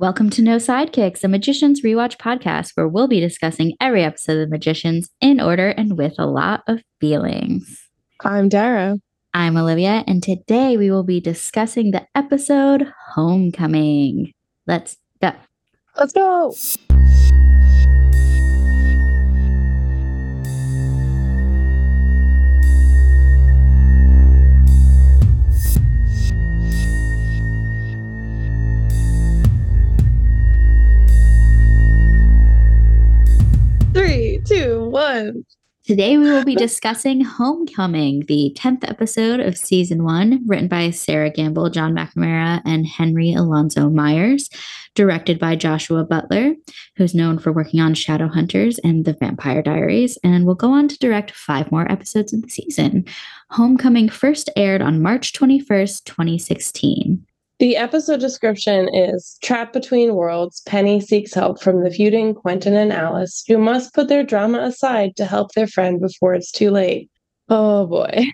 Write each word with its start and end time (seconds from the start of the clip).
Welcome 0.00 0.30
to 0.30 0.42
No 0.42 0.58
Sidekicks, 0.58 1.24
a 1.24 1.28
Magicians 1.28 1.82
Rewatch 1.82 2.18
podcast 2.18 2.70
where 2.76 2.86
we'll 2.86 3.08
be 3.08 3.18
discussing 3.18 3.74
every 3.80 4.04
episode 4.04 4.34
of 4.34 4.38
The 4.38 4.46
Magicians 4.46 5.10
in 5.20 5.40
order 5.40 5.70
and 5.70 5.98
with 5.98 6.14
a 6.20 6.26
lot 6.26 6.62
of 6.68 6.84
feelings. 7.00 7.90
I'm 8.22 8.48
Dara. 8.48 8.98
I'm 9.34 9.56
Olivia, 9.56 10.04
and 10.06 10.22
today 10.22 10.76
we 10.76 10.92
will 10.92 11.02
be 11.02 11.18
discussing 11.18 11.90
the 11.90 12.06
episode 12.14 12.92
Homecoming. 13.12 14.30
Let's 14.68 14.96
go. 15.20 15.32
Let's 15.96 16.12
go. 16.12 16.54
Two, 34.48 34.88
one. 34.88 35.44
Today 35.84 36.16
we 36.16 36.24
will 36.30 36.42
be 36.42 36.54
discussing 36.54 37.20
Homecoming, 37.20 38.24
the 38.28 38.56
10th 38.56 38.88
episode 38.88 39.40
of 39.40 39.58
season 39.58 40.04
one, 40.04 40.40
written 40.46 40.68
by 40.68 40.90
Sera 40.90 41.28
Gamble, 41.28 41.68
John 41.68 41.94
McNamara, 41.94 42.62
and 42.64 42.86
Henry 42.86 43.34
Alonso 43.34 43.90
Myers, 43.90 44.48
directed 44.94 45.38
by 45.38 45.54
Joshua 45.54 46.02
Butler, 46.02 46.54
who's 46.96 47.14
known 47.14 47.38
for 47.38 47.52
working 47.52 47.80
on 47.80 47.92
Shadowhunters 47.92 48.78
and 48.82 49.04
The 49.04 49.12
Vampire 49.12 49.60
Diaries, 49.60 50.16
and 50.24 50.46
will 50.46 50.54
go 50.54 50.72
on 50.72 50.88
to 50.88 50.98
direct 50.98 51.32
five 51.32 51.70
more 51.70 51.90
episodes 51.92 52.32
of 52.32 52.40
the 52.40 52.48
season. 52.48 53.04
Homecoming 53.50 54.08
first 54.08 54.48
aired 54.56 54.80
on 54.80 55.02
March 55.02 55.34
21st, 55.34 56.04
2016. 56.04 57.26
The 57.58 57.76
episode 57.76 58.20
description 58.20 58.88
is 58.94 59.36
Trapped 59.42 59.72
between 59.72 60.14
worlds, 60.14 60.62
Penny 60.64 61.00
seeks 61.00 61.34
help 61.34 61.60
from 61.60 61.82
the 61.82 61.90
feuding 61.90 62.32
Quentin 62.32 62.76
and 62.76 62.92
Alice, 62.92 63.42
who 63.48 63.58
must 63.58 63.94
put 63.94 64.08
their 64.08 64.22
drama 64.22 64.60
aside 64.60 65.16
to 65.16 65.24
help 65.24 65.52
their 65.52 65.66
friend 65.66 66.00
before 66.00 66.34
it's 66.34 66.52
too 66.52 66.70
late. 66.70 67.10
Oh 67.48 67.86
boy. 67.88 68.26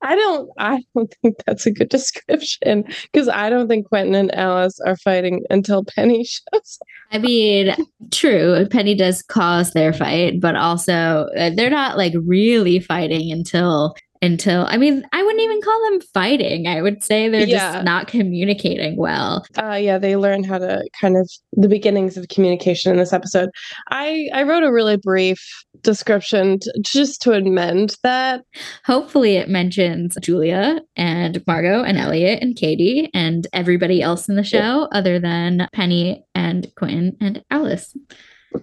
I 0.00 0.14
don't 0.14 0.48
I 0.58 0.80
don't 0.94 1.12
think 1.22 1.36
that's 1.44 1.66
a 1.66 1.72
good 1.72 1.88
description 1.90 2.84
because 3.12 3.28
I 3.28 3.50
don't 3.50 3.66
think 3.66 3.88
Quentin 3.88 4.14
and 4.14 4.32
Alice 4.32 4.78
are 4.86 4.96
fighting 4.96 5.42
until 5.50 5.84
Penny 5.84 6.24
shows. 6.52 6.78
I 7.10 7.18
mean, 7.18 7.74
true, 8.12 8.64
Penny 8.70 8.94
does 8.94 9.22
cause 9.22 9.72
their 9.72 9.92
fight, 9.92 10.40
but 10.40 10.54
also 10.54 11.26
uh, 11.36 11.50
they're 11.54 11.68
not 11.68 11.96
like 11.96 12.14
really 12.24 12.78
fighting 12.78 13.32
until 13.32 13.96
until 14.22 14.66
I 14.68 14.76
mean, 14.76 15.04
I 15.12 15.22
wouldn't 15.22 15.42
even 15.42 15.60
call 15.60 15.90
them 15.90 16.00
fighting. 16.12 16.66
I 16.66 16.82
would 16.82 17.02
say 17.02 17.28
they're 17.28 17.46
Yeah. 17.46 17.72
just 17.72 17.84
not 17.84 18.08
communicating 18.08 18.96
well. 18.96 19.44
Uh 19.60 19.74
yeah, 19.74 19.98
they 19.98 20.16
learn 20.16 20.44
how 20.44 20.58
to 20.58 20.84
kind 21.00 21.16
of 21.16 21.30
the 21.52 21.68
beginnings 21.68 22.16
of 22.16 22.28
communication 22.28 22.90
in 22.92 22.98
this 22.98 23.12
episode. 23.12 23.50
I 23.90 24.28
I 24.32 24.42
wrote 24.42 24.62
a 24.64 24.72
really 24.72 24.96
brief 24.96 25.40
description 25.82 26.58
t- 26.58 26.70
just 26.84 27.22
to 27.22 27.32
amend 27.32 27.96
that. 28.02 28.42
Hopefully, 28.84 29.36
it 29.36 29.48
mentions 29.48 30.16
Julia 30.20 30.80
and 30.96 31.42
Margot 31.46 31.82
and 31.84 31.98
Eliot 31.98 32.42
and 32.42 32.56
Kady 32.56 33.10
and 33.14 33.46
everybody 33.52 34.02
else 34.02 34.28
in 34.28 34.36
the 34.36 34.42
show 34.44 34.88
other 34.92 35.18
than 35.20 35.68
Penny 35.72 36.24
and 36.34 36.66
Quentin 36.76 37.16
and 37.20 37.42
Alice. 37.50 37.94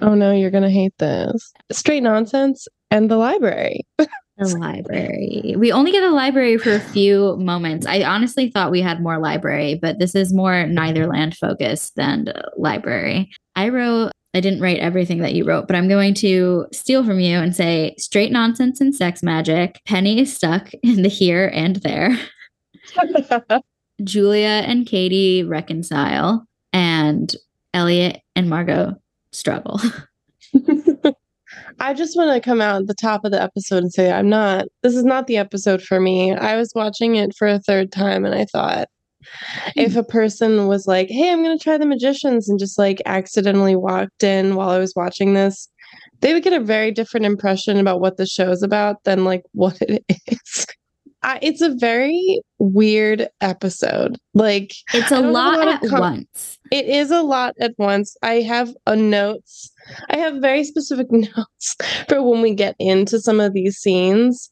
Oh 0.01 0.13
no, 0.15 0.31
you're 0.31 0.51
gonna 0.51 0.69
hate 0.69 0.97
this. 0.97 1.53
Straight 1.71 2.03
nonsense 2.03 2.67
and 2.91 3.09
the 3.09 3.17
library. 3.17 3.81
The 4.38 4.58
library. 4.58 5.55
We 5.58 5.72
only 5.72 5.94
get 5.94 6.02
the 6.02 6.11
library 6.11 6.58
for 6.58 6.73
a 6.73 6.80
few 6.80 7.38
moments. 7.38 7.86
I 7.86 8.03
honestly 8.03 8.50
thought 8.50 8.72
we 8.72 8.81
had 8.81 9.02
more 9.02 9.17
library, 9.17 9.75
but 9.81 10.00
this 10.00 10.14
is 10.14 10.33
more 10.33 10.67
Netherland 10.67 11.38
focused 11.38 11.95
than 11.95 12.33
library. 12.58 13.31
I 13.56 13.69
wrote, 13.69 14.11
I 14.33 14.41
didn't 14.41 14.59
write 14.59 14.80
everything 14.80 15.19
that 15.19 15.36
you 15.36 15.45
wrote, 15.45 15.67
but 15.67 15.78
I'm 15.78 15.88
going 15.88 16.13
to 16.16 16.67
steal 16.73 17.06
from 17.06 17.22
you 17.22 17.38
and 17.38 17.56
say 17.56 17.95
straight 17.97 18.33
nonsense 18.33 18.81
and 18.81 18.94
sex 18.94 19.23
magic. 19.23 19.80
Penny 19.86 20.19
is 20.19 20.36
stuck 20.36 20.74
in 20.84 21.03
the 21.03 21.09
here 21.09 21.50
and 21.53 21.78
there. 21.78 22.18
Julia 24.03 24.63
and 24.66 24.85
Kady 24.85 25.44
reconcile, 25.44 26.45
and 26.74 27.34
Eliot 27.74 28.22
and 28.35 28.50
Margot 28.50 28.95
struggle. 29.31 29.79
I 31.80 31.94
just 31.94 32.16
want 32.16 32.31
to 32.31 32.47
come 32.47 32.62
out 32.62 32.81
at 32.81 32.88
the 32.88 32.94
top 32.94 33.25
of 33.25 33.31
the 33.31 33.41
episode 33.41 33.84
and 33.84 33.94
say 33.94 34.12
I'm 34.12 34.30
not 34.30 34.66
this 34.84 34.96
is 34.96 35.03
not 35.03 35.28
the 35.28 35.38
episode 35.38 35.81
for 35.81 36.00
me. 36.00 36.34
I 36.34 36.56
was 36.56 36.72
watching 36.75 37.16
it 37.16 37.36
for 37.38 37.47
a 37.47 37.59
third 37.59 37.91
time 37.91 38.25
and 38.25 38.34
I 38.36 38.46
thought 38.46 38.88
if 39.75 39.96
a 39.96 40.03
person 40.03 40.68
was 40.68 40.88
like, 40.88 41.09
"Hey, 41.09 41.31
I'm 41.31 41.44
going 41.44 41.58
to 41.58 41.63
try 41.63 41.78
the 41.78 41.86
magicians" 41.86 42.47
and 42.47 42.59
just 42.59 42.78
like 42.78 43.02
accidentally 43.06 43.75
walked 43.75 44.24
in 44.24 44.56
while 44.56 44.69
I 44.69 44.80
was 44.80 44.94
watching 44.96 45.34
this, 45.34 45.68
they 46.22 46.34
would 46.34 46.44
get 46.44 46.53
a 46.53 46.59
very 46.59 46.91
different 46.91 47.25
impression 47.25 47.78
about 47.78 48.02
what 48.02 48.18
the 48.18 48.25
show's 48.25 48.63
about 48.63 49.03
than 49.03 49.25
like 49.25 49.44
what 49.53 49.81
it 49.81 50.03
is. 50.28 50.66
I, 51.24 51.40
it's 51.42 51.62
a 51.62 51.74
very 51.74 52.40
weird 52.59 53.28
episode. 53.42 54.18
Like 54.36 54.74
It's 54.94 55.12
a 55.12 55.16
don't 55.16 55.24
have 55.24 55.25
a 55.25 55.31
lot 55.31 55.66
lot 55.66 55.84
at 55.84 55.90
com- 55.90 56.00
once. 56.00 56.59
It 56.72 56.86
is 56.86 57.09
a 57.09 57.24
lot 57.24 57.56
at 57.59 57.74
once. 57.80 58.16
I 58.22 58.42
have 58.42 58.72
a 58.86 58.96
notes. 58.96 59.72
I 60.09 60.18
have 60.18 60.35
very 60.41 60.63
specific 60.63 61.07
notes 61.12 61.75
for 62.07 62.22
when 62.22 62.41
we 62.41 62.53
get 62.53 62.75
into 62.79 63.19
some 63.19 63.40
of 63.40 63.53
these 63.53 63.78
scenes. 63.78 64.51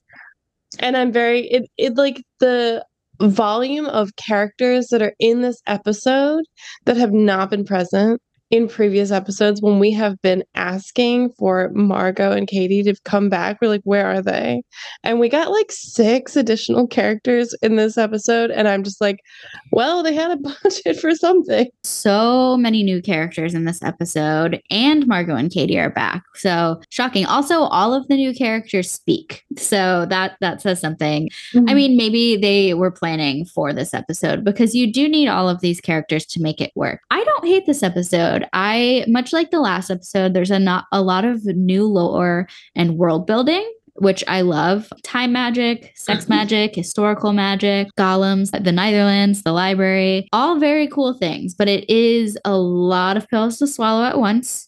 And 0.80 0.98
I'm 0.98 1.12
very 1.12 1.48
it 1.48 1.70
it 1.78 1.96
like 1.96 2.24
the 2.40 2.86
volume 3.22 3.86
of 3.86 4.16
characters 4.16 4.88
that 4.88 5.02
are 5.02 5.14
in 5.20 5.42
this 5.42 5.62
episode 5.68 6.44
that 6.86 6.98
have 6.98 7.14
not 7.14 7.52
been 7.52 7.64
present 7.64 8.22
in 8.54 8.68
previous 8.68 9.10
episodes 9.10 9.64
when 9.64 9.80
we 9.80 9.90
have 9.90 10.22
been 10.22 10.44
asking 10.54 11.32
for 11.40 11.72
Margot 11.74 12.34
and 12.34 12.48
Kady 12.48 12.84
to 12.84 12.94
come 13.04 13.28
back. 13.28 13.58
We're 13.60 13.68
like, 13.68 13.82
where 13.84 14.06
are 14.06 14.22
they? 14.22 14.62
And 15.04 15.20
we 15.20 15.28
got 15.28 15.50
like 15.50 15.72
six 15.72 16.36
additional 16.36 16.86
characters 16.86 17.56
in 17.64 17.78
this 17.78 17.98
episode. 17.98 18.52
And 18.52 18.68
I'm 18.68 18.84
just 18.84 19.02
like, 19.02 19.18
well, 19.72 20.04
they 20.04 20.14
had 20.14 20.30
a 20.30 20.36
budget 20.64 21.00
for 21.00 21.16
something. 21.16 21.68
so 21.84 22.56
many 22.58 22.84
new 22.84 23.02
characters 23.02 23.56
in 23.56 23.66
this 23.66 23.82
episode, 23.82 24.62
and 24.70 25.08
Margot 25.08 25.36
and 25.36 25.52
Kady 25.52 25.80
are 25.80 25.90
back. 25.90 26.22
So 26.36 26.80
shocking. 26.90 27.26
Also, 27.26 27.62
all 27.62 27.96
of 27.96 28.08
the 28.08 28.16
new 28.16 28.36
characters 28.36 28.92
speak. 28.92 29.44
So 29.58 30.06
that 30.12 30.38
that 30.42 30.62
says 30.62 30.80
something. 30.80 31.28
I 31.56 31.58
mm-hmm. 31.58 31.76
mean, 31.76 31.98
maybe 31.98 32.38
they 32.38 32.76
were 32.76 32.92
planning 32.92 33.46
for 33.46 33.74
this 33.74 33.96
episode 33.96 34.44
because 34.44 34.76
you 34.76 34.94
do 34.94 35.10
need 35.10 35.28
all 35.28 35.50
of 35.50 35.62
these 35.62 35.82
characters 35.82 36.28
to 36.28 36.40
make 36.40 36.62
it 36.62 36.72
work. 36.76 37.02
I 37.10 37.24
don't 37.24 37.48
hate 37.48 37.66
this 37.66 37.82
episode. 37.82 38.43
I 38.54 39.06
much 39.08 39.34
like 39.34 39.52
the 39.52 39.60
last 39.60 39.90
episode, 39.90 40.34
there's 40.34 40.52
a 40.52 40.60
not 40.60 40.86
a 40.92 41.02
lot 41.02 41.26
of 41.26 41.46
new 41.46 41.86
lore 41.86 42.48
and 42.76 42.98
world 42.98 43.28
building. 43.28 43.70
Which 43.98 44.24
I 44.28 44.42
love. 44.42 44.92
Time 45.04 45.32
magic, 45.34 45.94
sex 45.96 46.24
mm-hmm. 46.24 46.34
magic, 46.34 46.76
historical 46.76 47.32
magic, 47.32 47.90
golems, 47.96 48.50
the 48.50 48.72
Netherlands, 48.72 49.44
the 49.44 49.52
library, 49.52 50.28
all 50.34 50.58
very 50.60 50.88
cool 50.88 51.14
things. 51.14 51.54
But 51.54 51.68
it 51.68 51.88
is 51.88 52.36
a 52.44 52.58
lot 52.58 53.18
of 53.18 53.28
pills 53.30 53.60
to 53.60 53.68
swallow 53.68 54.04
at 54.04 54.18
once. 54.18 54.68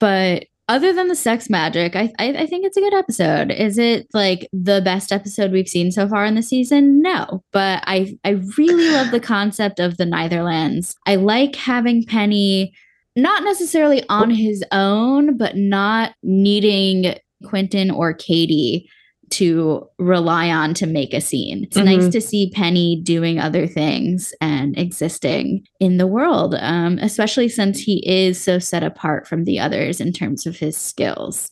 But 0.00 0.46
other 0.68 0.92
than 0.92 1.08
the 1.08 1.14
sex 1.14 1.50
magic, 1.50 1.94
I, 1.94 2.10
I 2.18 2.28
I 2.38 2.46
think 2.46 2.64
it's 2.64 2.76
a 2.76 2.80
good 2.80 2.94
episode. 2.94 3.50
Is 3.50 3.76
it 3.76 4.06
like 4.14 4.48
the 4.52 4.80
best 4.82 5.12
episode 5.12 5.52
we've 5.52 5.68
seen 5.68 5.92
so 5.92 6.08
far 6.08 6.24
in 6.24 6.36
the 6.36 6.42
season? 6.42 7.02
No, 7.02 7.42
but 7.52 7.84
I 7.86 8.16
I 8.24 8.40
really 8.56 8.90
love 8.90 9.10
the 9.10 9.20
concept 9.34 9.78
of 9.78 9.98
the 9.98 10.06
Netherlands. 10.06 10.96
I 11.06 11.16
like 11.16 11.56
having 11.56 12.04
Penny 12.04 12.72
not 13.16 13.42
necessarily 13.44 14.02
on 14.08 14.30
his 14.30 14.64
own, 14.72 15.36
but 15.36 15.56
not 15.56 16.14
needing 16.22 17.14
Quentin 17.44 17.90
or 17.90 18.12
Kady 18.14 18.88
to 19.30 19.88
rely 19.98 20.50
on 20.50 20.74
to 20.74 20.86
make 20.86 21.14
a 21.14 21.20
scene. 21.20 21.64
It's 21.64 21.76
nice 21.76 22.04
Mhm. 22.04 22.12
to 22.12 22.20
see 22.20 22.50
Penny 22.50 23.00
doing 23.02 23.38
other 23.40 23.66
things 23.66 24.34
and 24.40 24.78
existing 24.78 25.66
in 25.80 25.96
the 25.96 26.06
world, 26.06 26.54
um, 26.60 26.98
especially 27.00 27.48
since 27.48 27.80
he 27.80 28.06
is 28.06 28.38
so 28.40 28.58
set 28.58 28.82
apart 28.84 29.26
from 29.26 29.44
the 29.44 29.58
others 29.58 30.00
in 30.00 30.12
terms 30.12 30.46
of 30.46 30.56
his 30.58 30.76
skills. 30.76 31.50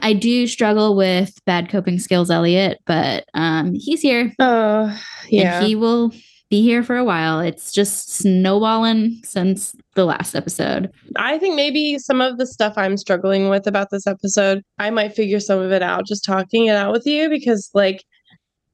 I 0.00 0.14
do 0.14 0.46
struggle 0.46 0.96
with 0.96 1.38
bad 1.44 1.68
coping 1.68 1.98
skills, 1.98 2.30
Eliot, 2.30 2.78
but 2.86 3.24
um, 3.34 3.74
he's 3.74 4.00
here 4.00 4.32
Oh, 4.40 4.98
yeah. 5.28 5.58
and 5.58 5.66
he 5.66 5.74
will 5.76 6.12
be 6.52 6.60
here 6.60 6.82
for 6.82 6.98
a 6.98 7.04
while. 7.04 7.40
It's 7.40 7.72
just 7.72 8.12
snowballing 8.12 9.22
since 9.24 9.74
the 9.94 10.04
last 10.04 10.34
episode. 10.34 10.92
I 11.16 11.38
think 11.38 11.56
maybe 11.56 11.98
some 11.98 12.20
of 12.20 12.36
the 12.36 12.46
stuff 12.46 12.74
I'm 12.76 12.98
struggling 12.98 13.48
with 13.48 13.66
about 13.66 13.88
this 13.90 14.06
episode, 14.06 14.62
I 14.78 14.90
might 14.90 15.16
figure 15.16 15.40
some 15.40 15.60
of 15.60 15.72
it 15.72 15.82
out 15.82 16.04
just 16.06 16.26
talking 16.26 16.66
it 16.66 16.76
out 16.76 16.92
with 16.92 17.06
you 17.06 17.30
because, 17.30 17.70
like, 17.72 18.04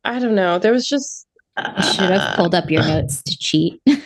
I 0.04 0.18
don't 0.18 0.34
know. 0.34 0.58
There 0.58 0.72
was 0.72 0.88
just. 0.88 1.24
I 1.56 1.92
should 1.92 2.10
have 2.10 2.34
pulled 2.34 2.56
up 2.56 2.68
your 2.68 2.82
uh, 2.82 2.88
notes 2.88 3.22
to 3.22 3.36
cheat. 3.38 3.80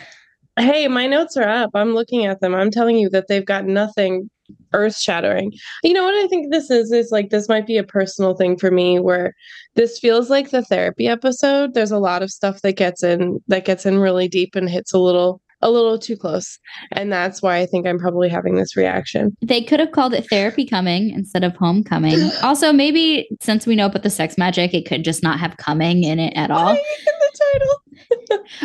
Hey, 0.59 0.87
my 0.87 1.07
notes 1.07 1.35
are 1.35 1.49
up. 1.49 1.71
I'm 1.73 1.95
looking 1.95 2.27
at 2.27 2.39
them. 2.39 2.53
I'm 2.53 2.69
telling 2.69 2.95
you 2.95 3.09
that 3.09 3.25
they've 3.27 3.43
got 3.43 3.65
nothing 3.65 4.29
earth 4.73 4.97
shattering. 4.97 5.51
You 5.83 5.93
know 5.93 6.03
what 6.03 6.15
I 6.15 6.27
think 6.27 6.51
this 6.51 6.69
is? 6.69 6.91
Is 6.91 7.11
like 7.11 7.29
this 7.29 7.49
might 7.49 7.67
be 7.67 7.77
a 7.77 7.83
personal 7.83 8.35
thing 8.35 8.57
for 8.57 8.71
me 8.71 8.99
where 8.99 9.33
this 9.75 9.99
feels 9.99 10.29
like 10.29 10.51
the 10.51 10.63
therapy 10.63 11.07
episode. 11.07 11.73
There's 11.73 11.91
a 11.91 11.99
lot 11.99 12.23
of 12.23 12.31
stuff 12.31 12.61
that 12.61 12.73
gets 12.73 13.03
in 13.03 13.39
that 13.47 13.65
gets 13.65 13.85
in 13.85 13.99
really 13.99 14.27
deep 14.27 14.55
and 14.55 14.69
hits 14.69 14.93
a 14.93 14.99
little 14.99 15.41
a 15.63 15.71
little 15.71 15.97
too 15.97 16.15
close. 16.15 16.59
And 16.91 17.11
that's 17.11 17.41
why 17.41 17.57
I 17.57 17.65
think 17.65 17.87
I'm 17.87 17.97
probably 17.97 18.29
having 18.29 18.55
this 18.55 18.75
reaction. 18.75 19.35
They 19.41 19.61
could 19.61 19.79
have 19.79 19.91
called 19.91 20.13
it 20.13 20.29
therapy 20.29 20.65
coming 20.65 21.09
instead 21.11 21.43
of 21.43 21.55
homecoming. 21.55 22.19
also, 22.43 22.71
maybe 22.71 23.27
since 23.41 23.65
we 23.65 23.75
know 23.75 23.87
about 23.87 24.03
the 24.03 24.09
sex 24.09 24.37
magic, 24.37 24.73
it 24.73 24.85
could 24.85 25.03
just 25.03 25.23
not 25.23 25.39
have 25.39 25.57
coming 25.57 26.03
in 26.03 26.19
it 26.19 26.33
at 26.35 26.51
all. 26.51 26.69
in 26.69 26.75
the 26.75 27.39
title. 27.53 27.82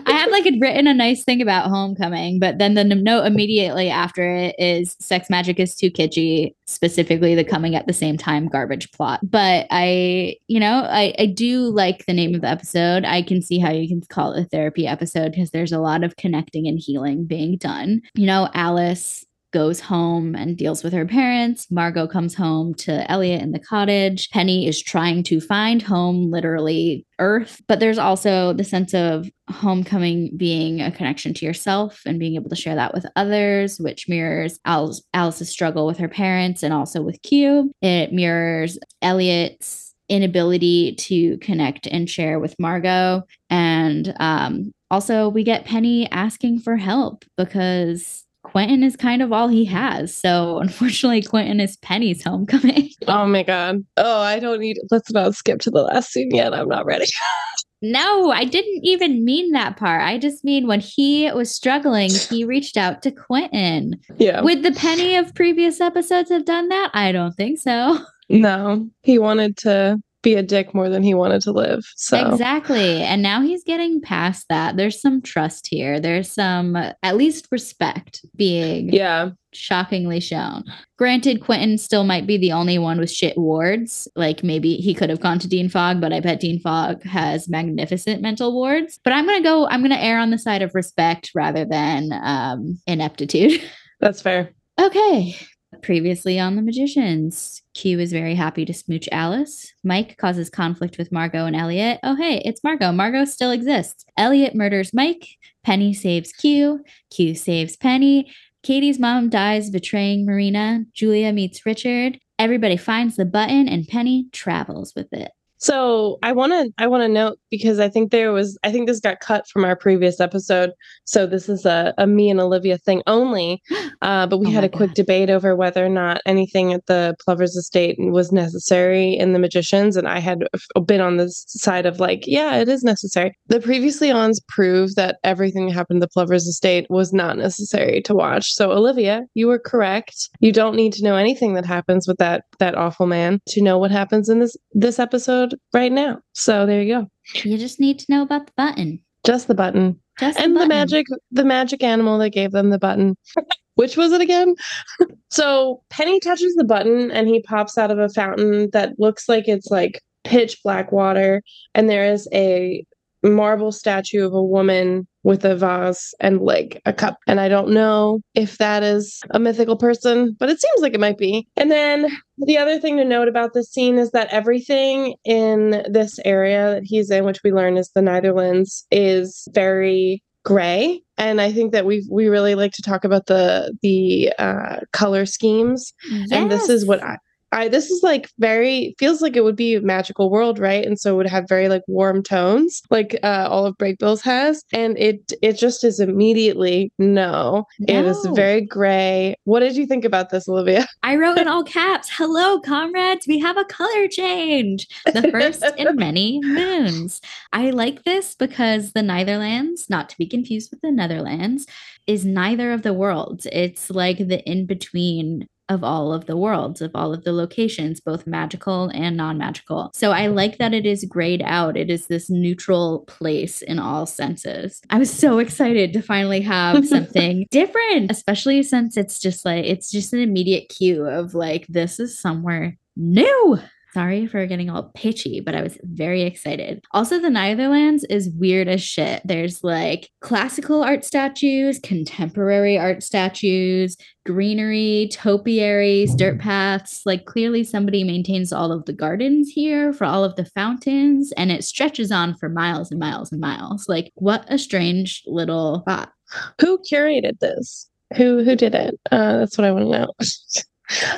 I 0.07 0.13
had 0.13 0.31
like 0.31 0.45
written 0.61 0.87
a 0.87 0.95
nice 0.95 1.25
thing 1.25 1.43
about 1.43 1.69
homecoming, 1.69 2.39
but 2.39 2.59
then 2.59 2.75
the 2.75 2.85
note 2.85 3.25
immediately 3.25 3.91
after 3.91 4.29
it 4.29 4.55
is 4.59 4.97
sex 5.01 5.29
magic 5.31 5.59
is 5.61 5.75
too 5.75 5.91
kitschy, 5.91 6.55
specifically 6.67 7.35
the 7.35 7.45
coming 7.45 7.75
at 7.75 7.87
the 7.87 7.93
same 7.93 8.17
time 8.17 8.49
garbage 8.49 8.91
plot. 8.93 9.21
But 9.23 9.67
I, 9.71 10.37
you 10.49 10.61
know, 10.61 10.87
I, 10.89 11.15
I 11.19 11.27
do 11.27 11.63
like 11.65 12.07
the 12.07 12.13
name 12.13 12.35
of 12.35 12.41
the 12.41 12.49
episode. 12.49 13.05
I 13.05 13.23
can 13.23 13.43
see 13.43 13.59
how 13.59 13.71
you 13.71 13.89
can 13.89 14.01
call 14.09 14.33
it 14.33 14.43
a 14.43 14.49
therapy 14.49 14.87
episode 14.87 15.33
because 15.33 15.51
there's 15.51 15.73
a 15.73 15.81
lot 15.81 16.05
of 16.05 16.17
connecting 16.17 16.67
and 16.67 16.79
healing 16.79 17.25
being 17.25 17.57
done. 17.57 18.01
You 18.15 18.27
know, 18.27 18.49
Alice 18.55 19.25
goes 19.53 19.81
home 19.81 20.35
and 20.35 20.57
deals 20.57 20.85
with 20.85 20.93
her 20.93 21.07
parents. 21.07 21.71
Margot 21.71 22.07
comes 22.07 22.35
home 22.35 22.75
to 22.75 23.11
Eliot 23.11 23.43
in 23.43 23.53
the 23.53 23.59
cottage. 23.59 24.31
Penny 24.31 24.67
is 24.67 24.83
trying 24.83 25.23
to 25.25 25.41
find 25.41 25.83
home, 25.83 26.31
literally 26.31 27.07
Earth. 27.19 27.61
But 27.67 27.81
there's 27.81 27.99
also 27.99 28.53
the 28.53 28.65
sense 28.65 28.95
of 28.95 29.31
homecoming 29.49 30.37
being 30.37 30.81
a 30.81 30.91
connection 30.91 31.35
to 31.35 31.47
yourself 31.47 32.01
and 32.07 32.19
being 32.19 32.35
able 32.35 32.51
to 32.51 32.57
share 32.57 32.75
that 32.75 32.95
with 32.95 33.07
others, 33.17 33.79
which 33.79 34.09
mirrors 34.09 34.59
Alice, 34.65 35.03
Alice's 35.15 35.49
struggle 35.49 35.87
with 35.87 35.99
her 35.99 36.09
parents 36.09 36.63
and 36.63 36.73
also 36.73 37.03
with 37.03 37.21
Q. 37.23 37.73
It 37.83 38.13
mirrors 38.13 38.79
Eliot's 39.03 39.95
inability 40.09 40.95
to 40.95 41.39
connect 41.39 41.87
and 41.87 42.09
share 42.09 42.39
with 42.39 42.55
Margot. 42.59 43.23
And 43.51 44.15
um, 44.21 44.73
also, 44.91 45.29
we 45.29 45.45
get 45.45 45.67
Penny 45.67 46.11
asking 46.11 46.61
for 46.61 46.77
help 46.77 47.25
because 47.37 48.25
Quentin 48.51 48.83
is 48.83 48.97
kind 48.97 49.21
of 49.21 49.33
all 49.33 49.49
he 49.49 49.65
has. 49.67 50.15
So 50.15 50.59
unfortunately, 50.59 51.23
Quentin 51.23 51.61
is 51.61 51.77
Penny's 51.79 52.25
homecoming. 52.25 52.91
Oh 53.07 53.27
my 53.27 53.43
god. 53.43 53.85
Oh, 53.97 54.21
I 54.21 54.39
don't 54.39 54.61
need. 54.61 54.77
Let's 54.91 55.11
not 55.13 55.35
skip 55.35 55.61
to 55.61 55.71
the 55.71 55.83
last 55.83 56.11
scene 56.11 56.31
yet. 56.35 56.53
I'm 56.53 56.69
not 56.69 56.85
ready. 56.85 57.07
no, 57.83 58.31
I 58.31 58.45
didn't 58.45 58.81
even 58.85 59.25
mean 59.25 59.53
that 59.53 59.79
part. 59.79 60.03
I 60.03 60.19
just 60.19 60.45
mean 60.45 60.67
when 60.67 60.81
he 60.81 61.31
was 61.33 61.55
struggling, 61.55 62.11
he 62.11 62.45
reached 62.45 62.77
out 62.77 63.01
to 63.03 63.11
Quentin. 63.11 63.99
Yeah. 64.19 64.43
Would 64.43 64.63
the 64.63 64.73
Penny 64.73 65.17
of 65.17 65.35
previous 65.35 65.81
episodes 65.81 66.29
have 66.31 66.45
done 66.45 66.69
that? 66.69 66.91
I 66.93 67.13
don't 67.13 67.35
think 67.35 67.59
so. 67.59 67.99
No, 68.31 68.87
he 69.05 69.19
wanted 69.19 69.57
to 69.59 69.99
be 70.29 70.35
a 70.35 70.43
dick 70.43 70.75
more 70.75 70.89
than 70.89 71.03
he 71.03 71.15
wanted 71.15 71.41
to 71.43 71.53
live. 71.53 71.85
So 71.97 72.31
Exactly. 72.31 73.03
And 73.03 73.23
now 73.23 73.41
he's 73.41 73.65
getting 73.65 74.01
past 74.01 74.47
that. 74.49 74.77
There's 74.77 75.01
some 75.01 75.23
trust 75.23 75.67
here. 75.67 75.99
There's 75.99 76.31
some 76.31 76.77
at 76.77 77.17
least 77.17 77.49
respect 77.51 78.25
being 78.37 78.93
yeah. 78.93 79.31
shockingly 79.53 80.21
shown. 80.21 80.65
Granted, 80.99 81.41
Quentin 81.41 81.79
still 81.79 82.05
might 82.05 82.27
be 82.27 82.37
the 82.37 82.53
only 82.53 82.79
one 82.79 82.99
with 82.99 83.11
shit 83.11 83.39
wards. 83.39 84.07
Like 84.17 84.45
maybe 84.45 84.77
he 84.77 84.95
could 84.95 85.11
have 85.11 85.21
gone 85.21 85.39
to 85.39 85.49
Dean 85.49 85.69
Fogg, 85.69 86.01
but 86.01 86.13
I 86.13 86.21
bet 86.21 86.41
Dean 86.41 86.61
Fogg 86.61 87.03
has 87.05 87.49
magnificent 87.49 88.21
mental 88.21 88.53
wards. 88.53 89.01
But 89.03 89.15
I'm 89.15 89.27
gonna 89.27 89.43
go, 89.43 89.67
I'm 89.69 89.81
gonna 89.83 89.97
err 89.97 90.19
on 90.19 90.31
the 90.31 90.39
side 90.39 90.63
of 90.63 90.75
respect 90.75 91.31
rather 91.35 91.65
than 91.65 92.11
um 92.13 92.79
ineptitude. 92.87 93.63
That's 94.01 94.21
fair. 94.21 94.53
Okay. 94.81 95.37
Previously 95.83 96.41
on 96.41 96.57
The 96.57 96.63
Magicians, 96.63 97.63
Q 97.75 98.01
is 98.01 98.11
very 98.11 98.35
happy 98.35 98.65
to 98.65 98.73
smooch 98.73 99.07
Alice. 99.13 99.73
Mike 99.85 100.17
causes 100.17 100.49
conflict 100.49 100.97
with 100.97 101.13
Margot 101.13 101.45
and 101.45 101.55
Eliot. 101.55 102.01
Oh, 102.03 102.17
hey, 102.17 102.41
it's 102.45 102.65
Margot. 102.65 102.91
Margot 102.91 103.27
still 103.27 103.51
exists. 103.51 104.07
Eliot 104.17 104.55
murders 104.55 104.95
Mike. 104.95 105.29
Penny 105.65 105.93
saves 105.93 106.33
Q. 106.33 106.83
Q 107.11 107.35
saves 107.35 107.77
Penny. 107.77 108.33
Kady's 108.63 108.99
mom 108.99 109.29
dies 109.29 109.71
betraying 109.71 110.25
Marina. 110.25 110.85
Julia 110.95 111.33
meets 111.33 111.67
Richard. 111.67 112.19
Everybody 112.39 112.77
finds 112.77 113.17
the 113.17 113.25
button 113.27 113.69
and 113.69 113.87
Penny 113.87 114.29
travels 114.33 114.95
with 114.97 115.13
it. 115.13 115.31
So 115.59 116.19
I 116.23 116.33
want 116.33 116.53
to 116.53 116.73
I 116.79 116.87
want 116.87 117.03
to 117.03 117.09
note 117.09 117.39
because 117.51 117.79
I 117.79 117.89
think 117.89 118.11
there 118.11 118.33
was 118.33 118.59
I 118.65 118.71
think 118.73 118.87
this 118.87 119.01
got 119.01 119.21
cut 119.21 119.47
from 119.49 119.65
our 119.65 119.77
previous 119.77 120.21
episode. 120.21 120.71
So 121.05 121.27
this 121.27 121.49
is 121.49 121.67
a, 121.67 121.95
a 121.99 122.07
me 122.07 122.31
and 122.31 122.41
Olivia 122.41 122.79
thing 122.79 123.03
only. 123.07 123.63
Uh, 124.01 124.29
but 124.29 124.39
we 124.39 124.47
Oh 124.47 124.51
had 124.51 124.63
a 124.63 124.69
quick 124.69 124.91
God. 124.91 124.95
debate 124.95 125.29
over 125.29 125.57
whether 125.57 125.85
or 125.85 125.89
not 125.89 126.21
anything 126.25 126.73
at 126.73 126.87
the 126.87 127.17
Plovers 127.25 127.57
estate 127.57 127.97
was 127.99 128.31
necessary 128.31 129.13
in 129.15 129.33
the 129.33 129.41
Magicians, 129.41 129.97
and 129.97 130.07
I 130.07 130.21
had 130.21 130.45
been 130.87 131.01
on 131.01 131.17
this 131.17 131.45
side 131.49 131.85
of 131.85 131.99
like, 131.99 132.23
yeah, 132.25 132.59
it 132.59 132.69
is 132.69 132.85
necessary. 132.85 133.37
The 133.49 133.59
previously 133.59 134.13
ons 134.13 134.41
prove 134.47 134.95
that 134.95 135.17
everything 135.25 135.67
that 135.67 135.73
happened 135.73 136.01
at 136.01 136.09
the 136.09 136.13
Plovers 136.13 136.47
estate 136.47 136.87
was 136.91 137.13
not 137.13 137.39
necessary 137.39 138.01
to 138.03 138.15
watch. 138.15 138.55
So 138.55 138.71
Olivia, 138.71 139.23
you 139.35 139.49
were 139.49 139.59
correct. 139.59 140.29
You 140.39 140.53
don't 140.53 140.77
need 140.77 140.93
to 140.93 141.03
know 141.03 141.17
anything 141.17 141.55
that 141.55 141.67
happens 141.67 142.07
with 142.07 142.19
that 142.19 142.45
that 142.61 142.77
awful 142.77 143.07
man 143.07 143.41
to 143.49 143.61
know 143.63 143.79
what 143.79 143.91
happens 143.91 144.29
in 144.29 144.39
this 144.39 144.57
this 144.75 145.01
episode 145.01 145.48
right 145.73 145.93
now. 145.93 146.21
So 146.33 146.67
there 146.67 146.83
you 146.83 146.95
go. 146.95 147.11
You 147.45 147.59
just 147.59 147.81
need 147.81 147.99
to 148.01 148.07
know 148.09 148.23
about 148.23 148.47
the 148.47 148.53
button. 148.57 149.01
Just 149.25 149.49
the 149.49 149.55
button. 149.55 150.01
Just 150.19 150.39
and 150.39 150.55
the, 150.55 150.61
button. 150.61 150.69
magic 150.69 151.07
the 151.31 151.45
magic 151.45 151.83
animal 151.83 152.19
that 152.19 152.31
gave 152.31 152.53
them 152.53 152.71
the 152.71 152.79
button. 152.79 153.17
Which 153.75 153.97
was 153.97 154.13
it 154.13 154.21
again? 154.21 154.57
so 155.31 155.83
Penny 155.91 156.19
touches 156.19 156.55
the 156.57 156.65
button 156.65 157.11
and 157.13 157.29
he 157.29 157.43
pops 157.43 157.79
out 157.79 157.93
of 157.93 157.99
a 157.99 158.09
fountain 158.09 158.71
that 158.73 158.99
looks 158.99 159.29
like 159.29 159.47
it's 159.47 159.71
like 159.71 160.01
pitch 160.25 160.59
black 160.65 160.91
water. 160.91 161.43
And 161.75 161.89
there 161.89 162.05
is 162.05 162.29
a 162.33 162.85
marble 163.29 163.73
statue 163.73 164.25
of 164.25 164.33
a 164.33 164.43
woman 164.43 165.07
with 165.23 165.45
a 165.45 165.57
vase 165.57 166.15
and 166.21 166.41
like 166.41 166.81
a 166.87 166.93
cup. 166.93 167.17
And 167.27 167.41
I 167.41 167.49
don't 167.49 167.71
know 167.71 168.21
if 168.35 168.59
that 168.59 168.83
is 168.83 169.21
a 169.31 169.39
mythical 169.39 169.77
person, 169.77 170.37
but 170.39 170.49
it 170.49 170.61
seems 170.61 170.81
like 170.81 170.95
it 170.95 171.01
might 171.01 171.19
be. 171.19 171.47
And 171.57 171.71
then 171.71 172.09
the 172.39 172.57
other 172.57 172.79
thing 172.79 172.97
to 172.97 173.05
note 173.05 173.29
about 173.29 173.53
this 173.53 173.71
scene 173.71 173.99
is 173.99 174.11
that 174.13 174.29
everything 174.29 175.15
in 175.25 175.83
this 175.91 176.19
area 176.25 176.75
that 176.75 176.85
he's 176.85 177.11
in, 177.11 177.25
which 177.25 177.41
we 177.45 177.53
learn 177.53 177.77
is 177.77 177.91
the 177.95 178.03
Netherlands, 178.03 178.87
is 178.91 179.47
very 179.53 180.23
gray. 180.45 181.03
And 181.19 181.41
I 181.41 181.53
think 181.53 181.73
that 181.73 181.85
we 181.85 182.07
we 182.11 182.29
really 182.29 182.55
like 182.55 182.73
to 182.73 182.83
talk 182.83 183.05
about 183.05 183.27
the 183.27 183.77
the 183.83 184.33
uh, 184.39 184.81
color 184.93 185.27
schemes. 185.27 185.93
And 186.33 186.51
this 186.51 186.69
is 186.69 186.87
what 186.87 187.03
I 187.03 187.19
I 187.53 187.69
this 187.69 187.91
is 187.91 188.03
like 188.03 188.31
very 188.39 188.95
feels 188.99 189.23
like 189.23 189.37
it 189.37 189.45
would 189.45 189.57
be 189.57 189.75
a 189.75 189.81
magical 189.81 190.31
world, 190.31 190.59
right? 190.59 190.85
And 190.85 190.99
so 190.99 191.15
it 191.15 191.17
would 191.17 191.27
have 191.27 191.49
very 191.49 191.69
like 191.69 191.83
warm 191.87 192.23
tones, 192.23 192.83
like 192.91 193.19
uh, 193.23 193.49
all 193.51 193.67
of 193.67 193.77
Brakebills 193.79 194.21
has, 194.23 194.65
and 194.73 194.99
it 194.99 195.33
it 195.43 195.55
just 195.55 195.85
is 195.85 196.01
immediately 196.01 196.93
no. 196.99 197.67
It 197.81 198.05
is 198.05 198.27
very 198.35 198.61
gray. 198.61 199.35
What 199.45 199.61
did 199.61 199.77
you 199.77 199.87
think 199.87 200.05
about 200.05 200.31
this, 200.31 200.49
Olivia? 200.49 200.87
I 201.03 201.17
wrote 201.17 201.39
in 201.39 201.49
all 201.49 201.65
caps, 201.65 202.09
hello, 202.13 202.61
comrades, 202.61 203.27
we 203.27 203.39
have 203.39 203.57
a 203.57 203.65
color 203.65 204.09
change. 204.09 204.87
The 205.07 205.31
first 205.31 205.65
in 205.77 205.97
many 205.97 206.41
moons. 206.43 207.21
I 207.53 207.71
like 207.71 208.05
this 208.05 208.35
because 208.35 208.93
the 208.93 209.03
Netherlands, 209.03 209.89
not 209.89 210.09
to 210.11 210.19
be 210.19 210.27
confused 210.27 210.71
with 210.71 210.81
the 210.83 210.91
Netherlands, 210.91 211.67
is 212.07 212.25
neither 212.25 212.73
of 212.73 212.83
the 212.83 212.93
worlds. 212.93 213.47
It's 213.53 213.91
like 213.91 214.19
the 214.19 214.43
in 214.49 214.67
between 214.67 215.49
of 215.69 215.85
all 215.85 216.13
of 216.13 216.27
the 216.27 216.37
worlds, 216.37 216.81
of 216.81 216.91
all 216.95 217.13
of 217.13 217.25
the 217.25 217.33
locations, 217.33 218.01
both 218.01 218.27
magical 218.27 218.91
and 218.95 219.17
non 219.17 219.39
magical. 219.39 219.91
So 219.95 220.13
I 220.13 220.29
like 220.29 220.59
that 220.59 220.75
it 220.75 220.87
is 220.87 221.05
grayed 221.05 221.43
out. 221.45 221.77
It 221.77 221.91
is 221.91 222.07
this 222.07 222.31
neutral 222.31 223.01
place 223.07 223.63
in 223.63 223.79
all 223.79 224.07
senses. 224.07 224.81
I 224.91 224.99
was 224.99 225.11
so 225.11 225.39
excited 225.39 225.93
to 225.93 226.03
finally 226.03 226.41
have 226.43 226.87
something 226.89 227.47
different, 227.51 228.11
especially 228.11 228.63
since 228.63 228.97
it's 228.97 229.19
just 229.19 229.45
like, 229.45 229.65
it's 229.65 229.91
just 229.91 230.13
an 230.13 230.21
immediate 230.21 230.69
cue 230.69 231.07
of 231.07 231.35
like, 231.35 231.67
this 231.69 232.01
is 232.01 232.19
somewhere 232.19 232.77
new. 232.97 233.59
Sorry 233.95 234.27
for 234.27 234.47
getting 234.47 234.69
all 234.69 234.91
pitchy, 234.95 235.41
but 235.41 235.55
I 235.55 235.63
was 235.63 235.79
very 235.83 236.23
excited. 236.23 236.85
Also, 236.93 237.19
the 237.19 237.31
Netherlands 237.31 238.05
is 238.11 238.29
weird 238.29 238.69
as 238.69 238.83
shit. 238.83 239.23
There's 239.25 239.65
like 239.65 240.11
classical 240.21 240.83
art 240.85 241.07
statues, 241.07 241.81
contemporary 241.83 242.79
art 242.79 243.03
statues, 243.03 243.97
greenery, 244.27 245.09
topiaries, 245.11 246.15
dirt 246.15 246.39
paths. 246.39 247.01
Like, 247.07 247.25
clearly, 247.25 247.65
somebody 247.65 248.05
maintains 248.05 248.53
all 248.53 248.73
of 248.73 248.85
the 248.85 248.93
gardens 248.93 249.49
here 249.49 249.93
for 249.95 250.05
all 250.05 250.23
of 250.23 250.37
the 250.37 250.45
fountains, 250.45 251.33
and 251.39 251.51
it 251.51 251.65
stretches 251.65 252.13
on 252.13 252.35
for 252.37 252.51
miles 252.51 252.91
and 252.91 253.01
miles 253.01 253.33
and 253.33 253.41
miles. 253.41 253.89
Like, 253.89 254.13
what 254.17 254.45
a 254.49 254.59
strange 254.59 255.23
little 255.27 255.81
spot. 255.81 256.13
Who 256.61 256.79
curated 256.81 257.39
this? 257.41 257.89
Who 258.17 258.45
who 258.45 258.55
did 258.55 258.75
it? 258.75 259.01
Uh, 259.11 259.39
that's 259.39 259.57
what 259.57 259.67
I 259.67 259.73
want 259.73 259.87
to 259.87 259.99
know. 259.99 260.13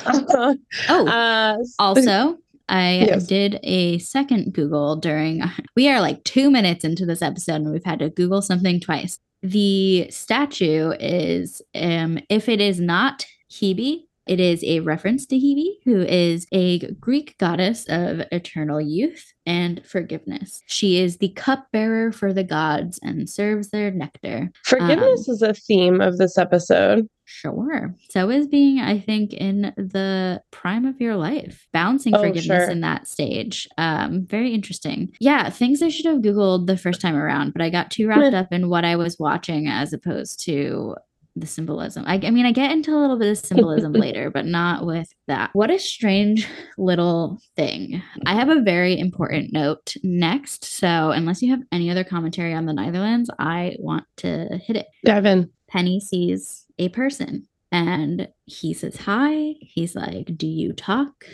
uh, 0.05 0.55
Oh, 0.89 1.07
uh, 1.07 1.57
Also, 1.79 2.37
I 2.71 3.03
Yes. 3.05 3.27
did 3.27 3.59
a 3.63 3.99
second 3.99 4.53
Google 4.53 4.95
during, 4.95 5.43
we 5.75 5.89
are 5.89 5.99
like 6.01 6.23
two 6.23 6.49
minutes 6.49 6.83
into 6.83 7.05
this 7.05 7.21
episode 7.21 7.55
and 7.55 7.71
we've 7.71 7.83
had 7.83 7.99
to 7.99 8.09
Google 8.09 8.41
something 8.41 8.79
twice. 8.79 9.19
The 9.43 10.07
statue 10.09 10.91
is, 10.99 11.61
um, 11.75 12.19
if 12.29 12.47
it 12.47 12.61
is 12.61 12.79
not 12.79 13.25
Hebe, 13.51 14.03
It 14.27 14.39
is 14.39 14.63
a 14.63 14.81
reference 14.81 15.25
to 15.25 15.35
Hebe, 15.35 15.77
who 15.83 16.01
is 16.01 16.45
a 16.53 16.79
Greek 16.93 17.35
goddess 17.39 17.85
of 17.89 18.21
eternal 18.31 18.79
youth 18.79 19.25
and 19.47 19.83
forgiveness. 19.85 20.61
She 20.67 20.99
is 20.99 21.17
the 21.17 21.29
cupbearer 21.29 22.11
for 22.11 22.31
the 22.31 22.43
gods 22.43 22.99
and 23.01 23.27
serves 23.27 23.71
their 23.71 23.89
nectar. 23.91 24.51
Forgiveness 24.63 25.27
um, 25.27 25.33
is 25.33 25.41
a 25.41 25.53
theme 25.55 25.99
of 26.01 26.17
this 26.17 26.37
episode. 26.37 27.07
Sure. 27.33 27.95
So 28.09 28.29
is 28.29 28.47
being, 28.47 28.79
I 28.79 28.99
think, 28.99 29.33
in 29.33 29.73
the 29.77 30.41
prime 30.51 30.85
of 30.85 30.99
your 30.99 31.15
life, 31.15 31.67
balancing 31.71 32.13
oh, 32.13 32.19
forgiveness 32.21 32.65
sure. 32.65 32.69
in 32.69 32.81
that 32.81 33.07
stage. 33.07 33.67
Um, 33.77 34.25
very 34.25 34.53
interesting. 34.53 35.13
Yeah, 35.19 35.49
things 35.49 35.81
I 35.81 35.87
should 35.87 36.05
have 36.05 36.21
Googled 36.21 36.67
the 36.67 36.77
first 36.77 36.99
time 36.99 37.15
around, 37.15 37.53
but 37.53 37.61
I 37.61 37.69
got 37.69 37.89
too 37.89 38.07
wrapped 38.09 38.35
up 38.35 38.51
in 38.51 38.69
what 38.69 38.83
I 38.83 38.97
was 38.97 39.17
watching 39.17 39.67
as 39.67 39.93
opposed 39.93 40.43
to 40.45 40.95
the 41.35 41.47
symbolism. 41.47 42.03
I, 42.05 42.19
I, 42.21 42.31
mean, 42.31 42.45
I 42.45 42.51
get 42.51 42.71
into 42.71 42.93
a 42.93 42.99
little 42.99 43.17
bit 43.17 43.31
of 43.31 43.37
symbolism 43.37 43.93
later, 43.93 44.29
but 44.29 44.45
not 44.45 44.85
with 44.85 45.07
that. 45.27 45.51
What 45.53 45.71
a 45.71 45.79
strange 45.79 46.47
little 46.77 47.39
thing. 47.55 48.01
I 48.25 48.35
have 48.35 48.49
a 48.49 48.61
very 48.61 48.99
important 48.99 49.53
note 49.53 49.95
next. 50.03 50.65
So, 50.65 51.11
unless 51.11 51.41
you 51.41 51.51
have 51.51 51.61
any 51.71 51.89
other 51.89 52.03
commentary 52.03 52.53
on 52.53 52.65
the 52.65 52.73
Netherlands, 52.73 53.29
I 53.39 53.77
want 53.79 54.03
to 54.17 54.59
hit 54.61 54.75
it. 54.75 54.87
Devin. 55.05 55.49
Penny 55.71 55.99
sees 55.99 56.65
a 56.77 56.89
person 56.89 57.47
and 57.71 58.27
he 58.45 58.73
says 58.73 58.97
hi. 58.97 59.55
He's 59.61 59.95
like, 59.95 60.37
Do 60.37 60.47
you 60.47 60.73
talk? 60.73 61.25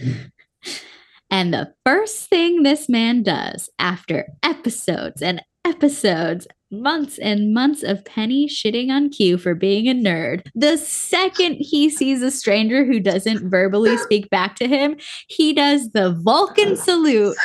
and 1.31 1.53
the 1.53 1.73
first 1.85 2.29
thing 2.29 2.63
this 2.63 2.87
man 2.87 3.23
does 3.23 3.69
after 3.79 4.27
episodes 4.43 5.21
and 5.21 5.41
episodes 5.65 6.47
months 6.69 7.17
and 7.17 7.53
months 7.53 7.81
of 7.81 8.03
Penny 8.05 8.47
shitting 8.47 8.89
on 8.89 9.09
Q 9.09 9.37
for 9.37 9.55
being 9.55 9.87
a 9.87 9.93
nerd. 9.93 10.41
The 10.53 10.77
second 10.77 11.55
he 11.55 11.89
sees 11.89 12.21
a 12.21 12.29
stranger 12.29 12.85
who 12.85 12.99
doesn't 12.99 13.49
verbally 13.49 13.97
speak 14.03 14.29
back 14.29 14.55
to 14.57 14.67
him, 14.67 14.97
he 15.27 15.53
does 15.53 15.89
the 15.91 16.11
Vulcan 16.11 16.75
salute. 16.75 17.35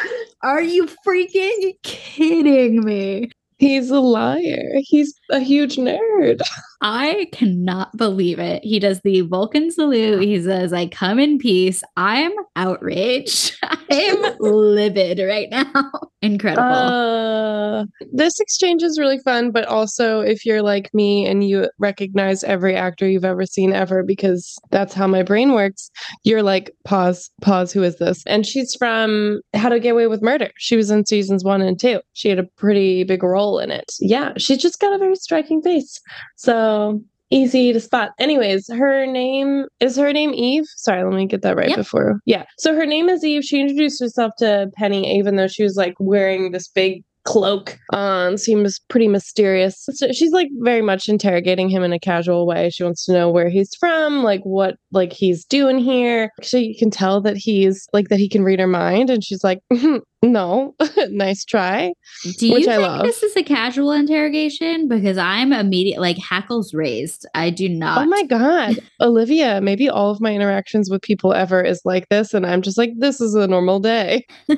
Are 0.42 0.62
you 0.62 0.88
freaking 1.06 1.74
kidding 1.82 2.84
me? 2.84 3.30
He's 3.62 3.90
a 3.90 4.00
liar. 4.00 4.72
He's 4.78 5.14
a 5.30 5.38
huge 5.38 5.76
nerd. 5.76 6.40
I 6.80 7.28
cannot 7.30 7.96
believe 7.96 8.40
it. 8.40 8.60
He 8.64 8.80
does 8.80 9.00
the 9.02 9.20
Vulcan 9.20 9.70
salute. 9.70 10.20
He 10.24 10.42
says, 10.42 10.72
I 10.72 10.88
come 10.88 11.20
in 11.20 11.38
peace. 11.38 11.84
I'm 11.96 12.32
outraged. 12.56 13.56
I'm 13.62 14.36
livid 14.40 15.20
right 15.20 15.48
now. 15.48 15.92
Incredible. 16.22 16.64
Uh, 16.64 17.84
this 18.12 18.40
exchange 18.40 18.82
is 18.82 18.98
really 18.98 19.18
fun, 19.18 19.52
but 19.52 19.64
also 19.66 20.20
if 20.20 20.44
you're 20.44 20.62
like 20.62 20.92
me 20.92 21.26
and 21.26 21.48
you 21.48 21.68
recognize 21.78 22.42
every 22.42 22.74
actor 22.74 23.08
you've 23.08 23.24
ever 23.24 23.46
seen 23.46 23.72
ever, 23.72 24.02
because 24.02 24.58
that's 24.70 24.94
how 24.94 25.06
my 25.06 25.22
brain 25.22 25.52
works, 25.52 25.88
you're 26.24 26.42
like, 26.42 26.74
pause, 26.84 27.30
pause, 27.42 27.72
who 27.72 27.82
is 27.84 27.96
this? 27.96 28.24
And 28.26 28.44
she's 28.44 28.74
from 28.74 29.40
How 29.54 29.68
to 29.68 29.78
Get 29.78 29.90
Away 29.90 30.08
with 30.08 30.22
Murder. 30.22 30.50
She 30.58 30.76
was 30.76 30.90
in 30.90 31.06
seasons 31.06 31.44
one 31.44 31.62
and 31.62 31.78
two. 31.78 32.00
She 32.12 32.28
had 32.28 32.40
a 32.40 32.44
pretty 32.56 33.04
big 33.04 33.22
role 33.22 33.51
in 33.58 33.70
it. 33.70 33.92
Yeah, 34.00 34.32
she's 34.36 34.58
just 34.58 34.80
got 34.80 34.92
a 34.92 34.98
very 34.98 35.16
striking 35.16 35.62
face. 35.62 36.00
So 36.36 37.02
easy 37.30 37.72
to 37.72 37.80
spot. 37.80 38.10
Anyways, 38.18 38.68
her 38.72 39.06
name 39.06 39.66
is 39.80 39.96
her 39.96 40.12
name 40.12 40.34
Eve. 40.34 40.64
Sorry, 40.76 41.02
let 41.02 41.14
me 41.14 41.26
get 41.26 41.42
that 41.42 41.56
right 41.56 41.70
yep. 41.70 41.78
before. 41.78 42.20
Yeah. 42.26 42.44
So 42.58 42.74
her 42.74 42.86
name 42.86 43.08
is 43.08 43.24
Eve. 43.24 43.42
She 43.44 43.60
introduced 43.60 44.00
herself 44.00 44.32
to 44.38 44.70
Penny, 44.76 45.18
even 45.18 45.36
though 45.36 45.48
she 45.48 45.62
was 45.62 45.76
like 45.76 45.94
wearing 45.98 46.52
this 46.52 46.68
big 46.68 47.02
cloak 47.24 47.78
on 47.92 48.36
seems 48.36 48.80
pretty 48.88 49.06
mysterious 49.06 49.88
so 49.88 50.10
she's 50.10 50.32
like 50.32 50.48
very 50.58 50.82
much 50.82 51.08
interrogating 51.08 51.68
him 51.68 51.84
in 51.84 51.92
a 51.92 51.98
casual 51.98 52.46
way 52.48 52.68
she 52.68 52.82
wants 52.82 53.04
to 53.04 53.12
know 53.12 53.30
where 53.30 53.48
he's 53.48 53.72
from 53.78 54.24
like 54.24 54.40
what 54.42 54.74
like 54.90 55.12
he's 55.12 55.44
doing 55.44 55.78
here 55.78 56.30
so 56.42 56.56
you 56.56 56.74
can 56.76 56.90
tell 56.90 57.20
that 57.20 57.36
he's 57.36 57.86
like 57.92 58.08
that 58.08 58.18
he 58.18 58.28
can 58.28 58.42
read 58.42 58.58
her 58.58 58.66
mind 58.66 59.08
and 59.08 59.22
she's 59.22 59.44
like 59.44 59.60
hmm, 59.72 59.98
no 60.22 60.74
nice 61.10 61.44
try 61.44 61.92
do 62.38 62.46
you 62.46 62.54
which 62.54 62.64
think 62.64 62.74
I 62.74 62.78
love. 62.78 63.04
this 63.04 63.22
is 63.22 63.36
a 63.36 63.42
casual 63.42 63.90
interrogation 63.90 64.86
because 64.86 65.18
i'm 65.18 65.52
immediate 65.52 66.00
like 66.00 66.16
hackles 66.18 66.72
raised 66.72 67.26
i 67.34 67.50
do 67.50 67.68
oh 67.68 67.72
not 67.74 68.02
oh 68.02 68.06
my 68.06 68.22
god 68.24 68.78
olivia 69.00 69.60
maybe 69.60 69.88
all 69.88 70.10
of 70.10 70.20
my 70.20 70.32
interactions 70.32 70.88
with 70.90 71.02
people 71.02 71.32
ever 71.32 71.60
is 71.62 71.80
like 71.84 72.08
this 72.08 72.34
and 72.34 72.46
i'm 72.46 72.62
just 72.62 72.78
like 72.78 72.92
this 72.98 73.20
is 73.20 73.34
a 73.34 73.46
normal 73.48 73.80
day 73.80 74.24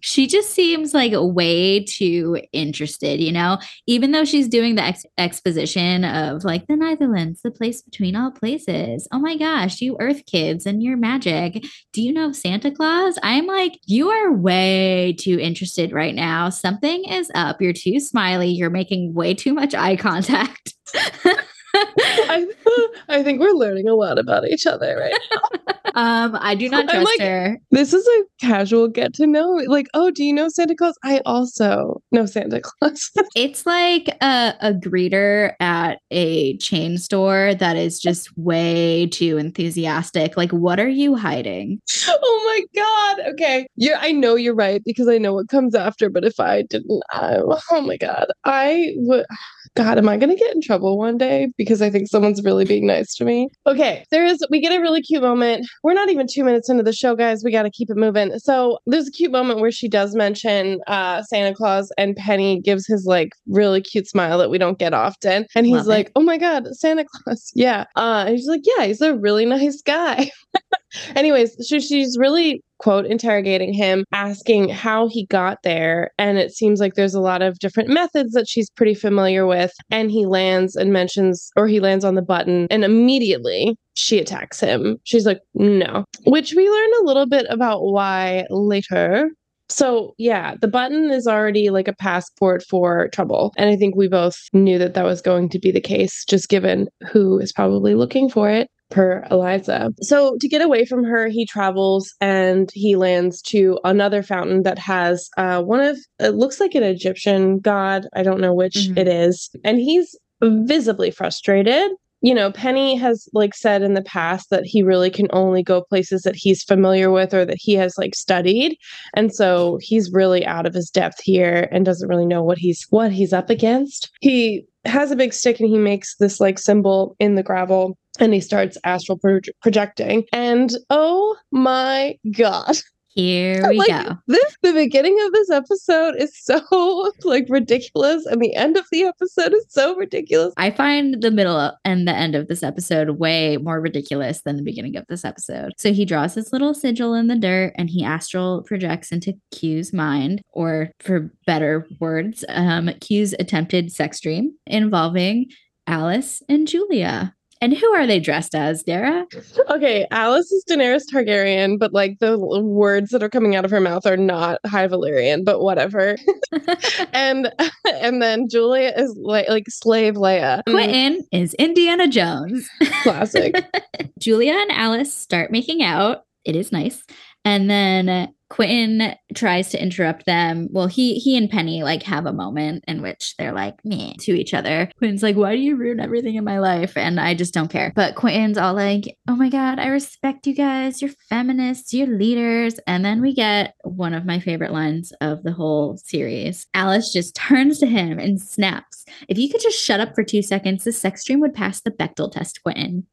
she 0.00 0.26
just 0.26 0.50
seems 0.50 0.94
like 0.94 1.12
way 1.14 1.84
too 1.84 2.40
interested, 2.52 3.20
you 3.20 3.32
know, 3.32 3.58
even 3.86 4.12
though 4.12 4.24
she's 4.24 4.48
doing 4.48 4.74
the 4.74 4.84
ex- 4.84 5.06
exposition 5.16 6.04
of 6.04 6.44
like 6.44 6.66
the 6.66 6.76
Netherlands, 6.76 7.42
the 7.42 7.50
place 7.50 7.82
between 7.82 8.16
all 8.16 8.30
places. 8.30 9.08
Oh 9.12 9.18
my 9.18 9.36
gosh, 9.36 9.80
you 9.80 9.96
Earth 10.00 10.24
kids 10.26 10.66
and 10.66 10.82
your 10.82 10.96
magic. 10.96 11.64
Do 11.92 12.02
you 12.02 12.12
know 12.12 12.32
Santa 12.32 12.70
Claus? 12.70 13.18
I'm 13.22 13.46
like, 13.46 13.80
you 13.86 14.10
are 14.10 14.32
way 14.32 14.77
too 15.18 15.38
interested 15.40 15.92
right 15.92 16.14
now. 16.14 16.48
Something 16.48 17.04
is 17.04 17.30
up. 17.34 17.60
You're 17.60 17.72
too 17.72 18.00
smiley. 18.00 18.48
You're 18.48 18.70
making 18.70 19.14
way 19.14 19.34
too 19.34 19.54
much 19.54 19.74
eye 19.74 19.96
contact. 19.96 20.74
I, 21.74 22.46
I 23.08 23.22
think 23.22 23.40
we're 23.40 23.52
learning 23.52 23.88
a 23.88 23.94
lot 23.94 24.18
about 24.18 24.46
each 24.48 24.66
other 24.66 24.96
right 24.96 25.20
now. 25.32 25.74
Um, 25.94 26.38
I 26.40 26.54
do 26.54 26.68
not 26.68 26.88
trust 26.88 27.04
like, 27.04 27.20
her. 27.20 27.58
This 27.72 27.92
is 27.92 28.06
a 28.06 28.46
casual 28.46 28.86
get 28.86 29.14
to 29.14 29.26
know. 29.26 29.60
Like, 29.66 29.88
oh, 29.94 30.12
do 30.12 30.22
you 30.22 30.32
know 30.32 30.48
Santa 30.48 30.76
Claus? 30.76 30.96
I 31.02 31.22
also 31.26 32.00
know 32.12 32.24
Santa 32.24 32.60
Claus. 32.60 33.10
it's 33.34 33.66
like 33.66 34.08
a, 34.20 34.54
a 34.60 34.74
greeter 34.74 35.54
at 35.58 35.98
a 36.12 36.56
chain 36.58 36.98
store 36.98 37.54
that 37.54 37.76
is 37.76 37.98
just 37.98 38.28
way 38.36 39.08
too 39.08 39.38
enthusiastic. 39.38 40.36
Like, 40.36 40.52
what 40.52 40.78
are 40.78 40.88
you 40.88 41.16
hiding? 41.16 41.80
Oh 42.06 42.64
my 42.76 42.80
god. 42.80 43.32
Okay. 43.32 43.66
Yeah, 43.74 43.98
I 44.00 44.12
know 44.12 44.36
you're 44.36 44.54
right 44.54 44.82
because 44.84 45.08
I 45.08 45.18
know 45.18 45.32
what 45.34 45.48
comes 45.48 45.74
after, 45.74 46.10
but 46.10 46.24
if 46.24 46.38
I 46.38 46.62
didn't, 46.62 47.02
I, 47.10 47.38
oh 47.72 47.80
my 47.80 47.96
god. 47.96 48.26
I 48.44 48.92
would 48.98 49.26
God, 49.74 49.98
am 49.98 50.08
I 50.08 50.16
going 50.16 50.30
to 50.30 50.36
get 50.36 50.54
in 50.54 50.60
trouble 50.60 50.98
one 50.98 51.18
day 51.18 51.52
because 51.58 51.82
I 51.82 51.90
think 51.90 52.08
someone's 52.08 52.42
really 52.42 52.64
being 52.64 52.86
nice 52.86 53.14
to 53.16 53.24
me? 53.24 53.48
Okay, 53.66 54.04
there 54.10 54.24
is, 54.24 54.38
we 54.48 54.60
get 54.60 54.72
a 54.72 54.80
really 54.80 55.02
cute 55.02 55.22
moment. 55.22 55.66
We're 55.82 55.92
not 55.92 56.08
even 56.08 56.26
two 56.32 56.44
minutes 56.44 56.70
into 56.70 56.82
the 56.84 56.92
show, 56.92 57.14
guys. 57.14 57.42
We 57.44 57.52
got 57.52 57.64
to 57.64 57.70
keep 57.70 57.90
it 57.90 57.96
moving. 57.96 58.38
So 58.38 58.78
there's 58.86 59.08
a 59.08 59.10
cute 59.10 59.32
moment 59.32 59.60
where 59.60 59.72
she 59.72 59.88
does 59.88 60.14
mention 60.14 60.78
uh, 60.86 61.22
Santa 61.24 61.54
Claus, 61.54 61.92
and 61.98 62.16
Penny 62.16 62.60
gives 62.60 62.86
his 62.86 63.04
like 63.04 63.30
really 63.48 63.82
cute 63.82 64.08
smile 64.08 64.38
that 64.38 64.48
we 64.48 64.56
don't 64.56 64.78
get 64.78 64.94
often. 64.94 65.44
And 65.54 65.66
he's 65.66 65.78
Love 65.78 65.86
like, 65.86 66.06
it. 66.06 66.12
oh 66.16 66.22
my 66.22 66.38
God, 66.38 66.68
Santa 66.74 67.04
Claus. 67.04 67.52
Yeah. 67.58 67.84
Uh, 67.96 68.24
and 68.28 68.36
he's 68.36 68.46
like, 68.46 68.60
yeah, 68.62 68.86
he's 68.86 69.00
a 69.00 69.16
really 69.16 69.44
nice 69.44 69.82
guy. 69.82 70.30
Anyways, 71.16 71.56
so 71.68 71.80
she's 71.80 72.16
really 72.16 72.62
quote 72.78 73.06
interrogating 73.06 73.72
him, 73.72 74.04
asking 74.12 74.68
how 74.68 75.08
he 75.08 75.26
got 75.26 75.58
there. 75.62 76.10
And 76.18 76.38
it 76.38 76.52
seems 76.52 76.80
like 76.80 76.94
there's 76.94 77.14
a 77.14 77.20
lot 77.20 77.42
of 77.42 77.58
different 77.58 77.90
methods 77.90 78.32
that 78.32 78.48
she's 78.48 78.70
pretty 78.70 78.94
familiar 78.94 79.46
with. 79.46 79.72
And 79.90 80.10
he 80.10 80.26
lands 80.26 80.76
and 80.76 80.92
mentions, 80.92 81.50
or 81.56 81.66
he 81.66 81.80
lands 81.80 82.04
on 82.04 82.14
the 82.14 82.22
button, 82.22 82.66
and 82.70 82.84
immediately 82.84 83.76
she 83.94 84.18
attacks 84.18 84.60
him. 84.60 84.98
She's 85.04 85.26
like, 85.26 85.40
no, 85.54 86.04
which 86.24 86.54
we 86.54 86.68
learn 86.68 86.90
a 87.00 87.04
little 87.04 87.26
bit 87.26 87.46
about 87.50 87.82
why 87.82 88.44
later. 88.50 89.30
So, 89.70 90.14
yeah, 90.16 90.54
the 90.58 90.68
button 90.68 91.10
is 91.10 91.26
already 91.26 91.68
like 91.68 91.88
a 91.88 91.94
passport 91.94 92.64
for 92.70 93.08
trouble. 93.08 93.52
And 93.58 93.68
I 93.68 93.76
think 93.76 93.96
we 93.96 94.08
both 94.08 94.38
knew 94.54 94.78
that 94.78 94.94
that 94.94 95.04
was 95.04 95.20
going 95.20 95.50
to 95.50 95.58
be 95.58 95.70
the 95.70 95.80
case, 95.80 96.24
just 96.24 96.48
given 96.48 96.88
who 97.10 97.38
is 97.38 97.52
probably 97.52 97.94
looking 97.94 98.30
for 98.30 98.48
it 98.48 98.70
per 98.90 99.24
Eliza. 99.30 99.92
So 100.02 100.36
to 100.40 100.48
get 100.48 100.62
away 100.62 100.84
from 100.84 101.04
her, 101.04 101.28
he 101.28 101.46
travels 101.46 102.14
and 102.20 102.70
he 102.74 102.96
lands 102.96 103.42
to 103.42 103.78
another 103.84 104.22
fountain 104.22 104.62
that 104.62 104.78
has 104.78 105.28
uh, 105.36 105.62
one 105.62 105.80
of 105.80 105.98
it 106.18 106.34
looks 106.34 106.60
like 106.60 106.74
an 106.74 106.82
Egyptian 106.82 107.58
god. 107.58 108.06
I 108.14 108.22
don't 108.22 108.40
know 108.40 108.54
which 108.54 108.74
mm-hmm. 108.74 108.98
it 108.98 109.08
is, 109.08 109.50
and 109.64 109.78
he's 109.78 110.16
visibly 110.42 111.10
frustrated. 111.10 111.90
You 112.20 112.34
know, 112.34 112.50
Penny 112.50 112.96
has 112.96 113.28
like 113.32 113.54
said 113.54 113.82
in 113.82 113.94
the 113.94 114.02
past 114.02 114.50
that 114.50 114.64
he 114.64 114.82
really 114.82 115.08
can 115.08 115.28
only 115.32 115.62
go 115.62 115.82
places 115.82 116.22
that 116.22 116.34
he's 116.34 116.64
familiar 116.64 117.12
with 117.12 117.32
or 117.32 117.44
that 117.44 117.58
he 117.60 117.74
has 117.74 117.96
like 117.96 118.16
studied. 118.16 118.76
And 119.14 119.32
so 119.32 119.78
he's 119.80 120.10
really 120.12 120.44
out 120.44 120.66
of 120.66 120.74
his 120.74 120.90
depth 120.90 121.22
here 121.22 121.68
and 121.70 121.84
doesn't 121.84 122.08
really 122.08 122.26
know 122.26 122.42
what 122.42 122.58
he's 122.58 122.84
what 122.90 123.12
he's 123.12 123.32
up 123.32 123.50
against. 123.50 124.10
He 124.20 124.64
has 124.84 125.12
a 125.12 125.16
big 125.16 125.32
stick 125.32 125.60
and 125.60 125.68
he 125.68 125.78
makes 125.78 126.16
this 126.16 126.40
like 126.40 126.58
symbol 126.58 127.14
in 127.20 127.36
the 127.36 127.42
gravel 127.44 127.96
and 128.20 128.34
he 128.34 128.40
starts 128.40 128.78
astral 128.84 129.18
pro- 129.18 129.40
projecting. 129.62 130.24
And 130.32 130.72
oh 130.90 131.36
my 131.50 132.18
God. 132.32 132.76
Here 133.18 133.64
we 133.68 133.78
like, 133.78 133.88
go. 133.88 134.16
This 134.28 134.56
the 134.62 134.72
beginning 134.72 135.18
of 135.26 135.32
this 135.32 135.50
episode 135.50 136.14
is 136.16 136.30
so 136.36 137.12
like 137.24 137.46
ridiculous, 137.48 138.24
and 138.26 138.40
the 138.40 138.54
end 138.54 138.76
of 138.76 138.84
the 138.92 139.04
episode 139.04 139.52
is 139.54 139.66
so 139.68 139.96
ridiculous. 139.96 140.54
I 140.56 140.70
find 140.70 141.20
the 141.20 141.32
middle 141.32 141.72
and 141.84 142.06
the 142.06 142.14
end 142.14 142.36
of 142.36 142.46
this 142.46 142.62
episode 142.62 143.18
way 143.18 143.56
more 143.56 143.80
ridiculous 143.80 144.42
than 144.42 144.56
the 144.56 144.62
beginning 144.62 144.96
of 144.96 145.04
this 145.08 145.24
episode. 145.24 145.72
So 145.78 145.92
he 145.92 146.04
draws 146.04 146.34
his 146.34 146.52
little 146.52 146.74
sigil 146.74 147.14
in 147.14 147.26
the 147.26 147.34
dirt 147.34 147.72
and 147.76 147.90
he 147.90 148.04
astral 148.04 148.62
projects 148.62 149.10
into 149.10 149.34
Q's 149.52 149.92
mind, 149.92 150.40
or 150.52 150.90
for 151.00 151.32
better 151.44 151.88
words, 152.00 152.44
um, 152.48 152.90
Q's 153.00 153.34
attempted 153.40 153.90
sex 153.90 154.20
dream 154.20 154.52
involving 154.66 155.46
Alice 155.88 156.42
and 156.48 156.68
Julia. 156.68 157.34
And 157.60 157.76
who 157.76 157.88
are 157.94 158.06
they 158.06 158.20
dressed 158.20 158.54
as, 158.54 158.82
Dara? 158.82 159.26
Okay, 159.68 160.06
Alice 160.10 160.50
is 160.52 160.64
Daenerys 160.68 161.02
Targaryen, 161.12 161.78
but 161.78 161.92
like 161.92 162.18
the 162.20 162.38
words 162.38 163.10
that 163.10 163.22
are 163.22 163.28
coming 163.28 163.56
out 163.56 163.64
of 163.64 163.70
her 163.70 163.80
mouth 163.80 164.06
are 164.06 164.16
not 164.16 164.60
High 164.64 164.86
Valyrian, 164.86 165.44
but 165.44 165.60
whatever. 165.60 166.16
and 167.12 167.52
and 167.84 168.22
then 168.22 168.48
Julia 168.48 168.92
is 168.96 169.16
like 169.20 169.48
like 169.48 169.68
slave 169.68 170.14
Leia. 170.14 170.62
Mm, 170.64 170.72
Quentin 170.72 171.26
is 171.32 171.54
Indiana 171.54 172.06
Jones. 172.06 172.68
Classic. 173.02 173.54
Julia 174.18 174.52
and 174.52 174.72
Alice 174.72 175.12
start 175.12 175.50
making 175.50 175.82
out. 175.82 176.24
It 176.44 176.54
is 176.54 176.70
nice. 176.70 177.02
And 177.44 177.68
then 177.68 178.32
Quentin 178.50 179.14
tries 179.34 179.68
to 179.70 179.82
interrupt 179.82 180.24
them. 180.24 180.68
Well, 180.70 180.86
he 180.86 181.14
he 181.18 181.36
and 181.36 181.50
Penny 181.50 181.82
like 181.82 182.02
have 182.04 182.26
a 182.26 182.32
moment 182.32 182.84
in 182.88 183.02
which 183.02 183.36
they're 183.36 183.52
like 183.52 183.74
meh 183.84 184.14
to 184.20 184.32
each 184.32 184.54
other. 184.54 184.90
Quentin's 184.98 185.22
like, 185.22 185.36
"Why 185.36 185.54
do 185.54 185.60
you 185.60 185.76
ruin 185.76 186.00
everything 186.00 186.36
in 186.36 186.44
my 186.44 186.58
life?" 186.58 186.96
And 186.96 187.20
I 187.20 187.34
just 187.34 187.52
don't 187.52 187.70
care. 187.70 187.92
But 187.94 188.14
Quentin's 188.14 188.58
all 188.58 188.74
like, 188.74 189.16
"Oh 189.28 189.36
my 189.36 189.50
god, 189.50 189.78
I 189.78 189.88
respect 189.88 190.46
you 190.46 190.54
guys. 190.54 191.02
You're 191.02 191.12
feminists. 191.28 191.92
You're 191.92 192.06
leaders." 192.06 192.78
And 192.86 193.04
then 193.04 193.20
we 193.20 193.34
get 193.34 193.74
one 193.84 194.14
of 194.14 194.24
my 194.24 194.40
favorite 194.40 194.72
lines 194.72 195.12
of 195.20 195.42
the 195.42 195.52
whole 195.52 195.98
series. 195.98 196.66
Alice 196.74 197.12
just 197.12 197.34
turns 197.48 197.78
to 197.80 197.86
him 197.86 198.18
and 198.18 198.40
snaps, 198.40 199.04
"If 199.28 199.38
you 199.38 199.50
could 199.50 199.60
just 199.60 199.78
shut 199.78 200.00
up 200.00 200.14
for 200.14 200.24
two 200.24 200.42
seconds, 200.42 200.84
the 200.84 200.92
sex 200.92 201.24
dream 201.24 201.40
would 201.40 201.54
pass 201.54 201.80
the 201.80 201.90
Bechdel 201.90 202.32
test, 202.32 202.62
Quentin." 202.62 203.06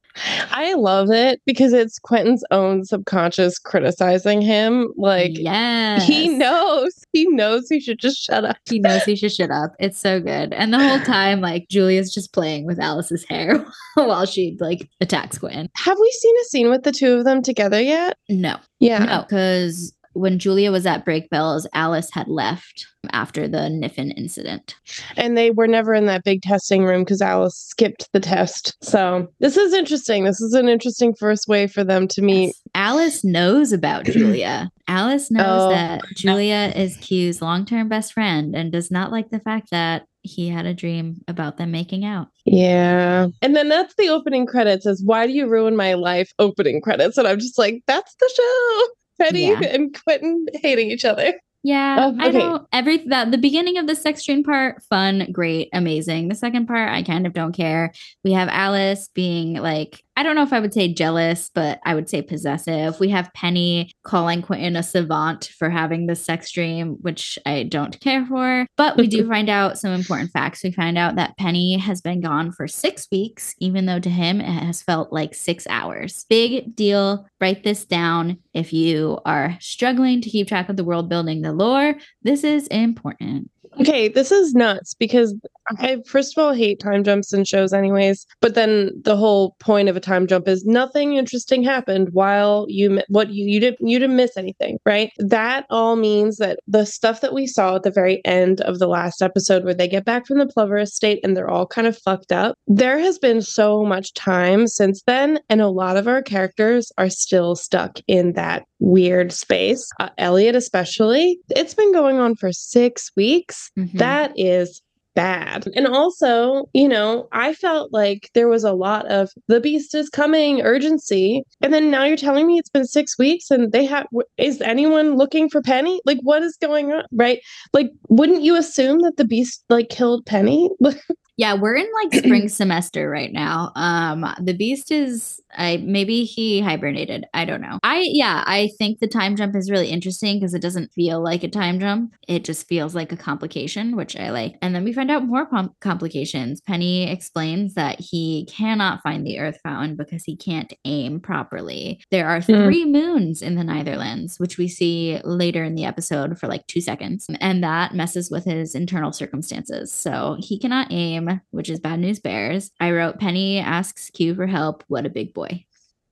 I 0.52 0.74
love 0.76 1.12
it 1.12 1.42
because 1.46 1.74
it's 1.74 2.00
Quentin's 2.00 2.44
own 2.52 2.86
subconscious 2.86 3.60
criticizing 3.60 4.42
him. 4.42 4.94
Like 4.96 5.25
yes, 5.34 6.06
he 6.06 6.30
knows, 6.30 6.92
he 7.14 7.26
knows 7.28 7.68
he 7.70 7.80
should 7.80 8.00
just 8.00 8.18
shut 8.24 8.46
up. 8.46 8.58
He 8.70 8.80
knows 8.80 9.04
he 9.04 9.16
should 9.16 9.32
shut 9.34 9.52
up. 9.52 9.74
It's 9.80 10.00
so 10.00 10.20
good. 10.20 10.54
And 10.54 10.74
the 10.74 10.80
whole 10.80 11.00
time, 11.00 11.42
like 11.42 11.68
Julia's 11.70 12.14
just 12.14 12.34
playing 12.34 12.66
with 12.66 12.80
Alice's 12.80 13.26
hair 13.30 13.66
while 13.96 14.26
she 14.26 14.58
like 14.60 14.90
attacks 15.02 15.38
Quinn. 15.38 15.70
Have 15.76 15.98
we 16.00 16.12
seen 16.12 16.36
a 16.42 16.44
scene 16.46 16.70
with 16.70 16.84
the 16.84 16.92
two 16.92 17.14
of 17.14 17.26
them 17.26 17.42
together 17.42 17.82
yet? 17.82 18.18
No, 18.30 18.58
Yeah. 18.80 19.06
no, 19.06 19.22
because 19.24 19.94
when 20.16 20.40
Julia 20.40 20.72
was 20.72 20.86
at 20.86 21.06
Brakebills, 21.06 21.66
Alice 21.74 22.10
had 22.12 22.28
left 22.28 22.88
after 23.12 23.48
the 23.48 23.70
Niffin 23.70 24.12
incident. 24.18 24.76
And 25.18 25.38
they 25.38 25.52
were 25.52 25.68
never 25.68 25.94
in 25.94 26.06
that 26.08 26.24
big 26.24 26.42
testing 26.42 26.84
room 26.84 27.04
because 27.04 27.22
Alice 27.22 27.56
skipped 27.58 28.10
the 28.14 28.20
test. 28.20 28.76
So 28.82 29.28
this 29.40 29.58
is 29.58 29.74
interesting. 29.74 30.24
This 30.24 30.42
is 30.42 30.54
an 30.54 30.68
interesting 30.70 31.14
first 31.14 31.48
way 31.48 31.68
for 31.68 31.84
them 31.84 32.08
to 32.10 32.22
meet. 32.22 32.48
Yes. 32.48 32.62
Alice 32.74 33.24
knows 33.24 33.72
about 33.72 34.06
Julia. 34.06 34.70
Alice 34.88 35.30
knows 35.30 35.46
Oh. 35.46 35.70
that 35.70 36.04
Julia 36.16 36.72
is 36.76 36.98
Q's 36.98 37.42
long-term 37.42 37.90
best 37.90 38.14
friend 38.14 38.56
and 38.56 38.72
does 38.72 38.90
not 38.90 39.12
like 39.12 39.30
the 39.30 39.40
fact 39.40 39.70
that 39.72 40.04
he 40.22 40.50
had 40.50 40.66
a 40.66 40.74
dream 40.74 41.22
about 41.28 41.58
them 41.58 41.70
making 41.70 42.04
out. 42.04 42.30
Yeah. 42.46 43.28
And 43.44 43.56
then 43.56 43.70
that's 43.70 43.94
the 43.96 44.10
opening 44.10 44.48
credits 44.48 44.88
is 44.88 45.04
why 45.06 45.28
do 45.28 45.34
you 45.34 45.48
ruin 45.48 45.76
my 45.76 45.94
life 45.94 46.32
opening 46.40 46.82
credits? 46.82 47.18
And 47.20 47.28
I'm 47.28 47.40
just 47.40 47.60
like, 47.60 47.84
that's 47.86 48.16
the 48.20 48.32
show. 48.36 48.88
Penny 49.20 49.48
Yeah. 49.50 49.60
and 49.62 49.98
Quentin 50.04 50.46
hating 50.62 50.92
each 50.92 51.06
other. 51.06 51.34
Yeah, 51.64 51.98
Oh, 52.00 52.16
I 52.20 52.30
okay. 52.30 52.38
don't 52.38 52.68
every 52.72 52.98
that 53.08 53.32
the 53.32 53.40
beginning 53.40 53.80
of 53.80 53.88
the 53.88 53.96
sex 53.96 54.24
dream 54.24 54.44
part, 54.44 54.84
fun, 54.84 55.28
great, 55.32 55.70
amazing. 55.74 56.28
The 56.30 56.36
second 56.36 56.68
part, 56.68 56.90
I 56.92 57.02
kind 57.02 57.26
of 57.26 57.34
don't 57.34 57.54
care. 57.54 57.92
We 58.24 58.34
have 58.34 58.50
Alice 58.50 59.10
being 59.16 59.56
like, 59.56 60.05
I 60.18 60.24
don't 60.24 60.36
know 60.36 60.44
if 60.44 60.54
I 60.54 60.60
would 60.62 60.74
say 60.74 60.94
jealous, 60.94 61.52
but 61.54 61.80
I 61.86 61.94
would 61.94 62.10
say 62.10 62.22
possessive. 62.22 63.00
We 63.00 63.10
have 63.10 63.34
Penny 63.34 63.92
calling 64.04 64.42
Quentin 64.42 64.78
a 64.78 64.84
savant 64.84 65.52
for 65.58 65.70
having 65.70 66.08
the 66.08 66.16
sex 66.16 66.52
dream, 66.52 66.98
which 67.02 67.38
I 67.46 67.64
don't 67.64 68.00
care 68.00 68.26
for. 68.26 68.66
But 68.78 68.96
we 68.96 69.08
do 69.08 69.28
find 69.30 69.50
out 69.50 69.78
some 69.78 69.92
important 69.92 70.32
facts. 70.32 70.64
We 70.64 70.72
find 70.72 70.98
out 70.98 71.16
that 71.16 71.38
Penny 71.38 71.78
has 71.78 72.00
been 72.00 72.22
gone 72.22 72.54
for 72.54 72.68
six 72.68 73.08
weeks, 73.12 73.56
even 73.60 73.86
though 73.86 74.00
to 74.00 74.10
him 74.10 74.40
it 74.40 74.46
has 74.46 74.82
felt 74.82 75.12
like 75.12 75.36
six 75.36 75.68
hours. 75.68 76.26
Big 76.30 76.76
deal. 76.76 77.28
Write 77.42 77.64
this 77.64 77.84
down 77.84 78.38
if 78.54 78.72
you 78.72 79.20
are 79.26 79.58
struggling 79.60 80.22
to 80.22 80.30
keep 80.30 80.48
track 80.48 80.70
of 80.70 80.78
the 80.78 80.86
world 80.86 81.10
building, 81.10 81.42
the 81.42 81.52
lore. 81.52 81.96
This 82.22 82.46
is 82.46 82.68
important. 82.68 83.52
Okay, 83.80 84.08
this 84.08 84.32
is 84.32 84.54
nuts 84.54 84.94
because 84.94 85.36
I 85.80 85.98
first 86.06 86.38
of 86.38 86.44
all 86.44 86.54
hate 86.54 86.80
time 86.80 87.04
jumps 87.04 87.34
in 87.34 87.44
shows 87.44 87.74
anyways, 87.74 88.26
but 88.40 88.56
then 88.56 88.92
the 89.04 89.18
whole 89.18 89.56
point 89.60 89.90
of 89.90 89.98
a 89.98 90.00
time 90.00 90.28
jump 90.28 90.48
is 90.48 90.66
nothing 90.66 91.16
interesting 91.16 91.64
happened 91.64 92.10
while 92.12 92.66
you 92.70 93.02
what 93.10 93.32
you 93.32 93.46
you 93.46 93.60
didn't 93.60 93.88
you 93.88 94.00
didn't 94.00 94.16
miss 94.16 94.38
anything, 94.38 94.78
right? 94.86 95.12
That 95.18 95.66
all 95.70 95.96
means 95.96 96.38
that 96.38 96.60
the 96.68 96.86
stuff 96.86 97.22
that 97.22 97.34
we 97.34 97.48
saw 97.48 97.76
at 97.76 97.84
the 97.84 97.92
very 97.92 98.24
end 98.26 98.62
of 98.62 98.80
the 98.80 98.88
last 98.88 99.22
episode 99.22 99.64
where 99.64 99.74
they 99.74 99.88
get 99.88 100.06
back 100.06 100.26
from 100.26 100.38
the 100.38 100.48
Plover 100.48 100.78
estate 100.78 101.20
and 101.24 101.36
they're 101.36 101.50
all 101.50 101.68
kind 101.68 101.88
of 101.88 101.98
fucked 101.98 102.32
up. 102.32 102.58
There 102.68 103.00
has 103.00 103.18
been 103.18 103.42
so 103.42 103.84
much 103.84 104.14
time 104.14 104.68
since 104.68 105.02
then 105.08 105.40
and 105.50 105.62
a 105.62 105.68
lot 105.68 105.98
of 105.98 106.08
our 106.08 106.22
characters 106.22 106.92
are 106.98 107.10
still 107.10 107.56
stuck 107.56 108.00
in 108.08 108.34
that 108.34 108.66
weird 108.80 109.32
space. 109.32 109.88
Uh, 110.00 110.10
Eliot 110.18 110.56
especially. 110.56 111.40
It's 111.50 111.74
been 111.74 111.94
going 111.94 112.18
on 112.20 112.36
for 112.36 112.52
6 112.52 113.12
weeks. 113.16 113.72
Mhm. 113.78 113.98
That 113.98 114.34
is 114.36 114.82
bad. 115.16 115.66
And 115.76 115.88
also, 115.88 116.66
you 116.74 116.90
know, 116.90 117.28
I 117.32 117.54
felt 117.54 117.94
like 117.94 118.30
there 118.34 118.50
was 118.50 118.66
a 118.66 118.74
lot 118.74 119.10
of 119.10 119.32
the 119.48 119.62
beast 119.62 119.96
is 119.96 120.10
coming 120.10 120.62
urgency. 120.62 121.44
And 121.62 121.74
then 121.74 121.90
now 121.90 122.04
you're 122.04 122.18
telling 122.18 122.46
me 122.46 122.58
it's 122.58 122.70
been 122.70 122.86
6 122.86 123.18
weeks 123.18 123.50
and 123.50 123.72
they 123.72 123.86
have 123.86 124.08
is 124.38 124.62
anyone 124.62 125.16
looking 125.16 125.50
for 125.50 125.62
Penny? 125.62 126.02
Like 126.06 126.20
what 126.22 126.44
is 126.44 126.58
going 126.62 126.92
on, 126.92 127.06
right? 127.14 127.40
Like 127.74 127.92
wouldn't 128.10 128.42
you 128.42 128.58
assume 128.58 129.00
that 129.04 129.16
the 129.16 129.26
beast 129.26 129.64
like 129.70 129.90
killed 129.90 130.26
Penny? 130.26 130.70
Yeah, 131.38 131.54
we're 131.56 131.76
in 131.76 131.88
like 132.04 132.14
spring 132.24 132.48
semester 132.50 133.10
right 133.10 133.32
now. 133.34 133.72
Um 133.76 134.26
the 134.42 134.54
beast 134.54 134.92
is 134.92 135.42
I 135.58 135.78
maybe 135.78 136.24
he 136.26 136.60
hibernated. 136.62 137.26
I 137.34 137.46
don't 137.46 137.62
know. 137.62 137.80
I 137.84 138.04
yeah, 138.08 138.44
I 138.46 138.70
think 138.78 139.00
the 139.00 139.08
time 139.08 139.36
jump 139.36 139.56
is 139.56 139.72
really 139.72 139.88
interesting 139.90 140.38
because 140.40 140.54
it 140.54 140.62
doesn't 140.62 140.92
feel 140.94 141.22
like 141.24 141.44
a 141.44 141.48
time 141.50 141.80
jump. 141.80 142.14
It 142.28 142.44
just 142.44 142.68
feels 142.68 142.94
like 142.96 143.12
a 143.14 143.18
complication, 143.18 143.96
which 143.96 144.18
I 144.18 144.32
like. 144.32 144.56
And 144.62 144.76
then 144.76 144.84
we 144.84 144.92
find 144.94 145.10
out 145.12 145.26
more 145.26 145.46
com- 145.46 145.74
complications. 145.82 146.60
Penny 146.62 147.10
explains 147.10 147.74
that 147.76 148.00
he 148.00 148.48
cannot 148.52 149.02
find 149.02 149.26
the 149.26 149.40
earth 149.40 149.60
fountain 149.64 149.96
because 149.96 150.24
he 150.26 150.36
can't 150.36 150.74
aim 150.84 151.20
properly. 151.22 152.02
There 152.12 152.28
are 152.28 152.42
Hmm. 152.42 152.66
three 152.66 152.86
moons 152.86 153.42
in 153.42 153.56
the 153.56 153.64
Netherlands, 153.64 154.40
which 154.40 154.58
we 154.58 154.68
see 154.68 155.20
later 155.24 155.64
in 155.64 155.76
the 155.76 155.86
episode 155.86 156.38
for 156.38 156.48
like 156.48 156.68
2 156.68 156.82
seconds, 156.82 157.28
and 157.40 157.64
that 157.64 157.94
messes 157.96 158.30
with 158.30 158.44
his 158.46 158.76
internal 158.76 159.12
circumstances. 159.14 159.92
So 159.94 160.36
he 160.40 160.60
cannot 160.60 160.88
aim, 160.92 161.25
which 161.52 161.70
is 161.70 161.80
bad 161.80 162.00
news 162.00 162.20
bears. 162.20 162.72
I 162.80 162.92
wrote 162.92 163.20
Penny 163.20 163.60
asks 163.60 164.10
Q 164.10 164.36
for 164.36 164.48
help. 164.48 164.84
What 164.88 165.06
a 165.06 165.10
big 165.10 165.34
boy. 165.34 165.64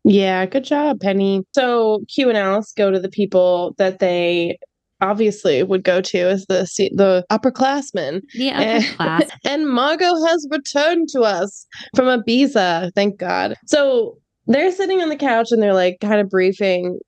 yeah, 0.03 0.45
good 0.45 0.63
job, 0.63 0.99
Penny. 0.99 1.43
So 1.53 2.03
Q 2.13 2.29
and 2.29 2.37
Alice 2.37 2.73
go 2.75 2.91
to 2.91 2.99
the 2.99 3.09
people 3.09 3.73
that 3.77 3.99
they 3.99 4.57
obviously 5.01 5.61
would 5.63 5.83
go 5.83 6.01
to 6.01 6.17
as 6.19 6.45
the 6.47 6.61
the 6.95 7.25
upperclassmen. 7.29 8.21
The 8.33 8.49
upper 8.53 8.95
class. 8.95 9.23
and 9.43 9.67
Margot 9.69 10.25
has 10.25 10.47
returned 10.49 11.09
to 11.09 11.21
us 11.21 11.65
from 11.95 12.05
Ibiza, 12.05 12.91
thank 12.95 13.17
God. 13.17 13.55
So 13.67 14.17
they're 14.47 14.71
sitting 14.71 15.01
on 15.01 15.09
the 15.09 15.15
couch 15.15 15.47
and 15.51 15.61
they're 15.61 15.73
like 15.73 15.97
kind 16.01 16.19
of 16.21 16.29
briefing 16.29 16.99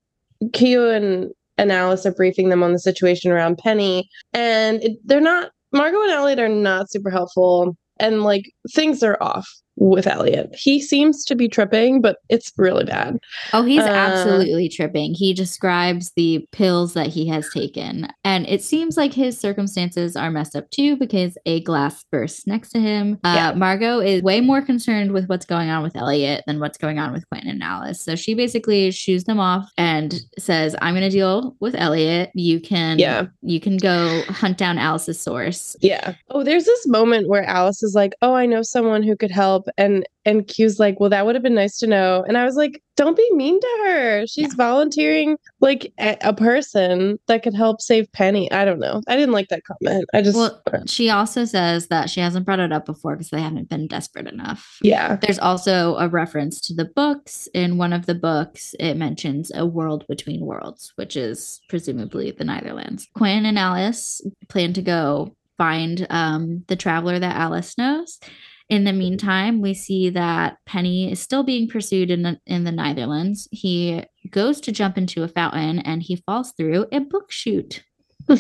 Q 0.54 0.90
and, 0.90 1.32
and 1.58 1.72
Alice 1.72 2.06
are 2.06 2.14
briefing 2.14 2.50
them 2.50 2.64
on 2.64 2.74
the 2.74 2.80
situation 2.80 3.32
around 3.32 3.58
Penny. 3.58 4.10
And 4.34 4.84
it, 4.84 4.98
they're 5.06 5.22
not, 5.22 5.52
Margot 5.72 6.02
and 6.02 6.12
Eliot 6.12 6.40
are 6.40 6.50
not 6.50 6.90
super 6.92 7.10
helpful. 7.10 7.76
And 7.98 8.24
like 8.24 8.44
things 8.74 9.04
are 9.04 9.22
off 9.22 9.48
with 9.78 10.08
Eliot. 10.08 10.56
He 10.58 10.82
seems 10.82 11.26
to 11.26 11.36
be 11.36 11.48
tripping, 11.50 12.02
but 12.02 12.18
it's 12.30 12.52
really 12.58 12.86
bad. 12.86 13.20
Oh, 13.54 13.64
he's 13.64 13.82
Uh, 13.84 13.88
absolutely 13.88 14.70
tripping. 14.70 15.14
He 15.14 15.34
describes 15.34 16.12
the 16.16 16.46
pills 16.52 16.94
that 16.94 17.08
he 17.08 17.28
has 17.28 17.48
taken. 17.54 18.08
And 18.24 18.48
it 18.48 18.64
seems 18.64 18.96
like 18.98 19.14
his 19.14 19.38
circumstances 19.40 20.16
are 20.16 20.32
messed 20.32 20.56
up 20.56 20.70
too 20.72 20.96
because 20.96 21.38
a 21.46 21.62
glass 21.62 22.06
bursts 22.12 22.48
next 22.48 22.70
to 22.72 22.80
him. 22.80 23.20
Uh, 23.24 23.34
Yeah. 23.36 23.52
Margot 23.54 24.00
is 24.00 24.24
way 24.24 24.40
more 24.42 24.62
concerned 24.62 25.12
with 25.12 25.28
what's 25.28 25.46
going 25.46 25.70
on 25.70 25.84
with 25.84 25.96
Eliot 25.96 26.44
than 26.48 26.60
what's 26.60 26.78
going 26.78 26.98
on 27.00 27.12
with 27.12 27.28
Quentin 27.30 27.50
and 27.52 27.64
Alice. 27.64 28.02
So 28.02 28.16
she 28.16 28.34
basically 28.34 28.92
shoos 28.92 29.26
them 29.26 29.40
off 29.40 29.70
and 29.78 30.20
says, 30.40 30.76
I'm 30.82 30.94
going 30.94 31.04
to 31.04 31.10
deal 31.10 31.56
with 31.60 31.76
Eliot. 31.76 32.32
You 32.34 32.60
can, 32.60 32.98
Yeah. 33.00 33.26
you 33.42 33.60
can 33.60 33.78
go 33.78 34.22
hunt 34.30 34.58
down 34.58 34.78
Alice's 34.78 35.20
source. 35.20 35.76
Yeah. 35.82 36.14
Oh, 36.30 36.44
there's 36.44 36.66
this 36.66 36.88
moment 36.88 37.28
where 37.28 37.44
Alice 37.44 37.84
is 37.84 37.94
like, 37.96 38.14
"Oh, 38.22 38.34
I 38.34 38.46
know 38.46 38.62
someone 38.62 39.04
who 39.04 39.16
could 39.16 39.32
help," 39.32 39.65
and 39.78 40.06
and 40.26 40.48
Q's 40.48 40.80
like, 40.80 41.00
"Well, 41.00 41.10
that 41.10 41.26
would 41.26 41.36
have 41.36 41.44
been 41.44 41.56
nice 41.56 41.78
to 41.80 41.88
know." 41.88 42.24
And 42.28 42.38
I 42.38 42.46
was 42.46 42.56
like, 42.56 42.82
"Don't 42.96 43.16
be 43.16 43.30
mean 43.34 43.60
to 43.60 43.84
her. 43.86 44.28
She's 44.28 44.54
volunteering 44.54 45.38
like 45.62 45.94
a, 46.00 46.18
a 46.22 46.34
person 46.34 47.20
that 47.28 47.44
could 47.44 47.54
help 47.54 47.82
save 47.82 48.12
Penny." 48.12 48.52
I 48.52 48.66
don't 48.66 48.80
know. 48.80 49.02
I 49.08 49.16
didn't 49.16 49.34
like 49.34 49.50
that 49.50 49.64
comment. 49.64 50.06
I 50.14 50.22
just 50.22 50.36
Well, 50.36 50.62
she 50.88 51.10
also 51.10 51.46
says 51.46 51.88
that 51.88 52.10
she 52.10 52.20
hasn't 52.20 52.46
brought 52.46 52.60
it 52.60 52.72
up 52.72 52.86
before 52.86 53.16
because 53.16 53.30
they 53.30 53.42
haven't 53.42 53.70
been 53.70 53.88
desperate 53.88 54.28
enough. 54.28 54.78
yeah. 54.82 55.18
There's 55.18 55.40
also 55.40 55.96
a 55.98 56.08
reference 56.08 56.60
to 56.62 56.74
the 56.74 56.86
books. 56.86 57.48
In 57.54 57.78
one 57.78 57.94
of 57.94 58.06
the 58.06 58.16
books, 58.16 58.76
it 58.80 58.96
mentions 58.96 59.52
a 59.54 59.66
world 59.66 60.06
between 60.08 60.46
worlds, 60.46 60.92
which 60.96 61.16
is 61.16 61.62
presumably 61.70 62.32
the 62.32 62.44
Netherlands. 62.44 63.08
Quinn 63.16 63.46
and 63.46 63.60
Alice 63.60 64.22
plan 64.50 64.74
to 64.74 64.82
go 64.82 65.36
find 65.58 66.06
um, 66.10 66.64
the 66.68 66.76
traveler 66.76 67.20
that 67.20 67.36
Alice 67.36 67.78
knows. 67.78 68.20
In 68.68 68.84
the 68.84 68.94
meantime, 68.94 69.62
we 69.62 69.76
see 69.76 70.10
that 70.10 70.58
Penny 70.66 71.12
is 71.12 71.20
still 71.20 71.44
being 71.44 71.68
pursued 71.68 72.10
in 72.10 72.24
the, 72.24 72.40
in 72.48 72.64
the 72.64 72.72
Netherlands. 72.72 73.48
He 73.52 74.04
goes 74.32 74.60
to 74.62 74.72
jump 74.72 74.98
into 74.98 75.24
a 75.24 75.28
fountain 75.28 75.80
and 75.80 76.02
he 76.02 76.16
falls 76.16 76.52
through 76.58 76.88
a 76.92 77.00
book 77.00 77.32
chute. 77.32 77.84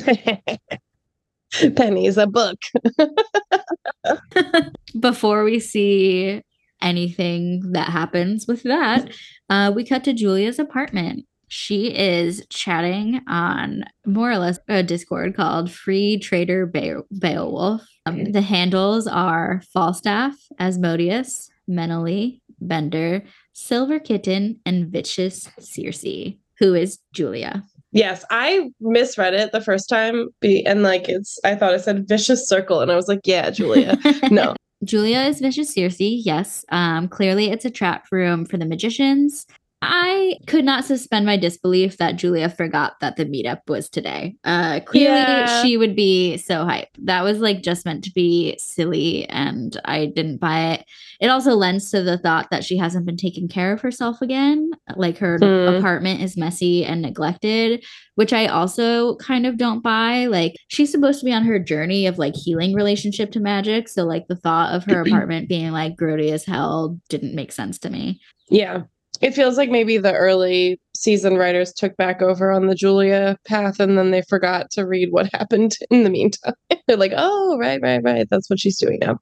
Penny's 1.75 2.17
a 2.17 2.25
book. 2.25 2.57
Before 4.99 5.43
we 5.43 5.59
see 5.59 6.41
anything 6.81 7.71
that 7.73 7.89
happens 7.89 8.47
with 8.47 8.63
that, 8.63 9.11
uh, 9.49 9.71
we 9.75 9.85
cut 9.85 10.03
to 10.05 10.13
Julia's 10.13 10.59
apartment. 10.59 11.25
She 11.47 11.95
is 11.95 12.45
chatting 12.49 13.21
on 13.27 13.83
more 14.05 14.31
or 14.31 14.38
less 14.38 14.59
a 14.67 14.81
Discord 14.81 15.35
called 15.35 15.71
Free 15.71 16.17
Trader 16.17 16.65
Be- 16.65 16.95
Beowulf. 17.17 17.83
Um, 18.06 18.32
the 18.32 18.41
handles 18.41 19.08
are 19.08 19.62
Falstaff, 19.74 20.36
Asmodeus, 20.60 21.50
Menely, 21.70 22.39
Bender, 22.62 23.24
Silver 23.54 24.00
Kitten, 24.00 24.60
and 24.65 24.88
Vicious 24.88 25.50
Circe, 25.60 26.36
who 26.60 26.74
is 26.74 27.00
Julia. 27.13 27.63
Yes, 27.91 28.26
I 28.30 28.72
misread 28.82 29.34
it 29.34 29.52
the 29.52 29.62
first 29.62 29.88
time, 29.88 30.30
and 30.44 30.84
like 30.84 31.08
it's. 31.08 31.39
I 31.46 31.56
thought 31.56 31.74
it 31.74 31.82
said 31.82 32.08
vicious 32.08 32.48
circle, 32.48 32.82
and 32.82 32.91
I 32.91 32.96
was 32.96 33.08
like, 33.08 33.22
"Yeah, 33.24 33.50
Julia." 33.52 33.98
no, 34.32 34.54
Julia 34.84 35.20
is 35.20 35.39
Vicious 35.39 35.74
Circe. 35.74 36.00
Yes, 36.00 36.65
um, 36.70 37.08
clearly 37.08 37.52
it's 37.52 37.63
a 37.63 37.70
trap 37.70 38.08
room 38.12 38.46
for 38.46 38.58
the 38.58 38.65
magicians. 38.65 39.48
I 39.88 40.38
could 40.48 40.65
not 40.65 40.86
suspend 40.86 41.26
my 41.26 41.38
disbelief 41.38 41.98
that 41.98 42.15
Julia 42.15 42.50
forgot 42.50 42.93
that 43.02 43.15
the 43.15 43.26
meetup 43.26 43.62
was 43.67 43.89
today. 43.89 44.36
Uh 44.43 44.80
clearly 44.86 45.15
yeah. 45.15 45.62
she 45.62 45.78
would 45.78 45.95
be 45.95 46.38
so 46.38 46.65
hype. 46.65 46.89
That 47.00 47.24
was 47.24 47.39
like 47.39 47.62
just 47.62 47.86
meant 47.86 48.04
to 48.06 48.12
be 48.12 48.58
silly 48.58 49.28
and 49.30 49.80
I 49.86 50.08
didn't 50.08 50.38
buy 50.38 50.74
it. 50.74 50.86
It 51.19 51.28
also 51.28 51.54
lends 51.54 51.91
to 51.91 52.02
the 52.02 52.17
thought 52.17 52.50
that 52.52 52.63
she 52.63 52.78
hasn't 52.78 53.06
been 53.06 53.17
taking 53.17 53.48
care 53.48 53.71
of 53.71 53.82
herself 53.82 54.21
again. 54.21 54.71
Like 54.95 55.17
her 55.19 55.39
mm. 55.39 55.78
apartment 55.78 56.21
is 56.21 56.38
messy 56.38 56.84
and 56.84 57.02
neglected, 57.02 57.86
which 58.15 58.34
I 58.34 58.48
also 58.48 59.15
kind 59.17 59.45
of 59.45 59.58
don't 59.58 59.82
buy. 59.82 60.26
Like 60.26 60.56
she's 60.67 60.91
supposed 60.91 61.19
to 61.19 61.26
be 61.26 61.34
on 61.34 61.43
her 61.45 61.60
journey 61.60 62.08
of 62.08 62.17
like 62.17 62.36
healing 62.36 62.74
relationship 62.74 63.32
to 63.34 63.39
magic. 63.39 63.88
So 63.88 64.04
like 64.04 64.28
the 64.28 64.36
thought 64.36 64.74
of 64.74 64.84
her 64.86 65.02
apartment 65.06 65.50
being 65.50 65.71
like 65.71 65.95
grody 65.95 66.32
as 66.32 66.45
hell 66.45 67.00
didn't 67.10 67.36
make 67.36 67.52
sense 67.52 67.80
to 67.80 67.89
me. 67.89 68.19
Yeah. 68.50 68.84
It 69.21 69.34
feels 69.34 69.58
like 69.58 69.69
maybe 69.69 69.97
the 69.97 70.13
early 70.13 70.80
season 70.95 71.36
writers 71.36 71.73
took 71.73 71.95
back 71.97 72.21
over 72.21 72.51
on 72.51 72.67
the 72.67 72.75
Julia 72.75 73.38
path 73.45 73.80
and 73.80 73.97
then 73.97 74.12
they 74.12 74.21
forgot 74.23 74.71
to 74.71 74.86
read 74.86 75.12
what 75.12 75.30
happened 75.34 75.78
in 75.91 76.04
the 76.04 76.10
meantime. 76.10 76.54
They're 76.88 76.97
like, 76.97 77.13
oh, 77.15 77.58
right, 77.60 77.82
right, 77.82 78.01
right. 78.04 78.28
That's 78.30 78.49
what 78.49 78.60
she's 78.60 78.78
doing 78.78 78.99
now. 78.99 79.19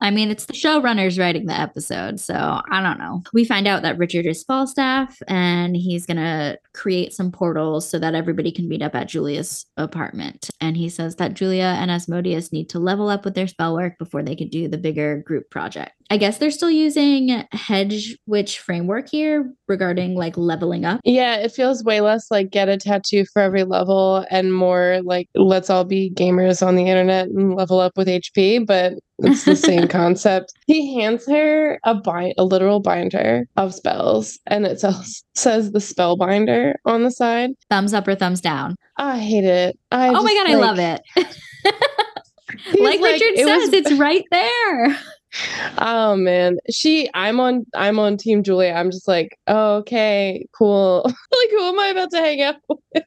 I 0.00 0.10
mean, 0.10 0.30
it's 0.30 0.46
the 0.46 0.52
showrunners 0.52 1.18
writing 1.18 1.46
the 1.46 1.58
episode. 1.58 2.20
So 2.20 2.60
I 2.70 2.82
don't 2.82 2.98
know. 2.98 3.22
We 3.32 3.44
find 3.44 3.66
out 3.66 3.82
that 3.82 3.98
Richard 3.98 4.26
is 4.26 4.42
Falstaff 4.44 5.16
and 5.28 5.76
he's 5.76 6.06
going 6.06 6.16
to 6.16 6.58
create 6.74 7.12
some 7.12 7.30
portals 7.30 7.88
so 7.88 7.98
that 7.98 8.14
everybody 8.14 8.50
can 8.50 8.68
meet 8.68 8.82
up 8.82 8.94
at 8.94 9.08
Julia's 9.08 9.64
apartment. 9.76 10.50
And 10.60 10.76
he 10.76 10.88
says 10.88 11.16
that 11.16 11.34
Julia 11.34 11.76
and 11.78 11.90
Asmodeus 11.90 12.52
need 12.52 12.68
to 12.70 12.78
level 12.78 13.08
up 13.08 13.24
with 13.24 13.34
their 13.34 13.46
spell 13.46 13.74
work 13.74 13.96
before 13.98 14.22
they 14.22 14.36
could 14.36 14.50
do 14.50 14.68
the 14.68 14.78
bigger 14.78 15.22
group 15.24 15.48
project. 15.50 15.92
I 16.10 16.16
guess 16.16 16.38
they're 16.38 16.50
still 16.50 16.70
using 16.70 17.44
Hedge 17.52 18.16
Witch 18.26 18.58
framework 18.58 19.08
here 19.08 19.50
regarding 19.68 20.16
like 20.16 20.36
leveling 20.36 20.84
up. 20.84 21.00
Yeah, 21.04 21.36
it 21.36 21.52
feels 21.52 21.82
way 21.82 22.00
less 22.00 22.30
like 22.30 22.50
get 22.50 22.68
a 22.68 22.76
tattoo 22.76 23.24
for 23.32 23.40
every 23.40 23.64
level 23.64 24.26
and 24.30 24.54
more 24.54 25.00
like 25.04 25.28
let's 25.34 25.70
all 25.70 25.84
be 25.84 26.10
gamers 26.10 26.66
on 26.66 26.76
the 26.76 26.88
internet 26.88 27.28
and 27.28 27.54
level 27.54 27.80
up 27.80 27.96
with 27.96 28.08
HP, 28.08 28.66
but 28.66 28.94
it's 29.18 29.44
the 29.44 29.56
same 29.56 29.88
concept. 29.88 30.52
He 30.66 30.98
hands 31.00 31.26
her 31.26 31.78
a 31.84 31.94
bind, 31.94 32.34
a 32.38 32.44
literal 32.44 32.80
binder 32.80 33.46
of 33.56 33.74
spells, 33.74 34.38
and 34.46 34.66
it 34.66 34.80
says, 34.80 35.24
says 35.34 35.72
the 35.72 35.78
spellbinder 35.78 36.74
on 36.84 37.02
the 37.02 37.10
side. 37.10 37.50
Thumbs 37.70 37.94
up 37.94 38.08
or 38.08 38.14
thumbs 38.14 38.40
down. 38.40 38.76
I 38.96 39.18
hate 39.18 39.44
it. 39.44 39.78
I 39.90 40.08
oh 40.08 40.22
my 40.22 40.34
god, 40.34 40.48
like, 40.48 40.54
I 40.54 40.54
love 40.54 40.78
it. 40.78 41.00
like, 42.80 43.00
like 43.00 43.00
Richard 43.00 43.34
it 43.34 43.46
says, 43.46 43.70
was... 43.70 43.72
it's 43.72 43.92
right 43.92 44.24
there 44.30 44.98
oh 45.78 46.14
man 46.16 46.58
she 46.70 47.10
i'm 47.14 47.40
on 47.40 47.64
i'm 47.74 47.98
on 47.98 48.16
team 48.16 48.42
julia 48.42 48.72
i'm 48.72 48.90
just 48.90 49.08
like 49.08 49.36
oh, 49.46 49.76
okay 49.76 50.46
cool 50.56 51.02
like 51.04 51.50
who 51.50 51.60
am 51.60 51.78
i 51.78 51.88
about 51.88 52.10
to 52.10 52.18
hang 52.18 52.40
out 52.40 52.56
with 52.68 53.04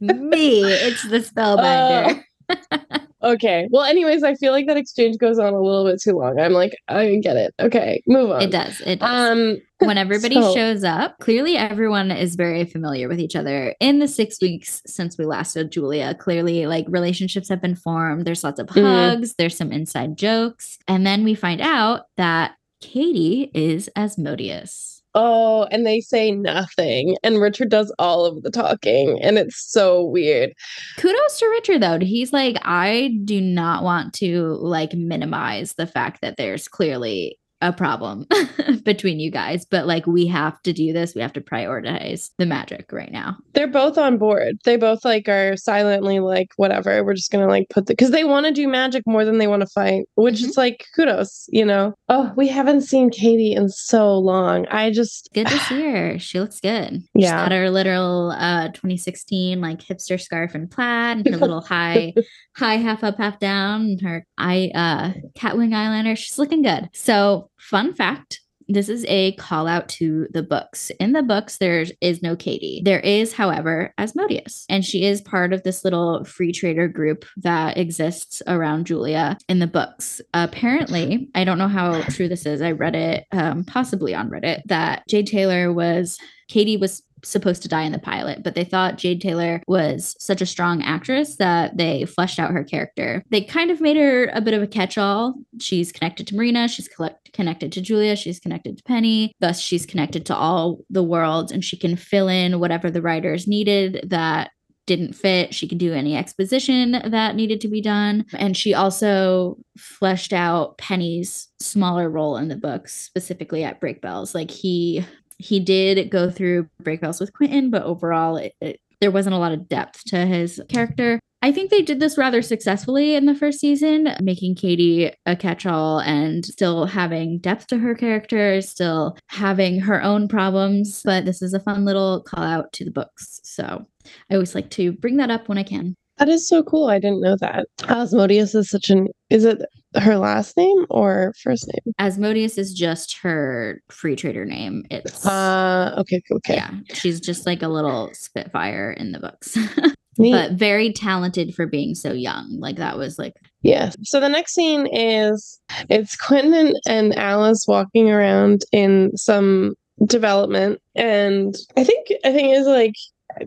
me 0.00 0.62
it's 0.64 1.08
the 1.08 1.18
spellbinder 1.18 2.18
uh, 2.18 2.22
okay 3.22 3.68
well 3.70 3.82
anyways 3.82 4.22
i 4.22 4.34
feel 4.34 4.52
like 4.52 4.66
that 4.66 4.76
exchange 4.76 5.18
goes 5.18 5.38
on 5.38 5.52
a 5.52 5.60
little 5.60 5.84
bit 5.84 6.00
too 6.00 6.12
long. 6.12 6.38
I'm 6.38 6.52
like 6.52 6.76
i 6.88 7.16
get 7.16 7.36
it. 7.36 7.54
Okay 7.60 8.02
move 8.06 8.30
on. 8.30 8.42
It 8.42 8.50
does 8.50 8.80
it 8.82 9.00
does. 9.00 9.30
um 9.30 9.58
when 9.86 9.98
everybody 9.98 10.36
so, 10.36 10.54
shows 10.54 10.84
up 10.84 11.18
clearly 11.18 11.56
everyone 11.56 12.10
is 12.10 12.36
very 12.36 12.64
familiar 12.64 13.08
with 13.08 13.20
each 13.20 13.36
other. 13.36 13.74
In 13.80 13.98
the 13.98 14.08
six 14.08 14.40
weeks 14.40 14.82
since 14.86 15.18
we 15.18 15.24
last 15.24 15.52
saw 15.52 15.64
julia 15.64 16.14
clearly 16.14 16.66
like 16.66 16.86
relationships 16.88 17.48
have 17.48 17.60
been 17.60 17.76
formed. 17.76 18.24
There's 18.24 18.44
lots 18.44 18.60
of 18.60 18.68
mm-hmm. 18.68 18.84
hugs 18.84 19.34
there's 19.34 19.56
some 19.56 19.72
inside 19.72 20.16
jokes. 20.16 20.78
And 20.86 21.06
then 21.06 21.24
we 21.24 21.34
find 21.34 21.60
out 21.60 22.06
that 22.16 22.54
kady 22.80 23.50
is 23.54 23.90
asmodeus 23.96 24.97
Oh, 25.14 25.66
and 25.70 25.86
they 25.86 26.00
say 26.00 26.30
nothing. 26.30 27.16
And 27.22 27.40
Richard 27.40 27.70
does 27.70 27.92
all 27.98 28.24
of 28.24 28.42
the 28.42 28.50
talking. 28.50 29.18
And 29.22 29.38
it's 29.38 29.70
so 29.70 30.04
weird. 30.04 30.52
Kudos 30.96 31.38
to 31.38 31.48
Richard, 31.48 31.82
though. 31.82 31.98
He's 31.98 32.32
like, 32.32 32.56
I 32.62 33.18
do 33.24 33.40
not 33.40 33.82
want 33.82 34.12
to 34.14 34.54
like 34.60 34.92
minimize 34.92 35.74
the 35.74 35.86
fact 35.86 36.20
that 36.20 36.36
there's 36.36 36.68
clearly 36.68 37.38
a 37.60 37.72
problem 37.72 38.26
between 38.84 39.18
you 39.18 39.30
guys, 39.30 39.64
but 39.64 39.86
like 39.86 40.06
we 40.06 40.26
have 40.26 40.60
to 40.62 40.72
do 40.72 40.92
this. 40.92 41.14
We 41.14 41.20
have 41.20 41.32
to 41.32 41.40
prioritize 41.40 42.30
the 42.38 42.46
magic 42.46 42.92
right 42.92 43.10
now. 43.10 43.36
They're 43.54 43.66
both 43.66 43.98
on 43.98 44.18
board. 44.18 44.58
They 44.64 44.76
both 44.76 45.04
like 45.04 45.28
are 45.28 45.56
silently 45.56 46.20
like, 46.20 46.50
whatever, 46.56 47.04
we're 47.04 47.14
just 47.14 47.32
gonna 47.32 47.48
like 47.48 47.68
put 47.70 47.86
the 47.86 47.94
because 47.94 48.10
they 48.10 48.24
want 48.24 48.46
to 48.46 48.52
do 48.52 48.68
magic 48.68 49.02
more 49.06 49.24
than 49.24 49.38
they 49.38 49.48
want 49.48 49.62
to 49.62 49.66
fight, 49.66 50.04
which 50.14 50.36
mm-hmm. 50.36 50.50
is 50.50 50.56
like 50.56 50.86
kudos, 50.94 51.48
you 51.48 51.64
know. 51.64 51.94
Oh, 52.08 52.32
we 52.36 52.48
haven't 52.48 52.82
seen 52.82 53.10
Kady 53.10 53.52
in 53.52 53.68
so 53.68 54.16
long. 54.16 54.66
I 54.68 54.90
just 54.90 55.28
good 55.34 55.48
to 55.48 55.58
see 55.58 55.82
her. 55.82 56.18
She 56.18 56.38
looks 56.38 56.60
good. 56.60 57.02
Yeah. 57.14 57.20
She's 57.20 57.30
got 57.30 57.52
her 57.52 57.70
little 57.70 58.32
uh 58.36 58.68
2016 58.68 59.60
like 59.60 59.80
hipster 59.80 60.20
scarf 60.20 60.54
and 60.54 60.70
plaid 60.70 61.18
and 61.18 61.26
her 61.26 61.36
little 61.36 61.60
high, 61.60 62.14
high 62.56 62.76
half 62.76 63.02
up, 63.02 63.18
half 63.18 63.40
down, 63.40 63.80
and 63.82 64.00
her 64.02 64.24
eye 64.36 64.70
uh 64.74 65.12
catwing 65.36 65.70
eyeliner. 65.70 66.16
She's 66.16 66.38
looking 66.38 66.62
good. 66.62 66.88
So 66.92 67.47
fun 67.68 67.94
fact 67.94 68.40
this 68.68 68.90
is 68.90 69.04
a 69.08 69.32
call 69.32 69.66
out 69.66 69.88
to 69.88 70.28
the 70.32 70.42
books. 70.42 70.90
In 71.00 71.12
the 71.12 71.22
books, 71.22 71.56
there 71.56 71.86
is 72.02 72.22
no 72.22 72.36
Kady. 72.36 72.82
There 72.84 73.00
is, 73.00 73.32
however, 73.32 73.94
Asmodeus, 73.96 74.66
and 74.68 74.84
she 74.84 75.06
is 75.06 75.22
part 75.22 75.54
of 75.54 75.62
this 75.62 75.84
little 75.84 76.22
free 76.24 76.52
trader 76.52 76.86
group 76.86 77.24
that 77.38 77.78
exists 77.78 78.42
around 78.46 78.86
Julia 78.86 79.38
in 79.48 79.58
the 79.58 79.66
books. 79.66 80.20
Apparently, 80.34 81.30
I 81.34 81.44
don't 81.44 81.58
know 81.58 81.68
how 81.68 82.02
true 82.02 82.28
this 82.28 82.44
is. 82.44 82.60
I 82.60 82.72
read 82.72 82.94
it 82.94 83.24
um, 83.32 83.64
possibly 83.64 84.14
on 84.14 84.28
Reddit 84.28 84.60
that 84.66 85.08
Jade 85.08 85.28
Tailor 85.28 85.72
was 85.72 86.18
Kady 86.48 86.76
was 86.76 87.02
supposed 87.24 87.62
to 87.62 87.68
die 87.68 87.82
in 87.82 87.92
the 87.92 87.98
pilot, 87.98 88.42
but 88.42 88.54
they 88.54 88.64
thought 88.64 88.98
Jade 88.98 89.20
Tailor 89.20 89.62
was 89.66 90.14
such 90.18 90.40
a 90.40 90.46
strong 90.46 90.82
actress 90.82 91.36
that 91.36 91.76
they 91.76 92.04
fleshed 92.04 92.38
out 92.38 92.52
her 92.52 92.64
character. 92.64 93.22
They 93.30 93.42
kind 93.42 93.70
of 93.70 93.80
made 93.80 93.96
her 93.96 94.30
a 94.32 94.40
bit 94.40 94.54
of 94.54 94.62
a 94.62 94.66
catch 94.66 94.98
all. 94.98 95.34
She's 95.60 95.92
connected 95.92 96.26
to 96.28 96.36
Marina, 96.36 96.68
she's 96.68 96.88
collect- 96.88 97.32
connected 97.32 97.72
to 97.72 97.80
Julia, 97.80 98.16
she's 98.16 98.40
connected 98.40 98.78
to 98.78 98.82
Penny, 98.84 99.32
thus, 99.40 99.60
she's 99.60 99.86
connected 99.86 100.26
to 100.26 100.36
all 100.36 100.80
the 100.90 101.02
worlds, 101.02 101.52
and 101.52 101.64
she 101.64 101.76
can 101.76 101.96
fill 101.96 102.28
in 102.28 102.60
whatever 102.60 102.90
the 102.90 103.02
writers 103.02 103.46
needed 103.46 104.04
that 104.08 104.50
didn't 104.88 105.12
fit. 105.12 105.54
She 105.54 105.68
could 105.68 105.78
do 105.78 105.92
any 105.92 106.16
exposition 106.16 106.92
that 106.92 107.36
needed 107.36 107.60
to 107.60 107.68
be 107.68 107.80
done. 107.80 108.24
And 108.32 108.56
she 108.56 108.74
also 108.74 109.58
fleshed 109.76 110.32
out 110.32 110.78
Penny's 110.78 111.48
smaller 111.60 112.08
role 112.08 112.38
in 112.38 112.48
the 112.48 112.56
books, 112.56 112.94
specifically 112.94 113.62
at 113.62 113.80
Brakebills. 113.80 114.34
Like 114.34 114.50
he 114.50 115.04
he 115.38 115.60
did 115.60 116.10
go 116.10 116.30
through 116.30 116.68
Brakebills 116.82 117.20
with 117.20 117.32
Quentin, 117.32 117.70
but 117.70 117.82
overall, 117.82 118.36
it, 118.36 118.54
it, 118.60 118.80
there 119.00 119.10
wasn't 119.10 119.34
a 119.34 119.38
lot 119.38 119.52
of 119.52 119.68
depth 119.68 120.04
to 120.06 120.26
his 120.26 120.60
character. 120.68 121.20
I 121.40 121.52
think 121.52 121.70
they 121.70 121.82
did 121.82 122.00
this 122.00 122.18
rather 122.18 122.42
successfully 122.42 123.14
in 123.14 123.26
the 123.26 123.34
first 123.34 123.60
season, 123.60 124.08
making 124.20 124.56
Kady 124.56 125.12
a 125.24 125.36
catch 125.36 125.66
all 125.66 126.00
and 126.00 126.44
still 126.44 126.86
having 126.86 127.38
depth 127.38 127.68
to 127.68 127.78
her 127.78 127.94
character, 127.94 128.60
still 128.60 129.16
having 129.28 129.78
her 129.78 130.02
own 130.02 130.26
problems. 130.26 131.00
But 131.04 131.24
this 131.24 131.40
is 131.40 131.54
a 131.54 131.60
fun 131.60 131.84
little 131.84 132.22
call 132.22 132.42
out 132.42 132.72
to 132.72 132.84
the 132.84 132.90
books. 132.90 133.40
So 133.44 133.86
I 134.28 134.34
always 134.34 134.56
like 134.56 134.70
to 134.70 134.90
bring 134.90 135.18
that 135.18 135.30
up 135.30 135.48
when 135.48 135.58
I 135.58 135.62
can. 135.62 135.94
That 136.18 136.28
is 136.28 136.48
so 136.48 136.62
cool. 136.62 136.88
I 136.88 136.98
didn't 136.98 137.20
know 137.20 137.36
that. 137.40 137.66
Asmodeus 137.88 138.54
is 138.54 138.70
such 138.70 138.90
an 138.90 139.08
is 139.30 139.44
it 139.44 139.60
her 139.96 140.16
last 140.16 140.56
name 140.56 140.86
or 140.90 141.32
first 141.42 141.66
name? 141.68 141.94
Asmodeus 141.98 142.58
is 142.58 142.74
just 142.74 143.18
her 143.18 143.80
free 143.90 144.16
trader 144.16 144.44
name. 144.44 144.84
It's 144.90 145.24
uh 145.26 145.94
okay, 145.98 146.20
okay. 146.32 146.56
Yeah. 146.56 146.70
She's 146.92 147.20
just 147.20 147.46
like 147.46 147.62
a 147.62 147.68
little 147.68 148.10
spitfire 148.12 148.90
in 148.92 149.12
the 149.12 149.20
books. 149.20 149.56
But 150.20 150.54
very 150.54 150.92
talented 150.92 151.54
for 151.54 151.64
being 151.64 151.94
so 151.94 152.12
young. 152.12 152.58
Like 152.58 152.74
that 152.78 152.98
was 152.98 153.20
like 153.20 153.34
Yeah. 153.62 153.92
So 154.02 154.18
the 154.18 154.28
next 154.28 154.52
scene 154.52 154.88
is 154.92 155.60
it's 155.88 156.16
Quentin 156.16 156.54
and, 156.54 156.74
and 156.88 157.16
Alice 157.16 157.66
walking 157.68 158.10
around 158.10 158.62
in 158.72 159.16
some 159.16 159.76
development, 160.06 160.80
and 160.96 161.54
I 161.76 161.84
think 161.84 162.08
I 162.24 162.32
think 162.32 162.48
it's 162.56 162.66
like 162.66 162.94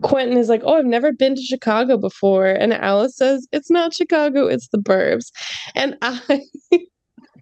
Quentin 0.02 0.36
is 0.38 0.48
like, 0.48 0.62
"Oh, 0.64 0.78
I've 0.78 0.84
never 0.86 1.12
been 1.12 1.34
to 1.34 1.42
Chicago 1.42 1.96
before," 1.96 2.46
and 2.46 2.72
Alice 2.72 3.16
says, 3.16 3.46
"It's 3.52 3.70
not 3.70 3.94
Chicago, 3.94 4.46
it's 4.46 4.68
the 4.68 4.78
Burbs," 4.78 5.26
and 5.74 5.96
I. 6.02 6.40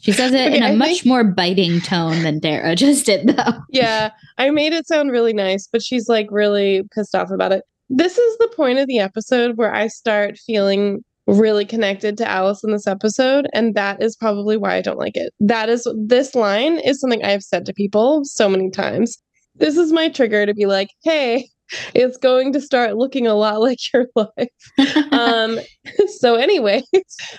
she 0.01 0.13
says 0.13 0.33
it 0.33 0.53
in 0.55 0.63
Okay, 0.63 0.65
a 0.65 0.69
I 0.73 0.77
much 0.77 0.89
think- 0.89 1.07
more 1.07 1.25
biting 1.25 1.81
tone 1.81 2.23
than 2.23 2.39
Dara 2.41 2.75
just 2.77 3.07
did 3.07 3.29
though. 3.29 3.53
yeah, 3.71 4.11
I 4.39 4.51
made 4.51 4.73
it 4.73 4.87
sound 4.89 5.11
really 5.13 5.33
nice, 5.33 5.69
but 5.71 5.83
she's 5.83 6.09
like 6.09 6.29
really 6.31 6.83
pissed 6.95 7.15
off 7.15 7.31
about 7.31 7.53
it. 7.53 7.63
This 7.89 8.17
is 8.19 8.39
the 8.39 8.53
point 8.55 8.79
of 8.79 8.87
the 8.87 8.99
episode 9.01 9.57
where 9.57 9.75
I 9.75 9.89
start 9.89 10.39
feeling 10.39 11.05
really 11.27 11.65
connected 11.65 12.17
to 12.19 12.29
Alice 12.29 12.65
in 12.65 12.73
this 12.73 12.87
episode, 12.87 13.47
and 13.53 13.75
that 13.75 14.03
is 14.03 14.17
probably 14.17 14.57
why 14.57 14.77
I 14.77 14.81
don't 14.81 14.99
like 14.99 15.17
it. 15.17 15.33
That 15.41 15.69
is 15.69 15.87
this 16.07 16.35
line 16.35 16.79
is 16.79 17.01
something 17.01 17.23
I 17.25 17.31
have 17.31 17.43
said 17.43 17.67
to 17.67 17.73
people 17.75 18.25
so 18.25 18.49
many 18.49 18.71
times. 18.71 19.19
This 19.57 19.77
is 19.77 19.93
my 19.93 20.09
trigger 20.09 20.47
to 20.47 20.55
be 20.55 20.67
like, 20.67 20.89
hey, 21.05 21.49
it's 21.95 22.17
going 22.17 22.53
to 22.53 22.61
start 22.61 22.97
looking 22.97 23.27
a 23.27 23.35
lot 23.35 23.61
like 23.61 23.79
your 23.93 24.07
life. 24.15 25.13
Um, 25.13 25.59
so 26.19 26.35
anyway, 26.35 26.83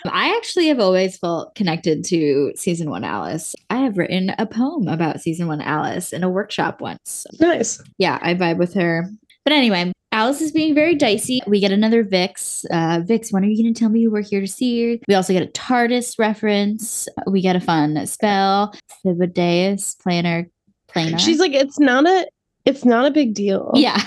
I 0.05 0.35
actually 0.35 0.67
have 0.67 0.79
always 0.79 1.17
felt 1.17 1.55
connected 1.55 2.03
to 2.05 2.53
season 2.55 2.89
one 2.89 3.03
Alice. 3.03 3.55
I 3.69 3.77
have 3.77 3.97
written 3.97 4.33
a 4.37 4.45
poem 4.45 4.87
about 4.87 5.21
season 5.21 5.47
one 5.47 5.61
Alice 5.61 6.13
in 6.13 6.23
a 6.23 6.29
workshop 6.29 6.81
once. 6.81 7.25
nice. 7.39 7.81
Yeah, 7.97 8.19
I 8.21 8.33
vibe 8.33 8.57
with 8.57 8.73
her. 8.73 9.09
But 9.43 9.53
anyway, 9.53 9.91
Alice 10.11 10.41
is 10.41 10.51
being 10.51 10.75
very 10.75 10.93
dicey. 10.93 11.41
We 11.47 11.59
get 11.59 11.71
another 11.71 12.03
Vix. 12.03 12.65
Uh, 12.69 13.01
Vix, 13.03 13.31
when 13.31 13.43
are 13.43 13.47
you 13.47 13.63
going 13.63 13.73
to 13.73 13.79
tell 13.79 13.89
me 13.89 14.03
who 14.03 14.11
we're 14.11 14.21
here 14.21 14.41
to 14.41 14.47
see? 14.47 15.01
We 15.07 15.15
also 15.15 15.33
get 15.33 15.41
a 15.41 15.51
TARDIS 15.51 16.19
reference. 16.19 17.07
We 17.27 17.41
get 17.41 17.55
a 17.55 17.61
fun 17.61 18.05
spell. 18.05 18.73
Fibideus 19.03 19.95
planner. 20.01 20.47
Planar. 20.89 21.19
She's 21.19 21.39
like, 21.39 21.53
it's 21.53 21.79
not 21.79 22.05
a, 22.05 22.27
it's 22.65 22.85
not 22.85 23.05
a 23.05 23.11
big 23.11 23.33
deal. 23.33 23.71
yeah. 23.75 24.01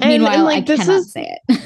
And- 0.00 0.12
and, 0.12 0.22
Meanwhile, 0.22 0.44
like, 0.44 0.58
I 0.62 0.66
this 0.66 0.80
cannot 0.80 0.96
is- 0.98 1.12
say 1.12 1.36
it. 1.48 1.60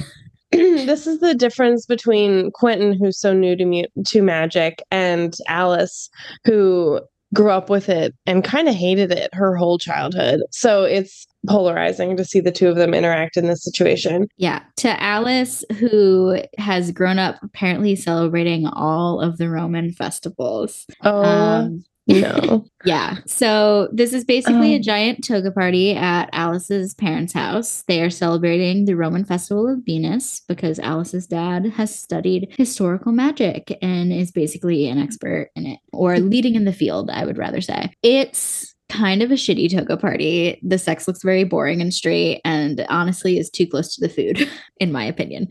this 0.87 1.07
is 1.07 1.20
the 1.20 1.35
difference 1.35 1.85
between 1.87 2.51
Quentin, 2.53 2.92
who's 2.94 3.18
so 3.20 3.33
new 3.35 3.55
to 3.57 3.64
mu- 3.66 4.03
to 4.07 4.22
magic, 4.22 4.83
and 4.90 5.35
Alice, 5.48 6.09
who 6.46 7.01
grew 7.35 7.51
up 7.51 7.68
with 7.70 7.88
it 7.88 8.14
and 8.27 8.44
kind 8.44 8.68
of 8.68 8.75
hated 8.75 9.11
it 9.12 9.31
her 9.35 9.55
whole 9.57 9.79
childhood. 9.79 10.40
So 10.51 10.85
it's 10.85 11.27
polarizing 11.48 12.16
to 12.18 12.25
see 12.27 12.40
the 12.40 12.53
two 12.53 12.68
of 12.68 12.77
them 12.77 12.92
interact 12.94 13.37
in 13.38 13.46
this 13.48 13.64
situation. 13.64 14.29
Yeah. 14.37 14.61
To 14.79 15.03
Alice, 15.03 15.64
who 15.79 16.42
has 16.59 16.90
grown 16.90 17.18
up 17.18 17.37
apparently 17.42 17.96
celebrating 17.96 18.66
all 18.66 19.20
of 19.20 19.38
the 19.38 19.48
Roman 19.51 19.92
festivals. 19.92 20.85
Oh 21.03 21.22
Um, 21.25 21.85
no! 22.07 22.65
yeah. 22.85 23.19
So 23.27 23.88
this 23.93 24.12
is 24.12 24.25
basically 24.25 24.73
a 24.73 24.77
Um. 24.77 24.83
giant 24.83 25.25
toga 25.25 25.51
party 25.51 25.95
at 25.95 26.29
Alice's 26.33 26.95
parents' 26.95 27.33
house. 27.33 27.85
They 27.87 28.03
are 28.03 28.11
celebrating 28.11 28.85
the 28.85 28.97
Roman 28.97 29.25
festival 29.25 29.69
of 29.69 29.81
Venus 29.87 30.43
because 30.49 30.79
Alice's 30.81 31.27
dad 31.27 31.67
has 31.77 31.97
studied 31.97 32.55
historical 32.59 33.12
magic 33.12 33.77
and 33.81 34.12
is 34.12 34.31
basically 34.33 34.88
an 34.88 34.99
expert 34.99 35.51
in 35.55 35.67
it, 35.67 35.79
or 35.93 36.19
leading 36.19 36.55
in 36.55 36.65
the 36.65 36.73
field, 36.73 37.11
I 37.11 37.25
would 37.25 37.38
rather 37.38 37.61
say. 37.61 37.93
It's 38.03 38.75
kind 38.88 39.23
of 39.23 39.31
a 39.31 39.35
shitty 39.35 39.71
toga 39.71 39.97
party. 39.97 40.61
The 40.62 40.77
sex 40.79 41.07
looks 41.09 41.23
very 41.23 41.45
boring 41.45 41.81
and 41.81 41.95
straight, 41.95 42.41
and 42.45 42.85
honestly 42.91 43.38
is 43.38 43.49
too 43.49 43.67
close 43.67 43.95
to 43.95 44.01
the 44.07 44.12
food, 44.12 44.47
in 44.81 44.93
my 44.93 45.05
opinion. 45.05 45.49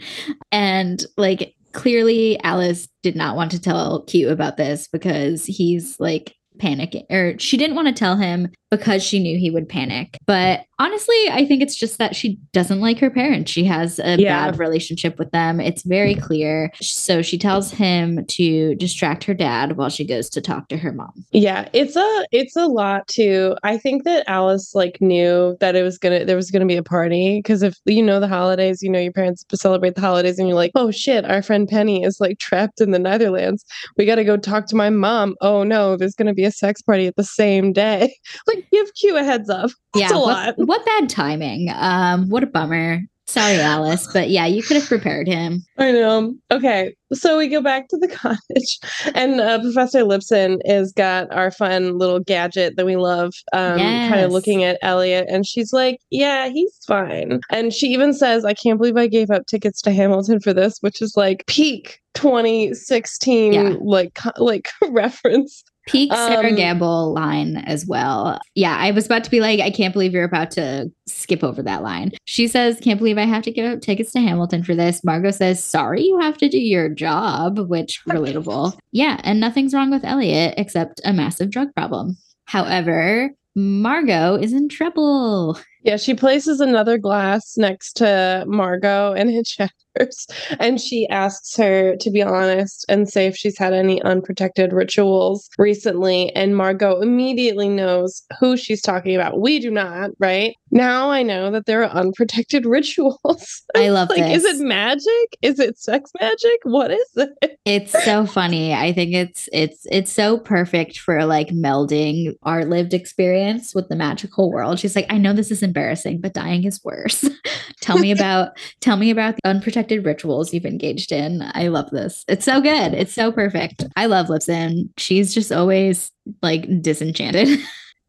And 0.51 1.03
like 1.17 1.55
clearly 1.71 2.37
Alice 2.43 2.87
did 3.01 3.15
not 3.15 3.37
want 3.37 3.49
to 3.51 3.59
tell 3.61 4.03
Q 4.03 4.29
about 4.29 4.57
this 4.57 4.89
because 4.91 5.45
he's 5.45 5.97
like 5.99 6.35
panicking 6.61 7.09
or 7.09 7.37
she 7.39 7.57
didn't 7.57 7.75
want 7.75 7.87
to 7.87 7.93
tell 7.93 8.17
him 8.17 8.49
because 8.71 9.03
she 9.03 9.19
knew 9.19 9.37
he 9.37 9.51
would 9.51 9.67
panic. 9.67 10.17
But 10.25 10.65
honestly, 10.79 11.15
I 11.29 11.45
think 11.45 11.61
it's 11.61 11.75
just 11.75 11.97
that 11.97 12.15
she 12.15 12.39
doesn't 12.53 12.79
like 12.79 12.97
her 12.99 13.09
parents. 13.09 13.51
She 13.51 13.65
has 13.65 13.99
a 13.99 14.15
Yeah. 14.17 14.49
bad 14.49 14.57
relationship 14.59 15.19
with 15.19 15.29
them. 15.31 15.59
It's 15.59 15.83
very 15.83 16.15
clear. 16.15 16.71
So 16.81 17.21
she 17.21 17.37
tells 17.37 17.71
him 17.71 18.25
to 18.25 18.75
distract 18.75 19.25
her 19.25 19.33
dad 19.33 19.75
while 19.77 19.89
she 19.89 20.05
goes 20.05 20.29
to 20.31 20.41
talk 20.41 20.69
to 20.69 20.77
her 20.77 20.93
mom. 20.93 21.11
Yeah, 21.31 21.67
it's 21.73 21.95
a 21.97 22.25
it's 22.31 22.55
a 22.55 22.65
lot 22.67 23.07
too. 23.07 23.55
I 23.63 23.77
think 23.77 24.05
that 24.05 24.23
Alice 24.27 24.73
like 24.73 24.99
knew 25.01 25.57
that 25.59 25.75
it 25.75 25.83
was 25.83 25.97
gonna 25.97 26.23
there 26.25 26.37
was 26.37 26.49
gonna 26.49 26.65
be 26.65 26.77
a 26.77 26.83
party 26.83 27.39
because 27.39 27.61
if 27.63 27.75
you 27.85 28.01
know 28.01 28.19
the 28.21 28.27
holidays, 28.27 28.81
you 28.81 28.89
know 28.89 28.99
your 28.99 29.11
parents 29.11 29.45
celebrate 29.53 29.95
the 29.95 30.01
holidays, 30.01 30.39
and 30.39 30.47
you're 30.47 30.55
like, 30.55 30.71
oh 30.75 30.91
shit, 30.91 31.25
our 31.29 31.41
friend 31.41 31.67
Penny 31.67 32.03
is 32.03 32.19
like 32.21 32.39
trapped 32.39 32.79
in 32.79 32.91
the 32.91 32.99
Netherlands. 32.99 33.65
We 33.97 34.05
got 34.05 34.15
to 34.15 34.23
go 34.23 34.37
talk 34.37 34.65
to 34.67 34.75
my 34.77 34.89
mom. 34.89 35.35
Oh 35.41 35.63
no, 35.63 35.97
there's 35.97 36.15
gonna 36.15 36.33
be 36.33 36.45
a 36.45 36.51
sex 36.51 36.81
party 36.81 37.05
at 37.05 37.17
the 37.17 37.23
same 37.25 37.73
day. 37.73 38.15
Like 38.47 38.60
give 38.71 38.93
Q 38.95 39.17
a 39.17 39.23
heads 39.23 39.49
up. 39.49 39.71
It's 39.95 40.09
yeah, 40.11 40.13
a 40.13 40.19
what, 40.19 40.27
lot. 40.27 40.53
what 40.67 40.85
bad 40.85 41.09
timing. 41.09 41.69
Um, 41.73 42.29
what 42.29 42.43
a 42.43 42.47
bummer. 42.47 43.01
Sorry, 43.27 43.61
Alice, 43.61 44.09
but 44.11 44.29
yeah, 44.29 44.45
you 44.45 44.61
could 44.61 44.75
have 44.75 44.87
prepared 44.87 45.25
him. 45.25 45.63
I 45.77 45.93
know. 45.93 46.35
Okay, 46.51 46.93
so 47.13 47.37
we 47.37 47.47
go 47.47 47.61
back 47.61 47.87
to 47.87 47.97
the 47.97 48.07
cottage, 48.09 48.79
and 49.15 49.39
uh, 49.39 49.61
Professor 49.61 50.01
Lipson 50.03 50.57
has 50.65 50.91
got 50.91 51.33
our 51.33 51.49
fun 51.49 51.97
little 51.97 52.19
gadget 52.19 52.75
that 52.75 52.85
we 52.85 52.97
love. 52.97 53.33
Um, 53.53 53.77
kind 53.77 54.19
of 54.19 54.33
looking 54.33 54.65
at 54.65 54.79
Eliot, 54.81 55.27
and 55.29 55.45
she's 55.45 55.71
like, 55.71 55.99
"Yeah, 56.09 56.49
he's 56.49 56.77
fine." 56.85 57.39
And 57.49 57.73
she 57.73 57.87
even 57.87 58.11
says, 58.13 58.43
"I 58.43 58.53
can't 58.53 58.77
believe 58.77 58.97
I 58.97 59.07
gave 59.07 59.31
up 59.31 59.45
tickets 59.45 59.81
to 59.83 59.93
Hamilton 59.93 60.41
for 60.41 60.53
this," 60.53 60.79
which 60.81 61.01
is 61.01 61.13
like 61.15 61.45
peak 61.47 62.01
2016, 62.15 63.53
Yeah. 63.53 63.75
like 63.81 64.19
like 64.37 64.67
reference. 64.89 65.63
Peak 65.91 66.11
Sera 66.13 66.49
Um, 66.49 66.55
Gamble 66.55 67.13
line 67.13 67.57
as 67.57 67.85
well. 67.85 68.39
Yeah, 68.55 68.75
I 68.77 68.91
was 68.91 69.05
about 69.05 69.23
to 69.25 69.31
be 69.31 69.39
like, 69.41 69.59
I 69.59 69.69
can't 69.69 69.93
believe 69.93 70.13
you're 70.13 70.23
about 70.23 70.51
to 70.51 70.89
skip 71.05 71.43
over 71.43 71.61
that 71.63 71.83
line. 71.83 72.11
She 72.25 72.47
says, 72.47 72.79
Can't 72.81 72.97
believe 72.97 73.17
I 73.17 73.25
have 73.25 73.43
to 73.43 73.51
give 73.51 73.69
up 73.71 73.81
tickets 73.81 74.11
to 74.13 74.19
Hamilton 74.19 74.63
for 74.63 74.73
this. 74.75 75.03
Margot 75.03 75.31
says, 75.31 75.63
Sorry, 75.63 76.03
you 76.03 76.19
have 76.19 76.37
to 76.37 76.49
do 76.49 76.59
your 76.59 76.89
job, 76.89 77.59
which 77.69 78.01
relatable. 78.07 78.77
Yeah, 78.91 79.19
and 79.23 79.39
nothing's 79.39 79.73
wrong 79.73 79.91
with 79.91 80.05
Eliot 80.05 80.53
except 80.57 81.01
a 81.03 81.13
massive 81.13 81.49
drug 81.49 81.73
problem. 81.75 82.17
However, 82.45 83.31
Margot 83.55 84.35
is 84.35 84.53
in 84.53 84.69
trouble. 84.69 85.59
Yeah, 85.83 85.97
she 85.97 86.13
places 86.13 86.61
another 86.61 86.97
glass 86.99 87.57
next 87.57 87.93
to 87.97 88.43
Margot 88.47 89.13
and 89.13 89.29
it 89.31 89.47
shatters. 89.47 90.27
And 90.59 90.79
she 90.79 91.07
asks 91.09 91.55
her 91.57 91.95
to 91.97 92.11
be 92.11 92.21
honest 92.21 92.85
and 92.87 93.09
say 93.09 93.27
if 93.27 93.35
she's 93.35 93.57
had 93.57 93.73
any 93.73 94.01
unprotected 94.03 94.73
rituals 94.73 95.49
recently. 95.57 96.31
And 96.35 96.55
Margot 96.55 97.01
immediately 97.01 97.67
knows 97.69 98.21
who 98.39 98.57
she's 98.57 98.81
talking 98.81 99.15
about. 99.15 99.39
We 99.41 99.59
do 99.59 99.71
not, 99.71 100.11
right? 100.19 100.55
Now 100.71 101.11
I 101.11 101.21
know 101.21 101.51
that 101.51 101.65
there 101.65 101.83
are 101.83 101.89
unprotected 101.89 102.65
rituals. 102.65 103.61
I 103.75 103.89
love 103.91 104.09
like, 104.09 104.31
is 104.31 104.45
it 104.45 104.59
magic? 104.59 105.37
Is 105.41 105.59
it 105.59 105.77
sex 105.77 106.11
magic? 106.19 106.59
What 106.63 106.91
is 106.91 107.09
it? 107.15 107.59
It's 107.65 107.91
so 108.03 108.25
funny. 108.25 108.73
I 108.73 108.93
think 108.93 109.13
it's 109.13 109.49
it's 109.51 109.85
it's 109.91 110.11
so 110.11 110.37
perfect 110.37 110.99
for 110.99 111.25
like 111.25 111.49
melding 111.49 112.33
our 112.43 112.65
lived 112.65 112.93
experience 112.93 113.75
with 113.75 113.89
the 113.89 113.95
magical 113.95 114.51
world. 114.51 114.79
She's 114.79 114.95
like, 114.95 115.07
I 115.09 115.17
know 115.17 115.33
this 115.33 115.51
is 115.51 115.61
embarrassing, 115.61 116.21
but 116.21 116.33
dying 116.33 116.63
is 116.63 116.81
worse. 116.83 117.29
tell 117.81 117.97
me 117.97 118.11
about 118.11 118.57
tell 118.79 118.97
me 118.97 119.11
about 119.11 119.35
the 119.35 119.49
unprotected 119.49 120.05
rituals 120.05 120.53
you've 120.53 120.65
engaged 120.65 121.11
in. 121.11 121.43
I 121.53 121.67
love 121.67 121.89
this. 121.91 122.23
It's 122.27 122.45
so 122.45 122.61
good. 122.61 122.93
It's 122.93 123.13
so 123.13 123.31
perfect. 123.31 123.83
I 123.95 124.05
love 124.05 124.27
Lipson. 124.27 124.89
She's 124.97 125.33
just 125.33 125.51
always 125.51 126.11
like 126.41 126.81
disenchanted. 126.81 127.59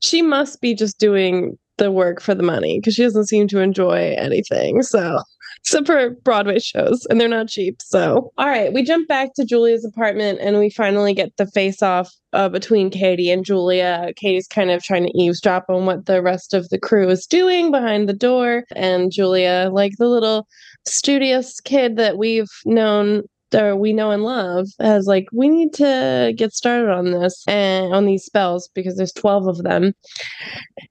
She 0.03 0.20
must 0.20 0.61
be 0.61 0.75
just 0.75 0.98
doing 0.98 1.57
the 1.83 1.90
work 1.90 2.21
for 2.21 2.35
the 2.35 2.42
money 2.42 2.79
because 2.79 2.95
she 2.95 3.03
doesn't 3.03 3.27
seem 3.27 3.49
to 3.49 3.59
enjoy 3.59 4.14
anything. 4.16 4.83
So, 4.83 5.18
except 5.61 5.87
for 5.87 6.11
Broadway 6.11 6.61
shows, 6.61 7.07
and 7.11 7.21
they're 7.21 7.29
not 7.29 7.49
cheap. 7.49 7.83
So, 7.83 8.33
all 8.38 8.47
right, 8.47 8.73
we 8.73 8.85
jump 8.85 9.09
back 9.09 9.35
to 9.35 9.45
Julia's 9.45 9.85
apartment 9.85 10.38
and 10.40 10.59
we 10.59 10.71
finally 10.71 11.12
get 11.12 11.37
the 11.37 11.47
face 11.47 11.83
off 11.83 12.12
uh, 12.33 12.49
between 12.49 12.88
Kady 12.88 13.31
and 13.31 13.45
Julia. 13.45 14.12
Kady's 14.16 14.47
kind 14.47 14.71
of 14.71 14.83
trying 14.83 15.05
to 15.05 15.18
eavesdrop 15.18 15.66
on 15.68 15.85
what 15.87 16.07
the 16.07 16.23
rest 16.23 16.55
of 16.55 16.68
the 16.68 16.79
crew 16.79 17.09
is 17.09 17.27
doing 17.27 17.73
behind 17.73 18.09
the 18.09 18.14
door. 18.14 18.64
And 18.77 19.11
Julia, 19.11 19.68
like 19.73 19.95
the 19.99 20.09
little 20.09 20.47
studious 20.87 21.61
kid 21.61 21.97
that 21.97 22.16
we've 22.16 22.51
known 22.64 23.23
or 23.54 23.76
we 23.76 23.92
know 23.92 24.10
and 24.10 24.24
love 24.24 24.68
as 24.80 25.06
like 25.06 25.26
we 25.32 25.48
need 25.48 25.72
to 25.74 26.32
get 26.36 26.52
started 26.52 26.90
on 26.90 27.10
this 27.10 27.44
and 27.46 27.94
on 27.94 28.06
these 28.06 28.24
spells 28.24 28.68
because 28.74 28.96
there's 28.96 29.12
12 29.12 29.46
of 29.46 29.62
them. 29.62 29.92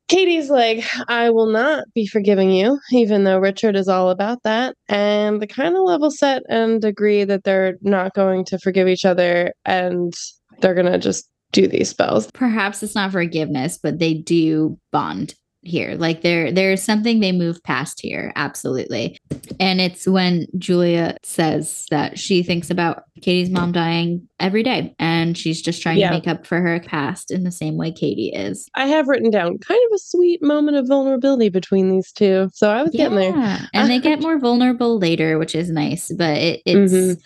Kady's 0.08 0.50
like 0.50 0.84
i 1.08 1.30
will 1.30 1.48
not 1.48 1.86
be 1.96 2.06
forgiving 2.06 2.52
you 2.52 2.78
even 2.92 3.24
though 3.24 3.40
richard 3.40 3.76
is 3.76 3.88
all 3.88 4.10
about 4.10 4.44
that. 4.44 4.76
And 4.88 5.42
they 5.42 5.48
kind 5.48 5.76
of 5.76 5.84
level 5.84 6.12
set 6.12 6.44
and 6.50 6.84
agree 6.84 7.24
that 7.24 7.44
they're 7.44 7.78
not 7.82 8.14
going 8.14 8.46
to 8.46 8.60
forgive 8.60 8.88
each 8.88 9.06
other 9.06 9.54
and 9.66 10.14
they're 10.60 10.76
gonna 10.76 10.98
just 10.98 11.28
do 11.52 11.68
these 11.68 11.90
spells. 11.90 12.32
Perhaps 12.32 12.82
it's 12.82 12.96
not 12.96 13.12
forgiveness, 13.12 13.78
but 13.82 14.00
they 14.00 14.14
do 14.14 14.78
bond 14.92 15.36
here. 15.64 15.96
Like 15.96 16.22
there 16.22 16.52
there's 16.52 16.82
something 16.82 17.20
they 17.20 17.32
move 17.32 17.62
past 17.64 18.00
here. 18.02 18.32
Absolutely. 18.36 19.18
And 19.60 19.80
it's 19.80 20.08
when 20.08 20.48
Julia 20.58 21.18
says 21.24 21.86
that 21.92 22.18
she 22.18 22.42
thinks 22.44 22.70
about 22.70 23.04
Kady's 23.22 23.50
mom 23.50 23.72
dying 23.72 24.28
every 24.40 24.64
day 24.64 24.96
and 24.98 25.38
she's 25.38 25.62
just 25.62 25.82
trying 25.82 25.98
Yeah. 26.00 26.10
to 26.10 26.16
make 26.16 26.28
up 26.28 26.46
for 26.48 26.60
her 26.62 26.80
past 26.80 27.30
in 27.32 27.44
the 27.44 27.52
same 27.52 27.78
way 27.78 27.92
Kady 27.92 28.30
is. 28.34 28.68
I 28.76 28.88
have 28.88 29.08
written 29.08 29.30
down 29.30 29.60
kind 29.60 29.80
of 29.92 29.96
a 29.96 30.00
sweet 30.00 30.42
moment 30.42 30.78
of 30.78 30.88
vulnerability 30.88 31.50
between 31.50 31.92
these 31.92 32.12
two. 32.12 32.50
So 32.54 32.70
I 32.72 32.82
was 32.82 32.92
getting 32.92 33.18
there. 33.18 33.60
And 33.74 33.90
they 33.90 34.00
get 34.00 34.20
more 34.22 34.40
vulnerable 34.40 34.98
later, 34.98 35.38
which 35.38 35.54
is 35.54 35.70
nice, 35.70 36.12
but 36.18 36.38
it, 36.38 36.62
it's 36.66 36.94
Mhm. 36.94 37.22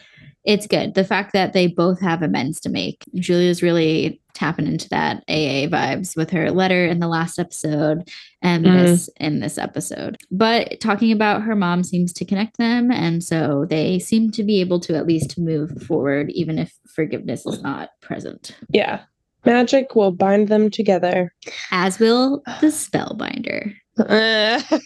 It's 0.46 0.68
good. 0.68 0.94
The 0.94 1.04
fact 1.04 1.34
that 1.34 1.54
they 1.54 1.68
both 1.68 2.00
have 2.02 2.22
amends 2.22 2.60
to 2.62 2.70
make. 2.70 3.04
Julia's 3.16 3.62
really 3.64 4.22
tapping 4.34 4.68
into 4.68 4.88
that 4.90 5.24
AA 5.30 5.66
vibes 5.68 6.16
with 6.18 6.30
her 6.30 6.52
letter 6.52 6.86
in 6.86 7.00
the 7.00 7.08
last 7.08 7.40
episode 7.40 8.08
and 8.42 8.66
Mhm. 8.66 8.74
this 8.84 9.10
in 9.20 9.40
this 9.40 9.58
episode. 9.58 10.18
But 10.30 10.80
talking 10.82 11.12
about 11.12 11.42
her 11.44 11.56
mom 11.56 11.84
seems 11.84 12.12
to 12.14 12.26
connect 12.26 12.58
them. 12.58 12.92
And 12.92 13.24
so 13.24 13.66
they 13.70 13.98
seem 14.00 14.32
to 14.32 14.44
be 14.44 14.60
able 14.62 14.80
to 14.82 14.96
at 14.96 15.08
least 15.08 15.40
move 15.40 15.82
forward, 15.84 16.30
even 16.32 16.60
if 16.60 16.74
forgiveness 16.86 17.46
is 17.46 17.62
not 17.62 17.90
present. 18.02 18.56
Yeah. 18.70 19.02
Magic 19.46 19.96
will 19.96 20.12
bind 20.12 20.48
them 20.50 20.70
together. 20.70 21.32
As 21.72 22.00
will 22.00 22.42
the 22.62 22.68
spellbinder. 22.68 23.74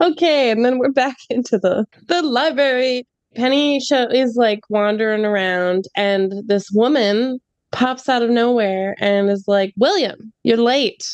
Okay, 0.00 0.50
and 0.50 0.64
then 0.64 0.78
we're 0.78 0.92
back 0.92 1.16
into 1.30 1.58
the 1.58 1.86
the 2.06 2.22
library. 2.22 3.06
Penny 3.36 3.80
show 3.80 4.08
is 4.10 4.36
like 4.36 4.60
wandering 4.68 5.24
around, 5.24 5.84
and 5.96 6.32
this 6.46 6.70
woman 6.70 7.38
pops 7.72 8.08
out 8.08 8.22
of 8.22 8.30
nowhere 8.30 8.96
and 8.98 9.30
is 9.30 9.44
like, 9.46 9.74
"William, 9.76 10.32
you're 10.42 10.56
late." 10.56 11.06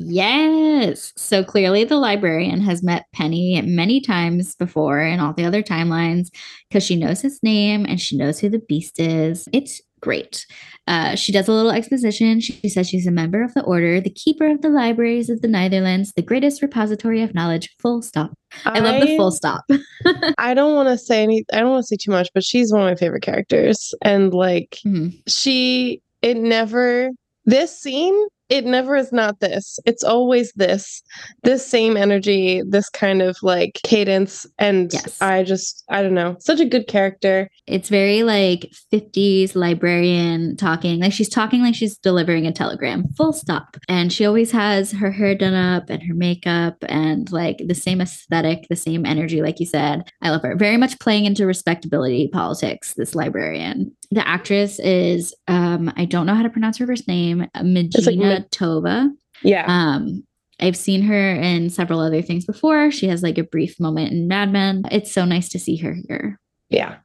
Yes. 0.00 1.12
So 1.16 1.42
clearly, 1.42 1.84
the 1.84 1.96
librarian 1.96 2.60
has 2.60 2.82
met 2.82 3.06
Penny 3.12 3.60
many 3.62 4.00
times 4.00 4.54
before 4.54 5.00
in 5.00 5.18
all 5.18 5.32
the 5.32 5.44
other 5.44 5.62
timelines 5.62 6.28
because 6.68 6.84
she 6.84 6.94
knows 6.94 7.20
his 7.20 7.40
name 7.42 7.84
and 7.88 8.00
she 8.00 8.16
knows 8.16 8.38
who 8.38 8.48
the 8.48 8.60
beast 8.60 9.00
is. 9.00 9.48
It's 9.52 9.80
great. 10.00 10.46
Uh, 10.86 11.14
she 11.14 11.32
does 11.32 11.48
a 11.48 11.52
little 11.52 11.70
exposition. 11.70 12.40
She 12.40 12.68
says 12.68 12.88
she's 12.88 13.06
a 13.06 13.10
member 13.10 13.42
of 13.42 13.52
the 13.54 13.62
order, 13.62 14.00
the 14.00 14.08
keeper 14.10 14.48
of 14.48 14.62
the 14.62 14.70
libraries 14.70 15.28
of 15.28 15.42
the 15.42 15.48
Neitherlands, 15.48 16.14
the 16.14 16.22
greatest 16.22 16.62
repository 16.62 17.22
of 17.22 17.34
knowledge. 17.34 17.68
Full 17.78 18.00
stop. 18.00 18.32
I, 18.64 18.78
love 18.80 19.00
the 19.02 19.16
full 19.16 19.30
stop. 19.30 19.64
I 20.38 20.54
don't 20.54 20.74
want 20.74 20.88
to 20.88 20.96
say 20.96 21.22
any. 21.22 21.44
I 21.52 21.60
don't 21.60 21.70
want 21.70 21.82
to 21.82 21.86
say 21.88 21.96
too 22.02 22.10
much, 22.10 22.30
but 22.32 22.42
she's 22.42 22.72
one 22.72 22.82
of 22.82 22.86
my 22.88 22.94
favorite 22.94 23.22
characters, 23.22 23.92
and 24.02 24.32
like 24.32 24.78
Mhm. 24.86 25.20
she, 25.28 26.00
it 26.22 26.38
never. 26.38 27.10
This 27.44 27.78
scene, 27.78 28.26
it 28.48 28.64
never 28.64 28.96
is 28.96 29.12
not 29.12 29.40
this. 29.40 29.78
It's 29.84 30.02
always 30.02 30.52
this. 30.54 31.02
This 31.42 31.66
same 31.66 31.96
energy, 31.96 32.62
this 32.66 32.88
kind 32.88 33.20
of 33.20 33.36
like 33.42 33.80
cadence, 33.84 34.46
and 34.58 34.92
Yes. 34.92 35.20
I 35.20 35.42
just, 35.42 35.84
I 35.90 36.02
don't 36.02 36.14
know, 36.14 36.36
such 36.40 36.60
a 36.60 36.64
good 36.64 36.86
character. 36.86 37.50
It's 37.66 37.88
very 37.88 38.22
like 38.22 38.70
50s 38.92 39.54
librarian 39.54 40.56
talking. 40.56 41.00
Like 41.00 41.12
she's 41.12 41.28
talking 41.28 41.62
like 41.62 41.74
she's 41.74 41.98
delivering 41.98 42.46
a 42.46 42.52
telegram, 42.52 43.04
full 43.16 43.32
stop. 43.32 43.76
And 43.88 44.12
she 44.12 44.24
always 44.24 44.50
has 44.52 44.92
her 44.92 45.10
hair 45.10 45.34
done 45.34 45.54
up 45.54 45.90
and 45.90 46.02
her 46.02 46.14
makeup 46.14 46.76
and 46.88 47.30
like 47.30 47.58
the 47.66 47.74
same 47.74 48.00
aesthetic, 48.00 48.66
the 48.70 48.76
same 48.76 49.04
energy, 49.04 49.42
like 49.42 49.60
you 49.60 49.66
said. 49.66 50.10
I 50.22 50.30
love 50.30 50.42
her. 50.42 50.56
Very 50.56 50.78
much 50.78 50.98
playing 51.00 51.26
into 51.26 51.46
respectability 51.46 52.28
politics, 52.32 52.94
this 52.94 53.14
librarian. 53.14 53.94
The 54.10 54.26
actress 54.26 54.78
is, 54.78 55.34
um, 55.48 55.92
I 55.96 56.06
don't 56.06 56.24
know 56.24 56.34
how 56.34 56.42
to 56.42 56.48
pronounce 56.48 56.78
her 56.78 56.86
first 56.86 57.06
name, 57.06 57.46
Mageina 57.54 58.37
Tovah. 58.50 59.08
Yeah. 59.42 59.64
Um, 59.68 60.24
I've 60.60 60.76
seen 60.76 61.02
her 61.02 61.30
in 61.34 61.70
several 61.70 62.00
other 62.00 62.20
things 62.22 62.44
before. 62.44 62.90
She 62.90 63.06
has 63.08 63.22
like 63.22 63.38
a 63.38 63.44
brief 63.44 63.78
moment 63.78 64.12
in 64.12 64.26
Mad 64.28 64.50
Men. 64.52 64.82
It's 64.90 65.12
so 65.12 65.24
nice 65.24 65.48
to 65.50 65.58
see 65.58 65.76
her 65.76 65.96
here. 66.08 66.38
yeah. 66.68 66.96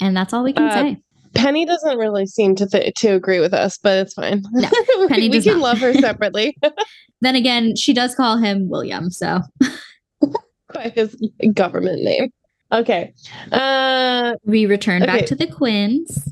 And 0.00 0.14
that's 0.16 0.32
all 0.34 0.44
we 0.44 0.52
can 0.52 0.64
Uh, 0.68 0.72
say. 0.74 1.02
Penny 1.34 1.64
doesn't 1.64 1.96
really 1.96 2.26
seem 2.26 2.54
to 2.56 2.66
th- 2.66 2.92
to 2.96 3.08
agree 3.14 3.40
with 3.40 3.54
us, 3.54 3.78
but 3.78 3.96
it's 3.98 4.14
fine. 4.14 4.42
No, 4.52 4.68
Penny 5.08 5.22
we 5.28 5.36
does 5.36 5.44
can 5.44 5.54
not. 5.54 5.62
love 5.62 5.78
her 5.78 5.94
separately 6.00 6.56
Then 7.22 7.34
again, 7.36 7.76
she 7.76 7.92
does 7.94 8.14
call 8.14 8.36
him 8.36 8.68
William. 8.68 9.10
So 9.10 9.40
by 10.74 10.90
his 10.94 11.16
government 11.54 12.02
name. 12.02 12.30
Okay. 12.72 13.12
Uh 13.52 14.34
we 14.44 14.66
return 14.66 15.02
Okay. 15.02 15.18
back 15.18 15.26
to 15.26 15.34
the 15.34 15.46
Quinns. 15.46 16.28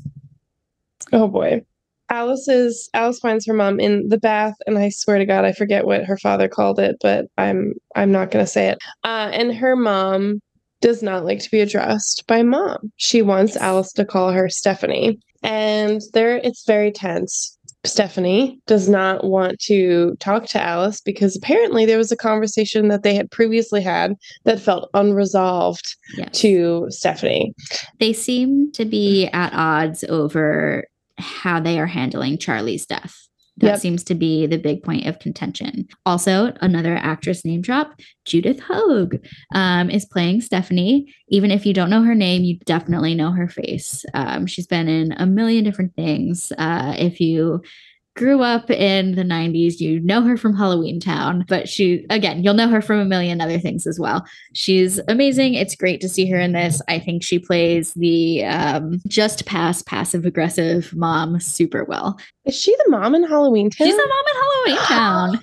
oh 1.11 1.27
boy. 1.27 1.63
Alice 2.09 2.47
is 2.47 2.89
Alice 2.93 3.19
finds 3.19 3.45
her 3.45 3.53
mom 3.53 3.79
in 3.79 4.07
the 4.09 4.17
bath, 4.17 4.55
and 4.65 4.77
I 4.77 4.89
swear 4.89 5.17
to 5.19 5.25
God, 5.25 5.45
I 5.45 5.53
forget 5.53 5.85
what 5.85 6.05
her 6.05 6.17
father 6.17 6.47
called 6.47 6.79
it, 6.79 6.97
but 7.01 7.25
I'm 7.37 7.73
I'm 7.95 8.11
not 8.11 8.31
gonna 8.31 8.47
say 8.47 8.67
it. 8.69 8.77
Uh, 9.03 9.29
and 9.33 9.53
her 9.55 9.75
mom 9.75 10.41
does 10.81 11.03
not 11.03 11.25
like 11.25 11.39
to 11.41 11.51
be 11.51 11.59
addressed 11.59 12.23
by 12.27 12.41
mom. 12.41 12.91
She 12.97 13.21
wants 13.21 13.57
Alice 13.57 13.91
to 13.93 14.05
call 14.05 14.31
her 14.31 14.49
Stephanie, 14.49 15.19
and 15.43 16.01
there 16.13 16.37
it's 16.37 16.65
very 16.65 16.91
tense. 16.91 17.55
Stephanie 17.85 18.59
does 18.67 18.89
not 18.89 19.23
want 19.23 19.57
to 19.61 20.13
talk 20.19 20.45
to 20.47 20.61
Alice 20.61 20.99
because 20.99 21.37
apparently 21.37 21.85
there 21.85 21.97
was 21.97 22.11
a 22.11 22.17
conversation 22.17 22.89
that 22.89 23.03
they 23.03 23.15
had 23.15 23.31
previously 23.31 23.81
had 23.81 24.15
that 24.43 24.59
felt 24.59 24.89
unresolved 24.93 25.85
Yes. 26.17 26.29
to 26.41 26.87
Stephanie. 26.89 27.53
They 27.99 28.11
seem 28.11 28.71
to 28.73 28.83
be 28.83 29.27
at 29.27 29.53
odds 29.53 30.03
over 30.09 30.83
how 31.19 31.59
they 31.59 31.79
are 31.79 31.87
handling 31.87 32.37
Charlie's 32.37 32.85
death. 32.85 33.15
That 33.57 33.67
Yep. 33.71 33.79
seems 33.79 34.03
to 34.05 34.15
be 34.15 34.47
the 34.47 34.57
big 34.57 34.83
point 34.83 35.05
of 35.05 35.19
contention. 35.19 35.85
Also, 36.05 36.53
another 36.61 36.95
actress 36.95 37.43
name 37.43 37.59
drop, 37.61 37.99
Judith 38.23 38.61
Hoag, 38.61 39.19
um, 39.53 39.89
is 39.89 40.05
playing 40.05 40.39
Stephanie. 40.39 41.13
Even 41.27 41.51
if 41.51 41.65
you 41.65 41.73
don't 41.73 41.89
know 41.89 42.03
her 42.03 42.15
name, 42.15 42.43
you 42.43 42.57
definitely 42.65 43.15
know 43.15 43.31
her 43.31 43.49
face. 43.49 44.05
Um, 44.13 44.47
she's 44.47 44.65
been 44.67 44.87
in 44.87 45.11
a 45.11 45.25
million 45.25 45.65
different 45.65 45.93
things. 45.95 46.53
Uh, 46.57 46.95
if 46.97 47.19
you 47.19 47.61
grew 48.15 48.41
up 48.43 48.69
in 48.69 49.15
the 49.15 49.23
90s, 49.23 49.79
you 49.79 49.99
know 50.01 50.21
her 50.21 50.35
from 50.35 50.55
Halloween 50.55 50.99
Town, 50.99 51.45
but 51.47 51.69
she, 51.69 52.05
again, 52.09 52.43
you'll 52.43 52.53
know 52.53 52.67
her 52.67 52.81
from 52.81 52.99
a 52.99 53.05
million 53.05 53.39
other 53.39 53.59
things 53.59 53.87
as 53.87 53.99
well. 53.99 54.25
She's 54.53 54.99
amazing. 55.07 55.53
It's 55.53 55.75
great 55.75 56.01
to 56.01 56.09
see 56.09 56.29
her 56.29 56.39
in 56.39 56.51
this. 56.51 56.81
I 56.87 56.99
think 56.99 57.23
she 57.23 57.39
plays 57.39 57.93
the 57.93 58.43
um, 58.45 58.99
just 59.07 59.45
past 59.45 59.85
passive 59.85 60.25
aggressive 60.25 60.93
mom 60.93 61.39
super 61.39 61.83
well. 61.85 62.19
Is 62.45 62.59
she 62.59 62.75
the 62.83 62.91
mom 62.91 63.15
in 63.15 63.23
Halloween 63.23 63.69
Town? 63.69 63.87
She's 63.87 63.95
a 63.95 63.97
mom 63.97 64.25
in 64.27 64.41
Halloween 64.41 64.85
Town. 64.87 65.39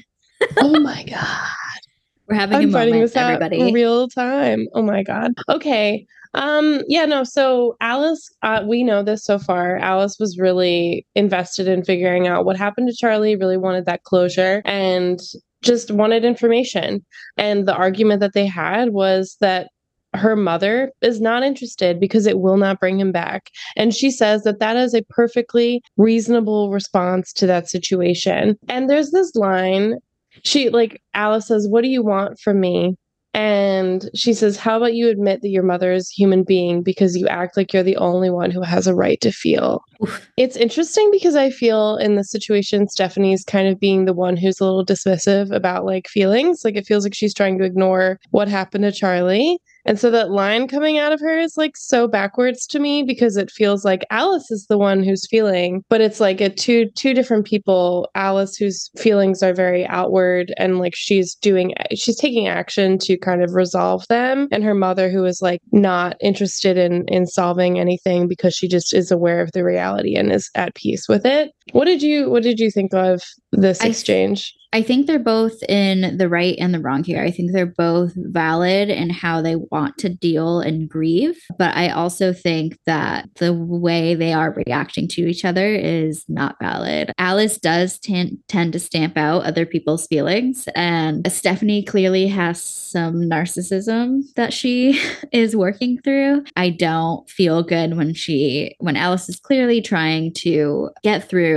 oh 0.58 0.80
my 0.80 1.04
god. 1.04 1.48
We're 2.28 2.34
having 2.34 2.56
I'm 2.56 2.64
a 2.64 2.72
moment, 2.72 3.02
this 3.02 3.16
everybody. 3.16 3.60
in 3.60 3.72
real 3.72 4.08
time. 4.08 4.66
Oh 4.74 4.82
my 4.82 5.04
god. 5.04 5.32
Okay. 5.48 6.06
Um 6.36 6.82
yeah, 6.86 7.06
no, 7.06 7.24
so 7.24 7.76
Alice, 7.80 8.30
uh, 8.42 8.62
we 8.66 8.84
know 8.84 9.02
this 9.02 9.24
so 9.24 9.38
far. 9.38 9.78
Alice 9.78 10.16
was 10.20 10.38
really 10.38 11.06
invested 11.14 11.66
in 11.66 11.82
figuring 11.82 12.28
out 12.28 12.44
what 12.44 12.56
happened 12.56 12.88
to 12.88 12.94
Charlie, 12.94 13.36
really 13.36 13.56
wanted 13.56 13.86
that 13.86 14.04
closure 14.04 14.62
and 14.64 15.18
just 15.62 15.90
wanted 15.90 16.24
information. 16.24 17.04
And 17.36 17.66
the 17.66 17.74
argument 17.74 18.20
that 18.20 18.34
they 18.34 18.46
had 18.46 18.90
was 18.90 19.36
that 19.40 19.70
her 20.14 20.36
mother 20.36 20.92
is 21.02 21.20
not 21.20 21.42
interested 21.42 21.98
because 21.98 22.26
it 22.26 22.38
will 22.38 22.56
not 22.56 22.80
bring 22.80 23.00
him 23.00 23.12
back. 23.12 23.50
And 23.76 23.94
she 23.94 24.10
says 24.10 24.44
that 24.44 24.60
that 24.60 24.76
is 24.76 24.94
a 24.94 25.04
perfectly 25.10 25.82
reasonable 25.96 26.70
response 26.70 27.32
to 27.34 27.46
that 27.46 27.68
situation. 27.68 28.58
And 28.68 28.88
there's 28.88 29.10
this 29.10 29.34
line 29.34 29.96
she 30.42 30.68
like 30.68 31.00
Alice 31.14 31.48
says, 31.48 31.66
"What 31.68 31.82
do 31.82 31.88
you 31.88 32.02
want 32.02 32.38
from 32.38 32.60
me?" 32.60 32.96
And 33.36 34.08
she 34.14 34.32
says, 34.32 34.56
"How 34.56 34.78
about 34.78 34.94
you 34.94 35.10
admit 35.10 35.42
that 35.42 35.50
your 35.50 35.62
mother 35.62 35.92
is 35.92 36.10
a 36.10 36.14
human 36.18 36.42
being 36.42 36.82
because 36.82 37.18
you 37.18 37.28
act 37.28 37.54
like 37.54 37.70
you're 37.70 37.82
the 37.82 37.98
only 37.98 38.30
one 38.30 38.50
who 38.50 38.62
has 38.62 38.86
a 38.86 38.94
right 38.94 39.20
to 39.20 39.30
feel." 39.30 39.82
Oof. 40.02 40.26
It's 40.38 40.56
interesting 40.56 41.10
because 41.12 41.36
I 41.36 41.50
feel 41.50 41.98
in 41.98 42.16
this 42.16 42.30
situation 42.30 42.88
Stephanie's 42.88 43.44
kind 43.44 43.68
of 43.68 43.78
being 43.78 44.06
the 44.06 44.14
one 44.14 44.38
who's 44.38 44.58
a 44.58 44.64
little 44.64 44.86
dismissive 44.86 45.50
about 45.54 45.84
like 45.84 46.08
feelings. 46.08 46.62
Like 46.64 46.76
it 46.76 46.86
feels 46.86 47.04
like 47.04 47.14
she's 47.14 47.34
trying 47.34 47.58
to 47.58 47.64
ignore 47.64 48.18
what 48.30 48.48
happened 48.48 48.84
to 48.84 48.92
Charlie. 48.92 49.58
And 49.86 49.98
so 49.98 50.10
that 50.10 50.30
line 50.30 50.68
coming 50.68 50.98
out 50.98 51.12
of 51.12 51.20
her 51.20 51.38
is 51.38 51.56
like 51.56 51.76
so 51.76 52.08
backwards 52.08 52.66
to 52.68 52.78
me 52.80 53.04
because 53.04 53.36
it 53.36 53.50
feels 53.50 53.84
like 53.84 54.04
Alice 54.10 54.50
is 54.50 54.66
the 54.68 54.78
one 54.78 55.02
who's 55.02 55.28
feeling, 55.28 55.84
but 55.88 56.00
it's 56.00 56.20
like 56.20 56.40
a 56.40 56.50
two 56.50 56.90
two 56.96 57.14
different 57.14 57.46
people. 57.46 58.08
Alice 58.14 58.56
whose 58.56 58.90
feelings 58.98 59.42
are 59.42 59.54
very 59.54 59.86
outward 59.86 60.52
and 60.58 60.78
like 60.78 60.94
she's 60.94 61.34
doing 61.36 61.72
she's 61.94 62.18
taking 62.18 62.48
action 62.48 62.98
to 62.98 63.16
kind 63.16 63.42
of 63.42 63.54
resolve 63.54 64.06
them 64.08 64.48
and 64.50 64.64
her 64.64 64.74
mother 64.74 65.08
who 65.08 65.24
is 65.24 65.40
like 65.40 65.60
not 65.72 66.16
interested 66.20 66.76
in 66.76 67.04
in 67.08 67.26
solving 67.26 67.78
anything 67.78 68.26
because 68.26 68.54
she 68.54 68.66
just 68.68 68.92
is 68.92 69.10
aware 69.10 69.40
of 69.40 69.52
the 69.52 69.64
reality 69.64 70.16
and 70.16 70.32
is 70.32 70.50
at 70.54 70.74
peace 70.74 71.08
with 71.08 71.24
it. 71.24 71.52
What 71.72 71.86
did 71.86 72.02
you 72.02 72.30
what 72.30 72.42
did 72.42 72.60
you 72.60 72.70
think 72.70 72.94
of 72.94 73.22
this 73.52 73.80
I- 73.82 73.88
exchange? 73.88 74.54
I 74.76 74.82
think 74.82 75.06
they're 75.06 75.18
both 75.18 75.62
in 75.70 76.18
the 76.18 76.28
right 76.28 76.54
and 76.58 76.74
the 76.74 76.80
wrong 76.80 77.02
here. 77.02 77.22
I 77.22 77.30
think 77.30 77.52
they're 77.52 77.64
both 77.64 78.12
valid 78.14 78.90
in 78.90 79.08
how 79.08 79.40
they 79.40 79.56
want 79.56 79.96
to 79.98 80.10
deal 80.10 80.60
and 80.60 80.86
grieve. 80.86 81.38
But 81.56 81.74
I 81.74 81.88
also 81.88 82.34
think 82.34 82.76
that 82.84 83.26
the 83.36 83.54
way 83.54 84.14
they 84.14 84.34
are 84.34 84.52
reacting 84.66 85.08
to 85.08 85.22
each 85.22 85.46
other 85.46 85.66
is 85.74 86.26
not 86.28 86.56
valid. 86.60 87.10
Alice 87.16 87.56
does 87.56 87.98
t- 87.98 88.36
tend 88.48 88.74
to 88.74 88.78
stamp 88.78 89.16
out 89.16 89.44
other 89.44 89.64
people's 89.64 90.06
feelings. 90.08 90.68
And 90.74 91.30
Stephanie 91.32 91.82
clearly 91.82 92.26
has 92.28 92.62
some 92.62 93.22
narcissism 93.22 94.24
that 94.34 94.52
she 94.52 95.00
is 95.32 95.56
working 95.56 95.98
through. 96.02 96.44
I 96.54 96.68
don't 96.68 97.26
feel 97.30 97.62
good 97.62 97.96
when 97.96 98.12
she, 98.12 98.76
when 98.80 98.96
Alice 98.96 99.30
is 99.30 99.40
clearly 99.40 99.80
trying 99.80 100.34
to 100.34 100.90
get 101.02 101.30
through 101.30 101.55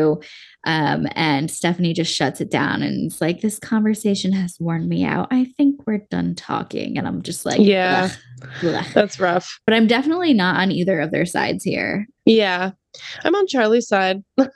um, 0.65 1.07
and 1.15 1.49
Stephanie 1.49 1.93
just 1.93 2.13
shuts 2.13 2.41
it 2.41 2.51
down 2.51 2.81
and 2.83 3.05
it's 3.11 3.21
like, 3.21 3.41
this 3.41 3.59
conversation 3.59 4.31
has 4.33 4.57
worn 4.59 4.87
me 4.89 5.03
out. 5.05 5.27
I 5.31 5.45
think 5.57 5.85
we're 5.87 6.05
done 6.09 6.35
talking. 6.35 6.97
And 6.97 7.07
I'm 7.07 7.21
just 7.21 7.45
like, 7.45 7.59
Yeah. 7.59 8.09
That's 8.93 9.19
rough. 9.19 9.59
But 9.65 9.73
I'm 9.75 9.87
definitely 9.87 10.33
not 10.33 10.57
on 10.57 10.71
either 10.71 10.99
of 10.99 11.11
their 11.11 11.25
sides 11.25 11.63
here. 11.63 12.07
Yeah. 12.25 12.71
I'm 13.23 13.35
on 13.35 13.47
Charlie's 13.47 13.87
side. 13.87 14.23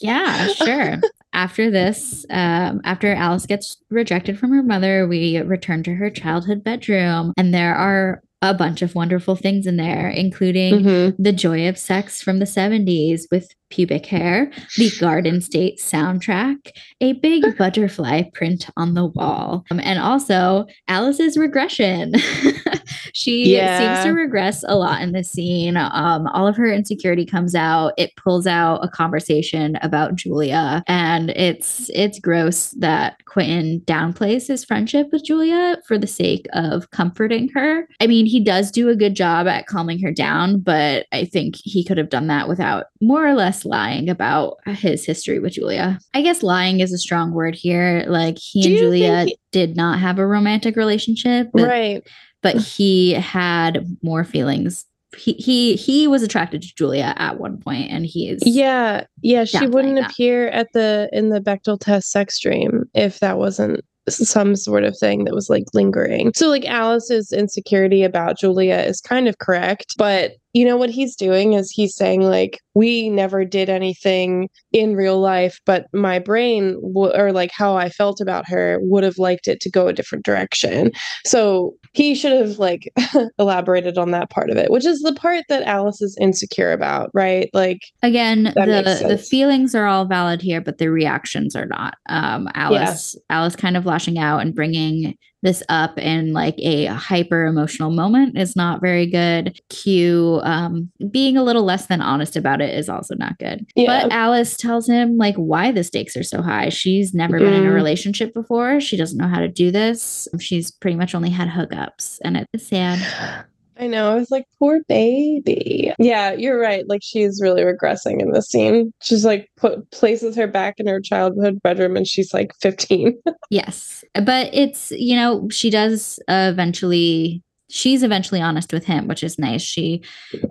Yeah, 0.00 0.48
sure. 0.48 1.00
after 1.32 1.70
this, 1.70 2.24
um, 2.30 2.80
after 2.84 3.12
Alice 3.14 3.46
gets 3.46 3.76
rejected 3.90 4.38
from 4.38 4.50
her 4.52 4.62
mother, 4.62 5.06
we 5.06 5.38
return 5.40 5.82
to 5.84 5.94
her 5.94 6.10
childhood 6.10 6.64
bedroom, 6.64 7.32
and 7.36 7.52
there 7.54 7.74
are 7.74 8.22
a 8.40 8.54
bunch 8.54 8.82
of 8.82 8.94
wonderful 8.96 9.36
things 9.36 9.66
in 9.66 9.76
there, 9.76 10.08
including 10.08 10.80
Mhm. 10.80 11.14
the 11.18 11.32
joy 11.32 11.68
of 11.68 11.78
sex 11.78 12.20
from 12.22 12.38
the 12.40 12.46
70s 12.46 13.26
with 13.30 13.48
pubic 13.72 14.04
hair, 14.04 14.52
the 14.76 14.90
Garden 15.00 15.40
State 15.40 15.78
soundtrack, 15.78 16.70
a 17.00 17.14
big 17.14 17.42
butterfly 17.58 18.22
print 18.34 18.68
on 18.76 18.94
the 18.94 19.06
wall, 19.06 19.64
um, 19.70 19.80
and 19.82 19.98
also 19.98 20.66
Alice's 20.88 21.36
regression. 21.36 22.12
she 23.14 23.56
seems 23.56 24.04
to 24.04 24.10
regress 24.10 24.62
a 24.68 24.76
lot 24.76 25.00
in 25.00 25.12
this 25.12 25.30
scene. 25.30 25.76
Um, 25.76 26.26
all 26.28 26.46
of 26.46 26.56
her 26.56 26.70
insecurity 26.70 27.24
comes 27.24 27.54
out. 27.54 27.94
It 27.96 28.14
pulls 28.16 28.46
out 28.46 28.84
a 28.84 28.88
conversation 28.88 29.76
about 29.82 30.16
Julia, 30.16 30.84
and 30.86 31.30
it's 31.30 31.90
it's 31.94 32.18
gross 32.18 32.70
that 32.72 33.16
Quentin 33.24 33.80
downplays 33.86 34.48
his 34.48 34.64
friendship 34.64 35.08
with 35.12 35.24
Julia 35.24 35.78
for 35.88 35.96
the 35.96 36.06
sake 36.06 36.46
of 36.52 36.90
comforting 36.90 37.48
her. 37.54 37.88
I 38.00 38.06
mean, 38.06 38.26
he 38.26 38.38
does 38.38 38.70
do 38.70 38.90
a 38.90 38.96
good 38.96 39.14
job 39.14 39.46
at 39.46 39.66
calming 39.66 40.00
her 40.00 40.12
down, 40.12 40.60
but 40.60 41.06
I 41.12 41.24
think 41.24 41.56
he 41.56 41.82
could 41.82 41.96
have 41.96 42.10
done 42.10 42.26
that 42.26 42.48
without 42.48 42.86
more 43.00 43.26
or 43.26 43.34
less 43.34 43.61
lying 43.64 44.08
about 44.08 44.58
his 44.66 45.04
history 45.04 45.38
with 45.38 45.52
Julia. 45.52 45.98
I 46.14 46.22
guess 46.22 46.42
lying 46.42 46.80
is 46.80 46.92
a 46.92 46.98
strong 46.98 47.32
word 47.32 47.54
here. 47.54 48.04
Like 48.08 48.38
he 48.38 48.62
Do 48.62 48.68
and 48.70 48.78
Julia 48.78 49.24
he- 49.24 49.38
did 49.52 49.76
not 49.76 49.98
have 49.98 50.18
a 50.18 50.26
romantic 50.26 50.76
relationship, 50.76 51.48
but, 51.52 51.62
Right. 51.68 52.02
but 52.42 52.56
he 52.56 53.12
had 53.14 53.86
more 54.02 54.24
feelings. 54.24 54.84
He, 55.16 55.34
he 55.34 55.76
he 55.76 56.06
was 56.06 56.22
attracted 56.22 56.62
to 56.62 56.74
Julia 56.74 57.12
at 57.18 57.38
one 57.38 57.58
point, 57.58 57.90
and 57.90 58.06
he 58.06 58.30
is 58.30 58.40
Yeah. 58.46 59.04
Yeah. 59.20 59.44
She 59.44 59.66
wouldn't 59.66 59.96
that. 59.96 60.10
appear 60.10 60.48
at 60.48 60.68
the 60.72 61.10
in 61.12 61.28
the 61.28 61.38
Bechdel 61.40 61.78
test 61.78 62.10
sex 62.10 62.40
dream 62.40 62.84
if 62.94 63.20
that 63.20 63.36
wasn't 63.36 63.80
some 64.08 64.56
sort 64.56 64.84
of 64.84 64.96
thing 64.98 65.24
that 65.24 65.34
was 65.34 65.50
like 65.50 65.64
lingering. 65.74 66.32
So 66.34 66.48
like 66.48 66.64
Alice's 66.64 67.30
insecurity 67.30 68.02
about 68.02 68.38
Julia 68.38 68.76
is 68.78 69.00
kind 69.02 69.28
of 69.28 69.38
correct, 69.38 69.94
but 69.98 70.32
you 70.52 70.64
know 70.64 70.76
what 70.76 70.90
he's 70.90 71.16
doing 71.16 71.54
is 71.54 71.70
he's 71.70 71.94
saying 71.94 72.22
like 72.22 72.58
we 72.74 73.08
never 73.10 73.44
did 73.44 73.68
anything 73.68 74.48
in 74.72 74.96
real 74.96 75.20
life, 75.20 75.60
but 75.66 75.86
my 75.92 76.18
brain 76.18 76.74
w- 76.94 77.12
or 77.14 77.32
like 77.32 77.50
how 77.52 77.76
I 77.76 77.88
felt 77.88 78.20
about 78.20 78.48
her 78.48 78.78
would 78.82 79.04
have 79.04 79.18
liked 79.18 79.48
it 79.48 79.60
to 79.60 79.70
go 79.70 79.88
a 79.88 79.92
different 79.92 80.24
direction. 80.24 80.92
So 81.26 81.74
he 81.92 82.14
should 82.14 82.32
have 82.32 82.58
like 82.58 82.90
elaborated 83.38 83.98
on 83.98 84.10
that 84.12 84.30
part 84.30 84.50
of 84.50 84.56
it, 84.56 84.70
which 84.70 84.86
is 84.86 85.00
the 85.00 85.14
part 85.14 85.44
that 85.48 85.62
Alice 85.64 86.00
is 86.00 86.16
insecure 86.20 86.72
about, 86.72 87.10
right? 87.12 87.50
Like 87.52 87.80
again 88.02 88.44
the 88.54 89.04
the 89.08 89.18
feelings 89.18 89.74
are 89.74 89.86
all 89.86 90.04
valid 90.04 90.42
here 90.42 90.60
but 90.60 90.78
the 90.78 90.90
reactions 90.90 91.54
are 91.56 91.66
not 91.66 91.96
um 92.08 92.48
alice 92.54 93.16
alice 93.30 93.56
kind 93.56 93.76
of 93.76 93.86
lashing 93.86 94.18
out 94.18 94.38
and 94.38 94.54
bringing 94.54 95.16
this 95.42 95.62
up 95.68 95.98
in 95.98 96.32
like 96.32 96.54
a 96.58 96.86
hyper 96.86 97.46
emotional 97.46 97.90
moment 97.90 98.38
is 98.38 98.54
not 98.56 98.80
very 98.80 99.06
good. 99.06 99.58
Q 99.70 100.40
um 100.44 100.90
being 101.10 101.36
a 101.36 101.42
little 101.42 101.64
less 101.64 101.86
than 101.86 102.00
honest 102.00 102.36
about 102.36 102.60
it 102.60 102.74
is 102.76 102.88
also 102.88 103.14
not 103.16 103.38
good. 103.38 103.66
Yeah. 103.74 104.02
but 104.04 104.12
alice 104.12 104.56
tells 104.56 104.88
him 104.88 105.16
like 105.16 105.34
why 105.36 105.72
the 105.72 105.84
stakes 105.84 106.16
are 106.16 106.22
so 106.22 106.42
high. 106.42 106.68
She's 106.68 107.12
never 107.12 107.38
been 107.38 107.52
in 107.52 107.66
a 107.66 107.70
Mm. 107.70 107.74
relationship 107.74 108.32
before. 108.34 108.80
She 108.80 108.96
doesn't 108.96 109.18
know 109.18 109.28
how 109.28 109.40
to 109.40 109.48
do 109.48 109.70
this. 109.70 110.28
She's 110.40 110.70
pretty 110.70 110.96
much 110.96 111.14
only 111.14 111.30
had 111.30 111.48
hookups 111.48 112.18
and 112.24 112.36
it's 112.52 112.66
sad 112.68 113.44
I 113.82 113.88
know. 113.88 114.12
I 114.12 114.14
was 114.14 114.30
like, 114.30 114.46
poor 114.60 114.78
baby. 114.86 115.92
Yeah, 115.98 116.30
you're 116.34 116.60
right. 116.60 116.88
Like 116.88 117.00
she's 117.02 117.40
really 117.42 117.62
regressing 117.62 118.22
in 118.22 118.30
this 118.30 118.48
scene. 118.48 118.92
She's 119.02 119.24
like 119.24 119.48
put 119.56 119.90
places 119.90 120.36
her 120.36 120.46
back 120.46 120.76
in 120.78 120.86
her 120.86 121.00
childhood 121.00 121.60
bedroom 121.62 121.96
and 121.96 122.06
she's 122.06 122.32
like 122.32 122.52
15. 122.60 123.20
Yes. 123.50 124.02
But 124.14 124.48
it's, 124.54 124.92
you 124.92 125.14
know, 125.14 125.46
she 125.50 125.68
does 125.68 126.18
eventually, 126.26 127.42
she's 127.68 128.02
eventually 128.02 128.40
honest 128.40 128.72
with 128.72 128.86
him, 128.86 129.08
which 129.08 129.22
is 129.22 129.38
nice. 129.38 129.60
She 129.60 130.02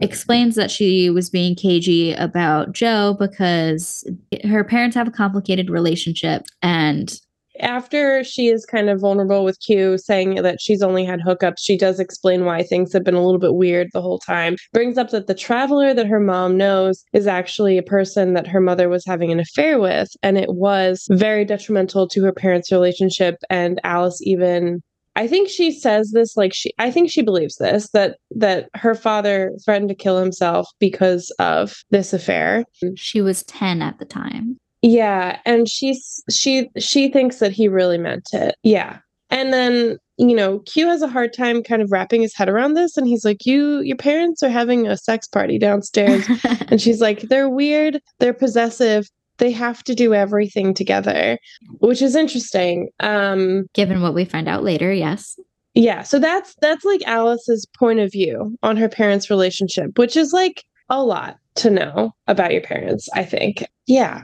explains 0.02 0.54
that 0.56 0.70
she 0.70 1.10
was 1.10 1.32
being 1.32 1.56
cagey 1.56 2.14
about 2.14 2.74
Joe 2.74 3.16
because 3.18 4.08
her 4.44 4.64
parents 4.64 4.96
have 4.96 5.08
a 5.08 5.12
complicated 5.12 5.72
relationship 5.72 6.44
and 6.62 7.20
After 7.62 8.24
she 8.24 8.48
is 8.48 8.66
kind 8.66 8.90
of 8.90 9.00
vulnerable 9.00 9.44
with 9.46 9.60
Q, 9.60 9.98
saying 9.98 10.36
that 10.36 10.60
she's 10.60 10.82
only 10.82 11.06
had 11.06 11.22
hookups, 11.22 11.60
she 11.60 11.78
does 11.78 12.00
explain 12.00 12.44
why 12.44 12.64
things 12.64 12.92
have 12.94 13.04
been 13.04 13.16
a 13.16 13.24
little 13.24 13.40
bit 13.40 13.54
weird 13.54 13.90
the 13.94 14.02
whole 14.02 14.20
time. 14.20 14.56
Brings 14.74 14.98
up 14.98 15.12
that 15.12 15.28
the 15.28 15.36
traveler 15.36 15.94
that 15.94 16.08
her 16.08 16.20
mom 16.20 16.58
knows 16.58 17.04
is 17.14 17.28
actually 17.28 17.78
a 17.78 17.84
person 17.84 18.34
that 18.34 18.48
her 18.48 18.62
mother 18.62 18.90
was 18.90 19.06
having 19.06 19.32
an 19.32 19.40
affair 19.40 19.80
with, 19.80 20.10
and 20.24 20.38
it 20.38 20.54
was 20.54 21.08
very 21.12 21.46
detrimental 21.46 22.08
to 22.10 22.24
her 22.24 22.34
parents' 22.34 22.72
relationship. 22.72 23.36
And 23.50 23.80
Alice 23.84 24.20
even 24.24 24.82
I 25.16 25.28
think 25.28 25.50
she 25.50 25.72
says 25.72 26.12
this 26.12 26.38
like 26.38 26.54
she 26.54 26.72
I 26.80 26.90
think 26.90 27.12
she 27.12 27.22
believes 27.22 27.58
this 27.58 27.90
that 27.90 28.18
that 28.32 28.70
her 28.76 28.96
father 28.96 29.52
threatened 29.64 29.90
to 29.90 29.96
kill 29.96 30.18
himself 30.18 30.68
because 30.80 31.32
of 31.38 31.76
this 31.90 32.14
affair. 32.14 32.64
she 32.96 33.22
was 33.22 33.44
10 33.44 33.82
at 33.82 34.00
the 34.00 34.06
time. 34.06 34.58
Yeah, 34.82 35.40
and 35.46 35.70
she's 35.70 36.24
she 36.30 36.70
she 36.78 37.10
thinks 37.10 37.38
that 37.38 37.52
he 37.52 37.68
really 37.68 37.98
meant 37.98 38.30
it. 38.34 38.56
Yeah. 38.64 39.00
And 39.30 39.54
then, 39.54 39.98
you 40.18 40.36
know, 40.36 40.60
Q 40.60 40.88
has 40.88 41.02
a 41.02 41.08
hard 41.08 41.34
time 41.34 41.64
kind 41.64 41.82
of 41.82 41.92
wrapping 41.92 42.22
his 42.22 42.36
head 42.36 42.50
around 42.50 42.74
this 42.74 42.98
and 42.98 43.08
he's 43.08 43.24
like, 43.24 43.46
"You 43.46 43.82
your 43.82 43.96
parents 43.98 44.44
are 44.44 44.50
having 44.50 44.88
a 44.88 44.98
sex 44.98 45.28
party 45.28 45.58
downstairs." 45.60 46.26
and 46.68 46.82
she's 46.82 47.00
like, 47.02 47.22
"They're 47.22 47.50
weird, 47.50 48.02
they're 48.20 48.34
possessive, 48.34 49.08
they 49.38 49.52
have 49.52 49.84
to 49.84 49.96
do 49.96 50.14
everything 50.14 50.74
together." 50.74 51.38
Which 51.80 52.02
is 52.02 52.16
interesting. 52.16 52.90
Um 53.00 53.68
Given 53.74 54.02
what 54.02 54.16
we 54.16 54.26
find 54.26 54.48
out 54.50 54.64
later, 54.64 54.92
yes. 54.92 55.40
yeah, 55.76 56.02
so 56.04 56.20
that's 56.20 56.56
that's 56.62 56.84
like 56.84 57.02
Alice's 57.08 57.66
point 57.78 58.00
of 58.00 58.12
view 58.12 58.58
on 58.64 58.78
her 58.78 58.90
parents' 58.90 59.30
relationship, 59.30 59.98
which 59.98 60.18
is 60.18 60.34
like 60.34 60.64
a 60.90 61.04
lot 61.04 61.38
to 61.56 61.70
know 61.70 62.12
about 62.28 62.52
your 62.52 62.62
parents, 62.62 63.08
I 63.14 63.24
think. 63.24 63.66
Yeah. 63.88 64.24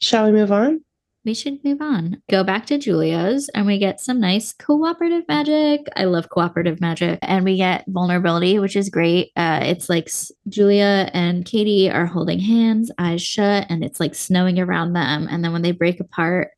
Shall 0.00 0.26
we 0.26 0.32
move 0.32 0.52
on? 0.52 0.82
We 1.26 1.34
should 1.34 1.64
move 1.64 1.80
on. 1.80 2.22
Go 2.30 2.44
back 2.44 2.66
to 2.66 2.78
Julia's 2.78 3.50
and 3.52 3.66
we 3.66 3.78
get 3.78 4.00
some 4.00 4.20
nice 4.20 4.52
cooperative 4.52 5.24
magic. 5.26 5.80
I 5.96 6.04
love 6.04 6.28
cooperative 6.28 6.80
magic. 6.80 7.18
And 7.20 7.44
we 7.44 7.56
get 7.56 7.84
vulnerability, 7.88 8.60
which 8.60 8.76
is 8.76 8.90
great. 8.90 9.32
Uh, 9.34 9.58
it's 9.64 9.88
like 9.88 10.08
Julia 10.48 11.10
and 11.12 11.44
Kady 11.44 11.90
are 11.90 12.06
holding 12.06 12.38
hands, 12.38 12.92
eyes 12.98 13.22
shut, 13.22 13.66
and 13.68 13.84
it's 13.84 13.98
like 13.98 14.14
snowing 14.14 14.60
around 14.60 14.92
them. 14.92 15.26
And 15.28 15.42
then 15.42 15.52
when 15.52 15.62
they 15.62 15.72
break 15.72 15.98
apart, 15.98 16.50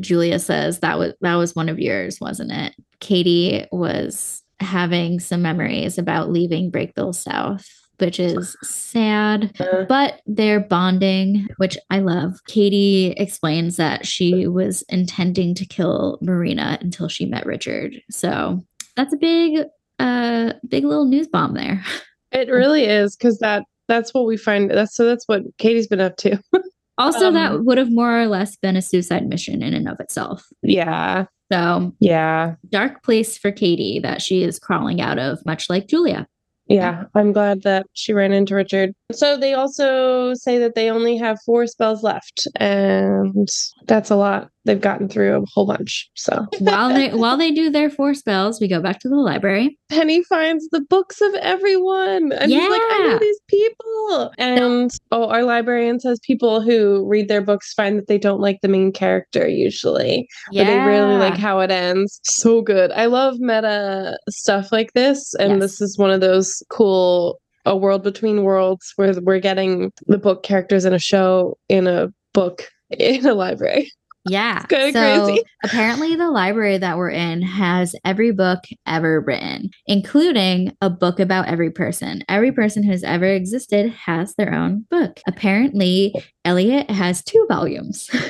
Julia 0.00 0.40
says, 0.40 0.80
That 0.80 0.98
was 0.98 1.12
that 1.20 1.36
was 1.36 1.54
one 1.54 1.68
of 1.68 1.78
yours, 1.78 2.18
wasn't 2.20 2.50
it? 2.50 2.74
Kady 2.98 3.66
was 3.70 4.42
having 4.58 5.20
some 5.20 5.42
memories 5.42 5.98
about 5.98 6.30
leaving 6.30 6.72
Brakebills 6.72 7.22
South, 7.22 7.68
which 7.98 8.18
is 8.20 8.56
sad 8.62 9.52
Uh, 9.60 9.84
but 9.88 10.20
they're 10.26 10.60
bonding, 10.60 11.46
which 11.56 11.76
I 11.90 12.00
love. 12.00 12.34
Kady 12.46 13.14
explains 13.16 13.76
that 13.76 14.06
she 14.06 14.46
was 14.46 14.82
intending 14.88 15.54
to 15.56 15.64
kill 15.66 16.18
Marina 16.20 16.78
until 16.80 17.08
she 17.08 17.26
met 17.26 17.46
Richard. 17.46 17.94
So 18.10 18.64
that's 18.96 19.12
a 19.14 19.18
big, 19.18 19.64
uh, 19.98 20.52
big 20.68 20.84
little 20.84 21.06
news 21.06 21.28
bomb 21.28 21.54
there. 21.54 21.82
It 22.32 22.50
really 22.50 22.84
is 22.84 23.16
because 23.16 23.38
that 23.38 23.62
that's 23.88 24.12
what 24.12 24.26
we 24.26 24.36
find. 24.36 24.68
That's 24.70 24.94
so 24.94 25.06
that's 25.06 25.26
what 25.26 25.42
Kady's 25.58 25.86
been 25.86 26.00
up 26.00 26.16
to. 26.18 26.38
Also, 26.98 27.28
Um, 27.28 27.34
that 27.34 27.64
would 27.64 27.76
have 27.78 27.92
more 27.92 28.20
or 28.20 28.26
less 28.26 28.56
been 28.56 28.74
a 28.74 28.80
suicide 28.82 29.26
mission 29.28 29.62
in 29.62 29.74
and 29.74 29.86
of 29.88 30.00
itself. 30.00 30.44
yeah, 30.62 31.26
So 31.52 31.94
yeah, 32.00 32.54
dark 32.70 33.02
place 33.04 33.36
for 33.38 33.52
Kady 33.52 34.00
that 34.00 34.22
she 34.22 34.42
is 34.42 34.58
crawling 34.58 35.00
out 35.02 35.18
of, 35.18 35.38
much 35.46 35.68
like 35.70 35.88
Julia. 35.88 36.26
Yeah, 36.68 37.04
I'm 37.14 37.32
glad 37.32 37.62
that 37.62 37.86
she 37.92 38.12
ran 38.12 38.32
into 38.32 38.54
Richard. 38.54 38.92
So 39.12 39.36
they 39.36 39.54
also 39.54 40.34
say 40.34 40.58
that 40.58 40.74
they 40.74 40.90
only 40.90 41.16
have 41.16 41.38
four 41.46 41.66
spells 41.66 42.02
left, 42.02 42.48
and 42.56 43.46
that's 43.86 44.10
a 44.10 44.16
lot. 44.16 44.48
They've 44.64 44.80
gotten 44.80 45.08
through 45.08 45.36
a 45.42 45.44
whole 45.54 45.64
bunch. 45.66 46.10
So 46.16 46.44
while 46.58 46.88
they 46.92 47.10
while 47.14 47.36
they 47.36 47.52
do 47.52 47.70
their 47.70 47.88
four 47.88 48.14
spells, 48.14 48.60
we 48.60 48.66
go 48.66 48.80
back 48.80 48.98
to 49.00 49.08
the 49.08 49.14
library. 49.16 49.78
Penny 49.90 50.24
finds 50.24 50.66
the 50.70 50.80
books 50.80 51.20
of 51.20 51.32
everyone, 51.36 52.32
and 52.32 52.50
he's 52.50 52.68
like, 52.68 52.82
"I 52.82 52.98
know 53.06 53.18
these 53.20 53.40
people." 53.48 54.32
And 54.38 54.90
oh, 55.12 55.28
our 55.28 55.44
librarian 55.44 56.00
says 56.00 56.18
people 56.26 56.60
who 56.60 57.06
read 57.06 57.28
their 57.28 57.42
books 57.42 57.74
find 57.74 57.96
that 57.96 58.08
they 58.08 58.18
don't 58.18 58.40
like 58.40 58.58
the 58.62 58.68
main 58.68 58.90
character 58.90 59.46
usually, 59.46 60.26
but 60.52 60.64
they 60.66 60.78
really 60.78 61.16
like 61.16 61.36
how 61.38 61.60
it 61.60 61.70
ends. 61.70 62.18
So 62.24 62.60
good. 62.60 62.90
I 62.90 63.06
love 63.06 63.38
meta 63.38 64.18
stuff 64.28 64.72
like 64.72 64.92
this, 64.94 65.32
and 65.34 65.52
Yes. 65.52 65.60
this 65.60 65.80
is 65.80 65.96
one 65.96 66.10
of 66.10 66.20
those 66.20 66.55
cool 66.68 67.40
a 67.66 67.76
world 67.76 68.02
between 68.04 68.44
worlds 68.44 68.92
where 68.96 69.12
we're 69.20 69.40
getting 69.40 69.92
the 70.06 70.18
book 70.18 70.42
characters 70.44 70.84
in 70.84 70.92
a 70.92 70.98
show 70.98 71.58
in 71.68 71.86
a 71.86 72.08
book 72.32 72.70
in 72.90 73.26
a 73.26 73.34
library. 73.34 73.90
Yeah. 74.28 74.62
so 74.62 74.66
crazy. 74.66 75.42
apparently 75.62 76.16
the 76.16 76.30
library 76.30 76.78
that 76.78 76.96
we're 76.96 77.10
in 77.10 77.42
has 77.42 77.94
every 78.04 78.32
book 78.32 78.58
ever 78.84 79.20
written, 79.20 79.70
including 79.86 80.76
a 80.80 80.90
book 80.90 81.20
about 81.20 81.46
every 81.46 81.70
person. 81.70 82.24
Every 82.28 82.50
person 82.50 82.82
who's 82.82 83.04
ever 83.04 83.26
existed 83.26 83.90
has 83.90 84.34
their 84.34 84.52
own 84.52 84.84
book. 84.90 85.20
Apparently, 85.28 86.12
Eliot 86.46 86.88
has 86.90 87.22
two 87.22 87.44
volumes. 87.48 88.08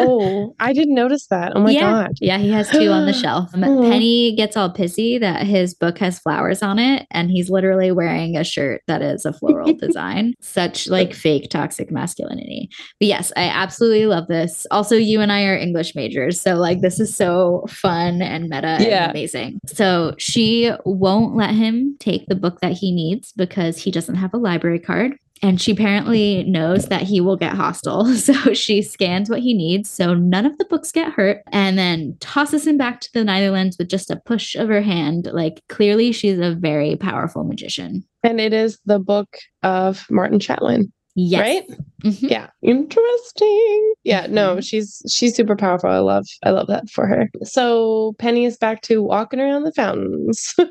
Oh, 0.00 0.54
I 0.60 0.72
didn't 0.72 0.94
notice 0.94 1.26
that. 1.26 1.52
Oh 1.56 1.60
my 1.60 1.72
yeah. 1.72 1.80
god. 1.80 2.12
Yeah, 2.20 2.38
he 2.38 2.52
has 2.52 2.70
two 2.70 2.88
on 2.92 3.06
the 3.06 3.12
shelf. 3.22 3.52
Um, 3.52 3.62
Penny 3.62 4.32
gets 4.36 4.56
all 4.56 4.72
pissy 4.72 5.18
that 5.18 5.44
his 5.44 5.74
book 5.74 5.98
has 5.98 6.20
flowers 6.20 6.62
on 6.62 6.78
it, 6.78 7.04
and 7.10 7.32
he's 7.32 7.50
literally 7.50 7.90
wearing 7.90 8.36
a 8.36 8.44
shirt 8.44 8.82
that 8.86 9.02
is 9.02 9.24
a 9.24 9.32
floral 9.32 9.72
design. 9.80 10.34
Such 10.40 10.86
like 10.86 11.14
fake 11.14 11.50
toxic 11.50 11.90
masculinity. 11.90 12.68
But 13.00 13.08
yes, 13.08 13.32
I 13.36 13.48
absolutely 13.48 14.06
love 14.06 14.28
this. 14.28 14.68
Also, 14.70 14.94
you 14.94 15.20
and 15.20 15.32
I 15.32 15.44
are 15.46 15.56
English 15.56 15.96
majors, 15.96 16.40
so 16.40 16.54
like 16.54 16.80
this 16.80 17.00
is 17.00 17.14
so 17.14 17.64
fun 17.68 18.22
and 18.22 18.44
meta 18.48 18.76
Yeah. 18.80 19.04
and 19.04 19.10
amazing. 19.10 19.58
So 19.66 20.14
she 20.16 20.70
won't 20.84 21.34
let 21.34 21.50
him 21.56 21.96
take 21.98 22.26
the 22.28 22.36
book 22.36 22.60
that 22.60 22.72
he 22.72 22.92
needs 22.92 23.32
because 23.32 23.78
he 23.78 23.90
doesn't 23.90 24.14
have 24.14 24.32
a 24.32 24.38
library 24.38 24.78
card. 24.78 25.16
And 25.42 25.60
she 25.60 25.72
apparently 25.72 26.44
knows 26.44 26.86
that 26.86 27.02
he 27.02 27.20
will 27.20 27.36
get 27.36 27.54
hostile. 27.54 28.06
So 28.28 28.52
she 28.52 28.82
scans 28.82 29.30
what 29.30 29.40
he 29.40 29.54
needs 29.54 29.88
so 29.88 30.12
none 30.12 30.44
of 30.44 30.58
the 30.58 30.64
books 30.66 30.92
get 30.92 31.12
hurt 31.12 31.42
and 31.50 31.78
then 31.78 32.16
tosses 32.20 32.66
him 32.66 32.76
back 32.76 33.00
to 33.00 33.12
the 33.12 33.20
Neitherlands 33.20 33.78
with 33.78 33.88
just 33.88 34.10
a 34.10 34.20
push 34.24 34.54
of 34.54 34.68
her 34.68 34.82
hand. 34.82 35.28
Like, 35.32 35.62
clearly, 35.68 36.12
she's 36.12 36.38
a 36.38 36.54
very 36.54 36.96
powerful 36.96 37.44
magician. 37.44 38.04
And 38.22 38.40
it 38.40 38.52
is 38.52 38.78
the 38.84 38.98
book 38.98 39.38
of 39.62 40.06
Martin 40.10 40.38
Chatwin, 40.38 40.92
Yes. 41.20 41.40
right? 41.40 41.78
Mhm. 42.04 42.30
Yeah. 42.30 42.46
Interesting. 42.62 43.94
Yeah, 44.04 44.28
no, 44.30 44.56
Mhm. 44.56 44.62
she's 44.64 45.02
she's 45.10 45.34
super 45.34 45.56
powerful. 45.56 45.90
I 45.90 45.98
love 45.98 46.26
I 46.44 46.50
love 46.50 46.68
that 46.68 46.88
for 46.90 47.06
her. 47.08 47.28
So 47.42 48.14
Penny 48.20 48.44
is 48.44 48.56
back 48.56 48.82
to 48.82 49.02
walking 49.02 49.40
around 49.40 49.64
the 49.64 49.72
fountains. 49.72 50.54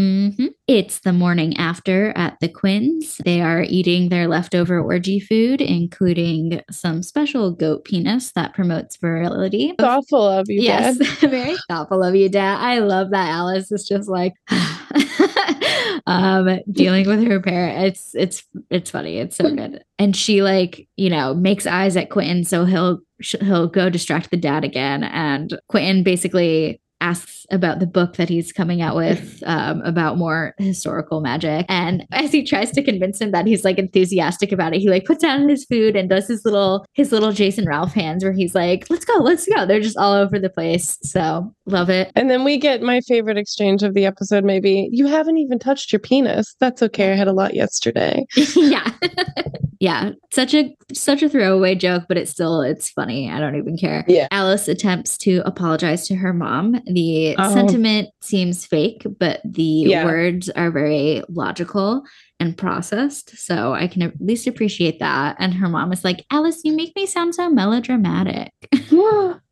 Mhm. 0.00 0.48
It's 0.66 0.98
the 1.02 1.12
morning 1.12 1.56
after 1.56 2.12
at 2.16 2.36
the 2.40 2.48
Quinns. 2.48 3.18
They 3.24 3.40
are 3.40 3.62
eating 3.62 4.08
their 4.08 4.26
leftover 4.26 4.80
orgy 4.80 5.20
food, 5.20 5.60
including 5.60 6.62
some 6.68 7.00
special 7.04 7.52
goat 7.52 7.84
penis 7.84 8.32
that 8.32 8.54
promotes 8.54 8.96
virility. 8.96 9.72
Thoughtful 9.78 10.20
of 10.26 10.46
you, 10.50 10.62
Yes, 10.62 10.98
Dad. 10.98 11.06
very 11.30 11.54
thoughtful 11.68 12.02
of 12.02 12.16
you, 12.16 12.28
Dad. 12.28 12.58
I 12.58 12.80
love 12.80 13.10
that 13.10 13.28
Alice 13.28 13.70
is 13.70 13.86
just 13.86 14.08
like 14.08 14.32
um 16.06 16.60
dealing 16.70 17.06
with 17.06 17.22
her 17.24 17.40
parent. 17.40 17.86
It's 17.86 18.14
it's 18.14 18.44
it's 18.70 18.90
funny. 18.90 19.18
It's 19.18 19.36
so 19.36 19.54
good. 19.54 19.84
And 19.98 20.16
she 20.16 20.42
like, 20.42 20.88
you 20.96 21.10
know, 21.10 21.34
makes 21.34 21.66
eyes 21.66 21.96
at 21.96 22.10
Quentin 22.10 22.44
so 22.44 22.64
he'll 22.64 23.00
he'll 23.20 23.68
go 23.68 23.88
distract 23.90 24.30
the 24.30 24.36
dad 24.36 24.64
again 24.64 25.04
and 25.04 25.58
Quentin 25.68 26.02
basically 26.02 26.80
asks 27.04 27.46
about 27.50 27.78
the 27.78 27.86
book 27.86 28.16
that 28.16 28.28
he's 28.28 28.52
coming 28.52 28.80
out 28.80 28.96
with 28.96 29.42
um, 29.46 29.82
about 29.82 30.16
more 30.16 30.54
historical 30.58 31.20
magic 31.20 31.66
and 31.68 32.06
as 32.12 32.32
he 32.32 32.42
tries 32.42 32.70
to 32.70 32.82
convince 32.82 33.20
him 33.20 33.30
that 33.32 33.46
he's 33.46 33.64
like 33.64 33.78
enthusiastic 33.78 34.50
about 34.52 34.74
it 34.74 34.80
he 34.80 34.88
like 34.88 35.04
puts 35.04 35.22
down 35.22 35.48
his 35.48 35.64
food 35.66 35.94
and 35.96 36.08
does 36.08 36.26
his 36.28 36.44
little 36.44 36.84
his 36.94 37.12
little 37.12 37.32
jason 37.32 37.66
ralph 37.66 37.92
hands 37.92 38.24
where 38.24 38.32
he's 38.32 38.54
like 38.54 38.88
let's 38.90 39.04
go 39.04 39.14
let's 39.18 39.46
go 39.46 39.66
they're 39.66 39.80
just 39.80 39.96
all 39.98 40.14
over 40.14 40.38
the 40.38 40.48
place 40.48 40.96
so 41.02 41.54
love 41.66 41.90
it 41.90 42.10
And 42.16 42.30
then 42.30 42.44
we 42.44 42.58
get 42.58 42.80
my 42.82 43.00
favorite 43.02 43.36
exchange 43.38 43.82
of 43.82 43.94
the 43.94 44.04
episode, 44.06 44.44
maybe. 44.44 44.88
You 44.92 45.06
haven't 45.06 45.38
even 45.38 45.58
touched 45.58 45.92
your 45.92 45.98
penis. 45.98 46.54
That's 46.60 46.82
okay. 46.82 47.12
I 47.12 47.16
had 47.16 47.26
a 47.28 47.32
lot 47.32 47.54
yesterday. 47.54 48.24
yeah 48.56 48.90
yeah 49.80 50.10
such 50.32 50.54
a 50.54 50.74
such 50.92 51.22
a 51.22 51.28
throwaway 51.28 51.74
joke 51.74 52.04
but 52.08 52.16
it's 52.16 52.30
still 52.30 52.60
it's 52.62 52.88
funny 52.90 53.28
i 53.30 53.38
don't 53.40 53.56
even 53.56 53.76
care 53.76 54.04
Yeah. 54.06 54.28
alice 54.30 54.68
attempts 54.68 55.18
to 55.18 55.42
apologize 55.44 56.06
to 56.08 56.14
her 56.14 56.32
mom 56.32 56.80
the 56.94 57.34
Oh. 57.38 57.52
sentiment 57.52 58.08
seems 58.22 58.64
fake 58.66 59.04
but 59.18 59.40
the 59.44 59.62
Yeah. 59.62 60.04
words 60.04 60.48
are 60.50 60.70
very 60.70 61.22
logical 61.28 62.02
and 62.40 62.56
processed 62.56 63.36
so 63.38 63.72
i 63.72 63.86
can 63.86 64.02
at 64.02 64.12
least 64.20 64.46
appreciate 64.46 64.98
that 65.00 65.36
and 65.38 65.54
her 65.54 65.68
mom 65.68 65.92
is 65.92 66.04
like 66.04 66.24
alice 66.30 66.60
you 66.64 66.72
make 66.74 66.94
me 66.96 67.06
sound 67.06 67.34
so 67.34 67.48
melodramatic 67.50 68.50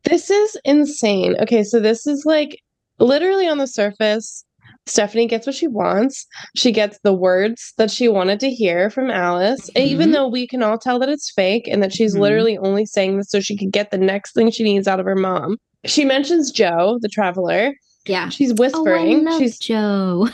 this 0.05 0.29
is 0.29 0.57
insane. 0.65 1.35
Okay, 1.41 1.63
so 1.63 1.79
this 1.79 2.05
is 2.07 2.23
like 2.25 2.59
literally 2.99 3.47
on 3.47 3.57
the 3.57 3.67
surface. 3.67 4.43
Stephanie 4.85 5.27
gets 5.27 5.47
what 5.47 5.55
she 5.55 5.67
wants. 5.67 6.25
She 6.57 6.71
gets 6.73 6.99
the 7.03 7.13
words 7.13 7.73
that 7.77 7.89
she 7.89 8.09
wanted 8.09 8.39
to 8.41 8.49
hear 8.49 8.89
from 8.89 9.09
Alice, 9.09 9.69
and 9.75 9.85
even 9.85 10.11
though 10.11 10.27
we 10.27 10.45
can 10.45 10.61
all 10.61 10.77
tell 10.77 10.99
that 10.99 11.09
it's 11.09 11.31
fake 11.33 11.67
and 11.71 11.81
that 11.81 11.93
she's 11.93 12.15
Mhm. 12.15 12.19
literally 12.19 12.57
only 12.57 12.85
saying 12.85 13.17
this 13.17 13.29
so 13.29 13.39
she 13.39 13.55
could 13.57 13.71
get 13.71 13.91
the 13.91 13.97
next 13.97 14.33
thing 14.33 14.51
she 14.51 14.63
needs 14.63 14.87
out 14.87 14.99
of 14.99 15.05
her 15.05 15.15
mom. 15.15 15.57
She 15.85 16.05
mentions 16.05 16.51
Joe, 16.51 16.97
the 17.01 17.09
traveler. 17.09 17.73
yeah 18.05 18.29
She's 18.29 18.51
oh, 18.51 18.55
whispering. 18.57 19.27
I 19.27 19.31
love 19.31 19.39
she's 19.41 19.57
joe 19.57 20.27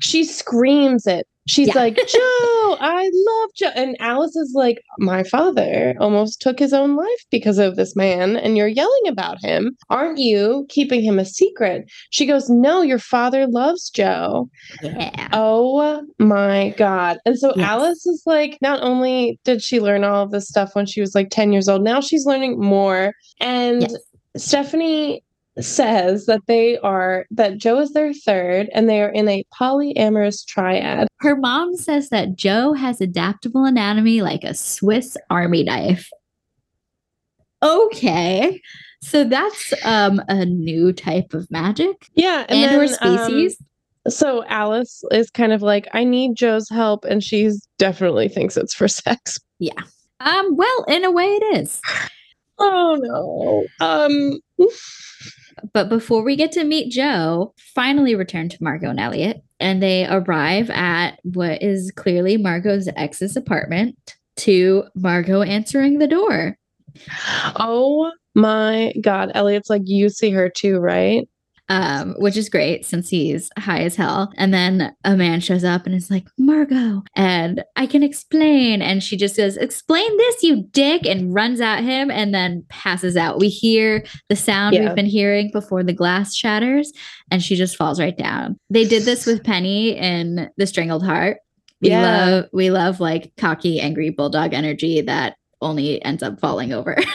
she 0.00 0.24
screams 0.24 1.06
it. 1.06 1.26
She's 1.48 1.68
Yeah. 1.68 1.74
like, 1.76 1.94
Joe, 1.96 2.76
I 2.80 3.08
love 3.14 3.50
Joe. 3.56 3.70
And 3.76 3.96
Alice 4.00 4.34
is 4.34 4.50
like, 4.56 4.82
My 4.98 5.22
father 5.22 5.94
almost 6.00 6.40
took 6.40 6.58
his 6.58 6.72
own 6.72 6.96
life 6.96 7.24
because 7.30 7.58
of 7.58 7.76
this 7.76 7.94
man, 7.94 8.36
and 8.36 8.56
you're 8.56 8.66
yelling 8.66 9.06
about 9.06 9.38
him. 9.44 9.76
Aren't 9.88 10.18
you 10.18 10.66
keeping 10.68 11.02
him 11.04 11.20
a 11.20 11.24
secret? 11.24 11.84
She 12.10 12.26
goes, 12.26 12.50
No, 12.50 12.82
your 12.82 12.98
father 12.98 13.46
loves 13.46 13.90
Joe. 13.90 14.48
yeah 14.82 15.28
Oh 15.32 16.02
my 16.18 16.74
God. 16.76 17.18
And 17.24 17.38
so 17.38 17.52
Yes. 17.54 17.68
Alice 17.68 18.06
is 18.06 18.22
like, 18.26 18.58
not 18.60 18.82
only 18.82 19.38
did 19.44 19.62
she 19.62 19.78
learn 19.80 20.02
all 20.02 20.24
of 20.24 20.32
this 20.32 20.48
stuff 20.48 20.74
when 20.74 20.86
she 20.86 21.00
was 21.00 21.14
like 21.14 21.28
10 21.30 21.52
years 21.52 21.68
old, 21.68 21.82
now 21.84 22.00
she's 22.00 22.26
learning 22.26 22.58
more. 22.60 23.12
And 23.40 23.82
Yes. 23.82 23.94
Stephanie 24.36 25.22
says 25.58 26.26
that 26.26 26.42
they 26.46 26.78
are 26.78 27.26
that 27.30 27.58
Joe 27.58 27.78
is 27.78 27.92
their 27.92 28.12
third 28.12 28.68
and 28.74 28.88
they 28.88 29.00
are 29.00 29.08
in 29.08 29.28
a 29.28 29.44
polyamorous 29.58 30.44
triad. 30.44 31.08
Her 31.20 31.36
mom 31.36 31.76
says 31.76 32.10
that 32.10 32.36
Joe 32.36 32.74
has 32.74 33.00
adaptable 33.00 33.64
anatomy 33.64 34.20
like 34.20 34.44
a 34.44 34.54
Swiss 34.54 35.16
army 35.30 35.64
knife. 35.64 36.10
Okay. 37.62 38.60
So 39.02 39.24
that's 39.24 39.72
um 39.84 40.20
a 40.28 40.44
new 40.44 40.92
type 40.92 41.32
of 41.32 41.50
magic 41.50 42.08
Yeah, 42.14 42.44
and, 42.48 42.58
and, 42.58 42.88
then, 42.90 42.96
um, 43.00 43.18
species. 43.18 43.56
so 44.08 44.44
Alice 44.46 45.02
is 45.10 45.30
kind 45.30 45.52
of 45.52 45.62
like, 45.62 45.88
I 45.92 46.04
need 46.04 46.36
Joe's 46.36 46.68
help, 46.68 47.04
and 47.04 47.22
she's 47.24 47.66
definitely 47.78 48.28
thinks 48.28 48.56
it's 48.56 48.74
for 48.74 48.88
sex. 48.88 49.40
Yeah. 49.58 49.80
Um, 50.20 50.56
well, 50.56 50.84
in 50.88 51.04
a 51.04 51.10
way 51.10 51.24
it 51.26 51.60
is. 51.60 51.80
Oh 52.58 52.96
no. 53.00 53.66
Um 53.86 54.40
But 55.72 55.88
before 55.88 56.22
we 56.22 56.36
get 56.36 56.52
to 56.52 56.64
meet 56.64 56.92
Joe, 56.92 57.54
finally 57.74 58.14
return 58.14 58.48
to 58.50 58.62
Margot 58.62 58.90
and 58.90 59.00
Eliot, 59.00 59.42
and 59.58 59.82
they 59.82 60.06
arrive 60.06 60.70
at 60.70 61.18
what 61.22 61.62
is 61.62 61.90
clearly 61.96 62.36
Margot's 62.36 62.88
ex's 62.96 63.36
apartment 63.36 63.96
to 64.36 64.84
Margot 64.94 65.42
answering 65.42 65.98
the 65.98 66.06
door. 66.06 66.56
Oh 67.56 68.10
my 68.34 68.92
god. 69.00 69.32
Eliot's 69.34 69.70
like, 69.70 69.82
you 69.84 70.08
see 70.10 70.30
her 70.30 70.48
too, 70.50 70.78
right? 70.78 71.26
Um, 71.68 72.14
which 72.18 72.36
is 72.36 72.48
great 72.48 72.84
since 72.84 73.08
he's 73.08 73.50
high 73.58 73.80
as 73.82 73.96
hell. 73.96 74.32
And 74.36 74.54
then 74.54 74.94
a 75.04 75.16
man 75.16 75.40
shows 75.40 75.64
up 75.64 75.84
and 75.86 75.94
is 75.94 76.10
like, 76.10 76.26
Margot, 76.38 77.02
and 77.16 77.64
I 77.76 77.86
can 77.86 78.02
explain. 78.02 78.82
And 78.82 79.02
she 79.02 79.16
just 79.16 79.36
goes, 79.36 79.56
Explain 79.56 80.16
this, 80.16 80.42
you 80.42 80.62
dick, 80.70 81.06
and 81.06 81.34
runs 81.34 81.60
at 81.60 81.80
him 81.82 82.10
and 82.10 82.32
then 82.34 82.64
passes 82.68 83.16
out. 83.16 83.40
We 83.40 83.48
hear 83.48 84.04
the 84.28 84.36
sound 84.36 84.74
Yeah. 84.74 84.86
we've 84.86 84.94
been 84.94 85.06
hearing 85.06 85.50
before 85.52 85.82
the 85.82 85.92
glass 85.92 86.34
shatters, 86.34 86.92
and 87.30 87.42
she 87.42 87.56
just 87.56 87.76
falls 87.76 87.98
right 88.00 88.16
down. 88.16 88.56
They 88.70 88.84
did 88.84 89.02
this 89.02 89.26
with 89.26 89.42
Penny 89.44 89.96
in 89.96 90.48
The 90.56 90.66
Strangled 90.66 91.04
Heart. 91.04 91.38
We 91.82 91.90
Yeah. 91.90 92.02
love 92.02 92.44
we 92.52 92.70
love 92.70 93.00
like 93.00 93.32
cocky, 93.36 93.80
angry 93.80 94.10
bulldog 94.10 94.54
energy 94.54 95.00
that 95.02 95.36
only 95.60 96.02
ends 96.04 96.22
up 96.22 96.40
falling 96.40 96.72
over. 96.72 96.96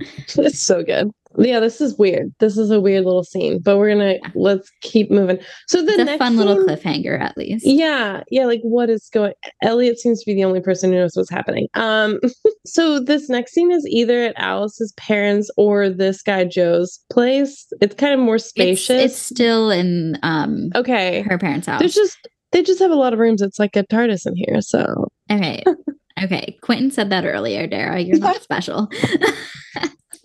It's 0.00 0.60
so 0.60 0.84
good. 0.84 1.10
Yeah, 1.38 1.60
this 1.60 1.80
is 1.80 1.96
weird. 1.98 2.34
This 2.40 2.58
is 2.58 2.70
a 2.70 2.80
weird 2.80 3.04
little 3.04 3.22
scene, 3.24 3.60
but 3.60 3.78
we're 3.78 3.90
gonna 3.90 4.14
Yeah. 4.22 4.30
let's 4.34 4.70
keep 4.82 5.10
moving. 5.10 5.38
So 5.68 5.82
the 5.82 5.92
It's 5.92 6.00
a 6.00 6.04
next 6.04 6.18
fun 6.18 6.36
little 6.36 6.56
cliffhanger, 6.56 7.20
at 7.20 7.36
least. 7.36 7.64
Yeah, 7.66 8.22
yeah, 8.30 8.44
like 8.46 8.60
what 8.62 8.90
is 8.90 9.08
going 9.12 9.32
Eliot 9.62 9.98
seems 9.98 10.20
to 10.20 10.26
be 10.26 10.34
the 10.34 10.44
only 10.44 10.60
person 10.60 10.90
who 10.92 10.98
knows 10.98 11.12
what's 11.14 11.30
happening. 11.30 11.68
Um 11.74 12.18
so 12.66 12.98
this 13.00 13.28
next 13.28 13.52
scene 13.52 13.70
is 13.70 13.86
either 13.88 14.24
at 14.24 14.34
Alice's 14.36 14.92
parents 14.96 15.50
or 15.56 15.88
this 15.88 16.22
guy 16.22 16.44
Joe's 16.44 16.98
place. 17.10 17.66
It's 17.80 17.94
kind 17.94 18.14
of 18.14 18.20
more 18.20 18.36
It's, 18.36 18.48
spacious. 18.48 19.02
it's 19.04 19.16
still 19.16 19.70
in 19.70 20.18
um 20.22 20.70
okay. 20.74 21.22
her 21.22 21.38
parents' 21.38 21.66
house. 21.66 21.78
There's 21.80 21.94
just 21.94 22.16
they 22.52 22.62
just 22.62 22.80
have 22.80 22.90
a 22.90 22.94
lot 22.96 23.12
of 23.12 23.18
rooms. 23.18 23.42
It's 23.42 23.58
like 23.58 23.76
a 23.76 23.84
TARDIS 23.84 24.26
in 24.26 24.34
here, 24.36 24.60
so 24.60 25.08
Okay. 25.30 25.62
Okay. 26.20 26.58
Quentin 26.62 26.90
said 26.90 27.10
that 27.10 27.24
earlier, 27.24 27.68
Dara. 27.68 28.00
You're 28.00 28.18
not 28.18 28.42
special. 28.42 28.88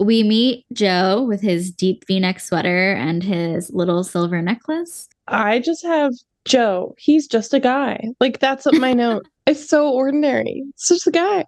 We 0.04 0.24
meet 0.24 0.66
Joe 0.74 1.24
with 1.28 1.42
his 1.42 1.72
deep 1.72 2.04
v 2.08 2.20
neck 2.20 2.40
sweater 2.40 2.94
and 2.94 3.24
his 3.24 3.72
little 3.72 4.04
silver 4.04 4.42
necklace. 4.42 5.08
I 5.28 5.60
just 5.60 5.86
have 5.86 6.14
Joe. 6.46 6.94
He's 6.98 7.28
just 7.28 7.54
a 7.54 7.60
guy. 7.60 8.10
Like 8.20 8.40
that's 8.40 8.66
what 8.66 8.76
my 8.76 8.94
note. 8.94 9.26
It's 9.48 9.68
so 9.68 9.90
ordinary. 9.90 10.64
It's 10.70 10.90
just 10.90 11.08
a 11.08 11.12
guy. 11.12 11.46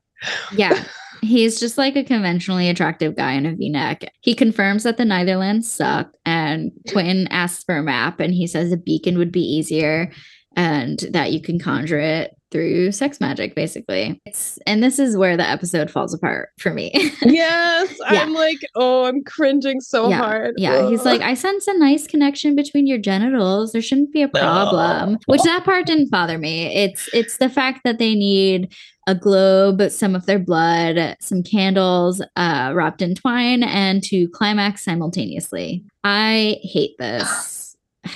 Yeah. 0.55 0.83
He's 1.21 1.59
just 1.59 1.77
like 1.77 1.95
a 1.95 2.03
conventionally 2.03 2.69
attractive 2.69 3.15
guy 3.15 3.33
in 3.33 3.45
a 3.45 3.55
v 3.55 3.69
neck. 3.69 4.05
He 4.21 4.35
confirms 4.35 4.83
that 4.83 4.97
the 4.97 5.05
Neitherlands 5.05 5.63
suck, 5.63 6.11
and 6.25 6.71
Quentin 6.91 7.27
asks 7.29 7.63
for 7.63 7.77
a 7.77 7.83
map, 7.83 8.19
and 8.19 8.33
he 8.33 8.45
says 8.45 8.71
a 8.71 8.77
beacon 8.77 9.17
would 9.17 9.31
be 9.31 9.41
easier 9.41 10.11
and 10.55 10.99
that 11.11 11.31
you 11.31 11.41
can 11.41 11.59
conjure 11.59 11.99
it 11.99 12.35
through 12.55 12.89
sex 12.93 13.19
magic, 13.19 13.53
basically. 13.53 14.21
It's, 14.25 14.57
and 14.65 14.81
this 14.81 14.97
is 14.97 15.17
where 15.17 15.35
the 15.35 15.47
episode 15.47 15.91
falls 15.91 16.13
apart 16.13 16.49
for 16.57 16.73
me. 16.73 16.91
Yes. 17.25 17.93
Yeah. 18.11 18.21
I'm 18.21 18.33
like, 18.33 18.59
oh, 18.75 19.05
I'm 19.05 19.23
cringing 19.23 19.81
so 19.81 20.09
yeah, 20.09 20.17
hard. 20.17 20.53
Yeah, 20.57 20.87
he's 20.87 21.03
like, 21.03 21.21
I 21.21 21.33
sense 21.33 21.67
a 21.67 21.77
nice 21.77 22.07
connection 22.07 22.55
between 22.55 22.87
your 22.87 22.99
genitals. 22.99 23.71
There 23.71 23.81
shouldn't 23.81 24.13
be 24.13 24.21
a 24.21 24.29
problem. 24.29 25.17
Which 25.25 25.41
that 25.41 25.65
part 25.65 25.87
didn't 25.87 26.11
bother 26.11 26.37
me. 26.37 26.73
It's 26.73 27.09
it's 27.13 27.37
the 27.37 27.49
fact 27.49 27.81
that 27.83 27.97
they 27.97 28.13
need 28.13 28.73
a 29.07 29.15
globe, 29.15 29.81
some 29.89 30.15
of 30.15 30.27
their 30.27 30.39
blood, 30.39 31.17
some 31.19 31.41
candles 31.41 32.21
uh, 32.35 32.71
wrapped 32.75 33.01
in 33.01 33.15
twine, 33.15 33.63
and 33.63 34.03
to 34.03 34.29
climax 34.29 34.83
simultaneously. 34.83 35.83
I 36.03 36.59
hate 36.61 36.95
this. 36.99 37.54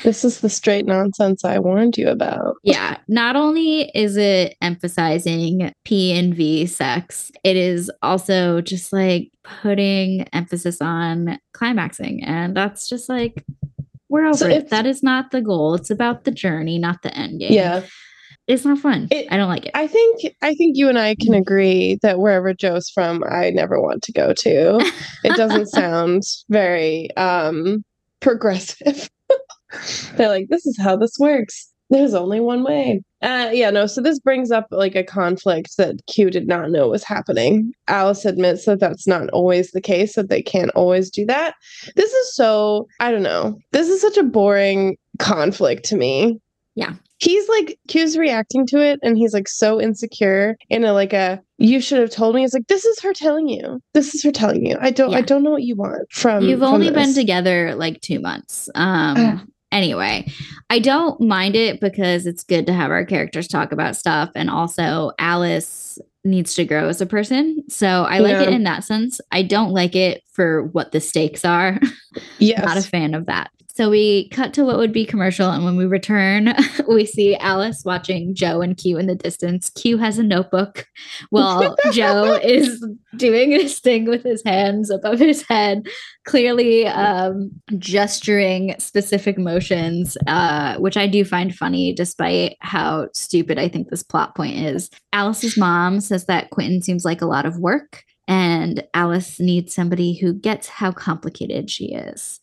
This 0.03 0.23
is 0.23 0.41
the 0.41 0.49
straight 0.49 0.85
nonsense 0.85 1.43
I 1.43 1.59
warned 1.59 1.97
you 1.97 2.09
about. 2.09 2.55
Yeah, 2.63 2.97
not 3.07 3.35
only 3.35 3.89
is 3.95 4.15
it 4.17 4.55
emphasizing 4.61 5.73
P 5.85 6.11
and 6.17 6.35
V 6.35 6.65
sex, 6.67 7.31
it 7.43 7.55
is 7.57 7.91
also 8.01 8.61
just 8.61 8.93
like 8.93 9.31
putting 9.43 10.23
emphasis 10.33 10.81
on 10.81 11.39
climaxing. 11.53 12.23
And 12.23 12.55
that's 12.55 12.87
just 12.87 13.09
like, 13.09 13.43
we're 14.09 14.25
over 14.25 14.37
So 14.37 14.47
it. 14.47 14.69
That 14.69 14.85
is 14.85 15.01
not 15.03 15.31
the 15.31 15.41
goal. 15.41 15.73
It's 15.75 15.89
about 15.89 16.23
the 16.25 16.31
journey, 16.31 16.77
not 16.77 17.01
the 17.01 17.15
end 17.17 17.39
game. 17.39 17.53
Yeah. 17.53 17.83
It's 18.47 18.65
not 18.65 18.79
fun. 18.79 19.07
It- 19.11 19.27
I 19.31 19.37
don't 19.37 19.49
like 19.49 19.65
it. 19.67 19.71
I 19.75 19.85
think 19.87 20.21
I 20.41 20.55
think 20.55 20.75
you 20.75 20.89
and 20.89 20.97
I 20.97 21.15
can 21.15 21.33
agree 21.35 21.99
that 22.01 22.19
wherever 22.19 22.53
Joe's 22.53 22.89
from, 22.89 23.23
I 23.29 23.51
never 23.51 23.79
want 23.81 24.01
to 24.03 24.11
go 24.11 24.33
to. 24.33 24.91
It 25.23 25.35
doesn't 25.35 25.67
sound 25.67 26.23
very 26.49 27.15
um 27.15 27.83
progressive. 28.21 29.09
They're 30.15 30.30
like, 30.30 30.47
this 30.49 30.65
is 30.65 30.78
how 30.78 30.95
this 30.95 31.17
works. 31.20 31.72
There's 31.89 32.13
only 32.13 32.39
one 32.39 32.63
way. 32.63 33.01
Uh 33.22 33.49
yeah, 33.51 33.72
no, 33.72 33.88
so 33.88 33.99
this 33.99 34.20
brings 34.20 34.51
up 34.51 34.67
like 34.70 34.95
a 34.95 35.03
conflict 35.03 35.76
that 35.78 35.95
Q 36.07 36.30
did 36.30 36.47
not 36.47 36.70
know 36.70 36.88
was 36.88 37.03
happening. 37.03 37.74
Alice 37.88 38.26
admits 38.26 38.65
that 38.65 38.80
that's 38.80 39.07
not 39.07 39.28
always 39.30 39.72
the 39.72 39.82
case, 39.82 40.15
that 40.15 40.30
they 40.30 40.41
can't 40.41 40.72
always 40.76 41.09
do 41.09 41.26
that. 41.26 41.55
This 41.95 42.13
is 42.13 42.36
so, 42.36 42.88
I 42.99 43.11
don't 43.11 43.24
know. 43.24 43.57
This 43.72 43.89
is 43.89 44.01
such 44.01 44.17
a 44.17 44.24
boring 44.24 44.97
conflict 45.17 45.84
to 45.86 45.97
me. 45.97 46.39
Yeah. 46.76 46.93
He's 47.17 47.49
like 47.49 47.78
Q's 47.89 48.17
reacting 48.17 48.65
to 48.67 48.80
it 48.82 48.99
and 49.03 49.17
he's 49.17 49.34
like 49.34 49.49
so 49.49 49.82
insecure 49.82 50.55
in 50.70 50.86
a 50.86 50.93
like 50.93 51.11
a 51.11 51.41
you 51.57 51.82
should 51.82 51.99
have 51.99 52.11
told 52.11 52.36
me. 52.36 52.45
It's 52.45 52.53
like 52.53 52.67
this 52.67 52.86
is 52.86 53.01
her 53.01 53.13
telling 53.13 53.49
you. 53.49 53.82
This 53.93 54.15
is 54.15 54.24
her 54.24 54.32
telling 54.32 54.65
you. 54.65 54.78
I 54.80 54.91
don't 54.91 55.13
I 55.13 55.22
don't 55.22 55.43
know 55.43 55.51
what 55.51 55.63
you 55.63 55.76
want 55.76 56.09
from 56.11 56.45
You've 56.45 56.59
from 56.59 56.76
only 56.76 56.91
been 56.91 57.13
together 57.13 57.76
like 57.76 57.99
two 57.99 58.20
months. 58.22 58.70
Um 58.76 59.17
Ugh. 59.17 59.39
Anyway, 59.72 60.32
I 60.70 60.80
don't 60.80 61.20
mind 61.22 61.55
it 61.55 61.80
because 61.80 62.26
it's 62.26 62.43
good 62.43 62.65
to 62.67 62.74
have 62.74 62.91
our 62.91 63.05
characters 63.05 63.47
talk 63.47 63.72
about 63.72 63.95
stuff. 63.95 64.32
And 64.36 64.49
also 64.49 65.11
Alice 65.20 65.99
needs 66.24 66.53
to 66.55 66.65
grow 66.65 66.88
as 66.89 67.01
a 67.01 67.05
person. 67.05 67.63
So 67.70 67.88
I 67.88 68.20
like 68.20 68.45
it 68.47 68.53
in 68.53 68.63
that 68.63 68.84
sense. 68.84 69.22
I 69.32 69.41
don't 69.41 69.72
like 69.72 69.95
it 69.95 70.22
for 70.34 70.63
what 70.63 70.91
the 70.91 71.01
stakes 71.01 71.45
are. 71.45 71.80
Yes. 72.39 72.65
Not 72.65 72.78
a 72.78 72.82
fan 72.82 73.13
of 73.13 73.28
that. 73.28 73.51
So 73.80 73.89
we 73.89 74.27
cut 74.27 74.53
to 74.55 74.65
what 74.65 74.77
would 74.77 74.91
be 74.91 75.05
commercial, 75.05 75.49
and 75.49 75.63
when 75.63 75.77
we 75.77 75.86
return, 75.86 76.53
we 76.89 77.05
see 77.05 77.38
Alice 77.38 77.84
watching 77.86 78.36
Joe 78.36 78.59
and 78.59 78.75
Q 78.75 78.97
in 78.97 79.07
the 79.07 79.15
distance. 79.15 79.69
Q 79.69 79.97
has 79.99 80.19
a 80.19 80.23
notebook 80.23 80.86
while 81.30 81.77
Joe 81.93 82.38
is 82.43 82.86
doing 83.15 83.51
his 83.51 83.80
thing 83.80 84.03
with 84.03 84.21
his 84.21 84.43
hands 84.43 84.89
above 84.89 85.19
his 85.19 85.45
head, 85.47 85.88
clearly 86.25 86.88
um, 86.88 87.51
gesturing 87.77 88.75
specific 88.80 89.38
motions, 89.38 90.17
uh, 90.27 90.75
which 90.80 90.97
I 90.97 91.07
do 91.07 91.23
find 91.23 91.55
funny, 91.55 91.93
despite 91.93 92.57
how 92.59 93.07
stupid 93.13 93.57
I 93.57 93.69
think 93.69 93.88
this 93.88 94.03
plot 94.03 94.36
point 94.36 94.57
is. 94.57 94.89
Alice's 95.13 95.57
mom 95.57 96.01
says 96.01 96.25
that 96.25 96.49
Quentin 96.49 96.82
seems 96.82 97.05
like 97.05 97.21
a 97.21 97.27
lot 97.27 97.45
of 97.45 97.59
work, 97.59 98.03
and 98.27 98.84
Alice 98.93 99.39
needs 99.39 99.73
somebody 99.73 100.17
who 100.17 100.34
gets 100.34 100.67
how 100.67 100.91
complicated 100.91 101.69
she 101.69 101.93
is. 101.93 102.41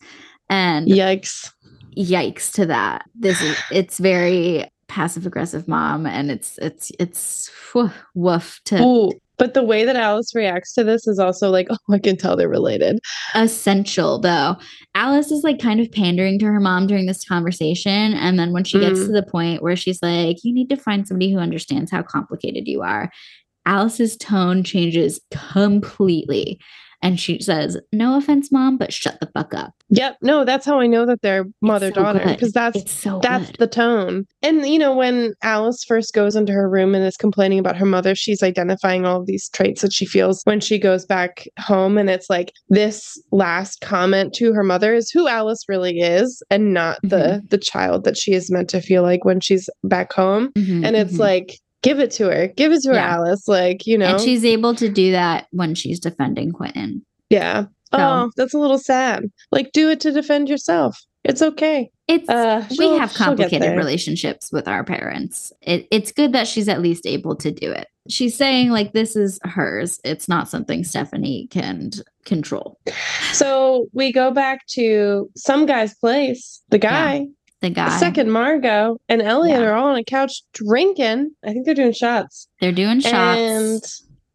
And 0.49 0.87
Yikes. 0.87 1.51
yikes 1.97 2.51
to 2.53 2.65
that. 2.67 3.05
This 3.15 3.41
is 3.41 3.57
it's 3.71 3.97
very 3.99 4.65
passive 4.87 5.25
aggressive 5.25 5.67
mom, 5.67 6.05
and 6.05 6.31
it's 6.31 6.57
it's 6.59 6.91
it's 6.99 7.51
woof, 7.73 7.93
woof 8.15 8.59
to 8.65 8.81
Ooh. 8.81 9.11
But 9.39 9.53
the 9.53 9.61
way 9.63 9.83
that 9.85 9.95
Alice 9.95 10.33
reacts 10.33 10.73
to 10.73 10.83
this 10.83 11.05
is 11.07 11.19
also 11.19 11.51
like, 11.51 11.67
oh, 11.71 11.77
I 11.93 11.99
can 11.99 12.17
tell 12.17 12.35
they're 12.35 12.49
related. 12.49 12.97
essential 13.35 14.19
though. 14.19 14.55
Alice 14.95 15.31
is 15.31 15.43
like 15.43 15.59
kind 15.59 15.79
of 15.79 15.91
pandering 15.91 16.39
to 16.39 16.45
her 16.47 16.59
mom 16.59 16.87
during 16.87 17.05
this 17.05 17.23
conversation. 17.23 18.15
And 18.15 18.39
then 18.39 18.51
when 18.51 18.63
she 18.63 18.79
gets 18.79 18.99
Mm. 19.01 19.05
to 19.07 19.11
the 19.11 19.21
point 19.29 19.61
where 19.61 19.75
she's 19.75 20.01
like, 20.01 20.37
you 20.43 20.51
need 20.53 20.69
to 20.69 20.75
find 20.75 21.07
somebody 21.07 21.31
who 21.31 21.37
understands 21.37 21.91
how 21.91 22.01
complicated 22.01 22.67
you 22.67 22.81
are, 22.81 23.11
Alice's 23.67 24.17
tone 24.17 24.63
changes 24.63 25.19
completely. 25.31 26.59
And 27.01 27.19
she 27.19 27.39
says, 27.41 27.77
No 27.93 28.17
offense, 28.17 28.51
mom, 28.51 28.77
but 28.77 28.91
shut 28.91 29.19
the 29.19 29.27
fuck 29.27 29.53
up. 29.53 29.71
Yep. 29.89 30.17
No, 30.21 30.43
that's 30.43 30.65
how 30.65 30.79
I 30.79 30.87
know 30.87 31.05
that 31.05 31.21
they're 31.21 31.45
mother 31.61 31.91
daughter 31.91 32.21
because 32.25 32.51
that's 32.51 32.91
so 32.91 33.19
that's 33.21 33.47
good. 33.51 33.57
the 33.59 33.67
tone. 33.67 34.25
And 34.41 34.67
you 34.67 34.79
know, 34.79 34.95
when 34.95 35.33
Alice 35.43 35.83
first 35.87 36.13
goes 36.13 36.35
into 36.35 36.53
her 36.53 36.67
room 36.69 36.95
and 36.95 37.05
is 37.05 37.15
complaining 37.15 37.59
about 37.59 37.77
her 37.77 37.85
mother, 37.85 38.15
she's 38.15 38.41
identifying 38.41 39.05
all 39.05 39.21
of 39.21 39.27
these 39.27 39.47
traits 39.49 39.81
that 39.83 39.93
she 39.93 40.05
feels 40.05 40.41
when 40.45 40.59
she 40.59 40.79
goes 40.79 41.05
back 41.05 41.47
home. 41.59 41.97
And 41.97 42.09
it's 42.09 42.29
like 42.29 42.51
this 42.69 43.21
last 43.31 43.81
comment 43.81 44.33
to 44.35 44.51
her 44.53 44.63
mother 44.63 44.93
is 44.95 45.11
who 45.11 45.27
Alice 45.27 45.63
really 45.69 45.99
is, 45.99 46.41
and 46.49 46.73
not 46.73 46.97
the 47.03 47.17
Mm-hmm. 47.17 47.47
the 47.49 47.57
child 47.57 48.03
that 48.05 48.17
she 48.17 48.33
is 48.33 48.49
meant 48.51 48.69
to 48.69 48.81
feel 48.81 49.03
like 49.03 49.23
when 49.25 49.39
she's 49.39 49.69
back 49.83 50.13
home. 50.13 50.49
Mhm, 50.53 50.85
And 50.85 50.95
it's 50.95 51.13
mhm. 51.15 51.19
like, 51.19 51.59
give 51.83 51.99
it 51.99 52.11
to 52.11 52.25
her, 52.25 52.47
give 52.47 52.71
it 52.71 52.81
to 52.83 52.89
her, 52.89 52.95
Yeah. 52.95 53.15
Alice. 53.15 53.47
Like, 53.47 53.85
you 53.87 53.97
know, 53.97 54.07
and 54.15 54.21
she's 54.21 54.43
able 54.45 54.75
to 54.75 54.89
do 54.89 55.11
that 55.11 55.47
when 55.51 55.75
she's 55.75 55.99
defending 55.99 56.51
Quentin. 56.51 57.05
yeah. 57.29 57.63
So- 57.93 57.99
Oh, 57.99 58.31
that's 58.35 58.53
a 58.53 58.59
little 58.59 58.77
sad. 58.79 59.31
Like, 59.49 59.71
do 59.71 59.89
it 59.89 60.01
to 60.01 60.11
defend 60.11 60.49
yourself. 60.49 61.01
It's 61.23 61.41
okay. 61.41 61.89
It's 62.09 62.27
Uh, 62.29 62.65
we 62.77 62.89
have 62.97 63.13
complicated 63.13 63.77
relationships 63.77 64.51
with 64.51 64.67
our 64.67 64.83
parents. 64.83 65.53
It, 65.61 65.87
it's 65.91 66.11
good 66.11 66.33
that 66.33 66.47
she's 66.47 66.67
at 66.67 66.81
least 66.81 67.05
able 67.05 67.35
to 67.37 67.49
do 67.51 67.71
it. 67.71 67.87
She's 68.09 68.35
saying 68.35 68.69
like 68.71 68.91
this 68.93 69.15
is 69.17 69.39
hers. 69.43 69.99
It's 70.05 70.27
not 70.29 70.49
something 70.49 70.83
Stephanie 70.85 71.47
can 71.49 71.91
control. 72.25 72.77
So 73.33 73.87
we 73.93 74.11
go 74.13 74.31
back 74.31 74.65
to 74.71 75.29
some 75.35 75.65
guy's 75.65 75.93
place. 75.95 76.61
The 76.69 76.77
guy, 76.77 77.25
The 77.61 77.69
guy, 77.71 77.97
second 77.97 78.29
Margot, 78.31 78.97
and 79.09 79.21
Eliot 79.21 79.59
Yeah. 79.61 79.65
are 79.67 79.73
all 79.73 79.87
on 79.87 79.95
a 79.97 80.03
couch 80.03 80.43
drinking. 80.53 81.31
I 81.43 81.53
think 81.53 81.65
they're 81.65 81.73
doing 81.73 81.93
shots. 81.93 82.47
they're 82.61 82.71
doing 82.71 82.99
shots. 82.99 83.13
And 83.39 83.81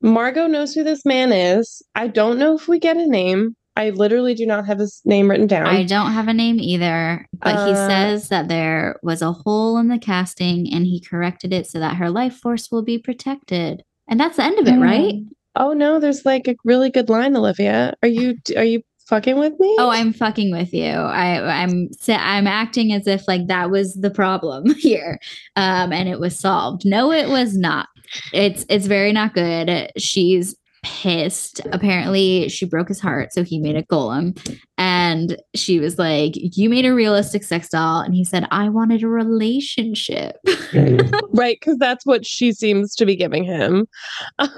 Margot 0.01 0.47
knows 0.49 0.75
who 0.75 0.83
this 0.83 1.05
man 1.05 1.33
is. 1.33 1.83
I 1.95 2.09
don't 2.09 2.39
know 2.39 2.55
if 2.57 2.67
we 2.67 2.79
get 2.79 2.97
a 2.97 3.07
name. 3.07 3.55
I 3.77 3.91
literally 3.91 4.35
do 4.35 4.45
not 4.45 4.67
have 4.67 4.79
his 4.81 5.01
name 5.05 5.31
written 5.31 5.47
down. 5.47 5.67
I 5.67 5.85
don't 5.85 6.13
have 6.13 6.29
a 6.29 6.35
name 6.35 6.59
either, 6.61 7.27
but 7.41 7.55
he 7.67 7.73
Uh, 7.73 7.89
says 7.89 8.29
that 8.29 8.49
there 8.49 8.99
was 9.03 9.23
a 9.23 9.33
hole 9.33 9.79
in 9.79 9.89
the 9.89 9.99
casting 9.99 10.69
and 10.73 10.85
he 10.85 11.01
corrected 11.01 11.53
it 11.55 11.67
so 11.67 11.79
that 11.79 11.97
her 11.97 12.11
life 12.11 12.35
force 12.35 12.71
will 12.71 12.83
be 12.83 12.99
protected. 12.99 13.83
And 14.09 14.21
that's 14.21 14.37
the 14.37 14.45
end 14.45 14.59
of 14.59 14.67
it, 14.69 14.79
right? 14.79 15.15
Oh 15.57 15.73
no, 15.73 16.01
there's 16.01 16.27
like 16.27 16.49
a 16.49 16.57
really 16.65 16.91
good 16.91 17.09
line, 17.09 17.35
Olivia. 17.37 17.95
Are 18.03 18.09
you 18.09 18.37
are 18.57 18.65
you 18.65 18.83
fucking 19.13 19.39
with 19.39 19.53
me? 19.61 19.77
Oh, 19.79 19.91
I'm 19.91 20.15
fucking 20.15 20.53
with 20.53 20.73
you. 20.73 20.91
I, 20.91 21.63
I'm 21.63 21.91
I'm 22.09 22.47
acting 22.47 22.95
as 22.95 23.07
if 23.07 23.29
like 23.29 23.47
that 23.49 23.71
was 23.71 23.93
the 23.95 24.11
problem 24.11 24.75
here, 24.79 25.19
um, 25.55 25.93
and 25.93 26.09
it 26.09 26.19
was 26.19 26.39
solved. 26.39 26.87
No, 26.87 27.13
it 27.13 27.29
was 27.29 27.55
not. 27.55 27.89
It's 28.33 28.65
it's 28.71 28.87
very 28.87 29.13
not 29.13 29.35
good. 29.35 29.91
She's 29.99 30.57
pissed. 30.83 31.61
Apparently, 31.73 32.49
she 32.49 32.65
broke 32.65 32.89
his 32.89 33.01
heart, 33.01 33.35
so 33.35 33.45
he 33.45 33.59
made 33.59 33.77
a 33.77 33.83
golem. 33.83 34.35
And 34.79 35.37
she 35.55 35.79
was 35.79 35.99
like, 35.99 36.33
You 36.35 36.71
made 36.71 36.87
a 36.87 36.95
realistic 36.95 37.45
sex 37.45 37.69
doll. 37.69 38.01
And 38.01 38.15
he 38.15 38.25
said, 38.25 38.49
I 38.51 38.71
wanted 38.71 39.03
a 39.03 39.09
relationship. 39.09 40.37
right, 41.35 41.59
because 41.61 41.77
that's 41.79 42.07
what 42.07 42.25
she 42.25 42.53
seems 42.53 42.95
to 42.95 43.05
be 43.05 43.15
giving 43.15 43.45
him. 43.45 43.87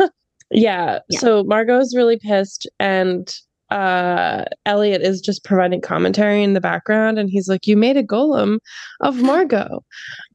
yeah, 0.52 1.00
Yeah. 1.11 1.18
So 1.18 1.42
Margot's 1.42 1.94
really 1.96 2.20
pissed, 2.20 2.68
and 2.78 3.28
uh 3.75 4.45
Eliot 4.66 5.03
is 5.03 5.20
just 5.20 5.45
providing 5.45 5.81
commentary 5.81 6.43
in 6.43 6.55
the 6.55 6.61
background, 6.61 7.18
and 7.18 7.29
he's 7.29 7.49
like, 7.49 7.66
"You 7.66 7.77
made 7.77 7.97
a 7.97 8.03
golem 8.03 8.59
of 9.01 9.16
Margot, 9.16 9.85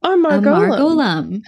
our 0.02 0.14
A 0.14 0.16
Margolem." 0.16 0.70
Margolem. 0.78 1.42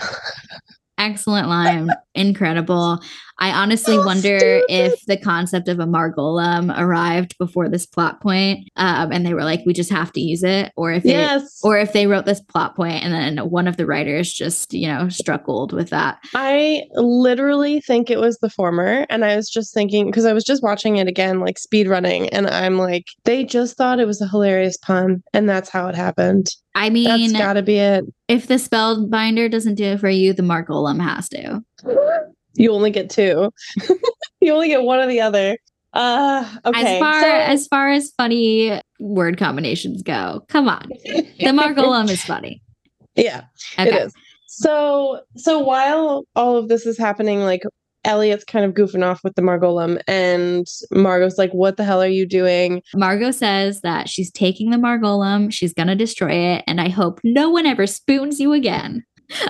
Excellent 0.98 1.48
line. 1.48 1.90
Incredible. 2.14 3.00
I 3.42 3.50
honestly 3.50 3.98
wonder 3.98 4.38
stupid. 4.38 4.64
if 4.68 5.04
the 5.06 5.16
concept 5.16 5.66
of 5.66 5.80
a 5.80 5.84
Margolem 5.84 6.72
arrived 6.78 7.36
before 7.38 7.68
this 7.68 7.86
plot 7.86 8.20
point, 8.20 8.68
um, 8.76 9.10
and 9.10 9.26
they 9.26 9.34
were 9.34 9.42
like, 9.42 9.62
we 9.66 9.72
just 9.72 9.90
have 9.90 10.12
to 10.12 10.20
use 10.20 10.44
it, 10.44 10.70
or 10.76 10.92
if 10.92 11.04
it 11.04 11.42
or 11.64 11.76
if 11.76 11.92
they 11.92 12.06
wrote 12.06 12.24
this 12.24 12.40
plot 12.40 12.76
point 12.76 13.02
and 13.02 13.12
then 13.12 13.50
one 13.50 13.66
of 13.66 13.76
the 13.76 13.84
writers 13.84 14.32
just 14.32 14.72
you 14.72 14.86
know 14.86 15.08
struggled 15.08 15.72
with 15.72 15.90
that 15.90 16.18
I 16.36 16.84
literally 16.92 17.80
think 17.80 18.10
it 18.10 18.20
was 18.20 18.38
the 18.38 18.48
former, 18.48 19.06
and 19.10 19.24
I 19.24 19.34
was 19.34 19.50
just 19.50 19.74
thinking 19.74 20.06
because 20.06 20.24
I 20.24 20.32
was 20.32 20.44
just 20.44 20.62
watching 20.62 20.98
it 20.98 21.08
again, 21.08 21.40
like 21.40 21.58
speed 21.58 21.88
running, 21.88 22.28
and 22.28 22.46
I'm 22.46 22.78
like, 22.78 23.06
they 23.24 23.42
just 23.42 23.76
thought 23.76 23.98
it 23.98 24.06
was 24.06 24.20
a 24.20 24.28
hilarious 24.28 24.76
pun, 24.76 25.20
and 25.34 25.48
that's 25.48 25.68
how 25.68 25.88
it 25.88 25.96
happened. 25.96 26.46
i 26.76 26.90
mean, 26.90 27.32
that's 27.32 27.32
got 27.32 27.54
to 27.54 27.62
be 27.62 27.78
it. 27.78 28.04
if 28.28 28.46
the 28.46 28.54
spellbinder 28.54 29.50
doesn't 29.50 29.74
do 29.74 29.84
it 29.84 29.98
for 30.00 30.08
you 30.08 30.32
the 30.32 30.44
margolem 30.44 31.02
has 31.02 31.28
to 31.28 31.60
You 32.54 32.72
only 32.72 32.90
get 32.90 33.10
two. 33.10 33.50
you 34.40 34.52
only 34.52 34.68
get 34.68 34.82
one 34.82 34.98
or 34.98 35.06
the 35.06 35.20
other. 35.20 35.56
Uh 35.92 36.48
okay. 36.64 36.96
as 36.96 37.00
far 37.00 37.20
so- 37.20 37.28
as 37.28 37.66
far 37.66 37.90
as 37.90 38.12
funny 38.16 38.80
word 38.98 39.36
combinations 39.36 40.02
go 40.02 40.42
come 40.48 40.66
on 40.66 40.88
the 41.04 41.52
Margolem 41.52 42.08
is 42.08 42.24
funny 42.24 42.62
Yeah, 43.14 43.42
okay 43.78 43.90
it 43.90 44.06
is. 44.06 44.14
So 44.46 45.20
so 45.36 45.58
while 45.58 46.24
all 46.34 46.56
of 46.56 46.68
this 46.68 46.86
is 46.86 46.96
happening, 46.96 47.40
like 47.40 47.62
Eliot's 48.04 48.44
kind 48.44 48.64
of 48.64 48.72
goofing 48.72 49.04
off 49.04 49.22
with 49.22 49.34
the 49.34 49.42
Margolem, 49.42 50.00
and 50.08 50.66
Margot's 50.92 51.36
like, 51.38 51.52
"What 51.52 51.76
the 51.76 51.84
hell 51.84 52.02
are 52.02 52.08
you 52.08 52.26
doing?" 52.26 52.82
margot 52.94 53.30
says 53.30 53.82
that 53.82 54.08
she's 54.08 54.30
taking 54.30 54.70
the 54.70 54.76
Margolum, 54.78 55.52
she's 55.52 55.74
gonna 55.74 55.94
destroy 55.94 56.32
it 56.32 56.64
and 56.66 56.80
i 56.80 56.88
hope 56.88 57.20
no 57.22 57.50
one 57.50 57.66
ever 57.66 57.86
spoons 57.86 58.40
you 58.40 58.52
again 58.52 59.04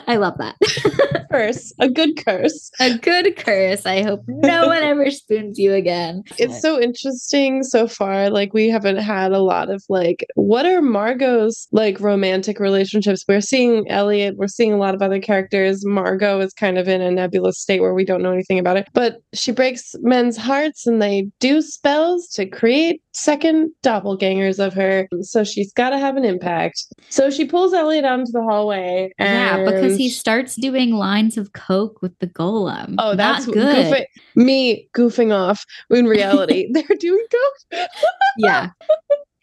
i 0.07 0.17
love 0.17 0.35
that 0.39 0.57
Curse, 1.33 1.73
a 1.79 1.89
good 1.89 2.23
curse. 2.23 2.71
a 2.79 2.99
good 2.99 3.37
curse 3.37 3.87
i 3.87 4.03
hope 4.03 4.21
no 4.27 4.67
one 4.75 4.83
ever 4.83 5.11
spoons 5.11 5.59
you 5.59 5.73
again 5.73 6.23
It's 6.39 6.61
so 6.61 6.79
interesting 6.81 7.63
so 7.63 7.87
far. 7.87 8.29
Like 8.31 8.53
we 8.53 8.69
haven't 8.69 8.99
had 8.99 9.33
a 9.33 9.39
lot 9.39 9.71
of 9.71 9.83
like, 9.89 10.27
what 10.35 10.67
are 10.67 10.83
Margot's 10.83 11.69
like 11.73 11.99
romantic 12.01 12.61
relationships? 12.61 13.25
We're 13.27 13.41
seeing 13.41 13.89
Eliot, 13.91 14.37
we're 14.37 14.47
seeing 14.49 14.73
a 14.73 14.77
lot 14.77 14.95
of 14.95 15.01
other 15.03 15.21
characters. 15.21 15.85
Margot 15.87 16.41
is 16.41 16.53
kind 16.53 16.77
of 16.79 16.87
in 16.89 17.01
a 17.01 17.11
nebulous 17.11 17.59
state 17.59 17.81
where 17.81 17.95
we 17.95 18.05
don't 18.05 18.23
know 18.23 18.33
anything 18.33 18.59
about 18.59 18.77
it. 18.77 18.89
But 18.93 19.23
she 19.33 19.53
breaks 19.53 19.95
men's 20.01 20.37
hearts 20.37 20.87
and 20.87 21.01
they 21.01 21.29
do 21.41 21.63
spells 21.63 22.29
to 22.35 22.47
create 22.47 23.01
second 23.13 23.71
doppelgangers 23.83 24.65
of 24.65 24.75
her. 24.75 25.09
So 25.21 25.45
she's 25.45 25.73
gotta 25.73 25.99
have 25.99 26.17
an 26.17 26.25
impact. 26.25 26.85
So 27.09 27.31
she 27.31 27.45
pulls 27.45 27.73
Eliot 27.75 28.05
out 28.05 28.21
into 28.21 28.33
the 28.33 28.43
hallway 28.43 29.13
and 29.19 29.29
Yeah, 29.67 29.71
because 29.71 29.97
he 29.97 30.09
starts 30.09 30.57
doing 30.57 30.95
lines 30.95 31.37
of 31.37 31.53
coke 31.53 32.01
with 32.03 32.19
the 32.19 32.27
golem. 32.27 32.95
Oh, 32.99 33.15
that's 33.15 33.47
not 33.47 33.55
good. 33.55 33.87
goofing- 33.87 34.05
me 34.37 34.89
goofing 34.95 35.33
off. 35.33 35.65
In 35.91 36.07
reality, 36.07 36.69
they're 36.73 36.97
doing 36.99 37.27
coke. 37.31 37.89
yeah. 38.39 38.71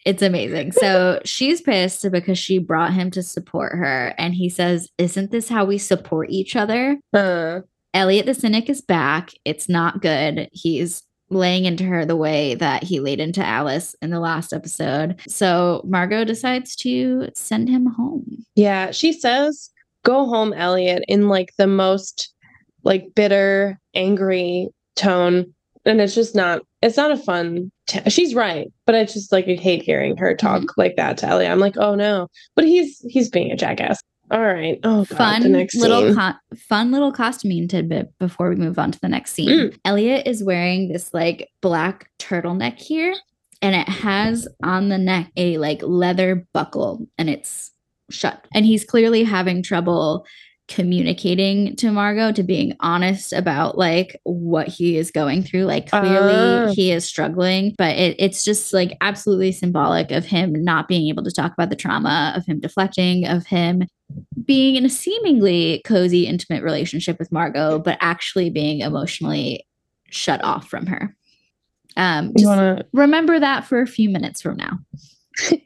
It's 0.05 0.21
amazing. 0.21 0.71
So 0.71 1.19
she's 1.25 1.61
pissed 1.61 2.09
because 2.11 2.39
she 2.39 2.57
brought 2.57 2.93
him 2.93 3.11
to 3.11 3.21
support 3.21 3.73
her. 3.73 4.13
And 4.17 4.33
he 4.33 4.49
says, 4.49 4.89
Isn't 4.97 5.29
this 5.31 5.49
how 5.49 5.65
we 5.65 5.77
support 5.77 6.29
each 6.31 6.55
other? 6.55 6.97
Uh, 7.13 7.59
Eliot 7.93 8.25
the 8.25 8.33
Cynic 8.33 8.69
is 8.69 8.81
back. 8.81 9.31
It's 9.45 9.67
not 9.67 10.01
good. 10.01 10.47
He's 10.51 11.03
laying 11.29 11.65
into 11.65 11.83
her 11.83 12.05
the 12.05 12.15
way 12.15 12.55
that 12.55 12.83
he 12.83 12.99
laid 12.99 13.19
into 13.19 13.45
Alice 13.45 13.95
in 14.01 14.09
the 14.09 14.19
last 14.19 14.53
episode. 14.53 15.19
So 15.27 15.81
Margot 15.85 16.25
decides 16.25 16.75
to 16.77 17.29
send 17.35 17.69
him 17.69 17.85
home. 17.85 18.45
Yeah, 18.55 18.91
she 18.91 19.13
says, 19.13 19.69
"Go 20.03 20.27
home, 20.27 20.53
Eliot," 20.53 21.03
in 21.07 21.29
like 21.29 21.53
the 21.57 21.67
most 21.67 22.33
like 22.83 23.13
bitter, 23.15 23.79
angry 23.93 24.69
tone, 24.95 25.53
and 25.85 26.01
it's 26.01 26.15
just 26.15 26.35
not. 26.35 26.61
It's 26.81 26.97
not 26.97 27.11
a 27.11 27.17
fun. 27.17 27.71
T- 27.87 28.09
She's 28.09 28.33
right, 28.33 28.71
but 28.85 28.95
I 28.95 29.03
just 29.05 29.31
like 29.31 29.47
I 29.47 29.53
hate 29.53 29.83
hearing 29.83 30.17
her 30.17 30.35
talk 30.35 30.61
mm-hmm. 30.61 30.81
like 30.81 30.95
that 30.95 31.17
to 31.19 31.27
Eliot. 31.27 31.51
I'm 31.51 31.59
like, 31.59 31.77
oh 31.77 31.95
no, 31.95 32.27
but 32.55 32.65
he's 32.65 32.99
he's 33.09 33.29
being 33.29 33.51
a 33.51 33.55
jackass. 33.55 33.99
All 34.31 34.41
right. 34.41 34.79
Oh, 34.83 35.05
God, 35.05 35.17
fun 35.17 35.53
little 35.75 36.15
co- 36.15 36.57
fun 36.57 36.91
little 36.91 37.11
costuming 37.11 37.67
tidbit 37.67 38.17
before 38.19 38.49
we 38.49 38.55
move 38.55 38.77
on 38.77 38.91
to 38.91 38.99
the 38.99 39.09
next 39.09 39.33
scene. 39.33 39.49
Mm. 39.49 39.79
Eliot 39.85 40.27
is 40.27 40.43
wearing 40.43 40.91
this 40.91 41.13
like 41.13 41.49
black 41.61 42.09
turtleneck 42.19 42.79
here 42.79 43.15
and 43.61 43.75
it 43.75 43.89
has 43.89 44.47
on 44.63 44.89
the 44.89 44.97
neck 44.97 45.31
a 45.35 45.57
like 45.57 45.81
leather 45.81 46.47
buckle 46.53 47.07
and 47.17 47.29
it's 47.29 47.71
shut. 48.09 48.45
And 48.53 48.65
he's 48.65 48.85
clearly 48.85 49.23
having 49.23 49.63
trouble 49.63 50.25
communicating 50.69 51.75
to 51.75 51.91
Margot 51.91 52.31
to 52.31 52.43
being 52.43 52.73
honest 52.79 53.33
about 53.33 53.77
like 53.77 54.19
what 54.23 54.67
he 54.67 54.95
is 54.97 55.11
going 55.11 55.43
through. 55.43 55.65
Like 55.65 55.89
clearly 55.89 56.33
Ah. 56.33 56.71
he 56.73 56.91
is 56.91 57.03
struggling, 57.05 57.75
but 57.77 57.95
it, 57.97 58.15
it's 58.19 58.45
just 58.45 58.71
like 58.73 58.95
absolutely 59.01 59.51
symbolic 59.51 60.11
of 60.11 60.25
him 60.25 60.53
not 60.63 60.87
being 60.87 61.09
able 61.09 61.23
to 61.23 61.31
talk 61.31 61.51
about 61.53 61.69
the 61.69 61.75
trauma, 61.75 62.33
of 62.35 62.45
him 62.45 62.59
deflecting, 62.59 63.25
of 63.27 63.45
him 63.45 63.83
being 64.45 64.75
in 64.75 64.85
a 64.85 64.89
seemingly 64.89 65.81
cozy, 65.85 66.25
intimate 66.27 66.63
relationship 66.63 67.19
with 67.19 67.31
Margot, 67.31 67.79
but 67.79 67.97
actually 67.99 68.49
being 68.49 68.79
emotionally 68.79 69.65
shut 70.09 70.43
off 70.43 70.69
from 70.69 70.85
her. 70.87 71.15
Um, 71.97 72.27
You 72.27 72.33
just 72.37 72.45
wanna? 72.47 72.85
remember 72.93 73.39
that 73.39 73.65
for 73.65 73.81
a 73.81 73.87
few 73.87 74.09
minutes 74.09 74.41
from 74.41 74.57
now. 74.57 74.79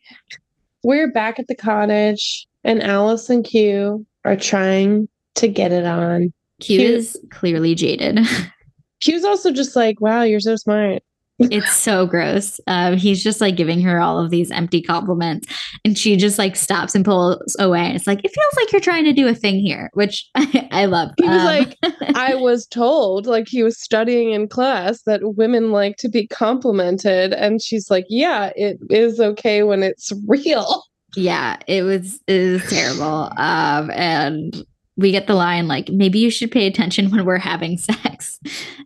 We're 0.84 1.12
back 1.12 1.40
at 1.40 1.48
the 1.48 1.56
cottage, 1.56 2.48
and 2.64 2.82
Alice 2.84 3.30
and 3.30 3.46
Q 3.46 4.06
are 4.26 4.36
trying 4.36 5.08
to 5.36 5.48
get 5.48 5.72
it 5.72 5.86
on. 5.86 6.34
Q 6.60 6.80
Cute. 6.80 6.92
is 6.92 7.20
clearly 7.32 7.76
jaded. 7.76 8.20
Q's 9.02 9.26
also 9.26 9.52
just 9.52 9.76
like, 9.76 10.00
"Wow, 10.00 10.24
you're 10.24 10.40
so 10.40 10.56
smart." 10.56 11.04
it's 11.40 11.74
so 11.76 12.06
gross. 12.06 12.60
Um, 12.68 12.96
he's 12.96 13.24
just 13.24 13.42
like 13.42 13.56
giving 13.58 13.82
her 13.82 14.00
all 14.00 14.20
of 14.20 14.30
these 14.30 14.52
empty 14.52 14.82
compliments, 14.84 15.48
and 15.84 15.98
she 15.98 16.16
just 16.16 16.38
like 16.38 16.56
stops 16.56 16.94
and 16.94 17.04
pulls 17.04 17.56
away. 17.60 17.80
And 17.82 17.96
it's 17.96 18.06
like 18.06 18.20
it 18.24 18.32
feels 18.32 18.54
like 18.56 18.72
you're 18.72 18.80
trying 18.80 19.04
to 19.06 19.14
do 19.14 19.28
a 19.28 19.34
thing 19.34 19.60
here, 19.60 19.90
which 19.94 20.30
I, 20.36 20.68
I 20.72 20.86
love. 20.86 21.10
He 21.18 21.28
was 21.28 21.40
Um, 21.42 21.46
like, 21.46 21.76
I 22.16 22.36
was 22.36 22.68
told, 22.68 23.26
like 23.26 23.48
he 23.50 23.64
was 23.64 23.82
studying 23.82 24.32
in 24.32 24.48
class, 24.48 25.02
that 25.08 25.22
women 25.36 25.72
like 25.72 25.98
to 25.98 26.08
be 26.08 26.28
complimented. 26.28 27.34
And 27.34 27.62
she's 27.62 27.90
like, 27.90 28.06
Yeah, 28.10 28.52
it 28.56 28.78
is 28.92 29.20
okay 29.20 29.64
when 29.64 29.82
it's 29.82 30.12
real. 30.28 30.84
Yeah 31.16 31.58
it 31.68 31.84
was 31.84 32.20
it 32.28 32.54
was 32.54 32.70
terrible. 32.70 33.32
Um 33.38 33.92
and 33.92 34.66
we 34.96 35.10
get 35.12 35.26
the 35.26 35.34
line 35.34 35.68
like 35.68 35.90
maybe 35.90 36.20
you 36.20 36.30
should 36.30 36.52
pay 36.52 36.68
attention 36.68 37.10
when 37.10 37.26
we're 37.26 37.38
having 37.38 37.78
sex. 37.78 38.40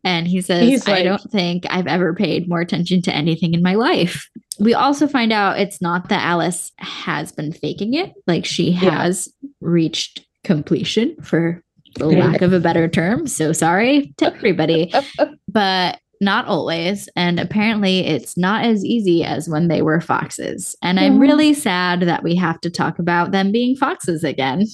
And 0.04 0.28
he 0.28 0.42
says 0.42 0.68
He's 0.68 0.88
i 0.88 1.04
don't 1.04 1.22
think 1.32 1.66
i've 1.70 1.88
ever 1.88 2.14
paid 2.14 2.48
more 2.48 2.62
attention 2.62 3.02
to 3.04 3.14
anything 3.16 3.54
in 3.54 3.62
my 3.62 3.76
life. 3.76 4.30
We 4.60 4.74
also 4.74 5.08
find 5.08 5.32
out 5.34 5.60
it's 5.60 5.82
not 5.82 6.10
that 6.10 6.24
alice 6.26 6.72
has 6.78 7.32
been 7.32 7.52
faking 7.52 7.94
it. 7.94 8.14
Like 8.26 8.46
she 8.46 8.72
Yeah. 8.72 9.04
has 9.04 9.28
reached 9.62 10.26
completion 10.44 11.16
for 11.22 11.62
the 11.96 12.08
lack 12.08 12.42
of 12.42 12.54
a 12.54 12.60
better 12.60 12.88
term. 12.88 13.28
So 13.28 13.52
sorry 13.54 14.14
to 14.18 14.34
everybody. 14.34 14.94
But 15.50 16.00
not 16.22 16.46
always. 16.46 17.08
And 17.16 17.40
apparently, 17.40 18.00
it's 18.00 18.38
not 18.38 18.66
as 18.66 18.84
easy 18.84 19.24
as 19.24 19.48
when 19.50 19.68
they 19.68 19.82
were 19.82 20.02
foxes. 20.02 20.76
And 20.82 21.00
I'm 21.00 21.20
really 21.20 21.54
sad 21.54 22.02
that 22.02 22.24
we 22.24 22.36
have 22.36 22.60
to 22.62 22.70
talk 22.70 23.00
about 23.00 23.32
them 23.32 23.52
being 23.52 23.76
foxes 23.76 24.24
again. 24.24 24.66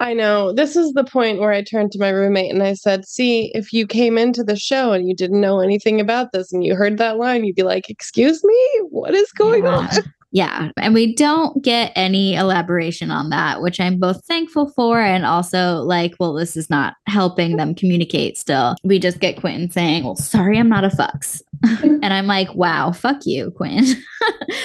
I 0.00 0.14
know. 0.14 0.52
This 0.52 0.76
is 0.76 0.92
the 0.92 1.04
point 1.04 1.40
where 1.40 1.52
I 1.52 1.62
turned 1.62 1.92
to 1.92 1.98
my 1.98 2.10
roommate 2.10 2.52
and 2.52 2.62
I 2.62 2.74
said, 2.74 3.04
See, 3.06 3.50
if 3.54 3.72
you 3.72 3.86
came 3.86 4.18
into 4.18 4.44
the 4.44 4.56
show 4.56 4.92
and 4.92 5.08
you 5.08 5.14
didn't 5.14 5.40
know 5.40 5.60
anything 5.60 6.00
about 6.00 6.32
this 6.32 6.52
and 6.52 6.64
you 6.64 6.74
heard 6.74 6.98
that 6.98 7.18
line, 7.18 7.44
you'd 7.44 7.56
be 7.56 7.62
like, 7.62 7.88
Excuse 7.90 8.42
me? 8.44 8.80
What 8.90 9.14
is 9.14 9.30
going 9.32 9.64
Yeah. 9.64 9.70
on? 9.76 9.88
Yeah. 10.32 10.70
And 10.78 10.94
we 10.94 11.14
don't 11.14 11.62
get 11.62 11.92
any 11.94 12.34
elaboration 12.34 13.10
on 13.10 13.28
that, 13.30 13.60
which 13.60 13.78
I'm 13.78 13.98
both 13.98 14.24
thankful 14.24 14.70
for 14.70 14.98
and 15.00 15.26
also 15.26 15.76
like, 15.82 16.14
well, 16.18 16.32
this 16.32 16.56
is 16.56 16.70
not 16.70 16.94
helping 17.06 17.56
them 17.56 17.74
communicate 17.74 18.38
still. 18.38 18.76
We 18.82 18.98
just 18.98 19.20
get 19.20 19.38
Quentin 19.38 19.70
saying, 19.70 20.04
well, 20.04 20.16
sorry, 20.16 20.58
I'm 20.58 20.70
not 20.70 20.84
a 20.84 20.88
fucks. 20.88 21.42
and 21.82 22.12
I'm 22.12 22.26
like, 22.26 22.52
wow, 22.54 22.92
fuck 22.92 23.24
you, 23.24 23.50
Quinn. 23.52 23.84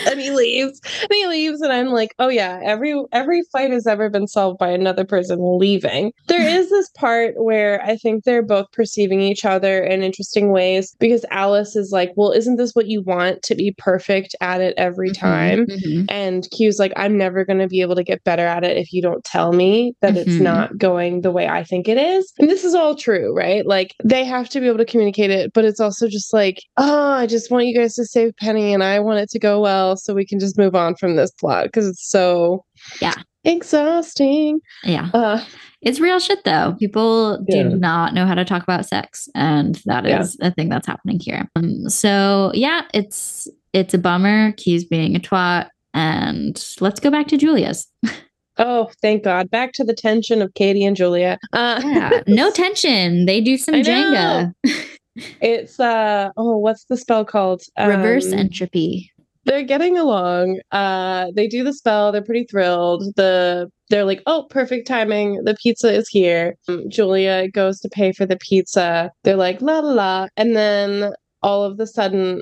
and 0.08 0.20
he 0.20 0.32
leaves. 0.32 0.82
And 1.02 1.10
he 1.12 1.28
leaves, 1.28 1.62
and 1.62 1.72
I'm 1.72 1.88
like, 1.88 2.16
oh 2.18 2.30
yeah, 2.30 2.60
every 2.64 2.96
every 3.12 3.44
fight 3.52 3.72
has 3.72 3.86
ever 3.86 4.10
been 4.10 4.28
solved 4.28 4.58
by 4.58 4.70
another 4.70 5.06
person 5.06 5.38
leaving. 5.60 6.12
There 6.28 6.42
is 6.42 6.70
this 6.70 6.90
part 6.92 7.36
where 7.38 7.84
I 7.84 7.98
think 7.98 8.24
they're 8.24 8.42
both 8.42 8.72
perceiving 8.72 9.22
each 9.22 9.46
other 9.46 9.84
in 9.84 10.02
interesting 10.02 10.52
ways 10.52 10.96
because 11.00 11.24
Alice 11.30 11.76
is 11.76 11.92
like, 11.92 12.14
well, 12.16 12.32
isn't 12.32 12.56
this 12.56 12.74
what 12.74 12.88
you 12.88 13.02
want 13.02 13.44
to 13.44 13.56
be 13.56 13.76
perfect 13.78 14.36
at 14.42 14.62
it 14.62 14.74
every 14.78 15.10
Mhm, 15.10 15.20
time? 15.66 15.68
mhm. 15.68 16.06
And 16.10 16.48
Q's 16.52 16.80
like, 16.80 16.94
I'm 16.96 17.18
never 17.18 17.44
going 17.46 17.60
to 17.60 17.68
be 17.68 17.82
able 17.82 17.96
to 17.96 18.04
get 18.04 18.24
better 18.24 18.46
at 18.46 18.64
it 18.64 18.78
if 18.78 18.94
you 18.94 19.02
don't 19.02 19.24
tell 19.24 19.52
me 19.54 19.94
that 20.02 20.16
it's 20.18 20.36
Mhm. 20.36 20.42
not 20.42 20.78
going 20.78 21.22
the 21.22 21.32
way 21.32 21.48
I 21.48 21.64
think 21.64 21.88
it 21.88 21.98
is. 21.98 22.32
And 22.40 22.50
this 22.50 22.64
is 22.64 22.76
all 22.76 22.96
true, 22.96 23.36
right? 23.36 23.66
Like, 23.66 23.94
they 24.04 24.24
have 24.24 24.50
to 24.50 24.60
be 24.60 24.68
able 24.68 24.78
to 24.78 24.86
communicate 24.86 25.32
it, 25.32 25.52
but 25.54 25.66
it's 25.66 25.80
also 25.80 26.08
just 26.08 26.34
like, 26.34 26.62
oh, 26.78 27.12
I 27.12 27.26
just 27.28 27.50
want 27.52 27.66
you 27.68 27.76
guys 27.76 27.96
to 27.96 28.06
save 28.06 28.36
Penny 28.38 28.74
and 28.74 28.84
I 28.84 29.00
want 29.00 29.20
it 29.20 29.30
to 29.32 29.40
go 29.40 29.60
well 29.60 29.98
so 29.98 30.14
we 30.14 30.26
can 30.26 30.40
just 30.40 30.58
move 30.58 30.76
on 30.76 30.96
from 30.96 31.16
this 31.16 31.32
plot 31.32 31.66
because 31.66 31.88
it's 31.88 32.08
so 32.08 32.64
Yeah. 33.02 33.16
exhausting. 33.44 34.60
Yeah. 34.84 35.10
Uh, 35.14 35.44
It's 35.82 36.00
real 36.00 36.18
shit 36.20 36.44
though. 36.44 36.76
People 36.80 37.38
do 37.48 37.64
not 37.66 38.14
know 38.16 38.26
how 38.26 38.34
to 38.34 38.44
talk 38.44 38.64
about 38.64 38.88
sex, 38.88 39.30
and 39.36 39.76
that 39.86 40.08
is 40.08 40.36
Yeah. 40.42 40.48
a 40.48 40.52
thing 40.52 40.70
that's 40.70 40.88
happening 40.88 41.20
here. 41.20 41.48
Um, 41.56 41.88
so 41.88 42.52
yeah, 42.56 42.82
it's 42.96 43.48
it's 43.74 43.94
a 43.94 43.98
bummer. 43.98 44.52
Q's 44.54 44.86
being 44.86 45.16
a 45.16 45.20
twat, 45.20 45.70
and 45.94 46.64
let's 46.80 47.00
go 47.00 47.10
back 47.12 47.28
to 47.28 47.38
Julia's. 47.38 47.88
oh, 48.58 48.90
thank 49.02 49.24
God. 49.24 49.50
Back 49.50 49.74
to 49.74 49.84
the 49.84 49.94
tension 49.94 50.42
of 50.42 50.54
Kady 50.54 50.86
and 50.86 50.96
Julia. 50.96 51.38
Uh, 51.54 51.82
Yeah, 51.84 52.22
no 52.28 52.52
tension. 52.64 53.26
They 53.26 53.42
do 53.42 53.58
some 53.58 53.76
I 53.76 53.82
Jenga. 53.82 54.54
it's, 55.42 55.80
uh, 55.80 56.30
oh, 56.38 56.58
what's 56.58 56.86
the 56.86 56.98
spell 56.98 57.26
called? 57.26 57.62
Reverse 57.80 58.32
Um, 58.32 58.40
entropy. 58.40 59.12
they're 59.46 59.64
getting 59.64 59.98
along. 59.98 60.60
Uh, 60.72 61.28
they 61.36 61.48
do 61.48 61.64
the 61.64 61.74
spell. 61.74 62.12
They're 62.12 62.22
pretty 62.24 62.46
thrilled. 62.46 63.04
The 63.16 63.70
they're 63.90 64.04
like, 64.04 64.22
oh, 64.26 64.46
perfect 64.50 64.86
timing. 64.86 65.44
The 65.46 65.56
pizza 65.56 65.94
is 65.94 66.10
here. 66.10 66.56
Um, 66.68 66.90
Julia 66.90 67.48
goes 67.50 67.80
to 67.80 67.88
pay 67.90 68.12
for 68.12 68.26
the 68.26 68.36
pizza. 68.38 69.12
They're 69.24 69.38
like, 69.38 69.62
la 69.62 69.80
la 69.80 69.92
la, 69.94 70.28
and 70.36 70.58
then 70.58 71.14
all 71.42 71.64
of 71.64 71.80
a 71.80 71.88
sudden, 71.88 72.42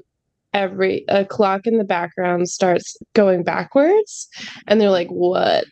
every 0.56 1.06
a 1.08 1.24
clock 1.26 1.68
in 1.68 1.78
the 1.78 1.84
background 1.84 2.50
starts 2.50 2.98
going 3.14 3.44
backwards, 3.44 4.28
and 4.68 4.82
they're 4.82 4.90
like, 4.90 5.10
what? 5.10 5.66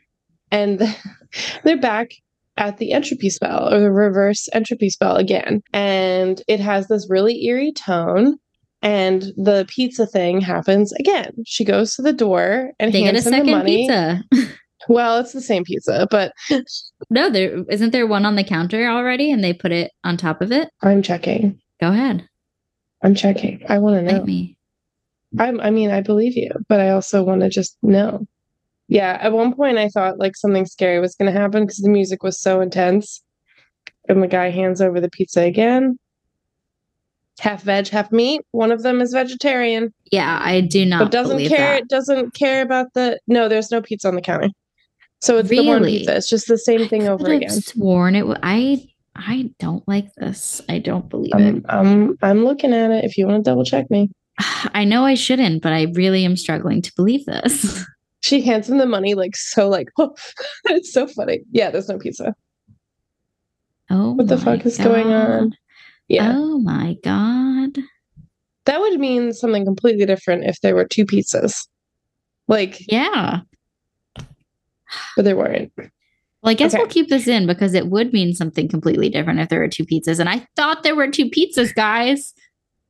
And 0.51 0.79
they're 1.63 1.77
back 1.81 2.11
at 2.57 2.77
the 2.77 2.91
entropy 2.91 3.31
spell 3.31 3.73
or 3.73 3.79
the 3.79 3.91
reverse 3.91 4.47
entropy 4.53 4.89
spell 4.91 5.15
again, 5.15 5.61
and 5.73 6.43
it 6.47 6.59
has 6.59 6.87
this 6.87 7.07
really 7.09 7.43
eerie 7.45 7.73
tone 7.73 8.37
and 8.83 9.21
the 9.37 9.65
pizza 9.69 10.05
thing 10.05 10.41
happens 10.41 10.91
again. 10.93 11.31
She 11.45 11.63
goes 11.63 11.95
to 11.95 12.01
the 12.01 12.11
door 12.11 12.71
and 12.79 12.91
They 12.93 13.01
get 13.03 13.15
a 13.15 13.21
hands 13.21 13.25
him 13.25 13.31
the 13.31 13.37
second 13.37 13.51
money. 13.51 13.87
pizza. 13.87 14.23
Well, 14.89 15.19
it's 15.19 15.31
the 15.31 15.39
same 15.39 15.63
pizza, 15.63 16.05
but 16.11 16.33
No, 17.09 17.29
there 17.29 17.63
isn't 17.69 17.91
there 17.91 18.05
one 18.05 18.25
on 18.25 18.35
the 18.35 18.43
counter 18.43 18.85
already, 18.85 19.31
and 19.31 19.41
they 19.41 19.53
put 19.53 19.71
it 19.71 19.91
on 20.03 20.17
top 20.17 20.41
of 20.41 20.51
it. 20.51 20.67
I'm 20.81 21.01
checking. 21.01 21.57
Go 21.79 21.91
ahead, 21.91 22.27
I'm 23.01 23.15
checking. 23.15 23.61
I 23.69 23.79
want 23.79 24.05
to 24.05 24.13
know. 24.13 24.25
me. 24.25 24.57
I'm, 25.39 25.59
I 25.59 25.69
mean, 25.71 25.89
I 25.91 26.01
believe 26.01 26.35
you, 26.37 26.51
but 26.69 26.79
I 26.79 26.89
also 26.91 27.23
want 27.23 27.41
to 27.41 27.49
just 27.49 27.77
know. 27.81 28.25
Yeah, 28.87 29.17
at 29.21 29.31
one 29.33 29.55
point 29.55 29.77
I 29.77 29.89
thought 29.89 30.19
like 30.19 30.35
something 30.35 30.65
scary 30.65 30.99
was 30.99 31.15
going 31.15 31.31
to 31.33 31.39
happen 31.39 31.63
because 31.63 31.77
the 31.77 31.89
music 31.89 32.21
was 32.23 32.39
so 32.39 32.61
intense. 32.61 33.21
And 34.09 34.21
the 34.21 34.27
guy 34.27 34.49
hands 34.49 34.81
over 34.81 34.99
the 34.99 35.09
pizza 35.09 35.41
again. 35.41 35.97
Half 37.39 37.63
veg, 37.63 37.87
half 37.87 38.11
meat. 38.11 38.41
One 38.51 38.71
of 38.71 38.83
them 38.83 39.01
is 39.01 39.13
vegetarian, 39.13 39.93
Yeah, 40.11 40.39
I 40.43 40.61
do 40.61 40.85
not 40.85 40.99
but 40.99 41.11
doesn't 41.11 41.37
believe 41.37 41.49
care. 41.49 41.75
that. 41.79 41.87
Doesn't 41.87 42.33
care 42.35 42.61
about 42.61 42.93
the. 42.93 43.19
No, 43.27 43.47
there's 43.49 43.71
no 43.71 43.81
pizza 43.81 44.07
on 44.09 44.15
the 44.15 44.21
counter. 44.21 44.49
So 45.21 45.37
it's 45.37 45.49
the 45.49 45.63
one 45.63 45.81
Really? 45.81 45.99
pizza. 45.99 46.17
It's 46.17 46.29
just 46.29 46.47
the 46.47 46.57
same 46.57 46.87
thing 46.87 47.07
I 47.07 47.11
over 47.11 47.23
could've 47.25 47.37
again. 47.37 47.61
Sworn 47.61 48.15
it. 48.15 48.27
wa- 48.27 48.37
I 48.43 48.87
I 49.15 49.49
don't 49.57 49.87
like 49.87 50.13
this. 50.15 50.61
I 50.69 50.79
don't 50.79 51.09
believe 51.09 51.31
it. 51.33 51.37
I'm, 51.37 51.65
I'm 51.69 52.17
I'm 52.21 52.45
looking 52.45 52.73
at 52.73 52.91
it. 52.91 53.05
If 53.05 53.17
you 53.17 53.25
want 53.25 53.43
to 53.43 53.49
double 53.49 53.63
check 53.63 53.89
me, 53.89 54.09
I 54.73 54.83
know 54.83 55.05
I 55.05 55.15
shouldn't, 55.15 55.61
but 55.61 55.73
I 55.73 55.83
really 55.93 56.25
am 56.25 56.35
struggling 56.37 56.81
to 56.81 56.91
believe 56.95 57.25
this. 57.25 57.85
she 58.21 58.41
hands 58.41 58.69
him 58.69 58.77
the 58.77 58.85
money 58.85 59.13
like 59.15 59.35
so 59.35 59.67
like 59.69 59.89
oh, 59.99 60.15
it's 60.65 60.91
so 60.93 61.07
funny. 61.07 61.41
Yeah, 61.51 61.69
there's 61.71 61.89
no 61.89 61.97
pizza. 61.97 62.35
Oh, 63.89 64.13
What 64.13 64.27
the 64.27 64.37
fuck 64.37 64.65
is 64.65 64.77
going 64.77 65.07
on? 65.11 65.51
Yeah, 66.07 66.33
Oh 66.35 66.59
my 66.59 66.95
god. 67.03 67.77
that 68.65 68.79
would 68.79 68.99
mean 68.99 69.33
something 69.33 69.65
completely 69.65 70.05
different 70.05 70.45
if 70.45 70.59
there 70.61 70.73
were 70.75 70.85
two 70.85 71.05
pizzas. 71.05 71.67
Like, 72.47 72.79
Yeah. 72.91 73.41
but 74.15 75.25
there 75.25 75.35
weren't. 75.37 75.71
Well, 75.77 76.51
I 76.51 76.53
guess 76.55 76.73
Okay. 76.73 76.81
we'll 76.81 76.89
keep 76.91 77.09
this 77.09 77.27
in 77.27 77.45
because 77.47 77.73
it 77.73 77.87
would 77.87 78.11
mean 78.13 78.33
something 78.33 78.67
completely 78.67 79.09
different 79.09 79.39
if 79.39 79.49
there 79.49 79.59
were 79.59 79.67
two 79.67 79.85
pizzas. 79.85 80.19
And 80.19 80.27
I 80.29 80.45
thought 80.55 80.83
there 80.83 80.95
were 80.95 81.07
two 81.09 81.29
pizzas, 81.29 81.73
guys. 81.73 82.33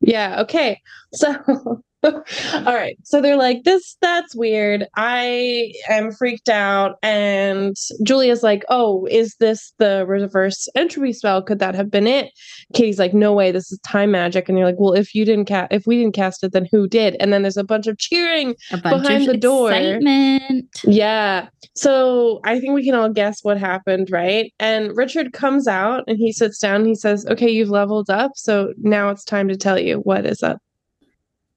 Yeah, 0.04 0.42
okay. 0.42 0.82
So 1.14 1.84
all 2.54 2.76
right. 2.76 2.98
So 3.04 3.22
they're 3.22 3.38
like, 3.38 3.64
this 3.64 3.96
that's 4.02 4.36
weird. 4.36 4.86
I 4.96 5.72
am 5.90 6.12
freaked 6.12 6.50
out. 6.50 6.98
And 7.02 7.76
Julia's 8.04 8.44
like, 8.44 8.66
Oh, 8.70 9.08
is 9.10 9.36
this 9.40 9.74
the 9.80 10.06
reverse 10.08 10.68
entropy 10.76 11.14
spell? 11.14 11.42
Could 11.42 11.60
that 11.60 11.76
have 11.76 11.90
been 11.90 12.08
it? 12.08 12.32
Kady's 12.74 13.00
like, 13.00 13.14
No 13.14 13.34
way, 13.34 13.52
this 13.52 13.72
is 13.72 13.80
time 13.86 14.12
magic. 14.12 14.50
And 14.50 14.58
you're 14.58 14.68
like, 14.68 14.80
Well, 14.80 14.94
if 14.94 15.16
you 15.16 15.26
didn't 15.26 15.46
cast 15.46 15.72
if 15.72 15.88
we 15.88 15.98
didn't 15.98 16.16
cast 16.16 16.44
it, 16.44 16.52
then 16.52 16.68
who 16.72 16.88
did? 16.88 17.16
And 17.20 17.32
then 17.32 17.42
there's 17.42 17.58
a 17.58 17.64
bunch 17.64 17.88
of 17.88 17.98
cheering. 17.98 18.56
Bunch 18.72 19.04
Behind 19.04 19.24
of 19.24 19.28
the 19.28 19.38
door. 19.38 19.72
excitement. 19.72 20.68
Yeah. 20.84 21.48
So 21.76 22.42
I 22.44 22.60
think 22.60 22.74
we 22.74 22.84
can 22.84 22.96
all 22.96 23.10
guess 23.10 23.40
what 23.44 23.58
happened, 23.58 24.10
right? 24.12 24.52
And 24.60 24.96
Richard 24.96 25.34
comes 25.34 25.68
out 25.68 26.04
and 26.08 26.18
he 26.18 26.34
sits 26.34 26.60
down. 26.60 26.86
He 26.86 26.96
says, 26.96 27.26
Okay, 27.28 27.50
you've 27.50 27.70
leveled 27.70 28.10
up. 28.10 28.32
So 28.36 28.74
now 28.78 29.10
it's 29.10 29.24
time 29.24 29.48
to 29.48 29.56
tell 29.56 29.80
you 29.80 29.98
what 30.00 30.26
is 30.26 30.44
up. 30.44 30.60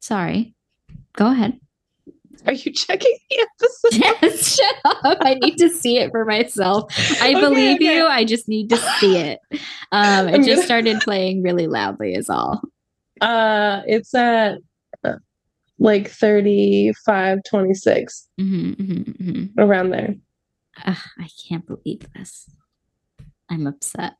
Sorry. 0.07 0.55
Go 1.17 1.33
ahead. 1.33 1.59
Are 2.47 2.53
you 2.53 2.73
checking 2.73 3.19
the 3.29 3.41
episode? 3.41 4.01
Yes, 4.23 4.57
shut 4.57 4.77
up. 4.85 5.19
I 5.21 5.35
need 5.35 5.57
to 5.57 5.69
see 5.69 5.99
it 5.99 6.13
for 6.13 6.25
myself. 6.25 6.93
I 7.21 7.31
Okay, 7.31 7.41
believe 7.41 7.77
okay. 7.79 7.97
you. 7.97 8.07
I 8.07 8.25
just 8.25 8.47
need 8.49 8.69
to 8.71 8.77
see 9.01 9.17
it. 9.17 9.41
Um, 9.91 10.29
it 10.29 10.45
just 10.45 10.63
started 10.63 11.01
playing 11.01 11.43
really 11.43 11.67
loudly, 11.67 12.15
is 12.15 12.31
all. 12.31 12.61
Uh, 13.21 13.83
it's 13.87 14.15
at 14.15 14.59
uh, 15.03 15.15
like 15.81 16.09
35, 16.09 17.39
26, 17.49 18.29
hmm 18.39 18.73
hmm 18.75 19.03
hmm 19.03 19.45
around 19.59 19.91
there. 19.91 20.15
Ugh, 20.85 20.97
I 21.19 21.29
can't 21.49 21.67
believe 21.67 22.07
this. 22.15 22.49
I'm 23.51 23.67
upset. 23.67 24.13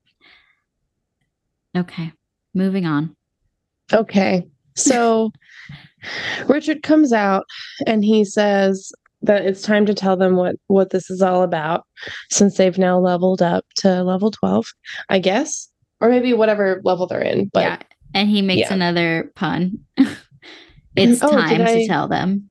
Okay, 1.77 2.11
moving 2.55 2.87
on. 2.87 3.15
Okay. 3.93 4.49
So 4.77 5.33
Richard 6.47 6.83
comes 6.83 7.13
out 7.13 7.45
and 7.87 8.05
he 8.05 8.25
says 8.25 8.93
that 9.23 9.45
it's 9.45 9.63
time 9.63 9.87
to 9.87 9.95
tell 9.95 10.17
them 10.17 10.37
what 10.37 10.57
what 10.69 10.91
this 10.91 11.11
is 11.11 11.23
all 11.23 11.43
about 11.43 11.85
since 12.31 12.57
they've 12.57 12.79
now 12.79 12.99
leveled 12.99 13.43
up 13.43 13.65
to 13.77 14.03
level 14.05 14.31
12, 14.31 14.67
I 15.09 15.19
guess. 15.19 15.69
Or 16.01 16.11
maybe 16.11 16.33
whatever 16.35 16.81
level 16.85 17.07
they're 17.07 17.21
in. 17.23 17.51
But 17.53 17.61
yeah, 17.63 17.79
and 18.15 18.29
he 18.29 18.43
makes 18.43 18.69
yeah. 18.69 18.75
another 18.75 19.33
pun. 19.35 19.79
it's 20.97 21.23
Oh, 21.23 21.31
time 21.31 21.59
to 21.59 21.71
I- 21.71 21.87
tell 21.87 22.07
them. 22.09 22.51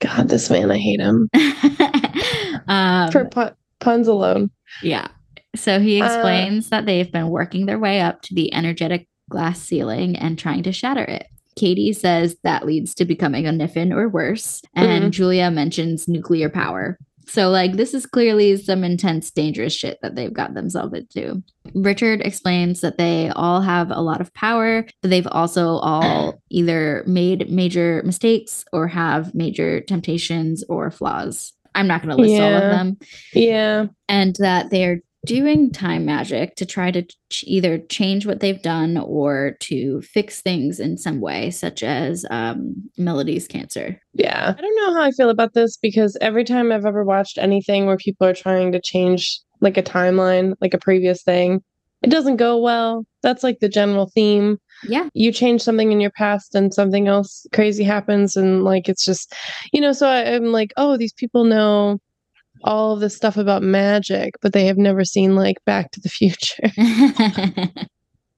God, 0.00 0.28
this 0.28 0.50
man, 0.50 0.70
I 0.70 0.76
hate 0.76 1.00
him. 1.00 1.30
um, 2.68 3.10
For 3.12 3.24
pun- 3.26 3.54
puns 3.80 4.08
alone. 4.08 4.50
Yeah. 4.82 5.08
So 5.54 5.78
he 5.80 6.02
Uh, 6.02 6.06
explains 6.06 6.68
that 6.70 6.84
they've 6.84 7.10
been 7.10 7.28
working 7.28 7.66
their 7.66 7.78
way 7.78 8.00
up 8.00 8.20
to 8.22 8.34
the 8.34 8.52
energetic 8.52 9.08
glass 9.30 9.60
ceiling 9.62 10.16
and 10.16 10.38
trying 10.38 10.64
to 10.64 10.72
shatter 10.72 11.04
it. 11.04 11.26
Kady 11.56 11.92
says 11.92 12.36
that 12.42 12.66
leads 12.66 12.94
to 12.96 13.04
becoming 13.04 13.46
a 13.46 13.50
Niffin 13.50 13.92
or 13.92 14.08
worse. 14.08 14.62
And 14.74 15.04
Mhm. 15.04 15.10
Julia 15.10 15.50
mentions 15.50 16.08
nuclear 16.08 16.48
power. 16.48 16.98
So, 17.26 17.48
like, 17.48 17.76
this 17.76 17.94
is 17.94 18.04
clearly 18.04 18.56
some 18.58 18.84
intense, 18.84 19.30
dangerous 19.30 19.72
shit 19.72 19.98
that 20.02 20.14
they've 20.14 20.32
got 20.32 20.52
themselves 20.52 20.92
into. 20.92 21.42
Richard 21.74 22.20
explains 22.20 22.82
that 22.82 22.98
they 22.98 23.30
all 23.30 23.62
have 23.62 23.90
a 23.90 24.02
lot 24.02 24.20
of 24.20 24.32
power, 24.34 24.84
but 25.00 25.10
they've 25.10 25.26
also 25.28 25.76
all 25.78 26.34
either 26.50 27.02
made 27.06 27.50
major 27.50 28.02
mistakes 28.04 28.66
or 28.74 28.88
have 28.88 29.34
major 29.34 29.80
temptations 29.80 30.64
or 30.68 30.90
flaws. 30.90 31.54
I'm 31.74 31.86
not 31.86 32.02
going 32.02 32.14
to 32.14 32.22
list 32.22 32.40
all 32.40 32.52
of 32.52 32.62
them 32.62 32.98
Yeah. 33.32 33.86
and 34.08 34.36
that 34.38 34.68
they're 34.70 35.00
doing 35.24 35.70
time 35.70 36.04
magic 36.04 36.54
to 36.56 36.66
try 36.66 36.90
to 36.90 37.02
ch- 37.30 37.44
either 37.46 37.78
change 37.78 38.26
what 38.26 38.40
they've 38.40 38.62
done 38.62 38.96
or 38.98 39.56
to 39.60 40.02
fix 40.02 40.42
things 40.42 40.78
in 40.78 40.96
some 40.96 41.20
way, 41.20 41.50
such 41.50 41.82
as 41.82 42.24
um, 42.30 42.74
Melody's 42.96 43.48
cancer. 43.48 44.00
Yeah. 44.12 44.54
I 44.56 44.60
don't 44.60 44.76
know 44.76 44.94
how 44.94 45.02
I 45.02 45.10
feel 45.10 45.30
about 45.30 45.54
this 45.54 45.76
because 45.76 46.16
every 46.20 46.44
time 46.44 46.70
I've 46.70 46.86
ever 46.86 47.04
watched 47.04 47.38
anything 47.38 47.86
where 47.86 47.96
people 47.96 48.26
are 48.26 48.34
trying 48.34 48.72
to 48.72 48.80
change 48.80 49.40
like 49.60 49.76
a 49.76 49.82
timeline, 49.82 50.54
like 50.60 50.74
a 50.74 50.78
previous 50.78 51.22
thing, 51.22 51.62
it 52.02 52.10
doesn't 52.10 52.36
go 52.36 52.58
well. 52.58 53.06
That's 53.22 53.42
like 53.42 53.60
the 53.60 53.68
general 53.68 54.10
theme. 54.14 54.58
Yeah. 54.82 55.08
You 55.14 55.32
change 55.32 55.62
something 55.62 55.90
in 55.90 56.00
your 56.00 56.10
past 56.10 56.54
and 56.54 56.74
something 56.74 57.08
else 57.08 57.46
crazy 57.52 57.82
happens. 57.82 58.36
And 58.36 58.62
like, 58.62 58.88
it's 58.88 59.04
just, 59.04 59.34
you 59.72 59.80
know, 59.80 59.92
so 59.92 60.06
I, 60.06 60.34
I'm 60.34 60.52
like, 60.52 60.72
oh, 60.76 60.98
these 60.98 61.14
people 61.14 61.44
know 61.44 61.98
all 62.62 62.92
of 62.94 63.00
this 63.00 63.16
stuff 63.16 63.36
about 63.36 63.62
magic, 63.62 64.34
but 64.40 64.52
they 64.52 64.66
have 64.66 64.78
never 64.78 65.04
seen 65.04 65.34
like 65.36 65.56
Back 65.66 65.90
to 65.92 66.00
the 66.00 66.08
Future. 66.08 66.70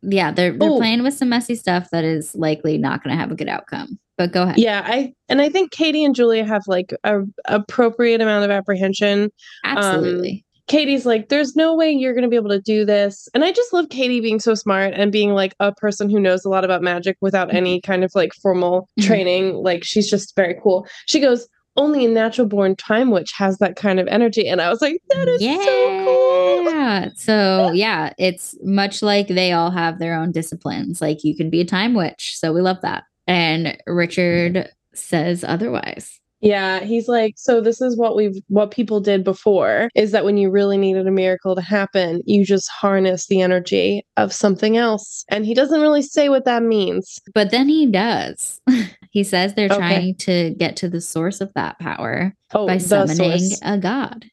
yeah, 0.03 0.31
they're 0.31 0.53
they're 0.57 0.71
Oh. 0.71 0.77
playing 0.79 1.03
with 1.03 1.15
some 1.15 1.29
messy 1.29 1.55
stuff 1.55 1.89
that 1.93 2.05
is 2.05 2.35
likely 2.35 2.79
not 2.79 3.03
going 3.03 3.15
to 3.15 3.21
have 3.21 3.31
a 3.31 3.35
good 3.37 3.49
outcome. 3.49 3.99
But 4.19 4.33
go 4.33 4.45
ahead. 4.45 4.59
yeah. 4.59 4.83
I, 4.87 5.13
and 5.29 5.43
I 5.43 5.51
think 5.51 5.73
Kady 5.73 6.03
and 6.03 6.15
Julia 6.15 6.43
have 6.45 6.63
like 6.67 6.95
a 7.05 7.21
appropriate 7.45 8.23
amount 8.23 8.47
of 8.47 8.51
apprehension 8.51 9.31
Absolutely. 9.65 10.43
Kady's 10.69 11.05
like, 11.07 11.29
there's 11.29 11.55
no 11.55 11.75
way 11.77 11.91
you're 11.93 12.15
going 12.15 12.25
to 12.25 12.29
be 12.31 12.35
able 12.37 12.49
to 12.49 12.61
do 12.61 12.85
this. 12.87 13.29
And 13.35 13.45
I 13.45 13.53
just 13.53 13.73
love 13.75 13.89
Kady 13.91 14.21
being 14.21 14.41
so 14.41 14.55
smart 14.55 14.95
and 14.97 15.13
being 15.13 15.33
like 15.35 15.55
a 15.61 15.73
person 15.73 16.09
who 16.11 16.19
knows 16.19 16.45
a 16.45 16.49
lot 16.49 16.65
about 16.65 16.83
magic 16.83 17.17
without 17.21 17.55
any 17.55 17.81
kind 17.81 18.03
of 18.03 18.11
like 18.15 18.33
formal 18.35 18.89
Mhm. 18.99 19.05
training. 19.07 19.55
Like, 19.63 19.85
she's 19.85 20.11
just 20.11 20.35
very 20.35 20.59
cool. 20.63 20.87
She 21.07 21.21
goes, 21.21 21.47
only 21.77 22.05
a 22.05 22.09
natural 22.09 22.47
born 22.47 22.77
time 22.77 23.11
witch 23.11 23.33
has 23.37 23.59
that 23.59 23.77
kind 23.77 24.01
of 24.01 24.07
energy. 24.09 24.49
And 24.49 24.61
I 24.61 24.69
was 24.69 24.81
like, 24.81 25.01
that 25.11 25.29
is 25.29 25.43
yeah. 25.43 25.59
so 25.59 26.05
cool. 26.05 26.65
Yeah. 26.65 27.09
So 27.17 27.71
yeah, 27.73 28.13
it's 28.19 28.57
much 28.63 29.03
like 29.03 29.29
they 29.29 29.53
all 29.53 29.71
have 29.71 29.99
their 29.99 30.15
own 30.15 30.33
disciplines. 30.33 31.01
Like 31.01 31.25
you 31.25 31.37
can 31.37 31.51
be 31.51 31.61
a 31.61 31.65
time 31.65 31.95
witch. 31.95 32.37
So 32.39 32.53
we 32.53 32.61
love 32.61 32.81
that. 32.83 33.05
And 33.27 33.77
Richard 33.87 34.71
says 34.95 35.45
otherwise. 35.45 36.21
Yeah, 36.41 36.81
he's 36.81 37.09
like, 37.09 37.35
so 37.37 37.61
this 37.61 37.81
is 37.81 37.97
what 37.97 38.15
we've 38.15 38.37
what 38.49 38.71
people 38.71 39.01
did 39.01 39.25
before 39.25 39.89
is 39.95 40.13
that 40.13 40.25
when 40.25 40.37
you 40.37 40.51
really 40.51 40.77
needed 40.77 41.07
a 41.07 41.11
miracle 41.11 41.57
to 41.57 41.63
happen, 41.63 42.23
you 42.27 42.45
just 42.45 42.69
harness 42.71 43.27
the 43.27 43.41
energy 43.41 44.05
of 44.19 44.33
something 44.33 44.77
else. 44.77 45.25
And 45.29 45.47
he 45.47 45.55
doesn't 45.55 45.81
really 45.81 46.03
say 46.03 46.29
what 46.29 46.45
that 46.45 46.63
means. 46.63 47.19
But 47.35 47.51
then 47.51 47.69
he 47.69 47.87
does. 47.87 48.61
he 49.17 49.25
says 49.25 49.55
they're 49.55 49.65
Okay. 49.65 49.77
trying 49.79 50.15
to 50.17 50.51
get 50.59 50.77
to 50.77 50.91
the 50.91 51.01
source 51.01 51.41
of 51.41 51.51
that 51.55 51.79
power 51.79 52.35
Oh, 52.53 52.67
by 52.67 52.77
summoning 52.77 53.39
source. 53.39 53.59
a 53.63 53.79
god. 53.79 54.27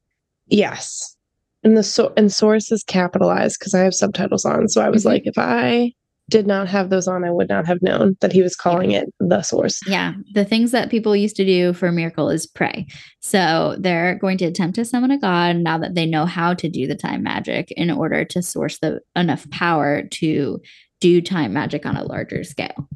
Yes. 0.47 1.15
And 1.63 1.77
the 1.77 1.83
so 1.83 2.11
and 2.17 2.29
source 2.29 2.69
is 2.69 2.83
capitalized 2.83 3.59
because 3.59 3.73
I 3.73 3.79
have 3.79 3.93
subtitles 3.93 4.43
on. 4.43 4.67
So 4.67 4.81
I 4.81 4.89
was 4.89 5.03
Mhm. 5.03 5.05
like, 5.05 5.21
if 5.23 5.37
I 5.37 5.93
did 6.29 6.45
not 6.47 6.67
have 6.67 6.89
those 6.89 7.07
on, 7.07 7.23
I 7.23 7.31
would 7.31 7.47
not 7.47 7.65
have 7.65 7.81
known 7.81 8.17
that 8.19 8.33
he 8.33 8.41
was 8.41 8.57
calling 8.57 8.91
it 8.91 9.05
the 9.21 9.41
source. 9.41 9.79
Yeah, 9.87 10.15
the 10.33 10.43
things 10.43 10.71
that 10.71 10.89
people 10.91 11.15
used 11.15 11.37
to 11.37 11.45
do 11.45 11.71
for 11.71 11.87
a 11.87 11.93
miracle 11.93 12.29
is 12.29 12.45
pray. 12.45 12.85
So 13.21 13.77
they're 13.79 14.15
going 14.15 14.37
to 14.39 14.45
attempt 14.45 14.75
to 14.75 14.83
summon 14.83 15.11
a 15.11 15.17
god 15.17 15.55
now 15.55 15.77
that 15.77 15.95
they 15.95 16.05
know 16.05 16.25
how 16.25 16.53
to 16.55 16.67
do 16.67 16.87
the 16.87 16.95
time 16.95 17.23
magic 17.23 17.71
in 17.71 17.89
order 17.89 18.25
to 18.25 18.41
source 18.41 18.79
the 18.79 18.99
enough 19.15 19.49
power 19.49 20.03
to 20.19 20.59
do 20.99 21.21
time 21.21 21.53
magic 21.53 21.85
on 21.85 21.95
a 21.95 22.03
larger 22.03 22.43
scale. 22.43 22.89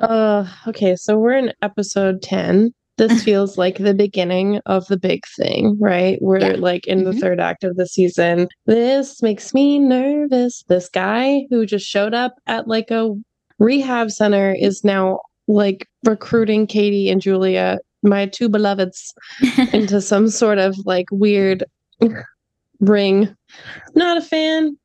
Uh 0.00 0.46
okay, 0.66 0.96
so 0.96 1.16
we're 1.18 1.36
in 1.36 1.52
episode 1.62 2.20
10. 2.22 2.72
This 2.96 3.22
feels 3.24 3.56
like 3.58 3.78
the 3.78 3.94
beginning 3.94 4.60
of 4.66 4.86
the 4.88 4.96
big 4.98 5.22
thing, 5.36 5.76
right? 5.80 6.18
We're 6.20 6.38
Yeah. 6.38 6.56
like 6.58 6.86
in 6.86 7.04
the 7.04 7.12
Mhm. 7.12 7.20
third 7.20 7.40
act 7.40 7.64
of 7.64 7.76
the 7.76 7.86
season. 7.86 8.48
This 8.66 9.22
makes 9.22 9.54
me 9.54 9.78
nervous. 9.78 10.64
This 10.68 10.88
guy 10.88 11.46
who 11.50 11.66
just 11.66 11.86
showed 11.86 12.14
up 12.14 12.34
at 12.46 12.66
like 12.68 12.90
a 12.90 13.10
rehab 13.58 14.10
center 14.10 14.52
is 14.52 14.82
now 14.84 15.20
like 15.46 15.86
recruiting 16.04 16.66
Kady 16.66 17.08
and 17.08 17.20
Julia, 17.20 17.78
my 18.02 18.26
two 18.26 18.48
beloveds, 18.48 19.14
into 19.72 20.00
some 20.00 20.28
sort 20.28 20.58
of 20.58 20.76
like 20.84 21.06
weird 21.12 21.64
ring. 22.80 23.34
Not 23.94 24.18
a 24.18 24.22
fan 24.22 24.76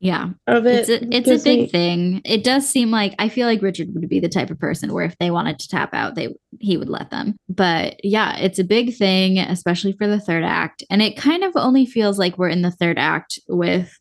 yeah, 0.00 0.28
of 0.46 0.66
it. 0.66 0.88
it's 0.88 0.88
a, 0.88 1.16
it's 1.28 1.28
a 1.42 1.44
big 1.44 1.60
me- 1.60 1.66
thing. 1.68 2.20
It 2.24 2.44
does 2.44 2.68
seem 2.68 2.90
like 2.90 3.14
I 3.18 3.28
feel 3.28 3.46
like 3.46 3.62
Richard 3.62 3.88
would 3.94 4.08
be 4.08 4.20
the 4.20 4.28
type 4.28 4.50
of 4.50 4.58
person 4.58 4.92
where 4.92 5.04
if 5.04 5.16
they 5.18 5.30
wanted 5.30 5.58
to 5.58 5.68
tap 5.68 5.92
out, 5.92 6.14
they 6.14 6.34
he 6.60 6.76
would 6.76 6.88
let 6.88 7.10
them. 7.10 7.36
But 7.48 7.96
yeah, 8.04 8.36
it's 8.38 8.58
a 8.58 8.64
big 8.64 8.94
thing, 8.96 9.38
especially 9.38 9.92
for 9.92 10.06
the 10.06 10.20
third 10.20 10.44
act. 10.44 10.84
And 10.90 11.02
it 11.02 11.16
kind 11.16 11.42
of 11.44 11.52
only 11.56 11.84
feels 11.86 12.18
like 12.18 12.38
we're 12.38 12.48
in 12.48 12.62
the 12.62 12.70
third 12.70 12.98
act 12.98 13.38
with 13.48 13.92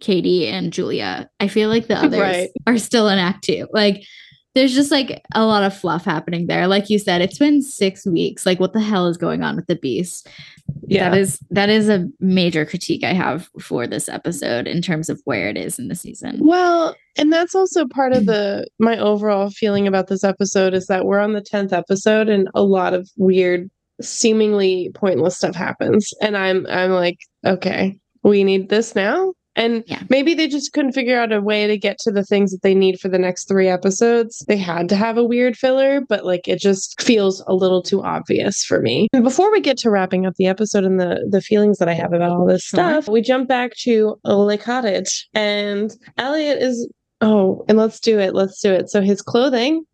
Kady 0.00 0.46
and 0.48 0.72
Julia. 0.72 1.30
I 1.40 1.48
feel 1.48 1.68
like 1.70 1.86
the 1.86 1.96
others 2.04 2.20
Right. 2.20 2.50
are 2.66 2.76
still 2.78 3.08
in 3.08 3.18
act 3.18 3.44
two. 3.44 3.66
Like 3.72 4.02
there's 4.56 4.74
just 4.74 4.90
like 4.90 5.22
a 5.34 5.44
lot 5.44 5.62
of 5.62 5.76
fluff 5.76 6.06
happening 6.06 6.46
there. 6.46 6.66
Like 6.66 6.88
you 6.88 6.98
said, 6.98 7.20
it's 7.20 7.38
been 7.38 7.60
six 7.60 8.06
weeks. 8.06 8.46
Like 8.46 8.58
what 8.58 8.72
the 8.72 8.80
hell 8.80 9.06
is 9.06 9.18
going 9.18 9.42
on 9.42 9.54
with 9.54 9.66
the 9.66 9.76
beast? 9.76 10.30
Yeah. 10.86 11.10
That 11.10 11.18
is 11.18 11.38
that 11.50 11.68
is 11.68 11.90
a 11.90 12.08
major 12.20 12.64
critique 12.64 13.04
I 13.04 13.12
have 13.12 13.50
for 13.60 13.86
this 13.86 14.08
episode 14.08 14.66
in 14.66 14.80
terms 14.80 15.10
of 15.10 15.20
where 15.26 15.50
it 15.50 15.58
is 15.58 15.78
in 15.78 15.88
the 15.88 15.94
season. 15.94 16.38
Well, 16.40 16.96
and 17.18 17.30
that's 17.30 17.54
also 17.54 17.86
part 17.86 18.14
of 18.14 18.24
the 18.26 18.66
my 18.78 18.96
overall 18.98 19.50
feeling 19.50 19.86
about 19.86 20.06
this 20.06 20.24
episode 20.24 20.72
is 20.72 20.86
that 20.86 21.04
we're 21.04 21.20
on 21.20 21.34
the 21.34 21.42
10th 21.42 21.74
episode 21.74 22.30
and 22.30 22.48
a 22.54 22.62
lot 22.62 22.94
of 22.94 23.10
weird 23.18 23.70
seemingly 24.00 24.90
pointless 24.94 25.36
stuff 25.36 25.54
happens 25.54 26.14
and 26.22 26.34
I'm 26.34 26.66
I'm 26.70 26.92
like, 26.92 27.18
okay, 27.44 27.98
we 28.22 28.42
need 28.42 28.70
this 28.70 28.94
now. 28.94 29.34
And 29.56 29.82
Yeah. 29.86 30.02
maybe 30.10 30.34
they 30.34 30.46
just 30.48 30.72
couldn't 30.72 30.92
figure 30.92 31.18
out 31.18 31.32
a 31.32 31.40
way 31.40 31.66
to 31.66 31.76
get 31.78 31.98
to 32.00 32.10
the 32.12 32.22
things 32.22 32.52
that 32.52 32.62
they 32.62 32.74
need 32.74 33.00
for 33.00 33.08
the 33.08 33.18
next 33.18 33.48
3 33.48 33.68
episodes. 33.68 34.44
They 34.46 34.56
had 34.58 34.88
to 34.90 34.96
have 34.96 35.16
a 35.16 35.24
weird 35.24 35.56
filler, 35.56 36.00
but 36.06 36.24
like 36.24 36.46
it 36.46 36.60
just 36.60 37.00
feels 37.00 37.42
a 37.48 37.54
little 37.54 37.82
too 37.82 38.02
obvious 38.02 38.62
for 38.64 38.80
me. 38.80 39.08
And 39.12 39.24
before 39.24 39.50
we 39.50 39.60
get 39.60 39.78
to 39.78 39.90
wrapping 39.90 40.26
up 40.26 40.34
the 40.36 40.46
episode 40.46 40.84
and 40.84 41.00
the 41.00 41.26
the 41.30 41.40
feelings 41.40 41.78
that 41.78 41.88
I 41.88 41.94
have 41.94 42.12
about 42.12 42.30
all 42.30 42.46
this 42.46 42.62
Sure. 42.62 42.78
stuff, 42.78 43.08
we 43.08 43.20
jump 43.22 43.48
back 43.48 43.72
to 43.84 44.16
Le 44.24 44.58
Cottage 44.58 45.26
and 45.34 45.92
Eliot 46.18 46.62
is 46.62 46.88
oh, 47.22 47.64
and 47.68 47.78
let's 47.78 47.98
do 47.98 48.18
it. 48.18 48.34
Let's 48.34 48.60
do 48.60 48.72
it. 48.72 48.90
So 48.90 49.00
his 49.00 49.22
clothing 49.22 49.84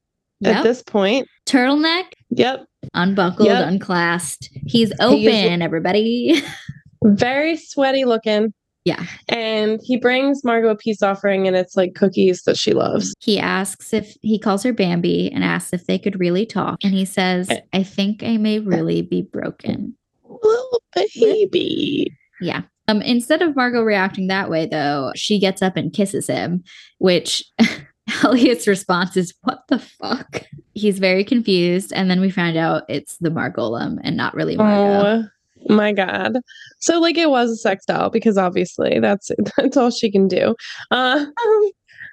at 0.45 0.65
this 0.65 0.83
point, 0.83 1.29
Turtleneck, 1.47 2.07
yep, 2.31 2.65
unbuckled, 2.95 3.47
Yep. 3.49 3.65
unclasped. 3.69 4.49
He's 4.67 4.93
open, 4.99 5.63
everybody. 5.63 6.43
very 7.05 7.57
sweaty 7.57 8.05
looking. 8.05 8.53
Yeah. 8.85 9.05
And 9.29 9.81
he 9.85 9.97
brings 9.97 10.43
Margot 10.45 10.71
a 10.71 10.77
peace 10.77 11.03
offering 11.03 11.47
and 11.47 11.57
it's 11.57 11.77
like 11.77 11.95
cookies 11.95 12.43
that 12.43 12.57
she 12.57 12.73
loves. 12.73 13.15
He 13.21 13.39
asks 13.39 13.93
if 13.93 14.17
he 14.23 14.39
calls 14.39 14.63
her 14.65 14.73
Bambi 14.73 15.31
and 15.33 15.45
asks 15.45 15.73
if 15.73 15.87
they 15.87 15.99
could 15.99 16.19
really 16.19 16.45
talk. 16.45 16.79
And 16.83 16.93
he 16.93 17.05
says, 17.05 17.49
Eh. 17.51 17.61
I 17.73 17.83
think 17.83 18.23
I 18.23 18.37
may 18.39 18.59
really 18.59 19.03
be 19.03 19.23
broken. 19.23 19.97
Little 20.25 20.83
baby. 20.95 22.13
Yeah. 22.41 22.63
Um, 22.89 23.01
instead 23.03 23.43
of 23.43 23.55
Margot 23.55 23.83
reacting 23.83 24.27
that 24.27 24.51
way, 24.51 24.67
though, 24.67 25.13
she 25.15 25.39
gets 25.39 25.63
up 25.63 25.77
and 25.77 25.93
kisses 25.93 26.27
him, 26.27 26.65
which 26.99 27.45
Eliot's 28.25 28.67
response 28.67 29.17
is, 29.17 29.33
What 29.43 29.61
the 29.69 29.79
fuck? 29.79 30.43
He's 30.75 30.99
very 30.99 31.23
confused. 31.23 31.93
And 31.93 32.11
then 32.11 32.21
we 32.21 32.31
find 32.31 32.57
out 32.57 32.83
it's 32.89 33.17
the 33.19 33.31
Margolem 33.31 33.99
and 34.03 34.17
not 34.17 34.35
really 34.35 34.57
Margot. 34.57 35.07
Oh 35.07 35.29
my 35.69 35.93
god. 35.93 36.39
So 36.81 37.01
like 37.01 37.17
it 37.17 37.31
was 37.31 37.51
a 37.51 37.57
sex 37.57 37.85
doll 37.87 38.11
because 38.11 38.39
obviously 38.39 38.99
that's 39.01 39.31
that's 39.57 39.77
all 39.77 39.91
she 39.91 40.11
can 40.11 40.29
do. 40.29 40.55
Uh 40.91 41.27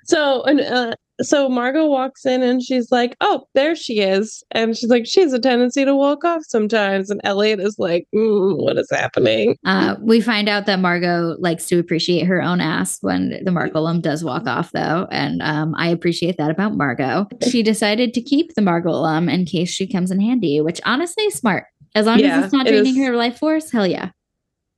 so 0.06 0.44
and 0.44 0.62
uh 0.62 0.96
so 1.22 1.50
Margot 1.50 1.86
walks 1.86 2.26
in 2.26 2.42
and 2.42 2.64
she's 2.64 2.92
like, 2.92 3.16
"Oh, 3.22 3.46
there 3.54 3.76
she 3.76 4.00
is." 4.00 4.44
And 4.52 4.78
she's 4.78 4.90
like, 4.90 5.06
"She 5.06 5.22
has 5.22 5.34
a 5.34 5.40
tendency 5.40 5.84
to 5.86 5.96
walk 5.96 6.24
off 6.24 6.44
sometimes." 6.48 7.10
And 7.10 7.20
Eliot 7.24 7.60
is 7.60 7.76
like, 7.78 8.08
mm, 8.16 8.58
"What 8.58 8.78
is 8.78 8.88
happening?" 8.92 9.58
Uh, 9.66 9.96
we 10.02 10.22
find 10.22 10.48
out 10.48 10.66
that 10.66 10.80
Margot 10.80 11.36
likes 11.40 11.66
to 11.68 11.80
appreciate 11.80 12.26
her 12.26 12.42
own 12.42 12.62
ass 12.62 13.00
when 13.02 13.42
the 13.44 13.52
Margolem 13.52 14.02
does 14.02 14.24
walk 14.24 14.48
off, 14.48 14.72
though. 14.72 15.08
And 15.12 15.42
um, 15.42 15.76
I 15.78 15.90
appreciate 15.90 16.38
that 16.38 16.52
about 16.52 16.76
Margot. 16.76 17.28
She 17.48 17.64
decided 17.64 18.14
to 18.14 18.22
keep 18.22 18.54
the 18.56 18.62
Margolem 18.62 19.32
in 19.32 19.46
case 19.46 19.70
she 19.70 19.88
comes 19.88 20.12
in 20.12 20.22
handy, 20.22 20.62
which 20.62 20.80
honestly 20.86 21.30
smart. 21.30 21.66
As 21.96 22.06
long 22.06 22.20
Yeah, 22.20 22.40
as 22.40 22.46
it's 22.46 22.54
not 22.54 22.68
it 22.68 22.72
draining 22.72 23.02
is. 23.02 23.08
her 23.08 23.16
life 23.16 23.38
force, 23.40 23.72
hell 23.72 23.88
yeah. 23.88 24.10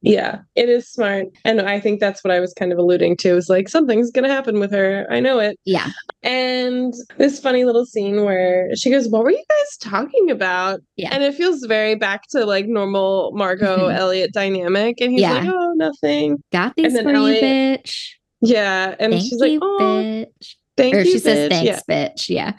Yeah, 0.04 0.40
it 0.56 0.68
is 0.68 0.88
smart. 0.90 1.28
And 1.46 1.62
I 1.62 1.80
think 1.80 2.00
that's 2.00 2.24
what 2.24 2.32
I 2.32 2.40
was 2.40 2.54
kind 2.56 2.72
of 2.74 2.80
alluding 2.80 3.18
to 3.18 3.36
is 3.38 3.50
like 3.50 3.70
something's 3.70 4.10
going 4.10 4.28
to 4.28 4.34
happen 4.34 4.60
with 4.60 4.72
her. 4.72 5.06
I 5.12 5.20
know 5.20 5.38
it. 5.38 5.60
Yeah. 5.64 5.90
And 6.24 6.92
this 7.18 7.40
funny 7.40 7.66
little 7.66 7.86
scene 7.86 8.24
where 8.26 8.76
she 8.76 8.90
goes, 8.90 9.08
What 9.10 9.24
were 9.24 9.30
you 9.30 9.44
guys 9.48 9.78
talking 9.78 10.32
about? 10.32 10.80
Yeah. 10.96 11.10
And 11.12 11.24
it 11.24 11.36
feels 11.36 11.64
very 11.66 11.94
back 11.94 12.24
to 12.32 12.46
like 12.46 12.66
normal 12.66 13.32
Margot 13.36 13.78
Mhm. 13.90 13.94
Eliot 13.96 14.34
dynamic. 14.34 15.00
And 15.02 15.12
he's 15.12 15.22
Yeah. 15.22 15.34
like, 15.34 15.50
Oh, 15.54 15.74
nothing. 15.76 16.42
Got 16.52 16.76
these 16.76 17.00
for 17.00 17.12
you, 17.12 17.18
bitch. 17.40 18.10
Yeah. 18.42 18.96
And 19.00 19.14
Thank 19.14 19.22
she's 19.24 19.34
you, 19.34 19.38
like, 19.38 19.60
Oh, 19.62 19.78
bitch. 19.80 20.56
thank 20.78 20.96
Or 20.96 21.00
you. 21.02 21.12
she 21.12 21.20
says, 21.20 21.48
bitch." 21.52 21.64
Yeah. 21.64 21.80
thanks, 21.80 21.84
bitch. 21.88 22.30
Yeah. 22.30 22.54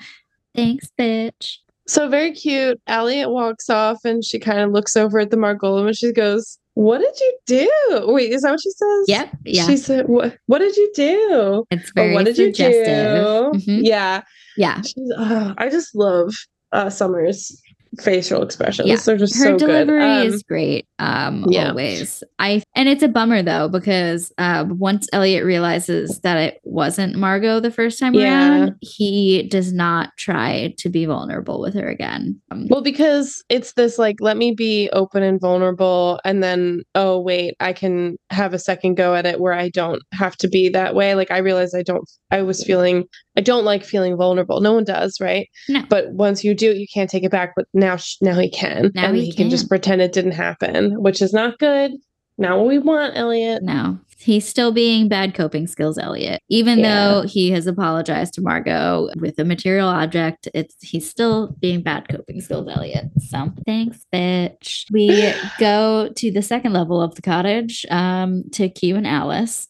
Thanks, 0.55 0.89
bitch. 0.97 1.57
So 1.93 2.09
very 2.09 2.32
cute. 2.32 2.80
Eliot 2.86 3.28
walks 3.28 3.68
off 3.68 3.99
and 4.07 4.24
she 4.24 4.38
kind 4.38 4.61
of 4.61 4.70
looks 4.70 4.97
over 4.97 5.18
at 5.18 5.30
the 5.30 5.36
Margolem 5.36 5.88
and 5.88 5.95
she 5.97 6.11
goes, 6.11 6.59
what 6.72 7.01
did 7.03 7.20
you 7.20 7.38
do? 7.47 8.05
Wait, 8.07 8.32
is 8.32 8.40
that 8.40 8.53
what 8.53 8.61
she 8.62 8.70
says? 8.70 9.05
Yep. 9.09 9.36
Yeah. 9.45 9.66
She 9.66 9.76
said, 9.76 10.09
"What? 10.09 10.38
What 10.47 10.61
did 10.61 10.74
you 10.74 10.90
do? 10.95 11.64
it's 11.70 11.90
Or 11.90 11.93
very 11.97 12.14
what 12.14 12.24
did 12.24 12.36
suggestive. 12.36 12.86
you 12.86 13.61
do?" 13.61 13.72
Mhm. 13.72 13.80
Yeah, 13.84 14.22
Yeah. 14.57 14.80
she's, 14.80 15.12
uh, 15.18 15.53
I 15.59 15.68
just 15.68 15.95
love 15.95 16.32
uh, 16.72 16.88
Summer's 16.88 17.61
facial 18.01 18.43
expressions. 18.43 18.88
Yeah, 18.88 18.97
They're 18.97 19.16
just 19.18 19.36
her 19.36 19.45
so 19.45 19.51
good. 19.53 19.59
delivery 19.66 20.03
Um, 20.03 20.26
is 20.26 20.43
great 20.43 20.86
um 20.99 21.45
yeah. 21.49 21.70
always 21.70 22.22
i 22.38 22.62
and 22.76 22.88
it's 22.88 23.03
a 23.03 23.09
bummer 23.09 23.43
though 23.43 23.68
because 23.68 24.32
uh 24.38 24.64
once 24.68 25.09
eliot 25.12 25.45
realizes 25.45 26.20
that 26.20 26.36
it 26.38 26.61
wasn't 26.64 27.16
margot 27.16 27.59
the 27.61 27.70
first 27.72 27.99
time 27.99 28.14
Yeah. 28.14 28.51
around 28.61 28.76
he 28.80 29.43
does 29.51 29.72
not 29.72 30.11
try 30.16 30.74
to 30.78 30.88
be 30.88 31.05
vulnerable 31.07 31.61
with 31.61 31.74
her 31.74 31.88
again 31.88 32.40
um, 32.53 32.66
Well, 32.70 32.82
because 32.82 33.43
it's 33.49 33.72
this 33.72 33.99
like, 33.99 34.16
let 34.20 34.36
me 34.36 34.53
be 34.53 34.88
open 34.93 35.22
and 35.22 35.40
vulnerable, 35.40 36.20
and 36.24 36.43
then, 36.43 36.82
oh, 36.95 37.18
wait, 37.20 37.55
I 37.61 37.72
can 37.72 38.16
have 38.30 38.53
a 38.55 38.59
second 38.59 38.95
go 38.97 39.14
at 39.14 39.26
it 39.26 39.40
where 39.40 39.53
I 39.55 39.68
don't 39.70 40.03
have 40.12 40.36
to 40.38 40.49
be 40.49 40.68
that 40.70 40.95
way. 40.95 41.14
Like, 41.14 41.30
I 41.30 41.38
realized 41.38 41.74
I 41.76 41.82
don't, 41.82 42.05
I 42.30 42.43
was 42.43 42.62
feeling, 42.64 43.05
I 43.36 43.40
don't 43.40 43.64
like 43.64 43.84
feeling 43.84 44.16
vulnerable. 44.16 44.61
No 44.61 44.72
one 44.74 44.84
does, 44.84 45.18
right? 45.20 45.49
No. 45.68 45.82
But 45.88 46.12
once 46.12 46.45
you 46.45 46.55
do, 46.55 46.72
you 46.74 46.86
can't 46.93 47.09
take 47.11 47.24
it 47.24 47.30
back. 47.30 47.53
But 47.57 47.66
now, 47.83 47.97
sh- 47.97 48.16
now 48.22 48.39
he 48.39 48.49
can. 48.49 48.91
Now 48.95 49.09
and 49.09 49.16
he 49.16 49.26
he, 49.26 49.33
can. 49.35 49.51
just 49.51 49.68
pretend 49.68 50.01
it 50.01 50.12
didn't 50.12 50.33
happen, 50.33 51.03
which 51.03 51.20
is 51.20 51.35
not 51.35 51.59
good. 51.59 51.93
Not 52.39 52.57
what 52.59 52.66
we 52.68 52.78
want, 52.78 53.16
Eliot. 53.16 53.62
no 53.62 53.99
he's 54.18 54.47
still 54.49 54.70
being 54.70 55.09
bad 55.09 55.35
coping 55.35 55.66
skills 55.66 55.99
eliot 55.99 56.41
even 56.49 56.78
Yeah. 56.78 56.95
though 56.95 57.22
he 57.26 57.51
has 57.51 57.66
apologized 57.66 58.35
to 58.35 58.41
margot 58.41 59.09
with 59.16 59.37
a 59.41 59.45
material 59.45 59.89
object 59.89 60.47
it's 60.55 60.76
he's 60.80 61.11
still 61.11 61.57
being 61.61 61.83
bad 61.83 62.07
coping 62.09 62.41
skills 62.41 62.68
eliot 62.68 63.07
so 63.18 63.51
thanks 63.66 64.07
bitch 64.14 64.85
we 64.93 65.33
go 65.59 66.09
to 66.14 66.30
the 66.30 66.41
second 66.41 66.72
level 66.72 67.03
of 67.03 67.16
the 67.16 67.22
cottage 67.22 67.85
um 67.91 68.45
to 68.53 68.68
q 68.68 68.95
and 68.95 69.09
alice 69.09 69.66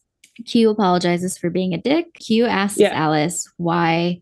q 0.46 0.68
apologizes 0.68 1.38
for 1.38 1.48
being 1.48 1.72
a 1.72 1.78
dick 1.78 2.12
q 2.14 2.44
asks 2.44 2.78
Yeah. 2.78 2.92
alice 2.92 3.50
why 3.56 4.20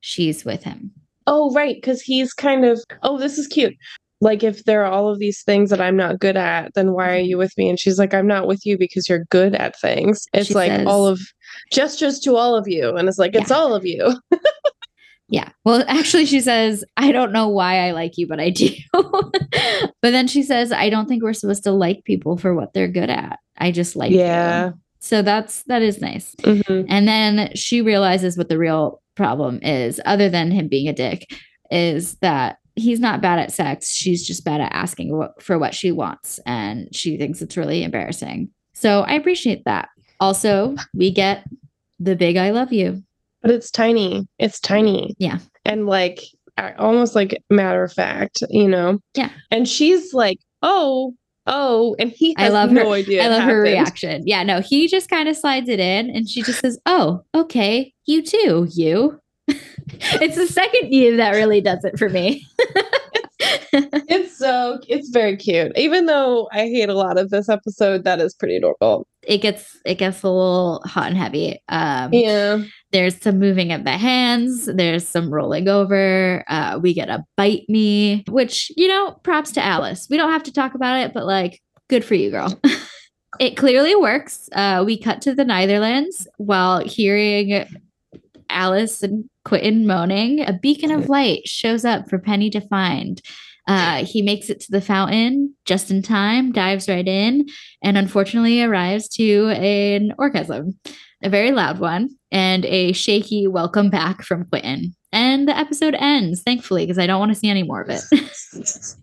she's 0.00 0.44
with 0.44 0.62
him 0.62 0.90
Oh, 1.26 1.52
right. 1.52 1.76
Because 1.76 2.00
he's 2.00 2.32
kind 2.32 2.64
of, 2.64 2.80
oh, 3.02 3.18
this 3.18 3.38
is 3.38 3.46
cute. 3.46 3.74
Like, 4.22 4.42
if 4.42 4.64
there 4.64 4.84
are 4.84 4.92
all 4.92 5.08
of 5.08 5.18
these 5.18 5.42
things 5.42 5.70
that 5.70 5.80
I'm 5.80 5.96
not 5.96 6.18
good 6.20 6.36
at, 6.36 6.74
then 6.74 6.92
why 6.92 7.14
are 7.14 7.18
you 7.20 7.38
with 7.38 7.56
me? 7.56 7.70
And 7.70 7.78
she's 7.80 7.98
like, 7.98 8.12
I'm 8.12 8.26
not 8.26 8.46
with 8.46 8.66
you 8.66 8.76
because 8.76 9.08
you're 9.08 9.24
good 9.30 9.54
at 9.54 9.78
things. 9.80 10.26
It's 10.34 10.48
She 10.48 10.54
like 10.54 10.86
all 10.86 11.06
of 11.06 11.20
gestures 11.72 12.18
to 12.20 12.36
all 12.36 12.54
of 12.54 12.68
you. 12.68 12.94
And 12.96 13.08
it's 13.08 13.18
like, 13.18 13.34
it's 13.34 13.50
all 13.50 13.74
of 13.74 13.84
you. 13.86 14.14
Yeah. 15.32 15.50
Well, 15.64 15.84
actually, 15.86 16.26
she 16.26 16.40
says, 16.40 16.84
I 16.96 17.12
don't 17.12 17.30
know 17.30 17.46
why 17.46 17.86
I 17.86 17.92
like 17.92 18.18
you, 18.18 18.26
but 18.26 18.40
I 18.40 18.50
do. 18.50 18.70
but 18.92 19.92
then 20.02 20.26
she 20.26 20.42
says, 20.42 20.72
I 20.72 20.90
don't 20.90 21.06
think 21.08 21.22
we're 21.22 21.34
supposed 21.34 21.62
to 21.64 21.70
like 21.70 22.02
people 22.04 22.36
for 22.36 22.52
what 22.52 22.72
they're 22.72 22.88
good 22.88 23.10
at. 23.10 23.38
I 23.56 23.70
just 23.70 23.94
like 23.94 24.10
Yeah. 24.10 24.66
you. 24.70 24.74
So 24.98 25.22
that's 25.22 25.62
that 25.62 25.82
is 25.82 26.00
nice. 26.00 26.34
Mhm. 26.40 26.84
And 26.88 27.06
then 27.06 27.54
she 27.54 27.80
realizes 27.80 28.36
what 28.36 28.48
the 28.48 28.58
real 28.58 28.99
problem 29.16 29.60
is, 29.62 30.00
other 30.04 30.28
than 30.28 30.50
him 30.50 30.68
being 30.68 30.88
a 30.88 30.92
dick, 30.92 31.30
is 31.70 32.14
that 32.16 32.58
he's 32.76 33.00
not 33.00 33.20
bad 33.20 33.38
at 33.38 33.52
sex. 33.52 33.90
She's 33.90 34.26
just 34.26 34.44
bad 34.44 34.60
at 34.60 34.72
asking 34.72 35.16
what, 35.16 35.42
for 35.42 35.58
what 35.58 35.74
she 35.74 35.92
wants. 35.92 36.40
And 36.46 36.94
she 36.94 37.16
thinks 37.16 37.42
it's 37.42 37.56
really 37.56 37.82
embarrassing. 37.82 38.50
So 38.74 39.02
I 39.02 39.12
appreciate 39.12 39.64
that. 39.64 39.88
Also, 40.20 40.74
we 40.94 41.10
get 41.10 41.44
the 41.98 42.16
big 42.16 42.36
I 42.36 42.50
love 42.50 42.72
you. 42.72 43.02
But 43.42 43.50
it's 43.52 43.70
tiny. 43.70 44.28
It's 44.38 44.60
tiny. 44.60 45.14
Yeah. 45.18 45.38
And 45.64 45.86
like, 45.86 46.20
almost 46.78 47.14
like 47.14 47.42
matter 47.48 47.82
of 47.82 47.92
fact, 47.92 48.42
you 48.50 48.68
know? 48.68 48.98
Yeah. 49.14 49.30
And 49.50 49.66
she's 49.66 50.12
like, 50.12 50.38
oh, 50.62 51.14
oh. 51.50 51.94
And 51.98 52.10
he 52.10 52.34
I 52.38 52.44
has 52.44 52.52
love 52.54 52.70
no 52.72 52.86
her- 52.88 52.94
idea. 52.96 53.22
I 53.24 53.28
love 53.28 53.42
her 53.42 53.60
reaction. 53.60 54.22
Yeah, 54.26 54.42
no, 54.42 54.60
he 54.62 54.88
just 54.88 55.10
kind 55.10 55.28
of 55.28 55.36
slides 55.36 55.68
it 55.68 55.80
in 55.80 56.08
and 56.10 56.26
she 56.28 56.42
just 56.42 56.60
says, 56.60 56.78
Oh, 56.86 57.22
okay, 57.34 57.92
you 58.06 58.22
too, 58.22 58.66
you. 58.72 59.20
it's 59.48 60.36
the 60.36 60.46
second 60.46 60.92
you 60.92 61.16
that 61.18 61.32
really 61.34 61.60
does 61.60 61.84
it 61.84 61.98
for 61.98 62.08
me. 62.08 62.46
It's 63.72 64.36
so, 64.36 64.80
it's 64.88 65.08
very 65.10 65.36
cute. 65.36 65.72
Even 65.76 66.06
though 66.06 66.48
I 66.52 66.62
hate 66.66 66.88
a 66.88 66.94
lot 66.94 67.18
of 67.18 67.30
this 67.30 67.48
episode, 67.48 68.04
that 68.04 68.20
is 68.20 68.34
pretty 68.34 68.56
adorable. 68.56 69.06
it 69.22 69.38
gets 69.38 69.78
it 69.86 69.94
gets 69.96 70.22
a 70.22 70.28
little 70.28 70.82
hot 70.84 71.06
and 71.08 71.16
heavy. 71.16 71.58
Um 71.68 72.12
Yeah. 72.12 72.62
There's 72.92 73.20
some 73.20 73.38
moving 73.38 73.72
of 73.72 73.84
the 73.84 73.96
hands, 73.96 74.66
there's 74.66 75.06
some 75.06 75.32
rolling 75.32 75.68
over. 75.68 76.44
Uh 76.48 76.78
we 76.82 76.94
get 76.94 77.08
a 77.08 77.24
bite 77.36 77.64
me, 77.68 78.24
which, 78.28 78.72
you 78.76 78.88
know, 78.88 79.12
props 79.22 79.52
to 79.52 79.64
Alice. 79.64 80.08
We 80.10 80.16
don't 80.16 80.32
have 80.32 80.42
to 80.44 80.52
talk 80.52 80.74
about 80.74 80.98
it, 80.98 81.12
but 81.12 81.26
like 81.26 81.60
good 81.88 82.04
for 82.04 82.14
you, 82.14 82.30
girl. 82.30 82.60
it 83.40 83.56
clearly 83.56 83.94
works. 83.94 84.48
Uh 84.52 84.82
we 84.84 84.98
cut 84.98 85.22
to 85.22 85.34
the 85.34 85.44
Neitherlands 85.44 86.26
while 86.36 86.80
hearing 86.80 87.66
Alice 88.50 89.02
and 89.02 89.28
Quentin 89.44 89.86
moaning. 89.86 90.40
A 90.40 90.52
beacon 90.52 90.90
of 90.90 91.08
light 91.08 91.46
shows 91.46 91.84
up 91.84 92.08
for 92.10 92.18
Penny 92.18 92.50
to 92.50 92.60
find. 92.60 93.22
Uh, 93.66 94.04
he 94.04 94.20
makes 94.22 94.50
it 94.50 94.60
to 94.60 94.72
the 94.72 94.80
fountain 94.80 95.54
just 95.64 95.90
in 95.90 96.02
time, 96.02 96.50
dives 96.50 96.88
right 96.88 97.06
in, 97.06 97.46
and 97.84 97.96
unfortunately 97.96 98.62
arrives 98.62 99.08
to 99.08 99.48
an 99.50 100.12
orgasm, 100.18 100.78
a 101.22 101.28
very 101.28 101.52
loud 101.52 101.78
one, 101.78 102.08
and 102.30 102.64
a 102.64 102.92
shaky 102.92 103.46
welcome 103.46 103.90
back 103.90 104.22
from 104.22 104.44
Quentin. 104.46 104.94
And 105.12 105.48
the 105.48 105.56
episode 105.56 105.94
ends, 105.98 106.42
thankfully, 106.42 106.84
because 106.84 106.98
I 106.98 107.06
don't 107.06 107.18
want 107.18 107.32
to 107.32 107.38
see 107.38 107.48
any 107.48 107.62
more 107.62 107.82
of 107.82 107.90
it. 107.90 108.02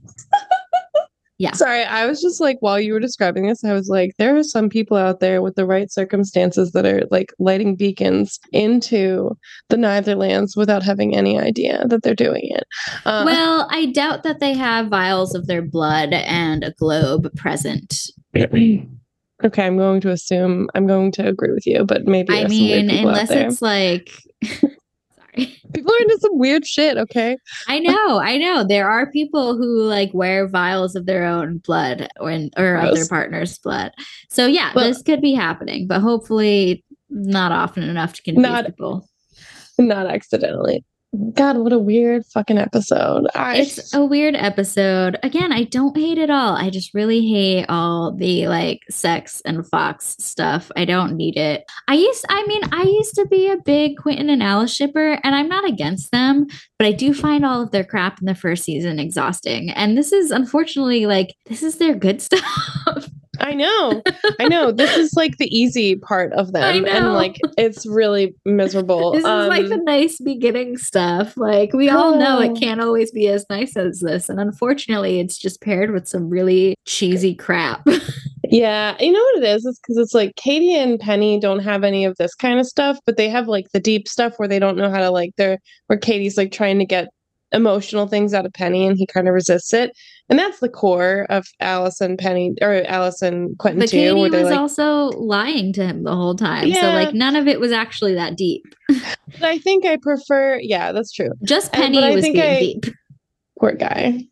Yeah. 1.39 1.51
Sorry, 1.51 1.83
I 1.83 2.07
was 2.07 2.19
just 2.19 2.41
like, 2.41 2.57
while 2.61 2.79
you 2.79 2.93
were 2.93 2.99
describing 2.99 3.45
this, 3.45 3.63
I 3.63 3.73
was 3.73 3.89
like, 3.89 4.13
there 4.17 4.35
are 4.35 4.43
some 4.43 4.69
people 4.69 4.97
out 4.97 5.19
there 5.19 5.41
with 5.41 5.55
the 5.55 5.67
right 5.67 5.91
circumstances 5.91 6.71
that 6.71 6.85
are 6.85 7.03
like 7.11 7.31
lighting 7.37 7.75
beacons 7.75 8.39
into 8.53 9.37
the 9.69 9.77
Neitherlands 9.77 10.57
without 10.57 10.81
having 10.81 11.15
any 11.15 11.39
idea 11.39 11.85
that 11.89 12.01
they're 12.01 12.15
doing 12.15 12.41
it. 12.45 12.63
Uh, 13.05 13.21
well, 13.23 13.67
I 13.69 13.85
doubt 13.85 14.23
that 14.23 14.39
they 14.39 14.53
have 14.53 14.87
vials 14.87 15.35
of 15.35 15.45
their 15.45 15.61
blood 15.61 16.11
and 16.11 16.63
a 16.63 16.71
globe 16.71 17.29
present. 17.35 18.09
okay, 19.43 19.65
I'm 19.65 19.77
going 19.77 20.01
to 20.01 20.11
assume, 20.11 20.69
I'm 20.75 20.87
going 20.87 21.11
to 21.13 21.27
agree 21.27 21.51
with 21.51 21.65
you, 21.65 21.83
but 21.85 22.05
maybe 22.05 22.33
I 22.33 22.39
there's 22.41 22.51
some 22.51 22.67
weird 22.67 22.85
mean, 22.85 23.07
unless 23.07 23.31
it's 23.31 23.61
like. 23.61 24.11
Sorry. 24.43 25.61
people 25.73 25.93
are 25.93 26.01
into 26.01 26.17
some 26.19 26.37
weird 26.37 26.65
shit, 26.65 26.97
okay? 26.97 27.37
I 27.67 27.77
uh, 27.77 27.81
know, 27.81 28.19
I 28.19 28.37
know. 28.37 28.63
There 28.63 28.89
are 28.89 29.11
people 29.11 29.55
who 29.57 29.83
like 29.83 30.11
wear 30.13 30.47
vials 30.47 30.95
of 30.95 31.05
their 31.05 31.25
own 31.25 31.59
blood 31.59 32.07
or, 32.19 32.31
or 32.57 32.75
of 32.75 32.95
their 32.95 33.07
partner's 33.07 33.57
blood. 33.59 33.91
So 34.29 34.45
yeah, 34.47 34.71
Well- 34.75 34.87
this 34.87 35.01
could 35.01 35.21
be 35.21 35.33
happening, 35.33 35.87
but 35.87 36.01
hopefully 36.01 36.83
not 37.09 37.51
often 37.51 37.83
enough 37.83 38.13
to 38.13 38.23
confuse 38.23 38.43
Not- 38.43 38.65
people. 38.65 39.07
Not 39.79 40.07
accidentally. 40.07 40.83
God, 41.33 41.57
what 41.57 41.71
a 41.71 41.79
weird 41.79 42.25
fucking 42.25 42.57
episode. 42.57 43.27
I, 43.33 43.57
It's 43.57 43.93
a 43.93 44.03
weird 44.03 44.35
episode. 44.35 45.17
Again, 45.23 45.53
I 45.53 45.63
don't 45.63 45.95
hate 45.95 46.17
it 46.17 46.29
all. 46.29 46.55
I 46.55 46.69
just 46.69 46.93
really 46.93 47.25
hate 47.25 47.65
all 47.69 48.13
the 48.13 48.47
like 48.49 48.81
sex 48.89 49.41
and 49.45 49.65
Fox 49.67 50.17
stuff. 50.19 50.69
I 50.75 50.83
don't 50.83 51.15
need 51.15 51.37
it. 51.37 51.63
I 51.87 51.93
used 51.95 52.25
I 52.29 52.45
mean, 52.45 52.61
I 52.73 52.83
used 52.83 53.15
to 53.15 53.25
be 53.27 53.49
a 53.49 53.57
big 53.57 53.97
Quentin 53.97 54.29
and 54.29 54.43
Alice 54.43 54.75
shipper, 54.75 55.17
and 55.23 55.33
I'm 55.33 55.47
not 55.47 55.67
against 55.67 56.11
them, 56.11 56.45
but 56.77 56.87
I 56.87 56.91
do 56.91 57.13
find 57.13 57.45
all 57.45 57.61
of 57.61 57.71
their 57.71 57.85
crap 57.85 58.19
in 58.19 58.25
the 58.25 58.35
first 58.35 58.65
season 58.65 58.99
exhausting. 58.99 59.71
And 59.71 59.97
this 59.97 60.11
is 60.11 60.29
unfortunately 60.29 61.05
like 61.05 61.33
this 61.45 61.63
is 61.63 61.77
their 61.77 61.95
good 61.95 62.21
stuff. 62.27 63.06
I 63.39 63.53
know. 63.53 64.01
I 64.39 64.47
know. 64.47 64.71
This 64.71 64.95
is 64.97 65.13
like 65.15 65.37
the 65.37 65.47
easy 65.55 65.95
part 65.95 66.31
of 66.33 66.51
them. 66.53 66.85
And 66.85 67.13
like 67.13 67.37
it's 67.57 67.85
really 67.85 68.35
miserable. 68.45 69.11
this 69.13 69.19
is 69.19 69.25
like 69.25 69.63
Um, 69.63 69.69
the 69.69 69.77
nice 69.77 70.19
beginning 70.19 70.77
stuff. 70.77 71.35
Like 71.37 71.73
we 71.73 71.89
all 71.89 72.17
know 72.17 72.37
Oh. 72.39 72.41
it 72.41 72.59
can't 72.59 72.81
always 72.81 73.11
be 73.11 73.27
as 73.27 73.45
nice 73.49 73.75
as 73.77 73.99
this. 73.99 74.29
And 74.29 74.39
unfortunately, 74.39 75.19
it's 75.19 75.37
just 75.37 75.61
paired 75.61 75.91
with 75.91 76.07
some 76.07 76.29
really 76.29 76.75
cheesy 76.85 77.35
crap. 77.35 77.85
Yeah, 78.49 78.95
you 79.01 79.11
know 79.11 79.19
what 79.19 79.43
it 79.43 79.47
is? 79.55 79.65
It's 79.65 79.77
because 79.77 79.97
it's 79.97 80.13
like 80.13 80.33
Kady 80.37 80.73
and 80.73 80.97
Penny 80.97 81.37
don't 81.37 81.59
have 81.59 81.83
any 81.83 82.05
of 82.05 82.15
this 82.15 82.33
kind 82.33 82.61
of 82.61 82.65
stuff, 82.65 82.97
but 83.05 83.17
they 83.17 83.27
have 83.27 83.49
like 83.49 83.69
the 83.73 83.79
deep 83.81 84.07
stuff 84.07 84.35
where 84.37 84.47
they 84.47 84.57
don't 84.57 84.77
know 84.77 84.89
how 84.89 84.99
to 84.99 85.11
like 85.11 85.31
they're 85.35 85.57
where 85.87 85.99
Kady's 85.99 86.37
like 86.37 86.53
trying 86.53 86.79
to 86.79 86.85
get 86.85 87.09
emotional 87.51 88.07
things 88.07 88.33
out 88.33 88.45
of 88.45 88.53
Penny 88.53 88.87
and 88.87 88.97
he 88.97 89.05
kind 89.05 89.27
of 89.27 89.33
resists 89.33 89.73
it. 89.73 89.91
And 90.29 90.37
that's 90.37 90.59
the 90.59 90.69
core 90.69 91.25
of 91.29 91.47
and 92.01 92.17
Penny 92.17 92.53
or 92.61 92.83
and 93.21 93.57
Quentin 93.57 93.79
But 93.79 93.89
too, 93.89 93.97
Kady 93.97 94.29
was 94.29 94.43
like 94.43 94.59
also 94.59 95.07
lying 95.17 95.71
to 95.73 95.85
him 95.85 96.03
the 96.03 96.15
whole 96.15 96.35
time. 96.35 96.71
So 96.73 96.81
like 96.81 97.13
none 97.13 97.35
of 97.35 97.47
it 97.47 97.59
was 97.59 97.71
actually 97.71 98.15
that 98.15 98.35
deep. 98.35 98.63
but 98.87 99.43
I 99.43 99.57
think 99.59 99.85
I 99.85 99.97
prefer 100.01 100.59
yeah, 100.61 100.91
that's 100.91 101.13
true. 101.13 101.31
Just 101.43 101.73
And- 101.73 101.81
Penny 101.81 102.03
I 102.03 102.11
was 102.15 102.23
think 102.23 102.35
being 102.35 102.45
I- 102.45 102.59
deep. 102.59 102.85
Poor 103.59 103.71
guy. 103.71 104.23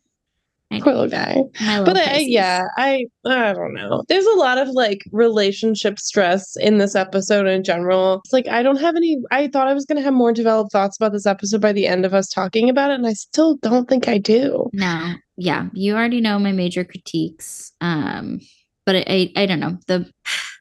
I 0.72 0.80
Poor 0.80 0.92
little 0.94 1.08
guy. 1.08 1.42
But 1.84 1.96
I, 1.96 2.14
I- 2.16 2.18
yeah 2.18 2.66
i 2.76 3.04
i 3.24 3.52
don't 3.52 3.72
know 3.74 4.02
there's 4.08 4.26
a 4.26 4.34
lot 4.36 4.58
of 4.58 4.68
like 4.70 5.02
relationship 5.12 5.98
stress 5.98 6.56
in 6.56 6.78
this 6.78 6.94
episode 6.96 7.46
in 7.46 7.62
general 7.62 8.20
it's 8.24 8.32
like 8.32 8.48
i 8.48 8.62
don't 8.62 8.80
have 8.80 8.96
any 8.96 9.16
i 9.30 9.46
thought 9.46 9.68
i 9.68 9.74
was 9.74 9.84
going 9.84 9.96
to 9.96 10.02
have 10.02 10.12
more 10.14 10.32
developed 10.32 10.72
thoughts 10.72 10.96
about 10.96 11.12
this 11.12 11.26
episode 11.26 11.60
by 11.60 11.72
the 11.72 11.86
end 11.86 12.04
of 12.04 12.14
us 12.14 12.28
talking 12.28 12.68
about 12.68 12.90
it 12.90 12.94
and 12.94 13.06
i 13.06 13.12
still 13.12 13.56
don't 13.58 13.88
think 13.88 14.08
i 14.08 14.18
do 14.18 14.68
No. 14.72 15.14
Yeah. 15.36 15.66
You 15.74 15.94
already 15.94 16.20
know 16.20 16.38
my 16.38 16.52
major 16.52 16.82
critiques. 16.84 17.72
Um 17.80 18.40
but 18.86 18.96
I, 19.08 19.30
I 19.36 19.46
don't 19.46 19.60
know 19.60 19.78
the 19.88 20.10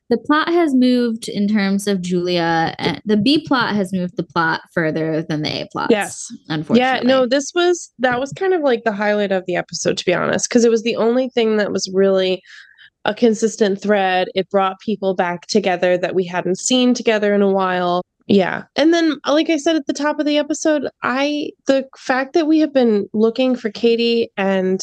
the 0.10 0.18
plot 0.18 0.50
has 0.50 0.74
moved 0.76 1.28
in 1.28 1.48
terms 1.48 1.88
of 1.88 2.02
Julia. 2.02 2.76
And 2.78 3.02
the 3.06 3.18
B 3.18 3.44
plot 3.46 3.76
has 3.76 3.92
moved 3.92 4.18
the 4.18 4.24
plot 4.24 4.62
further 4.74 5.24
than 5.24 5.42
the 5.42 5.62
A 5.62 5.68
plot. 5.72 5.90
Yes. 5.90 6.28
unfortunately. 6.50 6.80
Yeah, 6.80 7.02
no, 7.04 7.26
this 7.26 7.52
was 7.56 7.92
that 8.00 8.20
was 8.20 8.32
kind 8.34 8.54
of 8.54 8.62
like 8.62 8.84
the 8.84 8.92
highlight 8.92 9.32
of 9.32 9.46
the 9.48 9.56
episode, 9.56 9.98
to 9.98 10.06
be 10.06 10.14
honest, 10.14 10.50
because 10.50 10.66
it 10.66 10.72
was 10.72 10.84
the 10.84 10.96
only 10.96 11.30
thing 11.30 11.58
that 11.58 11.72
was 11.72 11.90
really 11.94 12.42
a 13.06 13.14
consistent 13.14 13.82
thread. 13.82 14.28
It 14.36 14.50
brought 14.50 14.80
people 14.80 15.16
back 15.16 15.48
together 15.48 15.98
that 15.98 16.16
we 16.16 16.26
hadn't 16.26 16.60
seen 16.60 16.94
together 16.94 17.34
in 17.34 17.42
a 17.42 17.52
while. 17.52 18.02
Yeah. 18.28 18.64
And 18.76 18.94
then 18.94 19.18
like 19.28 19.50
I 19.50 19.58
said 19.58 19.76
at 19.76 19.86
the 19.86 19.94
top 19.94 20.20
of 20.20 20.26
the 20.26 20.38
episode, 20.38 20.88
I 21.04 21.52
the 21.68 21.88
fact 21.98 22.34
that 22.34 22.48
we 22.48 22.60
have 22.60 22.74
been 22.74 23.08
looking 23.14 23.56
for 23.56 23.70
Kady 23.70 24.32
and 24.36 24.82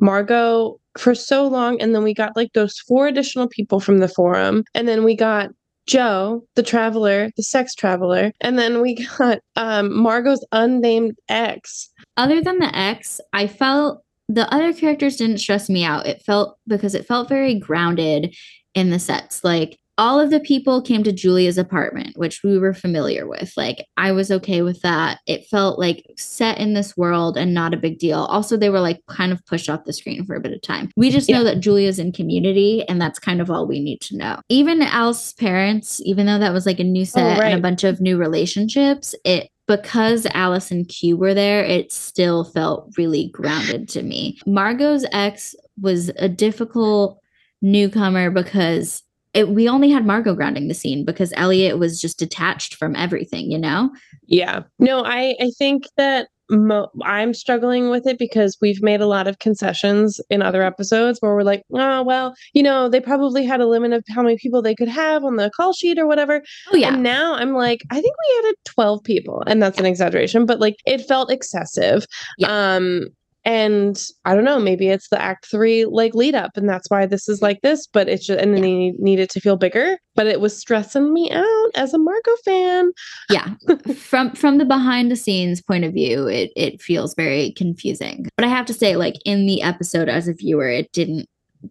Margot 0.00 0.80
for 0.98 1.14
so 1.14 1.46
long 1.46 1.80
and 1.80 1.94
then 1.94 2.02
we 2.02 2.14
got 2.14 2.36
like 2.36 2.52
those 2.52 2.78
four 2.80 3.06
additional 3.06 3.48
people 3.48 3.80
from 3.80 3.98
the 3.98 4.08
forum 4.08 4.64
and 4.74 4.88
then 4.88 5.04
we 5.04 5.14
got 5.14 5.50
Joe, 5.86 6.44
the 6.54 6.62
traveler, 6.62 7.30
the 7.36 7.42
sex 7.42 7.74
traveler, 7.74 8.32
and 8.40 8.56
then 8.58 8.80
we 8.80 8.94
got 9.18 9.40
um 9.56 9.92
Margot's 9.92 10.44
unnamed 10.52 11.16
ex. 11.28 11.90
Other 12.16 12.40
than 12.40 12.58
the 12.58 12.76
X, 12.76 13.20
I 13.32 13.46
felt 13.46 14.02
the 14.28 14.52
other 14.54 14.72
characters 14.72 15.16
didn't 15.16 15.38
stress 15.38 15.68
me 15.68 15.82
out. 15.82 16.06
It 16.06 16.22
felt 16.22 16.56
because 16.68 16.94
it 16.94 17.06
felt 17.06 17.28
very 17.28 17.54
grounded 17.58 18.36
in 18.74 18.90
the 18.90 19.00
sets. 19.00 19.42
Like 19.42 19.78
all 20.00 20.18
of 20.18 20.30
the 20.30 20.40
people 20.40 20.80
came 20.80 21.02
to 21.04 21.12
Julia's 21.12 21.58
apartment, 21.58 22.16
which 22.16 22.42
we 22.42 22.56
were 22.56 22.72
familiar 22.72 23.28
with. 23.28 23.52
Like 23.54 23.84
I 23.98 24.12
was 24.12 24.30
okay 24.30 24.62
with 24.62 24.80
that. 24.80 25.18
It 25.26 25.46
felt 25.50 25.78
like 25.78 26.06
set 26.16 26.56
in 26.56 26.72
this 26.72 26.96
world 26.96 27.36
and 27.36 27.52
not 27.52 27.74
a 27.74 27.76
big 27.76 27.98
deal. 27.98 28.20
Also, 28.20 28.56
they 28.56 28.70
were 28.70 28.80
like 28.80 29.02
kind 29.08 29.30
of 29.30 29.44
pushed 29.44 29.68
off 29.68 29.84
the 29.84 29.92
screen 29.92 30.24
for 30.24 30.34
a 30.34 30.40
bit 30.40 30.54
of 30.54 30.62
time. 30.62 30.88
We 30.96 31.10
just 31.10 31.28
know 31.28 31.44
that 31.44 31.60
Julia's 31.60 31.98
in 31.98 32.12
community, 32.12 32.82
and 32.88 32.98
that's 32.98 33.18
kind 33.18 33.42
of 33.42 33.50
all 33.50 33.66
we 33.66 33.78
need 33.78 34.00
to 34.00 34.16
know. 34.16 34.40
Even 34.48 34.80
Alice's 34.80 35.34
parents, 35.34 36.00
even 36.06 36.24
though 36.24 36.38
that 36.38 36.54
was 36.54 36.64
like 36.64 36.80
a 36.80 36.84
new 36.84 37.02
oh, 37.02 37.04
set 37.04 37.38
and 37.38 37.58
a 37.58 37.62
bunch 37.62 37.84
of 37.84 38.00
new 38.00 38.16
relationships, 38.16 39.14
it 39.26 39.50
because 39.68 40.26
Alice 40.32 40.70
and 40.70 40.88
Q 40.88 41.18
were 41.18 41.34
there, 41.34 41.62
it 41.62 41.92
still 41.92 42.44
felt 42.44 42.90
really 42.96 43.28
grounded 43.28 43.86
to 43.90 44.02
me. 44.02 44.40
Margot's 44.46 45.04
ex 45.12 45.54
was 45.78 46.10
a 46.16 46.28
difficult 46.28 47.20
newcomer 47.60 48.30
because 48.30 49.02
it, 49.34 49.48
we 49.48 49.68
only 49.68 49.90
had 49.90 50.06
Margot 50.06 50.34
grounding 50.34 50.68
the 50.68 50.74
scene 50.74 51.04
because 51.04 51.32
Eliot 51.36 51.78
was 51.78 52.00
just 52.00 52.18
detached 52.18 52.74
from 52.74 52.96
everything, 52.96 53.50
you 53.50 53.58
know? 53.58 53.90
Yeah. 54.26 54.62
No, 54.78 55.04
I 55.04 55.36
I 55.40 55.50
think 55.56 55.84
that 55.96 56.28
mo- 56.50 56.90
I'm 57.04 57.32
struggling 57.32 57.90
with 57.90 58.06
it 58.06 58.18
because 58.18 58.58
we've 58.60 58.82
made 58.82 59.00
a 59.00 59.06
lot 59.06 59.28
of 59.28 59.38
concessions 59.38 60.20
in 60.30 60.42
other 60.42 60.62
episodes 60.62 61.18
where 61.20 61.34
we're 61.34 61.42
like, 61.42 61.62
oh 61.72 62.02
well, 62.02 62.34
you 62.52 62.62
know, 62.62 62.88
they 62.88 63.00
probably 63.00 63.44
had 63.44 63.60
a 63.60 63.66
limit 63.66 63.92
of 63.92 64.04
how 64.08 64.22
many 64.22 64.36
people 64.36 64.62
they 64.62 64.74
could 64.74 64.88
have 64.88 65.24
on 65.24 65.36
the 65.36 65.50
call 65.56 65.72
sheet 65.72 65.98
or 65.98 66.06
whatever. 66.06 66.42
Oh, 66.72 66.76
yeah. 66.76 66.92
And 66.94 67.02
now 67.02 67.34
I'm 67.34 67.52
like, 67.52 67.82
I 67.90 68.00
think 68.00 68.14
we 68.14 68.38
added 68.40 68.56
12 68.64 69.04
people, 69.04 69.42
and 69.46 69.62
that's 69.62 69.78
an 69.78 69.86
exaggeration, 69.86 70.46
but 70.46 70.60
like 70.60 70.76
it 70.86 71.06
felt 71.06 71.30
excessive. 71.30 72.04
Yeah. 72.38 72.48
Um 72.48 73.08
and 73.44 74.00
I 74.24 74.34
don't 74.34 74.44
know, 74.44 74.58
maybe 74.60 74.88
it's 74.88 75.08
the 75.10 75.20
act 75.20 75.46
three 75.50 75.84
like 75.86 76.14
lead 76.14 76.34
up, 76.34 76.52
and 76.56 76.68
that's 76.68 76.90
why 76.90 77.06
this 77.06 77.28
is 77.28 77.40
like 77.42 77.60
this, 77.62 77.86
but 77.86 78.08
it's 78.08 78.26
just 78.26 78.40
and 78.40 78.54
then 78.54 78.62
Yeah. 78.64 78.90
they 78.92 78.96
need 78.98 79.18
it 79.18 79.30
to 79.30 79.40
feel 79.40 79.56
bigger. 79.56 79.98
But 80.16 80.26
it 80.26 80.40
was 80.40 80.58
stressing 80.58 81.12
me 81.14 81.30
out 81.30 81.70
as 81.76 81.94
a 81.94 81.98
marco 81.98 82.32
fan. 82.44 82.90
yeah 83.30 83.54
from 83.96 84.32
from 84.32 84.58
the 84.58 84.64
behind 84.64 85.10
the 85.10 85.16
scenes 85.16 85.62
point 85.62 85.84
of 85.84 85.92
view 85.94 86.26
it 86.26 86.50
it 86.56 86.82
feels 86.82 87.14
very 87.14 87.52
confusing 87.56 88.26
but 88.36 88.44
i 88.44 88.48
have 88.48 88.66
to 88.66 88.74
say 88.74 88.96
like 88.96 89.14
in 89.24 89.46
the 89.46 89.62
episode 89.62 90.08
as 90.08 90.26
a 90.28 90.34
viewer 90.34 90.68
it 90.68 90.90
didn't 90.92 91.26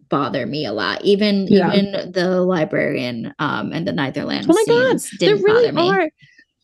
bother 0.08 0.46
me 0.46 0.64
a 0.64 0.72
lot 0.72 1.02
even 1.04 1.46
Yeah. 1.48 1.72
even 1.74 2.12
the 2.12 2.40
librarian 2.40 3.32
um 3.38 3.72
and 3.72 3.86
the 3.86 3.92
neitherlands 3.92 4.46
Oh 4.48 4.54
my 4.54 4.64
God, 4.66 5.00
scenes 5.00 5.10
there 5.20 5.30
didn't 5.34 5.44
really 5.44 5.70
bother 5.70 5.76
me 5.76 5.90
are. 5.90 6.08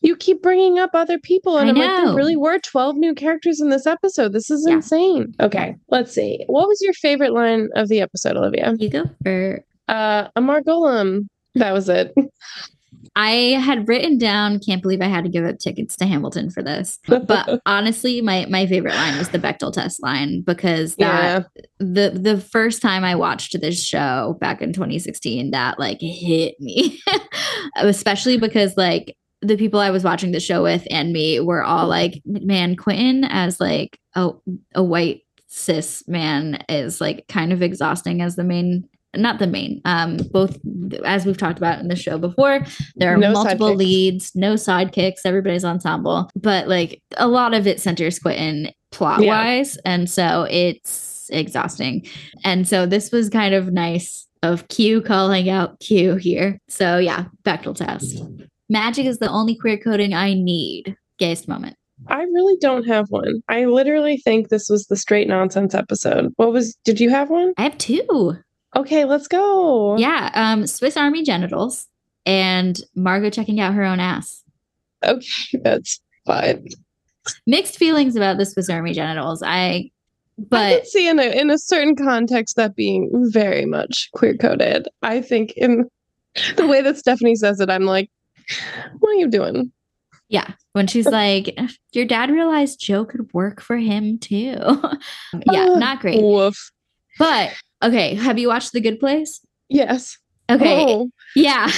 You 0.07 0.15
keep 0.15 0.41
bringing 0.41 0.79
up 0.79 0.91
other 0.93 1.19
people, 1.19 1.57
and 1.57 1.67
I 1.69 1.73
I'm 1.73 1.77
like, 1.77 2.05
there 2.05 2.15
really 2.15 2.37
were 2.37 2.59
12 2.59 2.95
new 2.95 3.13
characters 3.13 3.59
in 3.59 3.69
this 3.69 3.85
episode. 3.85 4.31
This 4.31 4.49
is 4.49 4.65
Yeah. 4.65 4.75
insane. 4.75 5.33
Okay, 5.41 5.75
let's 5.89 6.13
see. 6.13 6.45
What 6.47 6.69
was 6.69 6.81
your 6.81 6.93
favorite 6.93 7.33
line 7.33 7.67
of 7.75 7.89
the 7.89 7.99
episode, 7.99 8.37
Olivia? 8.37 8.73
you 8.79 8.89
go 8.89 9.03
for 9.23 9.65
Uh, 9.89 10.29
a 10.35 10.41
Margolem. 10.41 11.27
That 11.55 11.73
was 11.73 11.89
it. 11.89 12.13
I 13.17 13.31
had 13.59 13.87
written 13.87 14.17
down, 14.17 14.59
can't 14.59 14.81
believe 14.81 15.01
I 15.01 15.07
had 15.07 15.23
to 15.25 15.29
give 15.29 15.43
up 15.43 15.59
tickets 15.59 15.95
to 15.97 16.05
Hamilton 16.05 16.49
for 16.51 16.63
this. 16.63 16.99
But 17.07 17.61
honestly, 17.65 18.21
my 18.21 18.45
my 18.49 18.65
favorite 18.65 18.95
line 18.95 19.17
was 19.17 19.29
the 19.29 19.39
Bechdel 19.39 19.73
test 19.73 20.01
line 20.01 20.41
because 20.41 20.95
that 20.95 21.45
yeah, 21.55 21.61
the 21.79 22.11
the 22.17 22.39
first 22.39 22.81
time 22.81 23.03
I 23.03 23.15
watched 23.15 23.59
this 23.59 23.83
show 23.83 24.37
back 24.39 24.61
in 24.61 24.71
2016, 24.71 25.51
that 25.51 25.79
like 25.79 25.99
hit 25.99 26.59
me. 26.61 26.99
Especially 27.75 28.37
because 28.37 28.77
like 28.77 29.15
the 29.41 29.57
people 29.57 29.79
I 29.79 29.91
was 29.91 30.03
watching 30.03 30.31
the 30.31 30.39
show 30.39 30.63
with 30.63 30.87
and 30.89 31.13
me 31.13 31.39
were 31.39 31.63
all 31.63 31.87
like, 31.87 32.21
man, 32.25 32.75
Quentin 32.75 33.23
as 33.25 33.59
like 33.59 33.99
a 34.15 34.31
a 34.75 34.83
white 34.83 35.21
cis 35.47 36.03
man 36.07 36.63
is 36.67 36.99
like 36.99 37.25
kind 37.29 37.53
of 37.53 37.61
exhausting 37.61 38.21
as 38.21 38.35
the 38.35 38.43
main 38.43 38.87
not 39.15 39.39
the 39.39 39.47
main 39.47 39.81
um 39.85 40.17
both 40.31 40.59
as 41.05 41.25
we've 41.25 41.37
talked 41.37 41.57
about 41.57 41.79
in 41.79 41.87
the 41.87 41.95
show 41.95 42.17
before 42.17 42.59
there 42.97 43.13
are 43.13 43.17
No 43.17 43.31
multiple 43.31 43.69
sidekicks. 43.69 43.77
leads 43.77 44.35
no 44.35 44.53
sidekicks 44.55 45.21
everybody's 45.23 45.63
ensemble 45.63 46.29
but 46.35 46.67
like 46.67 47.01
a 47.15 47.27
lot 47.27 47.53
of 47.53 47.65
it 47.65 47.79
centers 47.79 48.19
quentin 48.19 48.69
plot 48.91 49.21
wise 49.23 49.77
and 49.85 50.09
so 50.09 50.45
it's 50.51 51.07
exhausting. 51.29 52.05
And 52.43 52.67
so 52.67 52.85
this 52.85 53.11
was 53.11 53.29
kind 53.29 53.53
of 53.53 53.71
nice 53.71 54.27
of 54.43 54.67
q 54.67 55.01
calling 55.01 55.49
out 55.49 55.79
q 55.79 56.15
here. 56.15 56.59
So 56.69 56.97
yeah 56.97 57.25
Bechdel 57.43 57.75
test 57.75 58.21
magic 58.69 59.05
is 59.05 59.19
the 59.19 59.29
only 59.29 59.55
queer 59.55 59.77
coding 59.77 60.13
i 60.13 60.33
need 60.33 60.95
gayest 61.17 61.47
moment 61.47 61.75
I 62.07 62.21
really 62.21 62.57
don't 62.61 62.85
have 62.85 63.07
one. 63.09 63.41
I 63.49 63.65
literally 63.65 64.17
think 64.17 64.49
this 64.49 64.69
was 64.69 64.85
the 64.85 64.95
straight 64.95 65.27
nonsense 65.27 65.73
episode. 65.73 66.31
What 66.35 66.53
was? 66.53 66.75
Did 66.85 66.99
you 66.99 67.09
have 67.09 67.31
one? 67.31 67.53
i 67.57 67.63
have 67.63 67.75
two 67.79 68.35
Okay, 68.75 69.03
let's 69.03 69.27
go. 69.27 69.97
yeah 69.97 70.29
um 70.35 70.67
swiss 70.67 70.95
army 70.95 71.23
genitals 71.23 71.87
and 72.27 72.79
margot 72.95 73.31
checking 73.31 73.59
out 73.59 73.73
her 73.73 73.83
own 73.83 73.99
ass 73.99 74.43
Okay, 75.03 75.57
that's 75.63 75.99
fine. 76.27 76.67
mixed 77.47 77.77
feelings 77.77 78.15
about 78.15 78.37
the 78.37 78.45
swiss 78.45 78.69
army 78.69 78.93
genitals 78.93 79.41
i 79.41 79.49
I 79.49 79.91
but 80.51 80.79
could 80.81 80.87
see 80.87 81.09
in 81.09 81.17
a 81.17 81.23
in 81.41 81.49
a 81.49 81.57
certain 81.57 81.95
context 81.95 82.57
that 82.57 82.75
being 82.75 83.09
very 83.31 83.65
much 83.65 84.09
queer 84.13 84.37
coded. 84.37 84.87
I 85.01 85.19
think 85.21 85.53
in 85.57 85.89
the 86.57 86.67
way 86.67 86.83
that 86.83 86.97
Stephanie 86.97 87.35
says 87.35 87.59
it, 87.59 87.71
I'm 87.71 87.85
like, 87.85 88.11
what 88.99 89.09
are 89.11 89.19
you 89.19 89.27
doing? 89.27 89.71
Yeah, 90.29 90.51
when 90.73 90.87
she's 90.87 91.05
like, 91.05 91.57
"Your 91.93 92.05
dad 92.05 92.29
realized 92.29 92.81
Joe 92.81 93.05
could 93.05 93.31
work 93.33 93.61
for 93.61 93.77
him 93.77 94.19
too." 94.19 94.55
yeah, 95.51 95.69
Ah, 95.69 95.75
not 95.77 96.01
great. 96.01 96.21
Woof. 96.21 96.71
But 97.17 97.53
okay, 97.81 98.15
have 98.15 98.37
you 98.37 98.49
watched 98.49 98.73
The 98.73 98.81
Good 98.81 98.99
Place? 98.99 99.39
Yes. 99.69 100.17
Okay, 100.49 100.83
Oh, 100.85 101.09
yeah. 101.35 101.71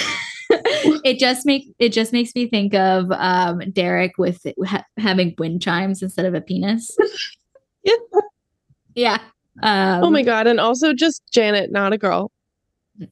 it 0.49 1.19
just 1.19 1.45
make 1.45 1.71
it 1.77 1.89
just 1.89 2.11
makes 2.11 2.33
me 2.35 2.47
think 2.47 2.73
of 2.73 3.11
um 3.11 3.59
Derek 3.71 4.13
with 4.17 4.41
ha- 4.65 4.85
having 4.97 5.35
wind 5.37 5.61
chimes 5.61 6.01
instead 6.01 6.25
of 6.25 6.33
a 6.33 6.41
penis. 6.41 6.95
Yeah. 7.81 7.95
Yeah. 8.93 9.17
Um, 9.63 10.03
oh 10.03 10.09
my 10.09 10.21
god! 10.21 10.47
And 10.47 10.59
also 10.59 10.93
just 10.93 11.21
Janet, 11.31 11.71
not 11.71 11.93
a 11.93 11.97
girl. 11.97 12.29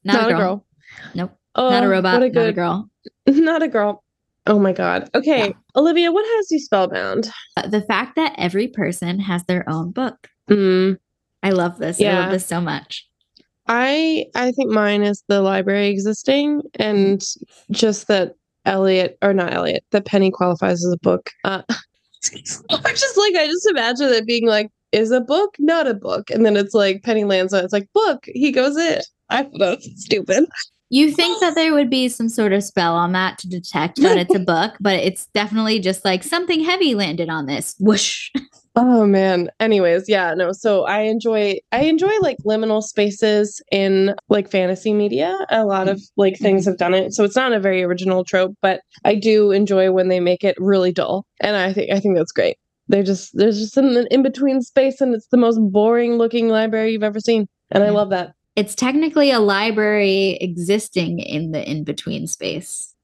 Not, 0.04 0.30
a, 0.30 0.34
girl. 0.34 0.66
Nope. 1.14 1.32
Oh, 1.54 1.70
not 1.70 1.84
a 1.84 1.88
robot. 1.88 2.20
What 2.20 2.30
a 2.30 2.32
Not 2.32 2.48
a 2.48 2.52
girl. 2.52 2.90
Not 3.44 3.62
a 3.62 3.68
girl. 3.68 4.02
Oh 4.46 4.58
my 4.58 4.72
god. 4.72 5.10
Okay, 5.14 5.48
Yeah. 5.48 5.52
Olivia, 5.76 6.10
what 6.10 6.24
has 6.36 6.50
you 6.50 6.58
spellbound? 6.58 7.30
Uh, 7.56 7.68
The 7.68 7.82
fact 7.82 8.16
that 8.16 8.34
every 8.38 8.68
person 8.68 9.20
has 9.20 9.44
their 9.44 9.68
own 9.68 9.90
book. 9.90 10.28
Mm, 10.50 10.98
I 11.42 11.50
love 11.50 11.78
this. 11.78 12.00
I 12.00 12.04
love 12.20 12.30
this 12.32 12.46
so 12.46 12.60
much. 12.60 13.06
I 13.66 14.24
I 14.34 14.52
think 14.52 14.70
mine 14.70 15.02
is 15.02 15.22
the 15.28 15.42
library 15.42 15.88
existing 15.88 16.62
and 16.76 17.22
just 17.70 18.08
that 18.08 18.34
Eliot 18.64 19.18
or 19.20 19.34
not 19.34 19.52
Eliot 19.52 19.84
that 19.90 20.06
Penny 20.06 20.30
qualifies 20.30 20.84
as 20.84 20.92
a 20.92 20.98
book. 20.98 21.30
Uh, 21.44 21.62
I'm 21.68 22.94
just 22.94 23.16
like 23.18 23.34
I 23.36 23.46
just 23.46 23.68
imagine 23.68 24.08
it 24.08 24.26
being 24.26 24.46
like 24.46 24.70
is 24.92 25.10
a 25.10 25.20
book 25.20 25.54
not 25.58 25.86
a 25.86 25.92
book 25.94 26.30
and 26.30 26.46
then 26.46 26.56
it's 26.56 26.72
like 26.74 27.02
Penny 27.02 27.24
lands 27.24 27.52
on 27.52 27.62
it's 27.62 27.72
like 27.74 27.88
book 27.92 28.24
he 28.26 28.50
goes 28.50 28.76
in. 28.78 29.00
I 29.28 29.42
thought 29.42 29.58
that 29.58 29.76
was 29.78 30.02
stupid. 30.02 30.46
You 30.90 31.12
think 31.12 31.40
that 31.40 31.54
there 31.54 31.74
would 31.74 31.90
be 31.90 32.08
some 32.08 32.28
sort 32.28 32.52
of 32.52 32.64
spell 32.64 32.94
on 32.94 33.12
that 33.12 33.38
to 33.38 33.48
detect 33.48 34.00
that 34.00 34.16
it's 34.16 34.34
a 34.34 34.38
book, 34.54 34.74
but 34.80 34.94
it's 34.94 35.26
definitely 35.34 35.80
just 35.80 36.04
like 36.04 36.22
something 36.22 36.64
heavy 36.64 36.94
landed 36.94 37.28
on 37.28 37.46
this. 37.46 37.74
Whoosh. 37.78 38.30
Oh 38.80 39.06
man. 39.06 39.50
Anyways, 39.58 40.08
yeah, 40.08 40.34
no. 40.34 40.52
So 40.52 40.84
I 40.84 41.00
enjoy 41.00 41.58
I 41.72 41.80
enjoy 41.80 42.16
like 42.20 42.36
liminal 42.46 42.80
spaces 42.80 43.60
in 43.72 44.14
like 44.28 44.48
fantasy 44.48 44.94
media. 44.94 45.36
A 45.50 45.64
lot 45.64 45.88
of 45.88 46.00
like 46.16 46.34
mm-hmm. 46.34 46.44
things 46.44 46.64
have 46.66 46.76
done 46.76 46.94
it. 46.94 47.12
So 47.12 47.24
it's 47.24 47.34
not 47.34 47.52
a 47.52 47.58
very 47.58 47.82
original 47.82 48.22
trope, 48.22 48.54
but 48.62 48.82
I 49.04 49.16
do 49.16 49.50
enjoy 49.50 49.90
when 49.90 50.06
they 50.06 50.20
make 50.20 50.44
it 50.44 50.54
really 50.60 50.92
dull. 50.92 51.26
And 51.40 51.56
I 51.56 51.72
think 51.72 51.90
I 51.90 51.98
think 51.98 52.16
that's 52.16 52.30
great. 52.30 52.56
They're 52.86 53.02
just 53.02 53.36
there's 53.36 53.58
just 53.58 53.76
an 53.76 54.06
in 54.12 54.22
between 54.22 54.62
space 54.62 55.00
and 55.00 55.12
it's 55.12 55.26
the 55.26 55.36
most 55.38 55.58
boring 55.58 56.16
looking 56.16 56.48
library 56.48 56.92
you've 56.92 57.02
ever 57.02 57.20
seen. 57.20 57.48
And 57.72 57.82
I 57.82 57.90
love 57.90 58.10
that. 58.10 58.32
It's 58.58 58.74
technically 58.74 59.30
a 59.30 59.40
library 59.40 60.36
existing 60.40 61.20
in 61.20 61.52
the 61.52 61.62
in 61.70 61.84
between 61.84 62.26
space. 62.26 62.94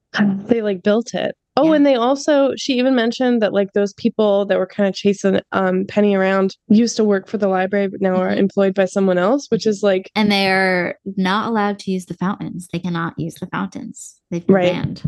They 0.47 0.62
like 0.62 0.82
built 0.82 1.12
it. 1.14 1.35
Oh, 1.56 1.70
Yeah. 1.70 1.76
and 1.76 1.86
they 1.86 1.94
also 1.94 2.52
she 2.56 2.78
even 2.78 2.94
mentioned 2.94 3.40
that 3.43 3.52
like 3.52 3.72
those 3.74 3.93
people 3.94 4.44
that 4.47 4.59
were 4.59 4.66
kind 4.66 4.89
of 4.89 4.94
chasing 4.94 5.40
um 5.52 5.85
Penny 5.86 6.14
around 6.14 6.56
used 6.68 6.97
to 6.97 7.05
work 7.05 7.28
for 7.28 7.39
the 7.39 7.48
library 7.48 7.89
but 7.89 8.01
now 8.01 8.14
are 8.16 8.28
Mhm. 8.31 8.39
employed 8.39 8.74
by 8.74 8.85
someone 8.86 9.18
else, 9.18 9.47
which 9.51 9.66
is 9.66 9.82
like 9.82 10.10
And 10.16 10.31
they're 10.31 10.98
not 11.16 11.48
allowed 11.48 11.78
to 11.81 11.90
use 11.93 12.06
the 12.06 12.14
fountains. 12.14 12.68
They 12.72 12.78
cannot 12.81 13.14
use 13.18 13.35
the 13.36 13.47
fountains. 13.47 14.20
They've 14.31 14.47
been 14.47 14.55
Right. 14.55 14.72
banned. 14.72 15.02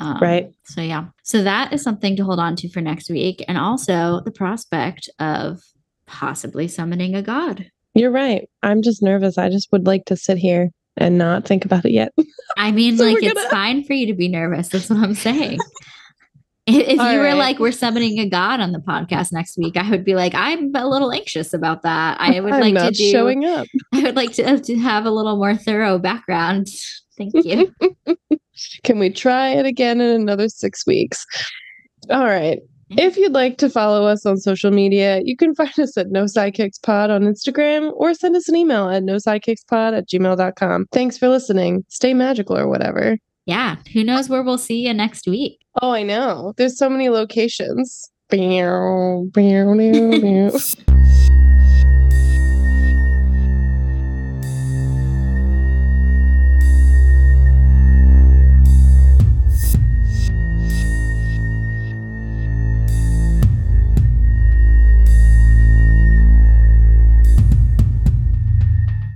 Um, 0.00 0.18
Right. 0.20 0.50
So 0.64 0.80
yeah. 0.82 1.06
So 1.24 1.42
that 1.42 1.72
is 1.72 1.82
something 1.82 2.16
to 2.16 2.24
hold 2.24 2.38
on 2.38 2.54
to 2.56 2.68
for 2.70 2.80
next 2.80 3.10
week. 3.10 3.44
And 3.48 3.56
also 3.58 4.20
the 4.24 4.30
prospect 4.30 5.08
of 5.18 5.60
possibly 6.06 6.68
summoning 6.68 7.14
a 7.14 7.22
god. 7.22 7.66
You're 7.98 8.10
right. 8.10 8.48
I'm 8.62 8.82
just 8.82 9.02
nervous. 9.02 9.38
I 9.38 9.48
just 9.48 9.70
would 9.72 9.86
like 9.86 10.04
to 10.06 10.16
sit 10.16 10.38
here 10.38 10.70
and 10.96 11.18
not 11.18 11.46
think 11.46 11.64
about 11.64 11.84
it 11.84 11.92
yet. 11.92 12.12
I 12.56 12.70
mean, 12.72 12.96
So 12.96 13.04
like 13.04 13.22
it's 13.22 13.34
gonna- 13.34 13.50
fine 13.50 13.84
for 13.84 13.92
you 13.92 14.06
to 14.06 14.14
be 14.14 14.28
nervous. 14.28 14.68
That's 14.68 14.90
what 14.90 14.98
I'm 14.98 15.14
saying. 15.14 15.58
If 16.70 17.00
All 17.00 17.10
you 17.10 17.18
were 17.18 17.24
right. 17.24 17.32
like, 17.34 17.58
we're 17.58 17.72
summoning 17.72 18.18
a 18.18 18.28
god 18.28 18.60
on 18.60 18.72
the 18.72 18.78
podcast 18.78 19.32
next 19.32 19.56
week, 19.56 19.78
I 19.78 19.88
would 19.88 20.04
be 20.04 20.14
like, 20.14 20.34
I'm 20.34 20.70
a 20.76 20.86
little 20.86 21.10
anxious 21.12 21.54
about 21.54 21.80
that. 21.82 22.20
I 22.20 22.40
would 22.40 22.52
I'm 22.52 22.60
like 22.74 22.74
to 22.74 22.90
do, 22.90 23.10
showing 23.10 23.46
up. 23.46 23.66
I 23.94 24.02
would 24.02 24.16
like 24.16 24.32
to, 24.34 24.60
to 24.60 24.76
have 24.76 25.06
a 25.06 25.10
little 25.10 25.36
more 25.36 25.56
thorough 25.56 25.98
background. 25.98 26.66
Thank 27.16 27.32
you. 27.42 27.74
Can 28.84 28.98
we 28.98 29.08
try 29.08 29.48
it 29.48 29.64
again 29.64 30.02
in 30.02 30.20
another 30.20 30.50
six 30.50 30.86
weeks? 30.86 31.24
All 32.10 32.26
right. 32.26 32.58
Mm-hmm. 32.90 32.98
If 33.00 33.16
you'd 33.18 33.32
like 33.32 33.58
to 33.58 33.68
follow 33.68 34.06
us 34.06 34.24
on 34.24 34.38
social 34.38 34.70
media, 34.70 35.20
you 35.22 35.36
can 35.36 35.54
find 35.54 35.78
us 35.78 35.96
at 35.98 36.10
No 36.10 36.24
Sidekicks 36.24 36.80
Pod 36.82 37.10
on 37.10 37.22
Instagram 37.22 37.92
or 37.96 38.14
send 38.14 38.34
us 38.34 38.48
an 38.48 38.56
email 38.56 38.88
at 38.88 39.02
no 39.02 39.16
sidekickspod 39.16 39.96
at 39.96 40.08
gmail.com. 40.08 40.86
Thanks 40.92 41.18
for 41.18 41.28
listening. 41.28 41.84
Stay 41.88 42.14
magical 42.14 42.56
or 42.56 42.66
whatever. 42.68 43.18
yeah. 43.44 43.76
Who 43.92 44.04
knows 44.04 44.28
where 44.30 44.42
we'll 44.42 44.56
see 44.58 44.86
you 44.86 44.94
next 44.94 45.26
week? 45.26 45.60
Oh, 45.82 45.90
I 45.90 46.02
know. 46.02 46.54
There's 46.56 46.78
so 46.78 46.88
many 46.88 47.08
locations. 47.10 48.10
Meow, 48.32 49.26
meow, 49.36 49.74
meow, 49.74 50.18
meow. 50.18 50.50